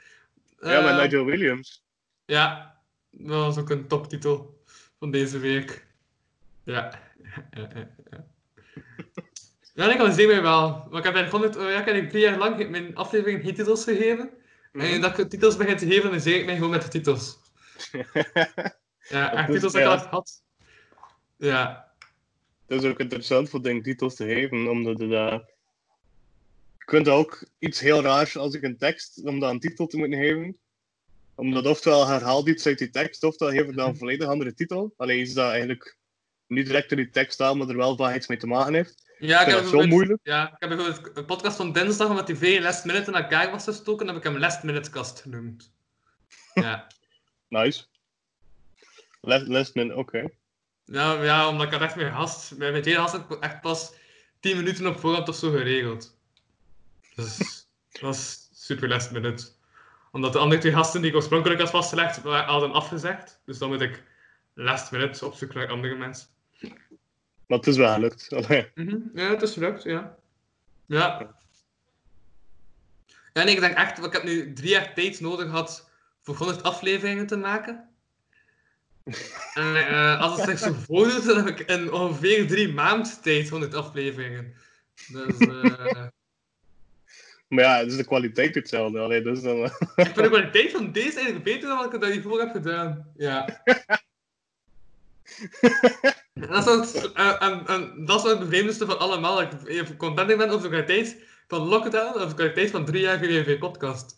Ja, 0.60 0.80
met 0.80 0.90
Eh, 0.90 0.96
Nigel 0.96 1.24
Williams. 1.24 1.84
Ja, 2.24 2.76
dat 3.10 3.44
was 3.44 3.58
ook 3.58 3.70
een 3.70 3.86
toptitel 3.88 4.62
van 4.98 5.10
deze 5.10 5.38
week. 5.38 5.86
Ja. 6.64 7.00
Ja, 9.74 9.90
ik 9.90 9.98
kan 9.98 10.12
zien 10.12 10.28
mij 10.28 10.42
wel. 10.42 10.86
Maar 10.90 10.98
ik 10.98 11.04
heb 11.04 11.14
eigenlijk, 11.14 11.30
100, 11.54 11.72
ja, 11.72 11.80
ik 11.80 11.94
heb 11.94 12.10
drie 12.10 12.22
jaar 12.22 12.38
lang 12.38 12.68
mijn 12.70 12.96
afleveringen 12.96 13.44
geen 13.44 13.54
titels 13.54 13.84
gegeven. 13.84 14.30
En 14.72 15.00
dat 15.00 15.18
ik 15.18 15.28
titels 15.28 15.56
begin 15.56 15.76
te 15.76 15.86
geven, 15.86 16.10
dan 16.10 16.20
zeg 16.20 16.34
ik 16.34 16.44
mij 16.44 16.54
gewoon 16.54 16.70
met 16.70 16.82
de 16.82 16.88
titels. 16.88 17.38
Ja, 19.08 19.32
echt 19.32 19.52
titels 19.52 19.72
dat 19.72 19.82
ik 19.82 19.88
al 19.88 19.96
had. 19.96 20.42
Ja. 21.36 21.87
Het 22.68 22.82
is 22.82 22.90
ook 22.90 22.98
interessant 23.00 23.48
voor 23.50 23.62
denk 23.62 23.78
ik, 23.78 23.84
titels 23.84 24.14
te 24.14 24.24
geven, 24.24 24.68
omdat 24.70 24.98
het... 24.98 25.10
eh, 25.12 25.38
je 26.78 26.84
kunt 26.84 27.08
ook 27.08 27.48
iets 27.58 27.80
heel 27.80 28.02
raars 28.02 28.36
als 28.36 28.54
ik 28.54 28.62
een 28.62 28.78
tekst, 28.78 29.24
om 29.24 29.40
dat 29.40 29.50
een 29.50 29.60
titel 29.60 29.86
te 29.86 29.96
moeten 29.96 30.18
geven. 30.18 30.58
Omdat 31.34 31.66
oftewel 31.66 32.06
herhaalt 32.06 32.48
iets 32.48 32.66
uit 32.66 32.78
die 32.78 32.90
tekst, 32.90 33.24
oftewel 33.24 33.54
geef 33.54 33.68
ik 33.68 33.76
dan 33.76 33.88
een 33.88 33.96
volledig 33.96 34.28
andere 34.28 34.54
titel. 34.54 34.94
Alleen 34.96 35.20
is 35.20 35.34
dat 35.34 35.50
eigenlijk 35.50 35.96
niet 36.46 36.66
direct 36.66 36.90
in 36.90 36.96
die 36.96 37.10
tekst 37.10 37.32
staat, 37.32 37.54
maar 37.54 37.68
er 37.68 37.76
wel 37.76 37.96
vaak 37.96 38.16
iets 38.16 38.26
mee 38.26 38.38
te 38.38 38.46
maken 38.46 38.74
heeft. 38.74 39.06
Ja, 39.18 39.40
ik 39.40 39.46
heb 39.46 39.58
dat 39.58 39.68
zo 39.68 39.86
moeilijk. 39.86 40.20
Ja, 40.22 40.46
ik 40.46 40.56
heb 40.58 40.68
bijvoorbeeld 40.68 41.16
een 41.16 41.24
podcast 41.24 41.56
van 41.56 41.72
dinsdag, 41.72 42.08
omdat 42.08 42.26
die 42.26 42.36
veel 42.36 42.60
last 42.60 42.84
minute 42.84 43.10
in 43.10 43.16
elkaar 43.16 43.50
was 43.50 43.64
gestoken, 43.64 44.06
heb 44.06 44.16
ik 44.16 44.22
hem 44.22 44.38
last 44.38 44.62
minute 44.62 44.90
kast 44.90 45.20
genoemd. 45.20 45.72
Ja. 46.54 46.86
Nice. 47.48 47.84
Last, 49.20 49.46
last 49.46 49.74
minute, 49.74 49.96
oké. 49.96 50.30
Ja, 50.90 51.22
ja, 51.22 51.48
omdat 51.48 51.66
ik 51.66 51.72
had 51.72 51.82
echt 51.82 51.96
mijn 51.96 52.12
gast, 52.12 52.50
met 52.50 52.70
mijn 52.70 52.82
tweede 52.82 53.00
gast 53.00 53.20
echt 53.40 53.60
pas 53.60 53.92
10 54.40 54.56
minuten 54.56 54.86
op 54.86 55.00
voorhand 55.00 55.28
of 55.28 55.36
zo 55.36 55.50
geregeld. 55.50 56.16
Dus 57.14 57.38
dat 57.92 58.00
was 58.00 58.48
super 58.52 58.88
last 58.88 59.10
minute. 59.10 59.48
Omdat 60.12 60.32
de 60.32 60.38
andere 60.38 60.60
twee 60.60 60.72
gasten 60.72 61.00
die 61.00 61.10
ik 61.10 61.16
oorspronkelijk 61.16 61.60
had 61.60 61.70
vastgelegd, 61.70 62.16
hadden 62.16 62.72
afgezegd. 62.72 63.40
Dus 63.44 63.58
dan 63.58 63.68
moet 63.68 63.80
ik 63.80 64.02
last 64.54 64.90
minute 64.90 65.26
op 65.26 65.34
zoek 65.34 65.54
naar 65.54 65.68
andere 65.68 65.94
mensen. 65.94 66.28
Maar 67.46 67.58
het 67.58 67.66
is 67.66 67.76
wel 67.76 67.92
gelukt. 67.92 68.28
Mhm, 68.74 68.96
Ja, 69.14 69.28
het 69.28 69.42
is 69.42 69.52
gelukt, 69.52 69.82
ja. 69.82 70.16
Ja. 70.86 71.36
Nee, 73.32 73.46
ik 73.54 73.60
denk 73.60 73.76
echt, 73.76 74.04
ik 74.04 74.12
heb 74.12 74.22
nu 74.24 74.52
drie 74.52 74.68
jaar 74.70 74.94
tijd 74.94 75.20
nodig 75.20 75.46
gehad 75.46 75.90
voor 76.20 76.36
100 76.36 76.62
afleveringen 76.62 77.26
te 77.26 77.36
maken. 77.36 77.88
En 79.54 79.76
eh, 79.76 80.20
als 80.20 80.36
het 80.36 80.48
zich 80.48 80.58
zo 80.58 80.72
voordoet, 80.86 81.24
dan 81.24 81.36
heb 81.36 81.60
ik 81.60 81.70
in 81.70 81.92
ongeveer 81.92 82.46
drie 82.46 82.72
maanden 82.72 83.22
tijd 83.22 83.48
100 83.48 83.74
afleveringen. 83.74 84.54
Dus 85.08 85.38
eh, 85.38 86.06
Maar 87.48 87.64
ja, 87.64 87.78
het 87.78 87.90
is 87.90 87.96
de 87.96 88.04
kwaliteit 88.04 88.54
hetzelfde. 88.54 88.98
Allee, 88.98 89.22
dus 89.22 89.42
dan, 89.42 89.56
eh, 89.56 89.64
ik 89.96 90.04
vind 90.04 90.14
de 90.14 90.28
kwaliteit 90.28 90.72
van 90.72 90.92
deze 90.92 91.14
eigenlijk 91.14 91.44
beter 91.44 91.68
dan 91.68 91.76
wat 91.76 91.94
ik 91.94 92.00
dat 92.00 92.10
hiervoor 92.10 92.40
heb 92.40 92.50
gedaan. 92.50 93.12
Ja. 93.16 93.62
En 96.32 96.48
dat 96.48 96.84
is 96.84 97.02
het, 97.02 97.12
en, 97.12 97.66
en 97.66 98.04
dat 98.04 98.24
is 98.24 98.30
het 98.30 98.48
vreemdste 98.48 98.86
van 98.86 98.98
allemaal. 98.98 99.36
Dat 99.36 99.52
ik 99.52 99.68
even 99.68 99.96
content 99.96 100.36
ben 100.36 100.50
over 100.50 100.62
de 100.62 100.68
kwaliteit 100.68 101.24
van 101.46 101.60
Lockdown 101.60 102.20
of 102.22 102.28
de 102.28 102.34
kwaliteit 102.34 102.70
van 102.70 102.84
drie 102.84 103.00
jaar 103.00 103.18
GDV 103.18 103.58
podcast. 103.58 104.16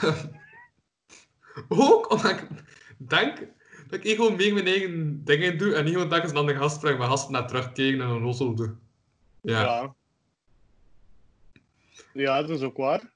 ook 1.68 2.10
omdat 2.10 2.30
ik 2.30 2.46
denk 2.96 3.38
dat 3.90 4.04
ik 4.04 4.16
gewoon 4.16 4.36
meer 4.36 4.52
mijn 4.52 4.66
eigen 4.66 5.24
dingen 5.24 5.58
doe 5.58 5.74
en 5.74 5.84
niet 5.84 5.92
gewoon 5.92 6.08
telkens 6.08 6.30
een 6.30 6.36
andere 6.38 6.58
gast 6.58 6.80
vraag, 6.80 6.98
maar 6.98 7.08
gasten 7.08 7.32
naar 7.32 7.46
terugkeren 7.46 8.00
en 8.00 8.08
een 8.08 8.22
rossel 8.22 8.54
doe. 8.54 8.76
Ja. 9.42 9.60
ja. 9.62 9.64
ja. 9.82 9.94
Ja, 12.12 12.40
dat 12.40 12.50
is 12.50 12.62
ook 12.62 12.76
waar. 12.76 13.00
ik 13.00 13.08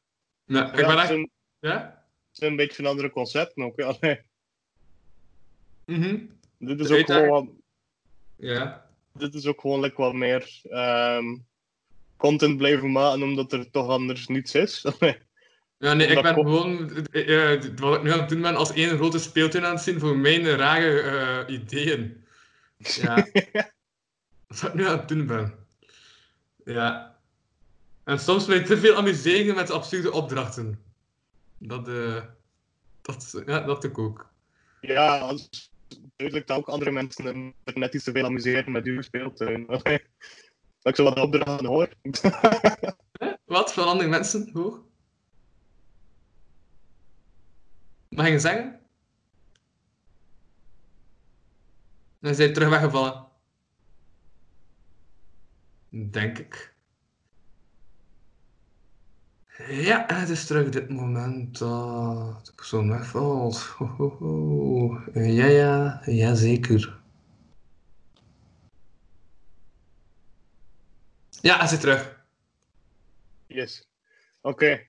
Ja, 0.44 0.70
ben 0.70 0.98
het 0.98 1.10
echt... 1.10 1.28
Ja? 1.60 2.04
het 2.28 2.36
zijn 2.36 2.50
een 2.50 2.56
beetje 2.56 2.82
een 2.82 2.88
andere 2.88 3.10
concepten 3.10 3.64
ook. 3.64 3.80
Allee. 3.80 4.20
Mhm. 5.86 6.26
Dit 6.58 6.80
is 6.80 6.88
De 6.88 6.98
ook 6.98 7.06
gewoon 7.06 7.28
wat, 7.28 7.46
Ja. 8.36 8.90
dit 9.12 9.34
is 9.34 9.46
ook 9.46 9.60
gewoon 9.60 9.80
like, 9.80 9.96
wat 9.96 10.14
meer 10.14 10.60
ehm, 10.62 11.36
content 12.16 12.56
blijven 12.56 12.92
maken, 12.92 13.22
omdat 13.22 13.52
er 13.52 13.70
toch 13.70 13.88
anders 13.88 14.26
niets 14.26 14.54
is. 14.54 14.86
Ja, 15.84 15.92
nee, 15.94 16.06
ik 16.06 16.22
ben 16.22 16.34
komt- 16.34 16.46
gewoon... 16.48 16.90
eh, 17.12 17.52
eh, 17.52 17.62
wat 17.76 17.96
ik 17.96 18.02
nu 18.02 18.12
aan 18.12 18.18
het 18.18 18.28
doen 18.28 18.40
ben, 18.40 18.56
als 18.56 18.72
één 18.72 18.96
grote 18.96 19.18
speeltuin 19.18 19.64
aan 19.64 19.74
het 19.74 19.82
zien 19.82 20.00
voor 20.00 20.16
mijn 20.18 20.56
rare 20.56 21.00
eh, 21.00 21.54
ideeën. 21.54 22.24
Ja. 22.76 23.14
dat 23.14 23.28
is 24.48 24.60
wat 24.62 24.70
ik 24.70 24.74
nu 24.74 24.86
aan 24.86 24.98
het 24.98 25.08
doen 25.08 25.26
ben. 25.26 25.54
Ja. 26.64 27.16
En 28.04 28.18
soms 28.18 28.44
ben 28.46 28.60
ik 28.60 28.66
te 28.66 28.78
veel 28.78 28.96
amuseren 28.96 29.54
met 29.54 29.70
absurde 29.70 30.12
opdrachten. 30.12 30.82
Dat, 31.58 31.88
eh 31.88 32.22
dat, 33.02 33.42
ja, 33.46 33.60
dat 33.60 33.82
doe 33.82 33.90
ik 33.90 33.98
ook. 33.98 34.28
Ja, 34.80 35.18
als, 35.18 35.70
duidelijk 36.16 36.46
dat 36.46 36.56
ook 36.58 36.68
andere 36.68 36.90
mensen 36.90 37.54
er 37.64 37.78
net 37.78 37.94
iets 37.94 38.04
te 38.04 38.12
veel 38.12 38.24
amuseren 38.24 38.72
met 38.72 38.84
uw 38.84 39.02
speeltuin. 39.02 39.66
Dat 40.82 40.92
ik 40.92 40.96
zo 40.96 41.04
wat 41.04 41.18
opdrachten 41.18 41.66
hoor. 41.66 41.88
Wat? 43.44 43.72
Van 43.72 43.86
andere 43.86 44.08
mensen? 44.08 44.50
Hoor? 44.52 44.82
Mag 48.14 48.28
je 48.28 48.38
zeggen? 48.38 48.80
Dan 52.20 52.34
zijn 52.34 52.52
terug 52.52 52.68
weggevallen. 52.68 53.26
Denk 55.88 56.38
ik. 56.38 56.74
Ja, 59.68 60.04
het 60.06 60.28
is 60.28 60.46
terug 60.46 60.68
dit 60.68 60.88
moment 60.88 61.58
dat 61.58 62.46
de 62.46 62.52
persoon 62.54 62.88
wegvalt. 62.88 63.58
Ho, 63.58 63.86
ho, 63.86 64.08
ho. 64.18 65.00
Ja, 65.12 65.46
ja, 65.46 66.02
ja, 66.04 66.34
zeker. 66.34 67.00
Ja, 71.40 71.58
hij 71.58 71.66
zit 71.66 71.80
terug. 71.80 72.24
Yes. 73.46 73.93
Oké. 74.44 74.86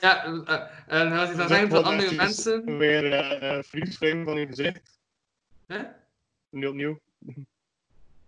Ja, 0.00 0.24
eh, 0.24 1.00
en 1.00 1.06
iets 1.06 1.16
aan 1.16 1.38
het 1.38 1.48
zeggen 1.48 1.68
van 1.68 1.84
andere 1.84 2.14
mensen. 2.14 2.78
Weer 2.78 3.12
eh 3.12 3.56
uh, 3.56 3.62
vriendschap 3.62 4.24
van 4.24 4.40
je 4.40 4.46
gezicht. 4.46 4.98
Hè? 5.66 5.82
Nu 6.50 6.66
opnieuw. 6.66 7.00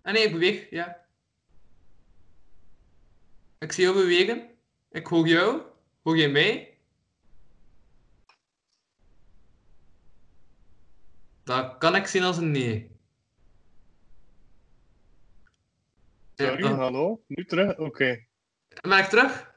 Ah 0.01 0.13
nee, 0.13 0.23
ik 0.23 0.31
beweeg, 0.31 0.69
ja. 0.69 1.05
Ik 3.59 3.71
zie 3.71 3.83
jou 3.83 3.95
bewegen. 3.95 4.49
Ik 4.91 5.07
hoor 5.07 5.27
jou. 5.27 5.61
Hoor 6.01 6.17
je 6.17 6.27
mij? 6.27 6.77
Dat 11.43 11.77
kan 11.77 11.95
ik 11.95 12.07
zien 12.07 12.23
als 12.23 12.37
een 12.37 12.51
nee. 12.51 12.91
Ja, 16.35 16.47
Sorry, 16.47 16.61
dan- 16.61 16.79
hallo? 16.79 17.23
Nu 17.27 17.45
terug? 17.45 17.77
Oké. 17.77 18.25
Ben 18.81 18.97
ik 18.97 19.05
terug? 19.05 19.54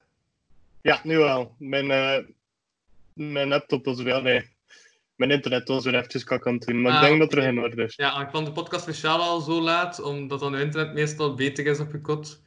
Ja, 0.83 1.01
nu 1.03 1.17
wel. 1.17 1.55
Mijn, 1.59 1.91
eh, 1.91 2.25
mijn 3.13 3.49
laptop 3.49 3.85
was 3.85 4.03
weer... 4.03 4.23
Nee. 4.23 4.57
Mijn 5.17 5.31
internet 5.31 5.69
was 5.69 5.85
weer 5.85 5.95
eventjes 5.95 6.25
kak 6.25 6.47
aan 6.47 6.55
het 6.55 6.67
doen. 6.67 6.81
Maar 6.83 6.93
Ah, 6.93 7.03
ik 7.03 7.09
denk 7.09 7.19
dat 7.21 7.33
er 7.33 7.49
in 7.49 7.59
orde 7.59 7.83
is. 7.85 7.95
Ja, 7.97 8.21
ik 8.21 8.29
kwam 8.29 8.45
de 8.45 8.53
podcast 8.53 8.83
speciaal 8.83 9.21
al 9.21 9.41
zo 9.41 9.61
laat, 9.61 10.03
omdat 10.03 10.41
dan 10.41 10.53
de 10.53 10.61
internet 10.61 10.95
meestal 10.95 11.35
beter 11.35 11.67
is 11.67 11.81
op 11.81 11.93
je 11.93 12.01
kot. 12.01 12.43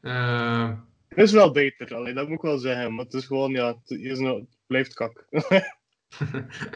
Eh, 0.00 0.70
Het 1.08 1.18
is 1.18 1.32
wel 1.32 1.50
beter, 1.50 1.94
allee, 1.94 2.14
dat 2.14 2.26
moet 2.28 2.36
ik 2.36 2.42
wel 2.42 2.58
zeggen. 2.58 2.94
Maar 2.94 3.04
het 3.04 3.14
is 3.14 3.24
gewoon, 3.24 3.50
ja, 3.50 3.66
het, 3.66 3.98
is 4.00 4.18
nog- 4.18 4.36
het 4.36 4.46
blijft 4.66 4.94
kak. 4.94 5.24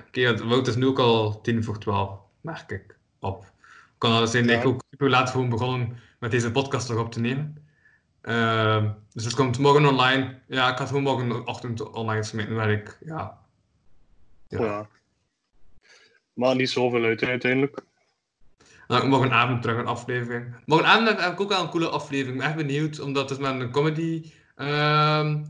Oké, 0.07 0.21
ja, 0.21 0.35
Wout 0.35 0.67
is 0.67 0.77
nu 0.77 0.87
ook 0.87 0.99
al 0.99 1.41
tien 1.41 1.65
voor 1.65 1.79
twaalf, 1.79 2.19
merk 2.41 2.71
ik 2.71 2.97
op. 3.19 3.53
Kan 3.99 4.13
al 4.13 4.27
zijn 4.27 4.47
dat 4.47 4.57
ik 4.57 4.67
ook 4.67 4.83
super 4.91 5.11
laat 5.11 5.31
gewoon 5.31 5.49
begonnen 5.49 5.97
met 6.19 6.31
deze 6.31 6.51
podcast 6.51 6.89
nog 6.89 6.99
op 6.99 7.13
te 7.13 7.21
nemen. 7.21 7.69
Ehm, 8.23 8.91
dus 9.13 9.25
het 9.25 9.35
komt 9.35 9.59
morgen 9.59 9.87
online. 9.87 10.39
Ja, 10.49 10.73
ik 10.73 10.79
het 10.79 10.89
gewoon 10.89 11.03
morgenochtend 11.03 11.91
online 11.91 12.23
smeten, 12.23 12.55
waar 12.55 12.71
ik, 12.71 12.99
ja. 13.05 13.39
ja. 14.49 14.65
ja. 14.65 14.89
Maar 16.33 16.57
niet 16.57 16.71
zoveel 16.71 17.05
uit, 17.05 17.23
uiteindelijk. 17.23 17.83
Nou, 18.89 19.09
morgenavond 19.09 19.63
terug 19.63 19.79
een 19.79 19.87
aflevering. 19.87 20.55
Morgenavond 20.65 21.21
heb 21.21 21.33
ik 21.33 21.41
ook 21.41 21.49
wel 21.49 21.63
een 21.63 21.71
coole 21.71 21.89
aflevering. 21.89 22.35
Ik 22.35 22.41
ben 22.41 22.49
echt 22.49 22.67
benieuwd, 22.67 23.01
omdat 23.01 23.31
het 23.31 23.39
met 23.39 23.61
een 23.61 23.71
comedy... 23.71 24.33
ehm 24.57 25.43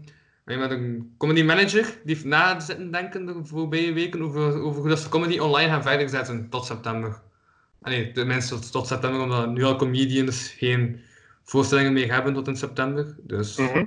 En 0.51 0.59
met 0.59 0.71
een 0.71 1.14
comedy 1.18 1.43
manager 1.43 1.85
die 1.85 2.14
heeft 2.14 2.25
na 2.25 2.61
zitten 2.61 2.91
denken 2.91 3.27
de 3.27 3.41
voorbije 3.43 3.93
weken 3.93 4.23
over, 4.23 4.61
over 4.61 4.81
hoe 4.81 4.89
dat 4.89 4.99
ze 4.99 5.09
comedy 5.09 5.39
online 5.39 5.71
gaan 5.71 5.83
verder 5.83 6.09
zetten 6.09 6.49
tot 6.49 6.64
september. 6.64 7.23
Ah, 7.83 7.93
Nee, 7.93 8.12
tenminste 8.12 8.55
tot, 8.55 8.73
tot 8.73 8.87
september, 8.87 9.21
omdat 9.21 9.51
nu 9.51 9.64
al 9.64 9.77
comedians 9.77 10.49
geen 10.49 11.01
voorstellingen 11.51 11.92
meer 11.92 12.12
hebben 12.12 12.34
tot 12.34 12.48
in 12.48 12.57
september. 12.57 13.16
Dus 13.22 13.57
Mhm. 13.57 13.84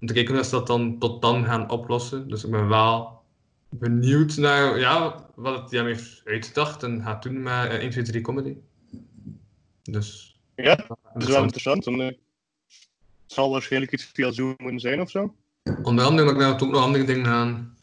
om 0.00 0.06
te 0.06 0.12
kijken 0.12 0.34
hoe 0.34 0.44
ze 0.44 0.50
dat 0.50 0.66
dan 0.66 0.98
tot 0.98 1.22
dan 1.22 1.44
gaan 1.44 1.70
oplossen. 1.70 2.28
Dus 2.28 2.44
ik 2.44 2.50
ben 2.50 2.68
wel 2.68 3.20
benieuwd 3.68 4.36
naar 4.36 4.78
ja, 4.78 5.26
wat 5.34 5.62
het 5.62 5.70
heeft 5.70 6.22
uitgedacht 6.24 6.82
en 6.82 7.02
gaat 7.02 7.22
doen 7.22 7.42
met 7.42 7.68
eh, 7.68 7.78
1, 7.78 7.90
2, 7.90 8.04
3 8.04 8.20
comedy. 8.20 8.56
Dus. 9.82 10.40
Ja, 10.56 10.76
dat 11.12 11.22
is 11.22 11.28
wel 11.28 11.42
interessant. 11.42 11.86
eh, 11.86 11.96
Het 11.96 12.16
zal 13.26 13.50
waarschijnlijk 13.50 13.92
iets 13.92 14.04
via 14.04 14.30
Zoom 14.30 14.54
moeten 14.58 14.80
zijn 14.80 15.00
of 15.00 15.10
zo. 15.10 15.34
Onder 15.82 16.04
andere, 16.04 16.24
maar 16.24 16.34
ik 16.34 16.40
denk 16.40 16.52
dat 16.52 16.62
ook 16.68 16.74
nog 16.74 16.82
andere 16.82 17.04
dingen 17.04 17.24
gaan, 17.24 17.76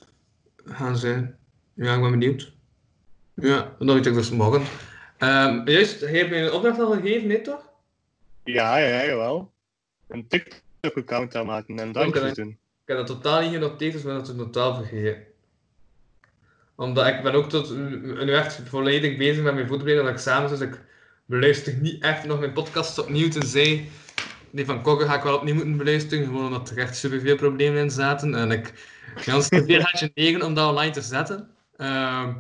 gaan 0.66 0.98
zijn. 0.98 1.38
Ja, 1.74 1.94
ik 1.96 2.02
ben 2.02 2.12
benieuwd. 2.12 2.54
Ja, 3.36 3.76
dat 3.80 3.94
weet 3.96 4.06
ik 4.06 4.14
dus 4.14 4.30
morgen. 4.30 4.62
Ehm 5.18 5.70
juist, 5.70 6.00
hij 6.02 6.10
heeft 6.10 6.30
mij 6.30 6.46
een 6.46 6.52
opdracht 6.52 6.80
al 6.80 6.92
gegeven, 6.92 7.28
nee 7.28 7.42
toch? 7.42 7.72
Ja, 8.44 8.78
ja, 8.78 9.06
jawel. 9.06 9.52
Een 10.08 10.28
TikTok-account 10.28 11.36
aanmaken 11.36 11.80
en 11.80 11.92
dankjes 11.92 12.24
Oké. 12.24 12.34
doen. 12.34 12.50
Ik 12.50 12.90
heb 12.90 12.98
dat 12.98 13.08
totaal 13.08 13.42
niet 13.42 13.52
genoteerd, 13.52 13.92
dus 13.92 14.02
ik 14.02 14.08
ben 14.08 14.16
dat 14.16 14.38
totaal 14.38 14.76
vergeten. 14.76 15.24
Omdat 16.76 17.08
ik 17.08 17.24
ben 17.24 17.34
ook 17.34 17.50
tot, 17.50 17.78
nu 17.78 18.34
echt 18.34 18.62
volledig 18.66 19.18
bezig 19.18 19.44
met 19.44 19.54
mijn 19.54 19.68
voorbereiding 19.68 20.08
aan 20.08 20.14
examens, 20.14 20.52
dus 20.52 20.68
ik 20.68 20.82
beluister 21.26 21.74
niet 21.74 22.04
echt 22.04 22.26
nog 22.26 22.40
mijn 22.40 22.54
podcast 22.54 23.00
opnieuw, 23.00 23.30
tenzij 23.30 23.90
die 24.54 24.66
van 24.66 24.82
Kogge 24.82 25.06
ga 25.06 25.16
ik 25.16 25.24
wel 25.24 25.36
opnieuw 25.36 25.54
moeten 25.54 25.78
beluisteren, 25.78 26.26
gewoon 26.26 26.46
omdat 26.46 26.70
er 26.70 26.78
echt 26.78 26.98
superveel 26.98 27.36
problemen 27.36 27.82
in 27.82 27.92
zaten. 27.92 28.36
En 28.36 28.52
ik 28.52 28.74
had 29.26 30.00
je 30.00 30.12
negen 30.14 30.44
om 30.44 30.54
dat 30.54 30.70
online 30.70 30.92
te 30.92 31.02
zetten. 31.02 31.50
Ehm, 31.78 32.34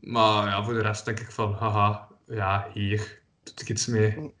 maar 0.00 0.46
ja, 0.46 0.64
voor 0.64 0.74
de 0.74 0.82
rest 0.82 1.04
denk 1.04 1.20
ik 1.20 1.30
van, 1.30 1.52
haha, 1.52 2.08
ja, 2.28 2.68
hier 2.72 3.20
doe 3.42 3.54
ik 3.54 3.68
iets 3.68 3.86
mee. 3.86 4.34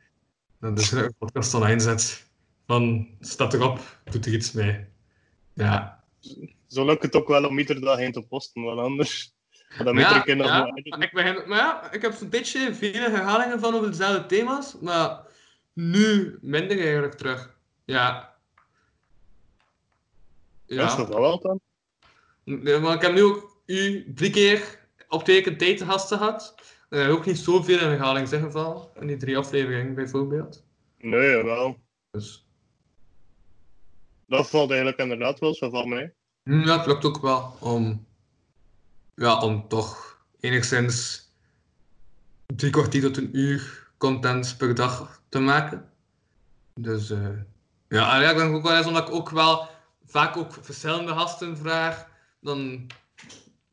Dat 0.60 0.78
is 0.78 0.90
een 0.90 1.14
podcast 1.18 1.54
online 1.54 1.80
zet. 1.80 2.26
Van, 2.66 3.08
staat 3.20 3.54
erop, 3.54 3.98
doet 4.10 4.26
er 4.26 4.32
iets 4.32 4.52
mee. 4.52 4.84
Ja. 5.52 6.04
Zo 6.66 6.84
lukt 6.84 7.02
het 7.02 7.14
ook 7.14 7.28
wel 7.28 7.44
om 7.44 7.58
iedere 7.58 7.80
dag 7.80 7.98
heen 7.98 8.12
te 8.12 8.22
posten, 8.22 8.62
want 8.62 8.80
anders... 8.80 9.34
Dan 9.84 9.96
ja, 9.96 10.24
nog 10.24 10.46
ja, 10.46 10.72
ik, 10.74 11.12
begin, 11.12 11.48
maar 11.48 11.58
ja, 11.58 11.92
ik 11.92 12.02
heb 12.02 12.20
een 12.20 12.28
beetje 12.28 12.74
vele 12.74 13.10
herhalingen 13.10 13.60
van 13.60 13.74
over 13.74 13.90
dezelfde 13.90 14.26
thema's, 14.26 14.76
maar 14.80 15.20
nu 15.72 16.38
minder 16.40 16.78
eigenlijk 16.78 17.14
terug. 17.14 17.56
Ja. 17.84 18.34
Ja, 20.66 20.84
is 20.84 20.90
Ja. 20.90 20.96
toch 20.96 21.08
wel 21.08 21.40
dan? 21.40 21.60
Ja, 22.44 22.78
maar 22.78 22.94
ik 22.94 23.02
heb 23.02 23.12
nu 23.12 23.22
ook 23.22 23.60
u 23.66 24.12
drie 24.14 24.30
keer 24.30 24.78
op 25.08 25.24
twee 25.24 25.40
keer 25.42 25.58
tijd 25.58 25.82
gasten 25.82 26.18
gehad. 26.18 26.54
Er 26.88 26.98
zijn 26.98 27.10
ook 27.10 27.26
niet 27.26 27.38
zoveel 27.38 27.78
in 27.78 27.88
herhaling 27.88 28.28
zijn 28.28 28.42
gevallen, 28.42 28.88
in 29.00 29.06
die 29.06 29.16
drie 29.16 29.38
afleveringen 29.38 29.94
bijvoorbeeld. 29.94 30.64
Nee, 30.98 31.42
wel. 31.44 31.76
Dus 32.10 32.46
Dat 34.26 34.50
valt 34.50 34.68
eigenlijk 34.70 34.98
inderdaad 35.00 35.38
wel 35.38 35.54
zo 35.54 35.70
van 35.70 35.88
mij. 35.88 36.14
hm, 36.42 36.60
ja, 36.60 36.76
het 36.76 36.86
lukt 36.86 37.04
ook 37.04 37.20
wel 37.20 37.56
om, 37.60 38.06
ja, 39.14 39.40
om 39.40 39.68
toch 39.68 40.20
enigszins 40.40 41.28
drie 42.46 42.70
kwartier 42.70 43.02
tot 43.02 43.16
een 43.16 43.36
uur 43.36 43.90
content 43.98 44.54
per 44.58 44.74
dag 44.74 45.22
te 45.28 45.38
maken. 45.38 45.90
Dus 46.74 47.10
eh, 47.10 47.18
ja, 47.88 48.14
en 48.14 48.20
ja, 48.22 48.30
ik 48.30 48.36
denk 48.36 48.54
ook 48.54 48.62
wel 48.62 48.76
eens 48.76 48.86
omdat 48.86 49.08
ik 49.08 49.14
ook 49.14 49.30
wel 49.30 49.68
vaak 50.04 50.36
ook 50.36 50.52
verschillende 50.60 51.12
gasten 51.12 51.56
vraag, 51.56 52.08
dan 52.40 52.86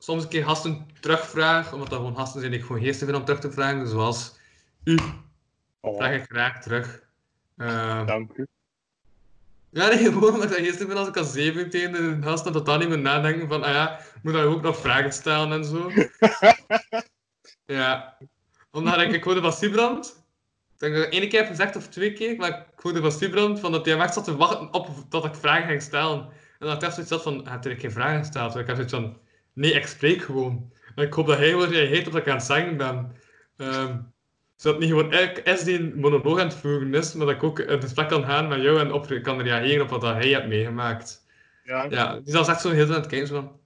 soms 0.03 0.23
een 0.23 0.29
keer 0.29 0.43
gasten 0.43 0.87
terugvraag, 0.99 1.73
omdat 1.73 1.89
dat 1.89 1.97
gewoon 1.97 2.15
gasten 2.15 2.39
zijn 2.39 2.51
die 2.51 2.59
ik 2.59 2.65
gewoon 2.65 2.81
geestig 2.81 3.07
vind 3.07 3.19
om 3.19 3.25
terug 3.25 3.39
te 3.39 3.51
vragen. 3.51 3.79
Dus 3.79 3.89
zoals 3.89 4.37
u 4.83 4.97
Oh, 5.79 5.97
vraag 5.97 6.15
ik 6.15 6.25
graag 6.29 6.61
terug. 6.61 7.03
Ehm, 7.57 8.05
dank 8.05 8.31
u. 8.37 8.47
ja, 9.69 9.87
nee, 9.87 9.97
gewoon 10.11 10.33
omdat 10.33 10.43
ik 10.43 10.49
dat 10.49 10.57
geestig 10.57 10.87
vind 10.87 10.93
als 10.93 11.07
ik 11.07 11.17
als 11.17 11.31
17 11.31 11.91
de 11.91 12.17
gasten 12.21 12.51
totaal 12.51 12.77
niet 12.77 12.89
meer 12.89 12.99
nadenken 12.99 13.47
van, 13.47 13.63
ah 13.63 13.71
ja, 13.71 13.99
moet 14.21 14.33
daar 14.33 14.45
ook 14.45 14.61
nog 14.61 14.77
vragen 14.77 15.13
stellen 15.13 15.51
en 15.51 15.65
zo. 15.65 15.91
ja. 17.79 18.17
Omdat 18.71 19.01
ik, 19.01 19.11
ik 19.11 19.23
hoorde 19.23 19.41
van 19.41 19.53
Sibrand, 19.53 20.25
ik 20.73 20.79
denk 20.79 20.95
dat 20.95 21.05
ik 21.05 21.13
één 21.13 21.29
keer 21.29 21.39
heb 21.39 21.49
gezegd 21.49 21.75
of 21.75 21.87
twee 21.87 22.13
keer, 22.13 22.35
maar 22.35 22.49
ik 22.49 22.79
hoorde 22.81 23.01
van 23.01 23.11
Sibrand 23.11 23.59
van 23.59 23.71
dat 23.71 23.85
hij 23.85 23.99
echt 23.99 24.13
zat 24.13 24.23
te 24.23 24.35
wachten 24.35 24.73
op 24.73 24.89
tot 25.09 25.25
ik 25.25 25.35
vragen 25.35 25.67
ging 25.67 25.81
stellen. 25.81 26.19
En 26.59 26.67
dat 26.67 26.75
ik 26.75 26.81
echt 26.81 26.93
zoiets 26.93 27.11
had 27.11 27.23
van, 27.23 27.47
heb 27.47 27.65
ik 27.65 27.79
geen 27.79 27.91
vragen 27.91 28.19
gesteld? 28.19 28.55
Ik 28.55 28.67
heb 28.67 28.75
zoiets 28.75 28.93
van, 28.93 29.17
nee, 29.53 29.71
ik 29.71 29.87
spreek 29.87 30.21
gewoon. 30.21 30.71
En 30.95 31.03
ik 31.03 31.13
hoop 31.13 31.27
dat 31.27 31.37
hij 31.37 31.55
wel 31.55 31.67
reageert 31.67 32.07
op 32.07 32.13
dat 32.13 32.21
ik 32.21 32.27
aan 32.27 32.35
het 32.35 32.45
zingen 32.45 32.77
ben. 32.77 33.15
Ehm, 33.57 33.97
zodat 34.55 34.79
niet 34.79 34.89
gewoon 34.89 35.13
is 35.43 35.63
die 35.63 35.79
een 35.79 35.99
monoloog 35.99 36.39
aan 36.39 36.47
het 36.47 36.55
voeren 36.55 36.93
is, 36.93 37.13
maar 37.13 37.25
dat 37.25 37.35
ik 37.35 37.43
ook 37.43 37.59
een 37.59 37.81
gesprek 37.81 38.07
kan 38.07 38.23
gaan 38.23 38.47
met 38.47 38.61
jou 38.61 38.79
en 38.79 38.91
op 38.91 39.19
kan 39.21 39.41
reageren 39.41 39.81
op 39.81 39.89
wat 39.89 40.01
dat 40.01 40.13
hij 40.13 40.29
hebt 40.29 40.47
meegemaakt. 40.47 41.25
Ja. 41.63 41.87
Ja, 41.89 42.19
die 42.19 42.39
is 42.39 42.47
echt 42.47 42.61
zo 42.61 42.69
heel 42.69 42.85
aan 42.85 42.91
het 42.91 43.07
kijken 43.07 43.27
van... 43.27 43.61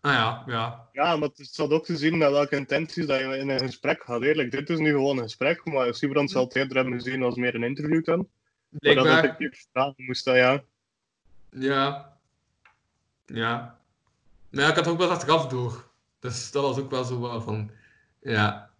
Ah 0.00 0.12
ja, 0.12 0.42
ja. 0.46 0.88
ja, 0.92 1.16
maar 1.16 1.28
het 1.28 1.46
staat 1.46 1.70
ook 1.70 1.84
te 1.84 1.96
zien 1.96 2.18
met 2.18 2.30
welke 2.30 2.56
intenties 2.56 3.06
dat 3.06 3.18
je 3.18 3.24
in 3.24 3.48
een 3.48 3.58
gesprek 3.58 4.02
gaat. 4.02 4.22
Eerlijk, 4.22 4.50
dit 4.50 4.70
is 4.70 4.78
nu 4.78 4.90
gewoon 4.90 5.16
een 5.16 5.22
gesprek, 5.22 5.64
maar 5.64 5.94
Sibrand 5.94 6.30
zal 6.30 6.44
het 6.44 6.56
eerder 6.56 6.76
hebben 6.76 6.94
gezien 6.94 7.22
als 7.22 7.34
meer 7.34 7.54
een 7.54 7.62
interview 7.62 8.04
dan. 8.04 8.28
Maar 8.68 8.94
dat 8.94 9.02
Blijkbaar. 9.02 9.24
ik 9.24 9.38
je 9.38 9.66
vragen 9.72 10.04
moest, 10.04 10.24
dat 10.24 10.36
ja. 10.36 10.62
Ja. 11.50 12.16
Ja. 13.26 13.77
Maar 14.50 14.62
ja, 14.64 14.68
ik 14.70 14.76
had 14.76 14.88
ook 14.88 14.98
wel 14.98 15.10
achteraf 15.10 15.46
door. 15.46 15.90
Dus 16.18 16.50
dat 16.50 16.62
was 16.62 16.78
ook 16.78 16.90
wel 16.90 17.04
zo 17.04 17.20
wel 17.20 17.40
van... 17.40 17.70
Ja. 18.20 18.70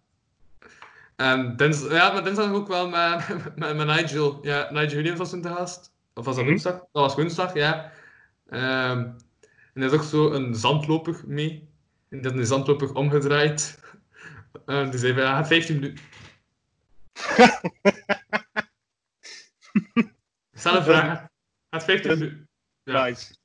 En 1.15 1.55
dins, 1.55 1.81
ja, 1.81 2.11
maar 2.11 2.23
dinsdag 2.23 2.51
ook 2.51 2.67
wel 2.67 2.89
met, 2.89 3.27
met, 3.55 3.75
met 3.75 3.87
Nigel. 3.87 4.39
Ja, 4.41 4.71
Nigel 4.71 4.95
Williams 4.95 5.19
was 5.19 5.29
toen 5.29 5.41
te 5.41 5.47
gast. 5.49 5.93
Of 6.13 6.25
was 6.25 6.35
dat 6.35 6.43
Mhm. 6.43 6.53
woensdag? 6.53 6.73
Dat 6.73 6.87
was 6.91 7.15
woensdag, 7.15 7.53
ja. 7.53 7.91
Ehm, 8.49 8.97
en 9.73 9.81
er 9.81 9.83
is 9.83 9.91
ook 9.91 10.03
zo 10.03 10.31
een 10.31 10.55
zandloper 10.55 11.21
mee. 11.25 11.69
En 12.09 12.21
dat 12.21 12.33
is 12.33 12.39
een 12.39 12.45
zandloper 12.45 12.93
omgedraaid. 12.93 13.79
Die 14.65 14.97
zei 14.97 15.13
van, 15.13 15.21
ja, 15.21 15.45
15 15.45 15.75
minuten. 15.75 16.03
Stel 20.53 20.75
een 20.75 20.83
vraag. 20.83 21.27
Het 21.69 21.83
15 21.83 22.11
minuten. 22.17 22.49
Ja. 22.83 23.03
Nice. 23.05 23.35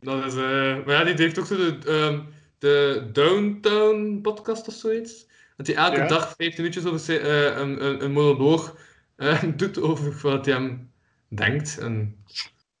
Dat 0.00 0.24
is, 0.24 0.34
eh, 0.34 0.84
maar 0.84 0.90
ja, 0.94 1.04
die 1.04 1.14
heeft 1.14 1.38
ook 1.38 1.46
zo 1.46 1.56
de, 1.56 1.78
ehm, 1.86 2.20
de 2.58 3.08
Downtown 3.12 4.20
podcast 4.22 4.68
of 4.68 4.74
zoiets. 4.74 5.26
Dat 5.56 5.66
hij 5.66 5.76
elke 5.76 5.96
Ja. 5.96 6.06
dag 6.06 6.34
15 6.36 6.54
minuutjes 6.56 6.84
over 6.84 7.20
eh, 7.20 7.58
een, 7.58 7.84
een, 7.84 8.04
een 8.04 8.12
monoloog 8.12 8.76
eh, 9.16 9.42
doet 9.56 9.80
over 9.80 10.18
wat 10.22 10.44
hij 10.46 10.54
hem 10.54 10.92
denkt. 11.28 11.78
En 11.78 12.24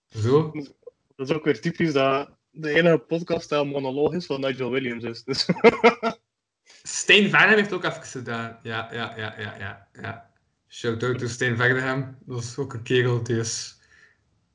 zo. 0.08 0.52
Dat 1.16 1.28
is 1.28 1.34
ook 1.34 1.44
weer 1.44 1.60
typisch 1.60 1.92
dat 1.92 2.30
de 2.50 2.70
enige 2.70 2.98
podcast 2.98 3.48
dat 3.48 3.64
een 3.64 3.70
monoloog 3.70 4.12
is 4.12 4.26
van 4.26 4.40
Nigel 4.40 4.70
Williams 4.70 5.04
is. 5.04 5.24
Dus 5.24 5.48
Steen 6.82 7.34
heeft 7.34 7.72
ook 7.72 7.84
even 7.84 8.02
gedaan. 8.02 8.58
Ja, 8.62 8.88
ja, 8.92 9.14
ja, 9.16 9.34
ja, 9.38 9.54
ja. 9.58 9.88
ja. 9.92 10.30
Shout-out 10.68 11.18
to 11.18 11.26
Steen. 11.26 11.56
Dat 12.26 12.42
is 12.42 12.56
ook 12.56 12.72
een 12.72 12.82
kerel 12.82 13.22
die 13.22 13.38
is... 13.38 13.78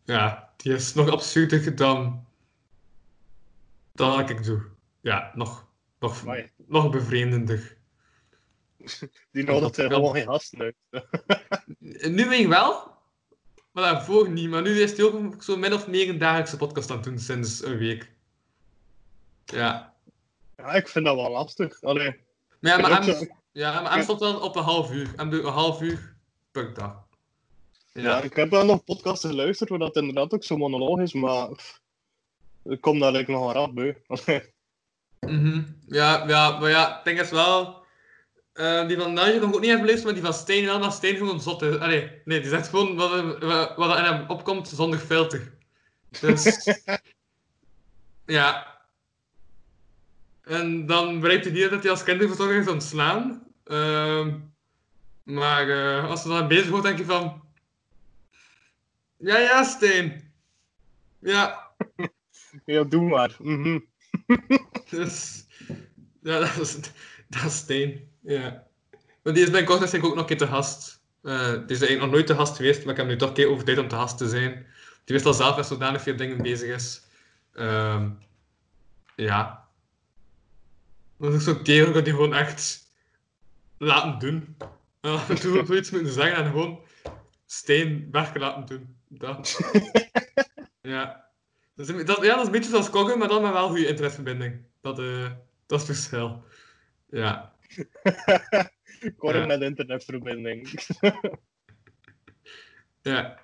Ja, 0.04 0.54
die 0.58 0.74
is 0.74 0.94
nog 0.94 1.10
absurder 1.10 1.76
dan... 1.76 2.25
Dan 3.96 4.10
wat 4.18 4.30
ik 4.30 4.44
doe. 4.44 4.62
Ja, 5.02 5.32
nog... 5.36 5.64
Nog, 6.00 6.22
Amai. 6.22 6.52
nog 6.68 6.90
bevreemdender. 6.90 7.78
die 9.32 9.44
nodigt 9.44 9.78
er 9.78 9.92
gewoon 9.92 10.14
geen 10.14 10.26
gasten 10.26 10.60
uit. 10.60 10.76
Nu 12.16 12.30
weet 12.30 12.40
ik 12.40 12.48
wel, 12.48 12.92
maar 13.72 13.84
daarvoor 13.94 14.30
niet. 14.30 14.50
Maar 14.50 14.62
nu 14.62 14.82
is 14.82 14.98
hij 14.98 15.06
ook 15.06 15.44
zo 15.44 15.58
min 15.58 15.74
of 15.74 15.88
meer 15.88 16.10
een 16.10 16.18
dagelijkse 16.18 16.58
podcast 16.58 16.90
aan 16.90 16.96
het 16.96 17.06
doen 17.06 17.20
sinds 17.20 17.64
een 17.64 17.78
week. 17.78 18.12
Ja. 19.46 19.94
Ja, 20.58 20.72
ik 20.74 20.88
vind 20.88 21.06
dat 21.06 21.16
wel 21.16 21.32
lastig. 21.32 21.82
Allee, 21.82 22.16
Maar 22.60 22.72
ja, 22.72 22.78
maar 22.78 23.04
hem, 23.04 23.14
zo- 23.16 23.26
ja, 23.52 23.82
maar 23.82 23.92
hem 23.94 24.04
stond 24.04 24.20
wel 24.20 24.40
op 24.40 24.56
een 24.56 24.64
half 24.64 24.92
uur. 24.92 25.14
Hem 25.16 25.30
doet 25.30 25.44
een 25.44 25.52
half 25.52 25.82
uur 25.82 26.16
per 26.52 26.74
dag. 26.74 27.04
ja. 27.94 28.02
Ja. 28.02 28.22
ik 28.22 28.34
heb 28.36 28.50
wel 28.50 28.66
nog 28.66 28.84
podcasts 28.84 29.26
geluisterd 29.26 29.70
waar 29.70 29.80
dat 29.80 29.96
inderdaad 29.96 30.34
ook 30.34 30.44
zo'n 30.44 30.60
monoloog 30.60 31.00
is, 31.00 31.14
maar 31.14 31.50
kom 32.80 33.00
daar 33.00 33.12
like, 33.12 33.32
nog 33.32 33.42
wel 33.42 33.54
rap. 33.54 33.78
Allee, 34.08 34.54
Mhm. 35.20 35.62
ja, 35.88 36.28
ja, 36.28 36.60
maar 36.60 36.70
ja, 36.70 36.98
ik 36.98 37.04
denk 37.06 37.18
het 37.18 37.30
wel. 37.30 37.84
eh, 38.54 38.88
die 38.88 38.98
van 38.98 39.14
Nigel 39.14 39.40
kan 39.40 39.50
ik 39.50 39.56
ook 39.56 39.62
niet 39.62 39.70
even 39.70 39.86
luisteren, 39.86 40.04
maar 40.04 40.14
die 40.14 40.24
van 40.24 40.34
Steen 40.34 40.66
wel, 40.66 40.80
maar 40.80 40.92
Steen 40.92 41.16
gewoon 41.18 41.42
zot 41.42 41.62
is. 41.62 41.78
Allee, 41.78 42.22
nee, 42.26 42.40
die 42.40 42.50
zegt 42.50 42.68
gewoon 42.68 42.96
wat, 42.96 43.12
er- 43.12 43.46
wat, 43.48 43.76
wat 43.76 43.92
er 43.92 43.98
in 43.98 44.14
hem 44.14 44.30
opkomt 44.30 44.68
zonder 44.68 45.00
filter. 45.00 45.54
Dus, 46.22 46.68
ja. 48.26 48.74
En 50.44 50.86
dan 50.86 51.20
bereikt 51.20 51.46
hij 51.46 51.54
niet 51.54 51.70
dat 51.70 51.82
hij 51.82 51.92
als 51.92 52.04
kinderverzorger 52.04 52.60
is 52.62 52.68
ontslaan. 52.68 53.44
Ehm, 53.64 54.40
maar 55.24 55.70
eh, 55.70 56.10
als 56.10 56.22
ze 56.22 56.28
dan 56.28 56.48
bezig 56.48 56.70
wordt, 56.70 56.86
denk 56.86 56.98
je 56.98 57.06
van... 57.06 57.44
Ja, 59.18 59.38
ja, 59.38 59.64
Steen. 59.64 60.34
Ja, 61.20 61.65
Ja, 62.66 62.84
doe 62.84 63.10
maar. 63.10 63.36
Mhm. 63.40 63.80
dus... 64.90 65.46
Ja, 66.22 66.40
dat 66.40 66.58
is, 66.58 66.80
dat 67.28 67.44
is 67.44 67.56
Steen. 67.56 68.10
Ja. 68.22 68.68
Maar 69.24 69.34
die 69.34 69.44
is 69.44 69.52
bij 69.52 69.64
Kortes 69.64 69.96
ook 69.96 70.02
nog 70.02 70.18
een 70.18 70.26
keer 70.26 70.38
te 70.38 70.48
gast. 70.48 71.04
Eh, 71.22 71.52
die 71.52 71.76
is 71.76 71.80
eigenlijk 71.80 72.00
nog 72.00 72.12
nooit 72.12 72.28
te 72.28 72.36
gast 72.36 72.56
geweest, 72.56 72.84
maar 72.84 72.94
ik 72.94 73.00
heb 73.00 73.08
nu 73.08 73.16
toch 73.16 73.30
een 73.30 73.36
keer 73.36 73.50
over 73.50 73.66
tijd 73.66 73.78
om 73.78 73.88
te 73.88 73.96
gast 73.96 74.18
te 74.18 74.30
zijn. 74.30 74.54
Die 75.04 75.16
wist 75.16 75.26
al 75.26 75.34
zelf 75.34 75.56
met 75.56 75.66
zodanig 75.66 76.02
veel 76.02 76.16
dingen 76.16 76.42
bezig 76.42 76.76
is. 76.76 77.02
Ehm, 77.54 78.10
ja. 79.16 79.68
Dat 81.18 81.34
is 81.34 81.36
ook 81.36 81.56
zo'n 81.56 81.64
kerel 81.64 81.94
dat 81.94 82.06
die 82.06 82.14
gewoon 82.14 82.34
echt 82.34 82.88
laten 83.78 84.20
doen. 84.20 84.58
En 85.02 85.12
af 85.12 85.30
en 85.30 85.40
toe 85.40 85.66
zoiets 85.66 85.92
moeten 85.92 86.14
zeggen 86.14 86.44
en 86.44 86.46
gewoon 86.52 86.80
steen 87.46 88.08
weg 88.12 88.36
laten 88.36 88.66
doen. 88.66 88.96
Dat. 89.08 89.60
ja. 90.82 91.30
Dat 91.76 91.90
is, 91.90 91.96
een- 91.96 92.06
dat, 92.06 92.18
ja, 92.24 92.30
dat 92.30 92.40
is 92.40 92.46
een 92.46 92.52
beetje 92.52 92.70
zoals 92.70 92.90
koken, 92.90 93.18
maar 93.18 93.28
dan 93.28 93.42
met 93.42 93.52
wel 93.52 93.68
goede 93.68 93.88
internetverbinding. 93.88 94.62
Dat, 94.82 95.00
eh, 95.00 95.32
dat 95.66 95.82
is 95.82 95.88
het 95.88 95.98
verschil. 95.98 96.44
Ja. 97.10 97.54
Korren 99.18 99.42
Ja. 99.42 99.46
met 99.48 99.62
internetverbinding. 99.62 100.70
Ja. 103.02 103.40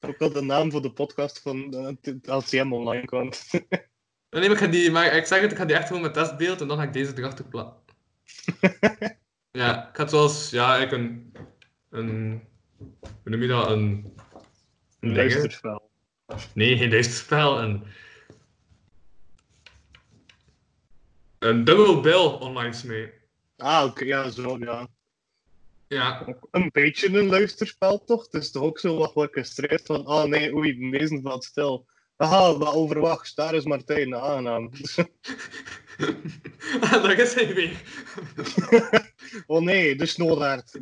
Ook 0.00 0.18
al 0.20 0.32
de 0.32 0.42
naam 0.42 0.70
voor 0.70 0.82
de 0.82 0.92
podcast 0.92 1.40
van 1.42 1.74
eh, 1.74 1.86
het 2.02 2.26
LCM 2.26 2.72
online 2.72 3.04
komt. 3.04 3.50
Nee, 3.50 3.68
maar 4.30 4.50
ik, 4.50 4.56
ga 4.56 4.66
die, 4.66 4.90
maar 4.90 5.16
ik 5.16 5.24
zeg 5.26 5.40
het, 5.40 5.50
ik 5.52 5.56
ga 5.56 5.64
die 5.64 5.76
echt 5.76 5.86
gewoon 5.86 6.02
met 6.02 6.14
testbeeld 6.14 6.60
en 6.60 6.68
dan 6.68 6.76
ga 6.76 6.82
ik 6.82 6.92
deze 6.92 7.18
erachter 7.18 7.44
plakken. 7.44 7.82
ja, 9.50 9.88
ik 9.88 9.96
ga 9.96 10.02
het 10.02 10.10
zoals, 10.10 10.50
ja, 10.50 10.76
ik 10.76 10.92
een, 10.92 11.32
een, 11.90 12.42
hoe 13.00 13.18
noem 13.30 13.42
je 13.42 13.48
dat, 13.48 13.70
een, 13.70 14.14
een? 15.00 15.14
Luisterspel. 15.14 15.90
Nee, 16.54 16.76
geen 16.76 16.90
luisterspel, 16.90 17.62
een, 17.62 17.84
een 21.38 21.64
dubbel 21.64 22.00
bill 22.00 22.26
online 22.26 22.72
smee. 22.72 23.12
Ah, 23.56 23.84
oké, 23.84 24.04
ja, 24.04 24.30
zo, 24.30 24.58
ja. 24.58 24.88
Ja, 25.88 26.36
Een 26.50 26.70
beetje 26.72 27.18
een 27.18 27.26
luisterspel, 27.26 28.04
toch? 28.04 28.24
Het 28.24 28.42
is 28.42 28.50
toch 28.50 28.62
ook 28.62 28.78
zo 28.78 28.96
wat 28.96 29.12
van, 29.86 30.06
oh 30.06 30.24
nee, 30.24 30.54
oei, 30.54 30.90
deze 30.90 31.20
valt 31.22 31.44
stil. 31.44 31.86
Aha, 32.16 32.56
wat 32.56 32.74
overwacht, 32.74 33.36
daar 33.36 33.54
is 33.54 33.64
Martijn, 33.64 34.14
aangenaam. 34.16 34.70
daar 36.80 37.18
is 37.18 37.34
hij 37.34 37.54
weer. 37.54 37.82
oh 39.46 39.60
nee, 39.60 39.96
de 39.96 40.02
is 40.02 40.16
noodaard. 40.16 40.72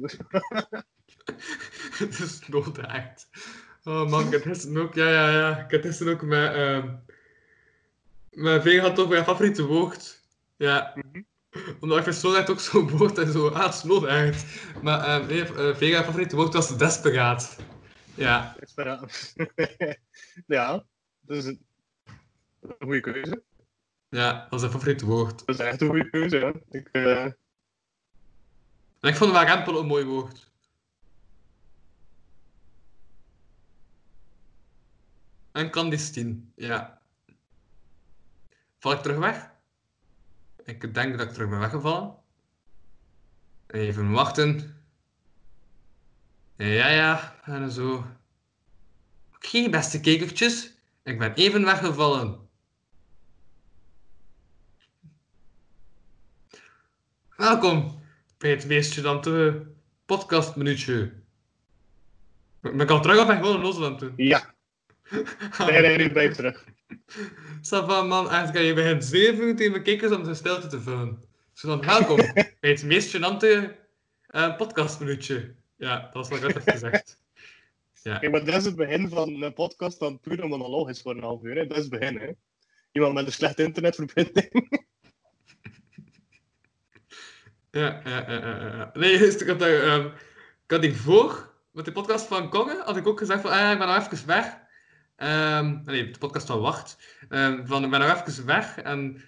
Oh 3.85 4.11
man, 4.11 4.27
ik 4.27 4.33
heb 4.33 4.43
gisteren 4.43 4.83
ook, 4.83 4.95
ja, 4.95 5.09
ja, 5.11 5.31
ja. 5.31 5.67
Ik 5.69 5.83
gisteren 5.83 6.13
ook 6.13 6.23
met, 6.23 6.53
ehm 6.53 6.89
mijn 8.31 8.63
vinger 8.63 8.83
had 8.83 8.95
toch 8.95 9.09
mijn 9.09 9.25
favoriete 9.25 9.67
woord. 9.67 10.21
Ja. 10.57 10.95
Omdat 11.81 11.99
ik 11.99 12.05
vind 12.05 12.17
snoodaard 12.17 12.51
ook 12.51 12.61
zo'n 12.61 12.89
woord 12.91 13.19
en 13.19 13.33
zo, 13.33 13.49
ah, 13.49 13.73
snoodaard. 13.73 14.45
Maar 14.83 15.05
ehm 15.05 15.27
nee, 15.27 15.45
eh, 15.45 15.75
Vega 15.77 16.05
favoriete 16.05 16.37
woord 16.37 16.53
was 16.53 16.77
desperaat. 16.77 17.57
Ja. 18.15 18.55
Desperaat. 18.61 19.35
ja, 20.47 20.85
dat 21.21 21.37
is 21.37 21.45
een, 21.45 21.61
goede 22.79 23.01
keuze. 23.01 23.43
Ja, 24.09 24.47
dat 24.51 24.59
is 24.59 24.65
een 24.67 24.73
favoriete 24.73 25.07
woord. 25.07 25.47
Dat 25.47 25.61
is 25.61 25.67
echt 25.67 25.81
een 25.81 25.89
goede 25.89 26.11
keuze, 26.11 26.39
ja. 26.39 26.53
Ik, 26.71 26.89
En 29.01 29.09
ik 29.09 29.17
vond 29.17 29.33
warempel 29.33 29.79
een 29.79 29.87
mooi 29.87 30.05
woord. 30.05 30.50
En 35.53 35.71
clandestien, 35.71 36.53
ja. 36.57 37.01
Val 38.79 38.93
ik 38.93 38.99
terug 38.99 39.19
weg? 39.19 39.51
Ik 40.65 40.95
denk 40.95 41.19
dat 41.19 41.27
ik 41.27 41.33
terug 41.33 41.49
ben 41.49 41.59
weggevallen. 41.59 42.17
Even 43.67 44.11
wachten. 44.11 44.77
Ja, 46.57 46.89
ja, 46.89 47.41
en 47.45 47.71
zo. 47.71 48.07
Oké, 49.35 49.71
beste 49.71 50.01
kijkertjes. 50.01 50.75
Ik 51.03 51.19
ben 51.19 51.35
even 51.35 51.65
weggevallen. 51.65 52.49
Welkom 57.37 58.03
bij 58.39 58.51
het 58.51 58.67
meest 58.67 58.99
gênante 58.99 59.55
podcastminuutje. 60.07 61.13
Ben 62.61 62.81
ik 62.81 62.91
al 62.91 63.01
terug 63.01 63.19
of 63.19 63.31
ik 63.31 63.39
gewoon 63.45 63.83
een 63.83 63.97
doen? 63.97 64.13
ja, 64.17 64.55
nee, 65.59 65.81
nee, 65.81 65.97
nu 65.97 66.13
ben 66.13 66.25
ik 66.25 66.33
terug. 66.33 66.65
Sava 67.61 68.03
man, 68.03 68.53
kan 68.53 68.63
je 68.63 68.75
begint 68.75 69.05
zeven 69.05 69.57
tegen 69.57 69.73
mijn 69.73 69.85
kijkers 69.85 70.13
om 70.13 70.25
zijn 70.25 70.37
stilte 70.37 70.67
te 70.67 70.81
vullen. 70.81 71.25
Zo 71.53 71.69
dan, 71.69 71.87
welkom 71.87 72.17
bij 72.61 72.71
het 72.71 72.85
meest 72.85 73.17
gênante 73.17 73.79
eh 74.27 74.57
podcastminuutje. 74.57 75.55
Ja, 75.77 76.11
dat 76.13 76.25
is 76.25 76.31
wat 76.31 76.39
ik 76.39 76.45
net 76.45 76.65
heb 76.65 76.75
gezegd. 76.75 77.21
Ja. 78.03 78.29
Maar 78.31 78.45
dit 78.45 78.55
is 78.55 78.65
het 78.65 78.77
begin 78.77 79.09
van 79.09 79.43
een 79.43 79.53
podcast 79.53 79.99
dan 79.99 80.21
puur 80.21 80.49
monoloog 80.49 80.89
is 80.89 81.03
voor 81.03 81.17
een 81.17 81.23
half 81.23 81.43
uur. 81.43 81.57
Hè. 81.57 81.67
Dat 81.67 81.77
is 81.77 81.83
het 81.83 81.99
begin, 81.99 82.19
hè. 82.19 82.31
Iemand 82.93 83.15
met 83.15 83.27
een 83.27 83.33
slechte 83.33 83.63
internetverbinding. 83.63 84.49
Ja, 87.73 88.01
ja, 88.05 88.31
ja. 88.31 88.91
Nee, 88.93 89.19
juist, 89.19 89.41
ik 89.41 89.49
had, 89.49 89.59
daar, 89.59 89.83
ehm, 89.83 90.07
ik 90.65 90.71
had 90.71 90.83
die 90.83 90.97
voor, 90.97 91.55
met 91.73 91.85
de 91.85 91.93
podcast 91.93 92.27
van 92.27 92.51
Kongen, 92.51 92.81
had 92.85 92.97
ik 92.97 93.07
ook 93.07 93.19
gezegd 93.19 93.41
van, 93.41 93.51
ah, 93.51 93.73
ik 93.73 93.79
ben 93.79 93.87
nog 93.87 94.13
even 94.13 94.27
weg. 94.27 94.59
Ehm, 95.21 95.79
nee, 95.85 96.11
de 96.11 96.19
podcast 96.19 96.47
van 96.47 96.61
Wacht. 96.61 96.99
Ehm, 97.29 97.67
van, 97.67 97.85
ik 97.85 97.91
ben 97.91 98.01
nog 98.01 98.27
even 98.27 98.47
weg. 98.47 98.79
En 98.79 99.23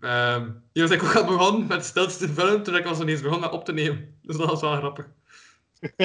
ehm 0.00 0.50
hier 0.72 0.82
was 0.82 0.90
ik 0.90 1.02
ook 1.02 1.14
al 1.14 1.24
begonnen 1.24 1.66
met 1.66 1.84
stilte 1.84 2.16
te 2.16 2.32
vullen, 2.32 2.62
toen 2.62 2.76
ik 2.76 2.84
was 2.84 2.96
nog 2.96 3.06
niet 3.06 3.14
eens 3.14 3.22
begonnen 3.22 3.50
met 3.50 3.58
op 3.58 3.64
te 3.64 3.72
nemen. 3.72 4.18
Dus 4.22 4.36
dat 4.36 4.46
was 4.46 4.60
wel 4.60 4.76
grappig. 4.76 5.06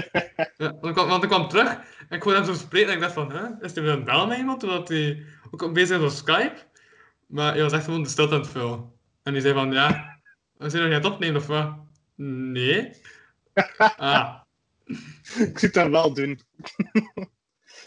ja, 0.57 0.73
want, 0.79 0.85
ik 0.85 0.93
kwam, 0.93 1.07
want 1.07 1.23
ik 1.23 1.29
kwam 1.29 1.47
terug 1.47 1.69
en 2.09 2.17
ik 2.17 2.23
hoorde 2.23 2.37
hem 2.39 2.47
zo 2.47 2.53
spreken 2.53 2.89
en 2.89 2.95
ik 2.95 3.01
dacht 3.01 3.13
van, 3.13 3.31
hè, 3.31 3.65
is 3.65 3.73
hij 3.73 3.83
weer 3.83 3.91
het 3.91 4.05
bellen 4.05 4.27
met 4.27 4.37
iemand? 4.37 4.63
Omdat 4.63 4.87
hij 4.87 5.23
ook 5.51 5.73
bezig 5.73 5.99
was 5.99 6.11
op 6.11 6.27
Skype. 6.27 6.57
Maar 7.25 7.53
hij 7.53 7.61
was 7.61 7.73
echt 7.73 7.83
gewoon 7.83 8.03
de 8.03 8.09
stilte 8.09 8.33
aan 8.33 8.39
het 8.39 8.49
vullen. 8.49 8.91
En 9.23 9.33
die 9.33 9.41
zei 9.41 9.53
van, 9.53 9.71
ja, 9.71 10.19
we 10.57 10.69
zijn 10.69 10.81
nog 10.81 10.91
niet 10.91 10.99
aan 10.99 11.05
het 11.05 11.13
opnemen 11.13 11.41
of 11.41 11.47
wat? 11.47 11.73
Nee. 12.15 12.91
Ah, 13.97 14.35
ik 15.37 15.59
zit 15.59 15.73
dat 15.73 15.89
wel 15.89 16.13
doen. 16.13 16.39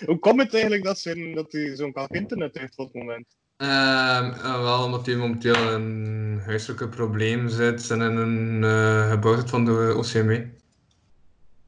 Hoe 0.07 0.19
komt 0.19 0.43
het 0.43 0.53
eigenlijk 0.53 0.85
dat, 0.85 0.99
ze, 0.99 1.33
dat 1.35 1.53
hij 1.53 1.77
zo'n 1.77 1.93
kak 1.93 2.11
internet 2.11 2.59
heeft 2.59 2.79
op 2.79 2.93
het 2.93 2.95
moment? 3.03 3.27
Ehm, 3.57 4.31
eh, 4.33 4.63
wel 4.63 4.85
omdat 4.85 5.07
hij 5.07 5.17
momenteel 5.17 5.73
een 5.73 6.41
huiselijke 6.45 6.89
probleem 6.89 7.49
zit 7.49 7.91
en 7.91 8.01
in 8.01 8.17
een 8.17 8.65
eh, 8.65 9.11
gebouw 9.11 9.37
zit 9.37 9.51
van 9.51 9.65
de 9.65 9.95
OCMW. 9.97 10.45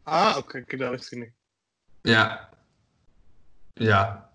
Ah, 0.03 0.37
oké, 0.39 0.59
ik 0.67 0.79
dat 0.79 0.91
wist 0.91 1.13
ik 1.13 1.19
niet. 1.19 1.33
Ja. 2.03 2.49
Ja. 3.75 4.31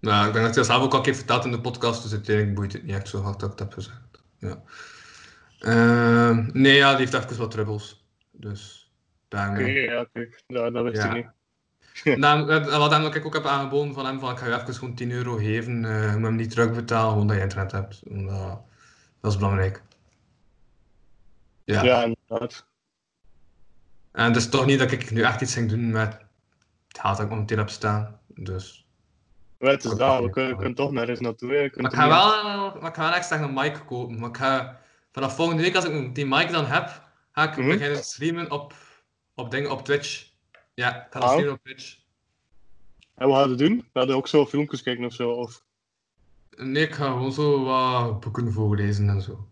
Nou, 0.00 0.26
ik 0.26 0.32
denk 0.32 0.44
dat 0.44 0.54
hij 0.54 0.64
dat 0.64 0.66
zelf 0.66 0.82
ook 0.82 0.92
al 0.92 0.98
een 0.98 1.04
keer 1.04 1.14
verteld 1.14 1.44
in 1.44 1.50
de 1.50 1.60
podcast, 1.60 2.02
dus 2.02 2.12
uiteindelijk 2.12 2.54
boeit 2.56 2.72
het 2.72 2.82
niet 2.82 2.94
echt 2.94 3.08
zo 3.08 3.20
hard 3.20 3.40
dat 3.40 3.52
ik 3.52 3.58
het 3.58 3.68
heb 3.68 3.72
gezegd. 3.78 4.22
Ja. 4.38 4.62
Ehm, 5.60 6.48
nee, 6.52 6.76
ja, 6.76 6.90
die 6.90 6.98
heeft 7.08 7.14
even 7.24 7.38
wat 7.38 7.50
troubles. 7.50 8.04
Dus 8.30 8.92
Oké, 9.24 9.28
daarmee. 9.28 9.80
ja, 9.82 10.06
kijk, 10.12 10.42
ja, 10.46 10.70
dat 10.70 10.84
wist 10.84 10.96
Ja. 11.02 11.08
ik 11.08 11.14
niet. 11.14 11.26
Eh, 12.04 12.78
wat 12.78 12.90
hem, 12.90 13.04
ik 13.06 13.26
ook 13.26 13.34
heb 13.34 13.46
aangeboden 13.46 13.94
van 13.94 14.06
hem, 14.06 14.20
van 14.20 14.30
ik 14.30 14.38
ga 14.38 14.46
je 14.46 14.54
even 14.60 14.74
gewoon 14.74 14.94
10 14.94 15.10
euro 15.10 15.36
geven, 15.36 15.84
eh 15.84 16.14
om 16.16 16.24
hem 16.24 16.34
niet 16.36 16.50
terugbetalen, 16.50 17.10
gewoon 17.10 17.26
dat 17.26 17.36
je 17.36 17.42
internet 17.42 17.72
hebt. 17.72 18.02
Omdat, 18.08 18.60
dat 19.20 19.30
is 19.32 19.36
belangrijk. 19.38 19.82
Ja. 21.64 21.82
Ja, 21.82 22.02
inderdaad. 22.02 22.66
En 24.12 24.24
het 24.24 24.36
is 24.36 24.48
toch 24.48 24.66
niet 24.66 24.78
dat 24.78 24.90
ik 24.92 25.10
nu 25.10 25.22
echt 25.22 25.40
iets 25.40 25.54
ging 25.54 25.68
doen 25.68 25.90
met 25.90 26.12
het 26.88 26.98
geld 27.00 27.16
dat 27.16 27.24
ik 27.26 27.30
momenteel 27.32 27.58
heb 27.58 27.68
staan. 27.68 28.18
Dus. 28.26 28.86
Het 29.58 29.84
is 29.84 29.94
daar, 29.94 30.22
we 30.22 30.30
kunnen, 30.30 30.74
toch 30.74 30.92
nergens 30.92 31.20
naartoe. 31.20 31.52
hè. 31.52 31.58
Je 31.58 31.70
kunt 31.70 31.82
Maar 31.82 31.92
ik 31.92 31.98
ga 31.98 32.08
wel, 32.08 32.80
maar 32.80 32.90
ik 32.90 32.94
ga 32.96 33.10
wel 33.10 33.22
zeggen 33.22 33.42
een 33.48 33.54
mic 33.54 33.82
kopen. 33.86 34.18
Maar 34.18 34.28
ik 34.28 34.36
ga, 34.36 34.80
vanaf 35.12 35.34
volgende 35.36 35.62
week, 35.62 35.74
als 35.74 35.84
ik 35.84 36.14
die 36.14 36.26
mic 36.26 36.50
dan 36.50 36.66
heb, 36.66 37.02
ga 37.32 37.42
ik 37.50 37.56
Mhm. 37.56 37.68
beginnen 37.68 38.04
streamen 38.04 38.50
op, 38.50 38.74
op 39.34 39.50
dingen 39.50 39.70
op 39.70 39.84
Twitch. 39.84 40.28
Ja, 40.80 41.04
ik 41.06 41.12
dan 41.12 41.22
Oh. 41.22 41.28
streamen 41.28 41.52
op 41.52 41.60
Twitch. 41.64 41.98
En 43.14 43.28
wat 43.28 43.38
gaan 43.40 43.50
we 43.50 43.56
doen? 43.56 43.76
We 43.76 43.98
hadden 43.98 44.16
ook 44.16 44.28
zo 44.28 44.46
filmpjes 44.46 44.82
kijken 44.82 45.04
of 45.04 45.12
zo. 45.12 45.30
Of... 45.30 45.64
Nee, 46.56 46.82
ik 46.82 46.94
ga 46.94 47.06
gewoon 47.06 47.32
zo 47.32 47.64
wat 47.64 48.20
boeken 48.20 48.52
voorlezen 48.52 49.08
en 49.08 49.22
zo. 49.22 49.48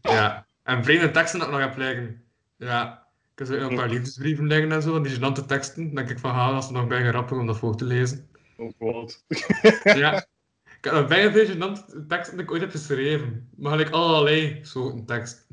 Ja. 0.00 0.46
En 0.62 0.84
vreemde 0.84 1.10
teksten 1.10 1.38
dat 1.38 1.48
ik 1.48 1.54
nog 1.54 1.62
heb 1.62 1.76
liggen. 1.76 2.22
Ja. 2.56 3.06
Ik 3.32 3.38
heb 3.38 3.46
zo 3.46 3.68
een 3.68 3.76
paar 3.76 3.88
liefdesbrieven 3.88 4.46
liggen 4.46 4.72
en 4.72 4.82
zo, 4.82 4.92
van 4.92 5.02
die 5.02 5.16
gênante 5.16 5.46
teksten. 5.46 5.84
Dan 5.86 5.94
denk 5.94 6.10
ik 6.10 6.18
van, 6.18 6.30
ha, 6.30 6.52
dat 6.52 6.62
is 6.64 6.70
nog 6.70 6.86
bijna 6.86 7.08
grappig 7.08 7.38
om 7.38 7.46
dat 7.46 7.58
voor 7.58 7.76
te 7.76 7.84
lezen. 7.84 8.28
Oh 8.56 8.72
god. 8.78 9.24
Ja. 10.02 10.26
Ik 10.78 10.92
heb 10.92 10.92
nog 10.92 11.06
bijna 11.08 11.32
veel 11.32 11.46
gênante 11.46 12.06
teksten 12.08 12.36
die 12.36 12.44
ik 12.46 12.50
ooit 12.50 12.60
heb 12.60 12.70
geschreven. 12.70 13.48
Maar 13.56 13.70
gelijk 13.70 13.90
allerlei 13.90 14.58
soorten 14.62 15.04
teksten. 15.04 15.44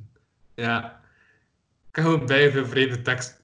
Ja. 0.55 1.01
Ik 1.89 1.95
heb 1.95 2.05
gewoon 2.05 2.25
bijna 2.25 2.51
veel 2.51 2.65
vreemde 2.65 3.01
teksten. 3.01 3.42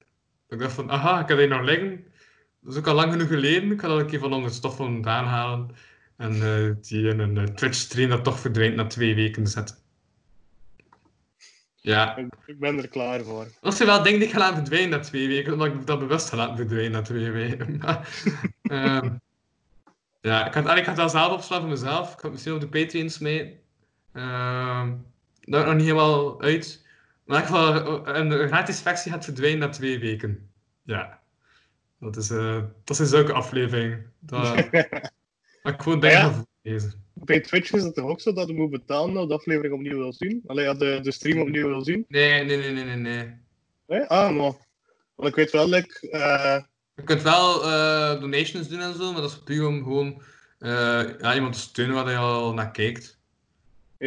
Ik 0.50 0.58
dacht 0.58 0.72
van, 0.72 0.90
aha, 0.90 1.20
ik 1.20 1.28
heb 1.28 1.38
die 1.38 1.46
nog 1.46 1.62
liggen. 1.62 2.04
dat 2.60 2.72
is 2.72 2.78
ook 2.78 2.86
al 2.86 2.94
lang 2.94 3.12
genoeg 3.12 3.28
geleden. 3.28 3.72
Ik 3.72 3.80
ga 3.80 3.88
dat 3.88 4.00
een 4.00 4.06
keer 4.06 4.18
van 4.18 4.32
onder 4.32 4.50
stof 4.50 4.76
vandaan 4.76 5.24
halen. 5.24 5.70
En 6.16 6.32
eh, 6.32 6.74
die 6.80 7.08
in 7.08 7.18
een 7.18 7.38
eh, 7.38 7.44
Twitch-stream 7.44 8.10
dat 8.10 8.24
toch 8.24 8.40
verdwijnt 8.40 8.76
na 8.76 8.86
twee 8.86 9.14
weken 9.14 9.46
zetten. 9.46 9.76
Ja, 11.76 12.16
Ik, 12.16 12.34
ik 12.46 12.58
ben 12.58 12.78
er 12.78 12.88
klaar 12.88 13.22
voor. 13.22 13.46
dat 13.60 13.74
zijn 13.74 13.88
wel 13.88 14.02
dingen 14.02 14.18
die 14.18 14.28
ik 14.28 14.34
ga 14.34 14.40
laten 14.40 14.56
verdwijnen 14.56 14.90
na 14.90 14.98
twee 14.98 15.28
weken, 15.28 15.52
omdat 15.52 15.66
ik 15.66 15.86
dat 15.86 15.98
bewust 15.98 16.28
ga 16.28 16.36
laten 16.36 16.56
verdwijnen 16.56 16.92
na 16.92 17.02
twee 17.02 17.30
weken. 17.30 17.76
Maar, 17.82 18.22
ehm, 18.62 19.10
ja, 20.20 20.46
ik 20.46 20.52
ga, 20.52 20.62
het, 20.62 20.88
ik 20.88 20.94
wel 20.94 21.08
zelf 21.08 21.32
opslaan 21.32 21.60
voor 21.60 21.68
mezelf. 21.70 22.12
Ik 22.12 22.20
ga 22.20 22.28
misschien 22.28 22.52
op 22.52 22.60
de 22.60 22.68
Patreons 22.68 23.18
mee. 23.18 23.60
Ehm 24.12 24.92
dat 25.50 25.60
is 25.60 25.66
nog 25.66 25.74
niet 25.74 25.84
helemaal 25.86 26.42
uit. 26.42 26.79
Maar 27.30 27.40
ieder 27.42 27.56
geval, 27.56 28.06
eh, 28.06 28.16
een 28.16 28.48
gratis 28.48 28.80
versie 28.80 29.12
gaat 29.12 29.24
verdwijnen 29.24 29.58
na 29.58 29.68
twee 29.68 29.98
weken. 29.98 30.50
Ja. 30.84 31.20
Dat 32.00 32.16
is, 32.16 32.30
eh 32.30 32.62
dat 32.84 32.90
is 32.90 32.98
een 32.98 33.06
zulke 33.06 33.32
aflevering. 33.32 34.02
Dat, 34.20 34.42
dat 35.62 35.72
ik 35.74 35.82
gewoon 35.82 36.00
dingen 36.00 36.18
Ja. 36.18 36.44
voorlezen. 36.62 37.04
Bij 37.14 37.40
Twitch 37.40 37.72
is 37.72 37.82
het 37.82 37.94
toch 37.94 38.04
ook 38.08 38.20
zo 38.20 38.32
dat 38.32 38.48
je 38.48 38.54
moet 38.54 38.70
betalen 38.70 39.16
als 39.16 39.28
de 39.28 39.34
aflevering 39.34 39.74
opnieuw 39.74 39.96
wil 39.96 40.12
zien? 40.12 40.42
Alleen 40.46 40.64
ja, 40.64 40.74
de, 40.74 41.00
de 41.02 41.10
stream 41.10 41.40
opnieuw 41.40 41.68
wil 41.68 41.84
zien? 41.84 42.04
Nee, 42.08 42.44
nee, 42.44 42.56
nee, 42.56 42.72
nee, 42.72 42.84
nee. 42.84 42.96
nee. 42.96 43.36
Nee? 43.86 44.02
Ah, 44.02 44.36
maar. 44.36 44.52
Want 45.14 45.28
ik 45.28 45.34
weet 45.34 45.50
wel, 45.50 45.68
like, 45.68 46.10
eh, 46.10 46.62
Je 46.94 47.02
kunt 47.02 47.22
wel 47.22 47.60
donations 48.20 48.68
doen 48.68 48.80
en 48.80 48.94
zo, 48.94 49.12
maar 49.12 49.20
dat 49.20 49.30
is 49.30 49.42
puur 49.42 49.66
om 49.66 49.82
gewoon 49.82 50.22
ja, 50.58 51.34
iemand 51.34 51.52
te 51.52 51.58
steunen 51.60 51.94
waar 51.94 52.10
je 52.10 52.16
al 52.16 52.54
naar 52.54 52.70
kijkt. 52.70 53.19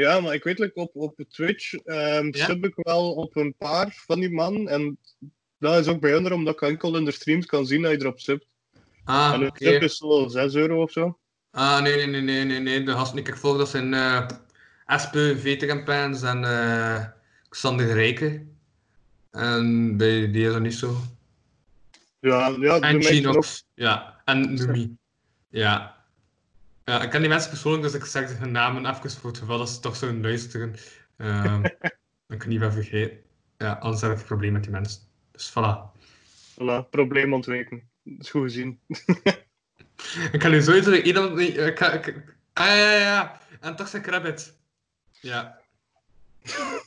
Ja, 0.01 0.19
maar 0.19 0.33
ik 0.33 0.43
weet 0.43 0.59
like, 0.59 0.79
op, 0.79 0.95
op 0.95 1.23
Twitch 1.29 1.73
ehm 1.73 2.27
Ja? 2.31 2.45
sub 2.45 2.65
ik 2.65 2.73
wel 2.75 3.13
op 3.13 3.35
een 3.35 3.55
paar 3.57 4.03
van 4.05 4.19
die 4.19 4.31
man. 4.31 4.67
En 4.67 4.97
dat 5.59 5.79
is 5.79 5.87
ook 5.87 5.99
bijzonder 5.99 6.33
omdat 6.33 6.53
ik 6.53 6.61
enkel 6.61 6.97
in 6.97 7.05
de 7.05 7.11
streams 7.11 7.45
kan 7.45 7.65
zien 7.65 7.81
dat 7.81 7.91
je 7.91 7.97
erop 7.99 8.19
subt. 8.19 8.45
Ah, 9.03 9.33
en 9.33 9.39
de 9.39 9.51
sub 9.53 9.81
is 9.81 9.97
zo 9.97 10.27
6 10.27 10.55
euro 10.55 10.81
of 10.81 10.91
zo. 10.91 11.17
Ah, 11.51 11.81
nee, 11.81 11.95
nee, 11.95 12.07
nee, 12.07 12.21
nee, 12.21 12.43
nee, 12.43 12.59
nee. 12.59 12.83
De 12.83 12.91
gasten 12.91 13.15
die 13.15 13.33
ik 13.33 13.37
volg, 13.37 13.57
dat 13.57 13.69
zijn 13.69 13.93
eh 13.93 14.27
Espe, 14.85 15.35
Veteranpans 15.39 16.21
en 16.21 16.43
eh 16.43 17.05
Xander 17.49 17.93
Rijken. 17.93 18.57
En 19.31 19.97
bij 19.97 20.31
die 20.31 20.45
is 20.45 20.51
dat 20.51 20.61
niet 20.61 20.73
zo. 20.73 20.95
Ja, 22.19 22.55
ja 22.59 22.79
En 22.79 22.95
ook. 22.95 23.03
Chinox. 23.03 23.65
Ja, 23.73 24.21
en 24.25 24.53
Numi. 24.53 24.95
Ja. 25.49 26.02
Ja, 26.85 27.01
ik 27.01 27.09
ken 27.09 27.19
die 27.19 27.29
mensen 27.29 27.49
persoonlijk, 27.49 27.83
dus 27.83 27.93
ik 27.93 28.05
zeg 28.05 28.37
hun 28.37 28.51
namen 28.51 28.85
even 28.85 29.11
voor 29.11 29.29
het 29.29 29.39
geval 29.39 29.57
dat 29.57 29.69
ze 29.69 29.79
toch 29.79 29.95
zouden 29.95 30.21
luisteren. 30.21 30.75
Ehm 31.17 31.61
dan 32.27 32.37
kan 32.37 32.37
ik 32.37 32.45
niet 32.45 32.59
meer 32.59 32.71
vergeten. 32.71 33.17
Ja, 33.57 33.73
anders 33.73 34.01
heb 34.01 34.11
ik 34.11 34.19
een 34.19 34.25
probleem 34.25 34.51
met 34.51 34.63
die 34.63 34.71
mensen. 34.71 35.01
Dus 35.31 35.49
voilà. 35.51 35.99
Voilà, 36.53 36.89
probleem 36.89 37.33
ontwijken. 37.33 37.89
Dat 38.03 38.19
is 38.19 38.29
goed 38.29 38.41
gezien. 38.41 38.79
Ik 40.31 40.39
kan 40.39 40.51
nu 40.51 40.61
sowieso 40.61 40.91
iemand 40.91 41.35
niet. 41.35 41.57
Ik 41.57 41.77
ga, 41.77 41.91
ik, 41.91 42.23
ah 42.53 42.65
ja, 42.65 42.75
ja, 42.75 42.97
ja. 42.97 43.41
En 43.59 43.75
toch 43.75 43.87
zijn 43.87 44.05
Rabbit. 44.05 44.57
Ja. 45.21 45.59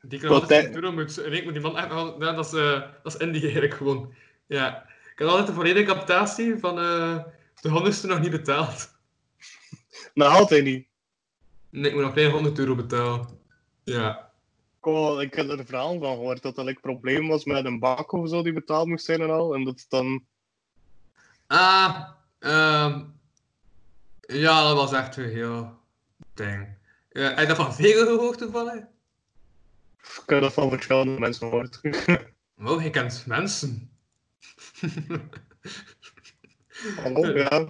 Die 0.00 0.20
kan 0.20 0.30
altijd 0.30 0.64
een 0.64 0.74
euro 0.74 0.92
moet. 0.92 1.18
En 1.18 1.32
ik 1.32 1.44
moet 1.44 1.52
die 1.52 1.62
man. 1.62 1.72
Ja, 1.72 2.32
dat 2.32 2.46
is, 2.46 2.52
eh 2.52 2.80
dat 3.02 3.14
is 3.14 3.16
Indie 3.16 3.42
eigenlijk 3.42 3.74
gewoon. 3.74 4.14
Ja. 4.46 4.82
Ik 5.12 5.18
heb 5.18 5.28
altijd 5.28 5.46
de 5.46 5.52
volledige 5.52 5.86
captatie 5.86 6.56
van 6.58 6.78
eh 6.78 7.18
de 7.60 7.68
honderdste 7.68 8.06
nog 8.06 8.20
niet 8.20 8.30
betaald. 8.30 8.98
Nou, 10.14 10.32
altijd 10.32 10.64
niet. 10.64 10.86
Nee, 11.70 11.90
ik 11.90 11.94
moet 11.94 12.04
nog 12.04 12.12
geen 12.12 12.30
100 12.30 12.58
euro 12.58 12.74
betalen. 12.74 13.28
Ja. 13.84 14.32
Oh, 14.80 15.22
ik 15.22 15.34
heb 15.34 15.48
er 15.48 15.58
een 15.58 15.66
verhaal 15.66 15.98
van 15.98 16.14
gehoord 16.14 16.42
dat 16.42 16.58
er 16.58 16.64
like, 16.64 16.80
probleem 16.80 17.28
was 17.28 17.44
met 17.44 17.64
een 17.64 17.78
bak 17.78 18.12
of 18.12 18.28
zo 18.28 18.42
die 18.42 18.52
betaald 18.52 18.86
moest 18.86 19.04
zijn 19.04 19.20
en 19.20 19.30
al. 19.30 19.54
En 19.54 19.64
dat 19.64 19.80
het 19.80 19.90
dan. 19.90 20.24
Ah, 21.46 22.08
ehm 22.38 23.02
ja, 24.20 24.62
dat 24.62 24.76
was 24.76 24.92
echt 24.92 25.16
een 25.16 25.28
heel 25.28 25.78
ding. 26.34 26.68
Eh, 27.08 27.22
heb 27.22 27.38
je 27.38 27.46
dat 27.46 27.56
van 27.56 27.74
Vego 27.74 28.04
gehoord 28.04 28.38
toevallig? 28.38 28.82
Ik 30.00 30.22
heb 30.26 30.40
dat 30.40 30.52
van 30.52 30.70
verschillende 30.70 31.20
mensen 31.20 31.48
gehoord. 31.48 31.80
Oh, 32.64 32.82
je 32.82 32.90
kent 32.90 33.26
mensen. 33.26 33.90
Hallo? 37.02 37.26
Ja. 37.36 37.68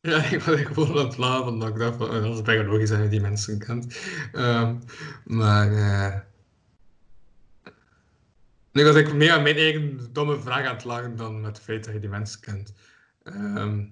Ja, 0.00 0.24
ik 0.24 0.40
was 0.42 0.60
gewoon 0.60 0.98
aan 0.98 1.06
het 1.06 1.16
lachen, 1.16 1.46
omdat 1.46 1.68
ik 1.68 1.78
dacht 1.78 1.96
van, 1.96 2.06
oh, 2.10 2.22
dat 2.22 2.34
is 2.34 2.42
bijna 2.42 2.62
logisch 2.70 2.88
dat 2.88 2.98
je 3.02 3.08
die 3.08 3.20
mensen 3.20 3.58
kent. 3.58 3.98
Ehm, 4.32 4.76
maar, 5.24 5.72
eh 5.72 6.20
nu 8.72 8.84
was 8.84 8.94
ik 8.94 9.12
meer 9.14 9.32
aan 9.32 9.42
mijn 9.42 9.56
eigen 9.56 10.12
domme 10.12 10.40
vraag 10.40 10.66
aan 10.66 10.74
het 10.74 10.84
lachen 10.84 11.16
dan 11.16 11.40
met 11.40 11.56
het 11.56 11.64
feit 11.64 11.84
dat 11.84 11.94
je 11.94 12.00
die 12.00 12.08
mensen 12.08 12.40
kent. 12.40 12.72
Ehm, 13.22 13.84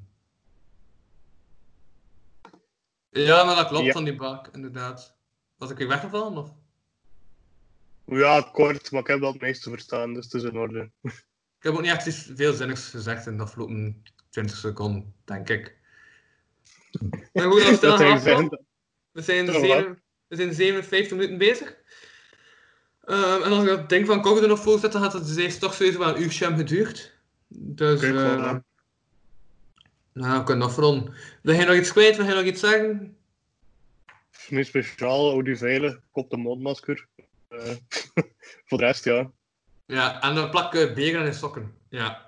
ja, 3.11 3.45
maar 3.45 3.57
dat 3.57 3.69
klopt 3.69 3.85
Ja. 3.85 3.93
van 3.93 4.05
die 4.05 4.17
bak, 4.17 4.49
inderdaad. 4.53 5.17
Was 5.57 5.71
ik 5.71 5.77
weer 5.77 5.89
weggevallen, 5.89 6.37
of? 6.39 6.53
ja, 8.05 8.41
kort, 8.53 8.91
maar 8.91 9.01
ik 9.01 9.07
heb 9.07 9.21
dat 9.21 9.33
het 9.33 9.43
meeste 9.43 9.71
verstaan, 9.71 10.15
dus 10.15 10.25
het 10.25 10.35
is 10.35 10.43
in 10.43 10.57
orde. 10.57 10.91
Ik 11.59 11.63
heb 11.63 11.73
ook 11.73 11.81
niet 11.81 11.91
echt 11.91 12.07
iets 12.07 12.31
veel 12.35 12.53
zinnigs 12.53 12.89
gezegd 12.91 13.27
in 13.27 13.37
de 13.37 13.43
afgelopen 13.43 14.03
20 14.37 14.57
seconden, 14.57 15.15
denk 15.25 15.49
ik. 15.49 15.75
Maar 17.33 17.51
goed, 17.51 17.81
Dat 17.81 17.99
We 19.13 19.23
zijn, 19.23 19.47
zeven, 19.53 20.03
we 20.27 20.37
zijn 20.37 20.55
57 20.55 21.13
minuten 21.13 21.39
bezig. 21.39 21.77
Ehm, 23.05 23.43
en 23.43 23.53
als 23.53 23.63
ik 23.63 23.69
dat 23.69 23.89
ding 23.89 24.07
van 24.07 24.27
er 24.27 24.49
nog 24.49 24.63
voor 24.63 24.79
zet, 24.79 24.93
dan 24.93 25.03
had 25.03 25.13
het 25.13 25.35
deze 25.35 25.59
toch 25.59 25.75
sowieso 25.75 25.99
wel 25.99 26.09
een 26.17 26.23
uurtje 26.23 26.55
geduurd. 26.55 27.19
Dus, 27.49 27.97
Oké, 27.97 28.07
eh 28.07 28.33
gewoon, 28.33 28.65
nou, 30.13 30.39
we 30.39 30.45
kunnen 30.45 30.67
afronden. 30.67 31.15
Wil 31.43 31.55
jij 31.55 31.65
nog 31.65 31.77
iets 31.77 31.93
kwijt? 31.93 32.17
Wil 32.17 32.27
jij 32.27 32.35
nog 32.35 32.45
iets 32.45 32.61
zeggen? 32.61 33.17
Niet 34.49 34.67
speciaal, 34.67 35.31
hou 35.31 35.43
die 35.43 35.57
veilig, 35.57 35.99
kop 36.11 36.31
de 36.31 36.37
mondmasker. 36.37 37.07
Eh, 37.49 37.73
voor 38.67 38.79
de 38.79 38.85
rest, 38.85 39.05
ja. 39.05 39.31
Ja, 39.87 40.23
en 40.23 40.35
dan 40.35 40.51
plak 40.51 40.75
uh, 40.75 40.95
beren 40.95 41.21
in 41.21 41.27
je 41.27 41.33
sokken. 41.33 41.75
Ja. 41.89 42.26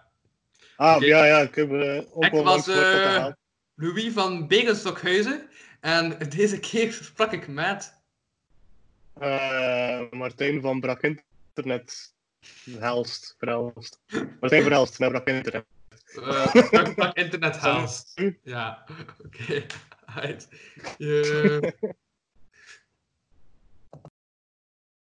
Ah, 0.78 1.02
ja, 1.02 1.24
ja, 1.26 1.38
ik 1.38 1.54
heb 1.54 1.72
eh, 1.72 2.02
ook 2.10 2.24
Ik 2.24 2.32
wel 2.32 2.44
was, 2.44 2.68
eh. 2.68 3.26
Louis 3.74 4.12
van 4.12 4.46
Berenstokhuizen. 4.46 5.48
En 5.80 6.18
deze 6.28 6.60
keer 6.60 6.92
sprak 6.92 7.32
ik 7.32 7.48
met... 7.48 8.02
Eh, 9.20 10.00
Martijn 10.10 10.60
van 10.60 10.80
Brak 10.80 11.02
Internet. 11.02 12.14
Helst, 12.78 13.34
Verhelst. 13.38 14.00
Martijn 14.40 14.62
Verhelst, 14.62 14.98
met 14.98 15.08
Brak 15.08 15.26
Internet. 15.26 15.64
eh 16.14 16.46
sprak 16.92 17.16
internet 17.24 17.56
haast. 17.56 18.22
Ja, 18.42 18.84
oké. 19.24 19.66
Je- 20.98 21.74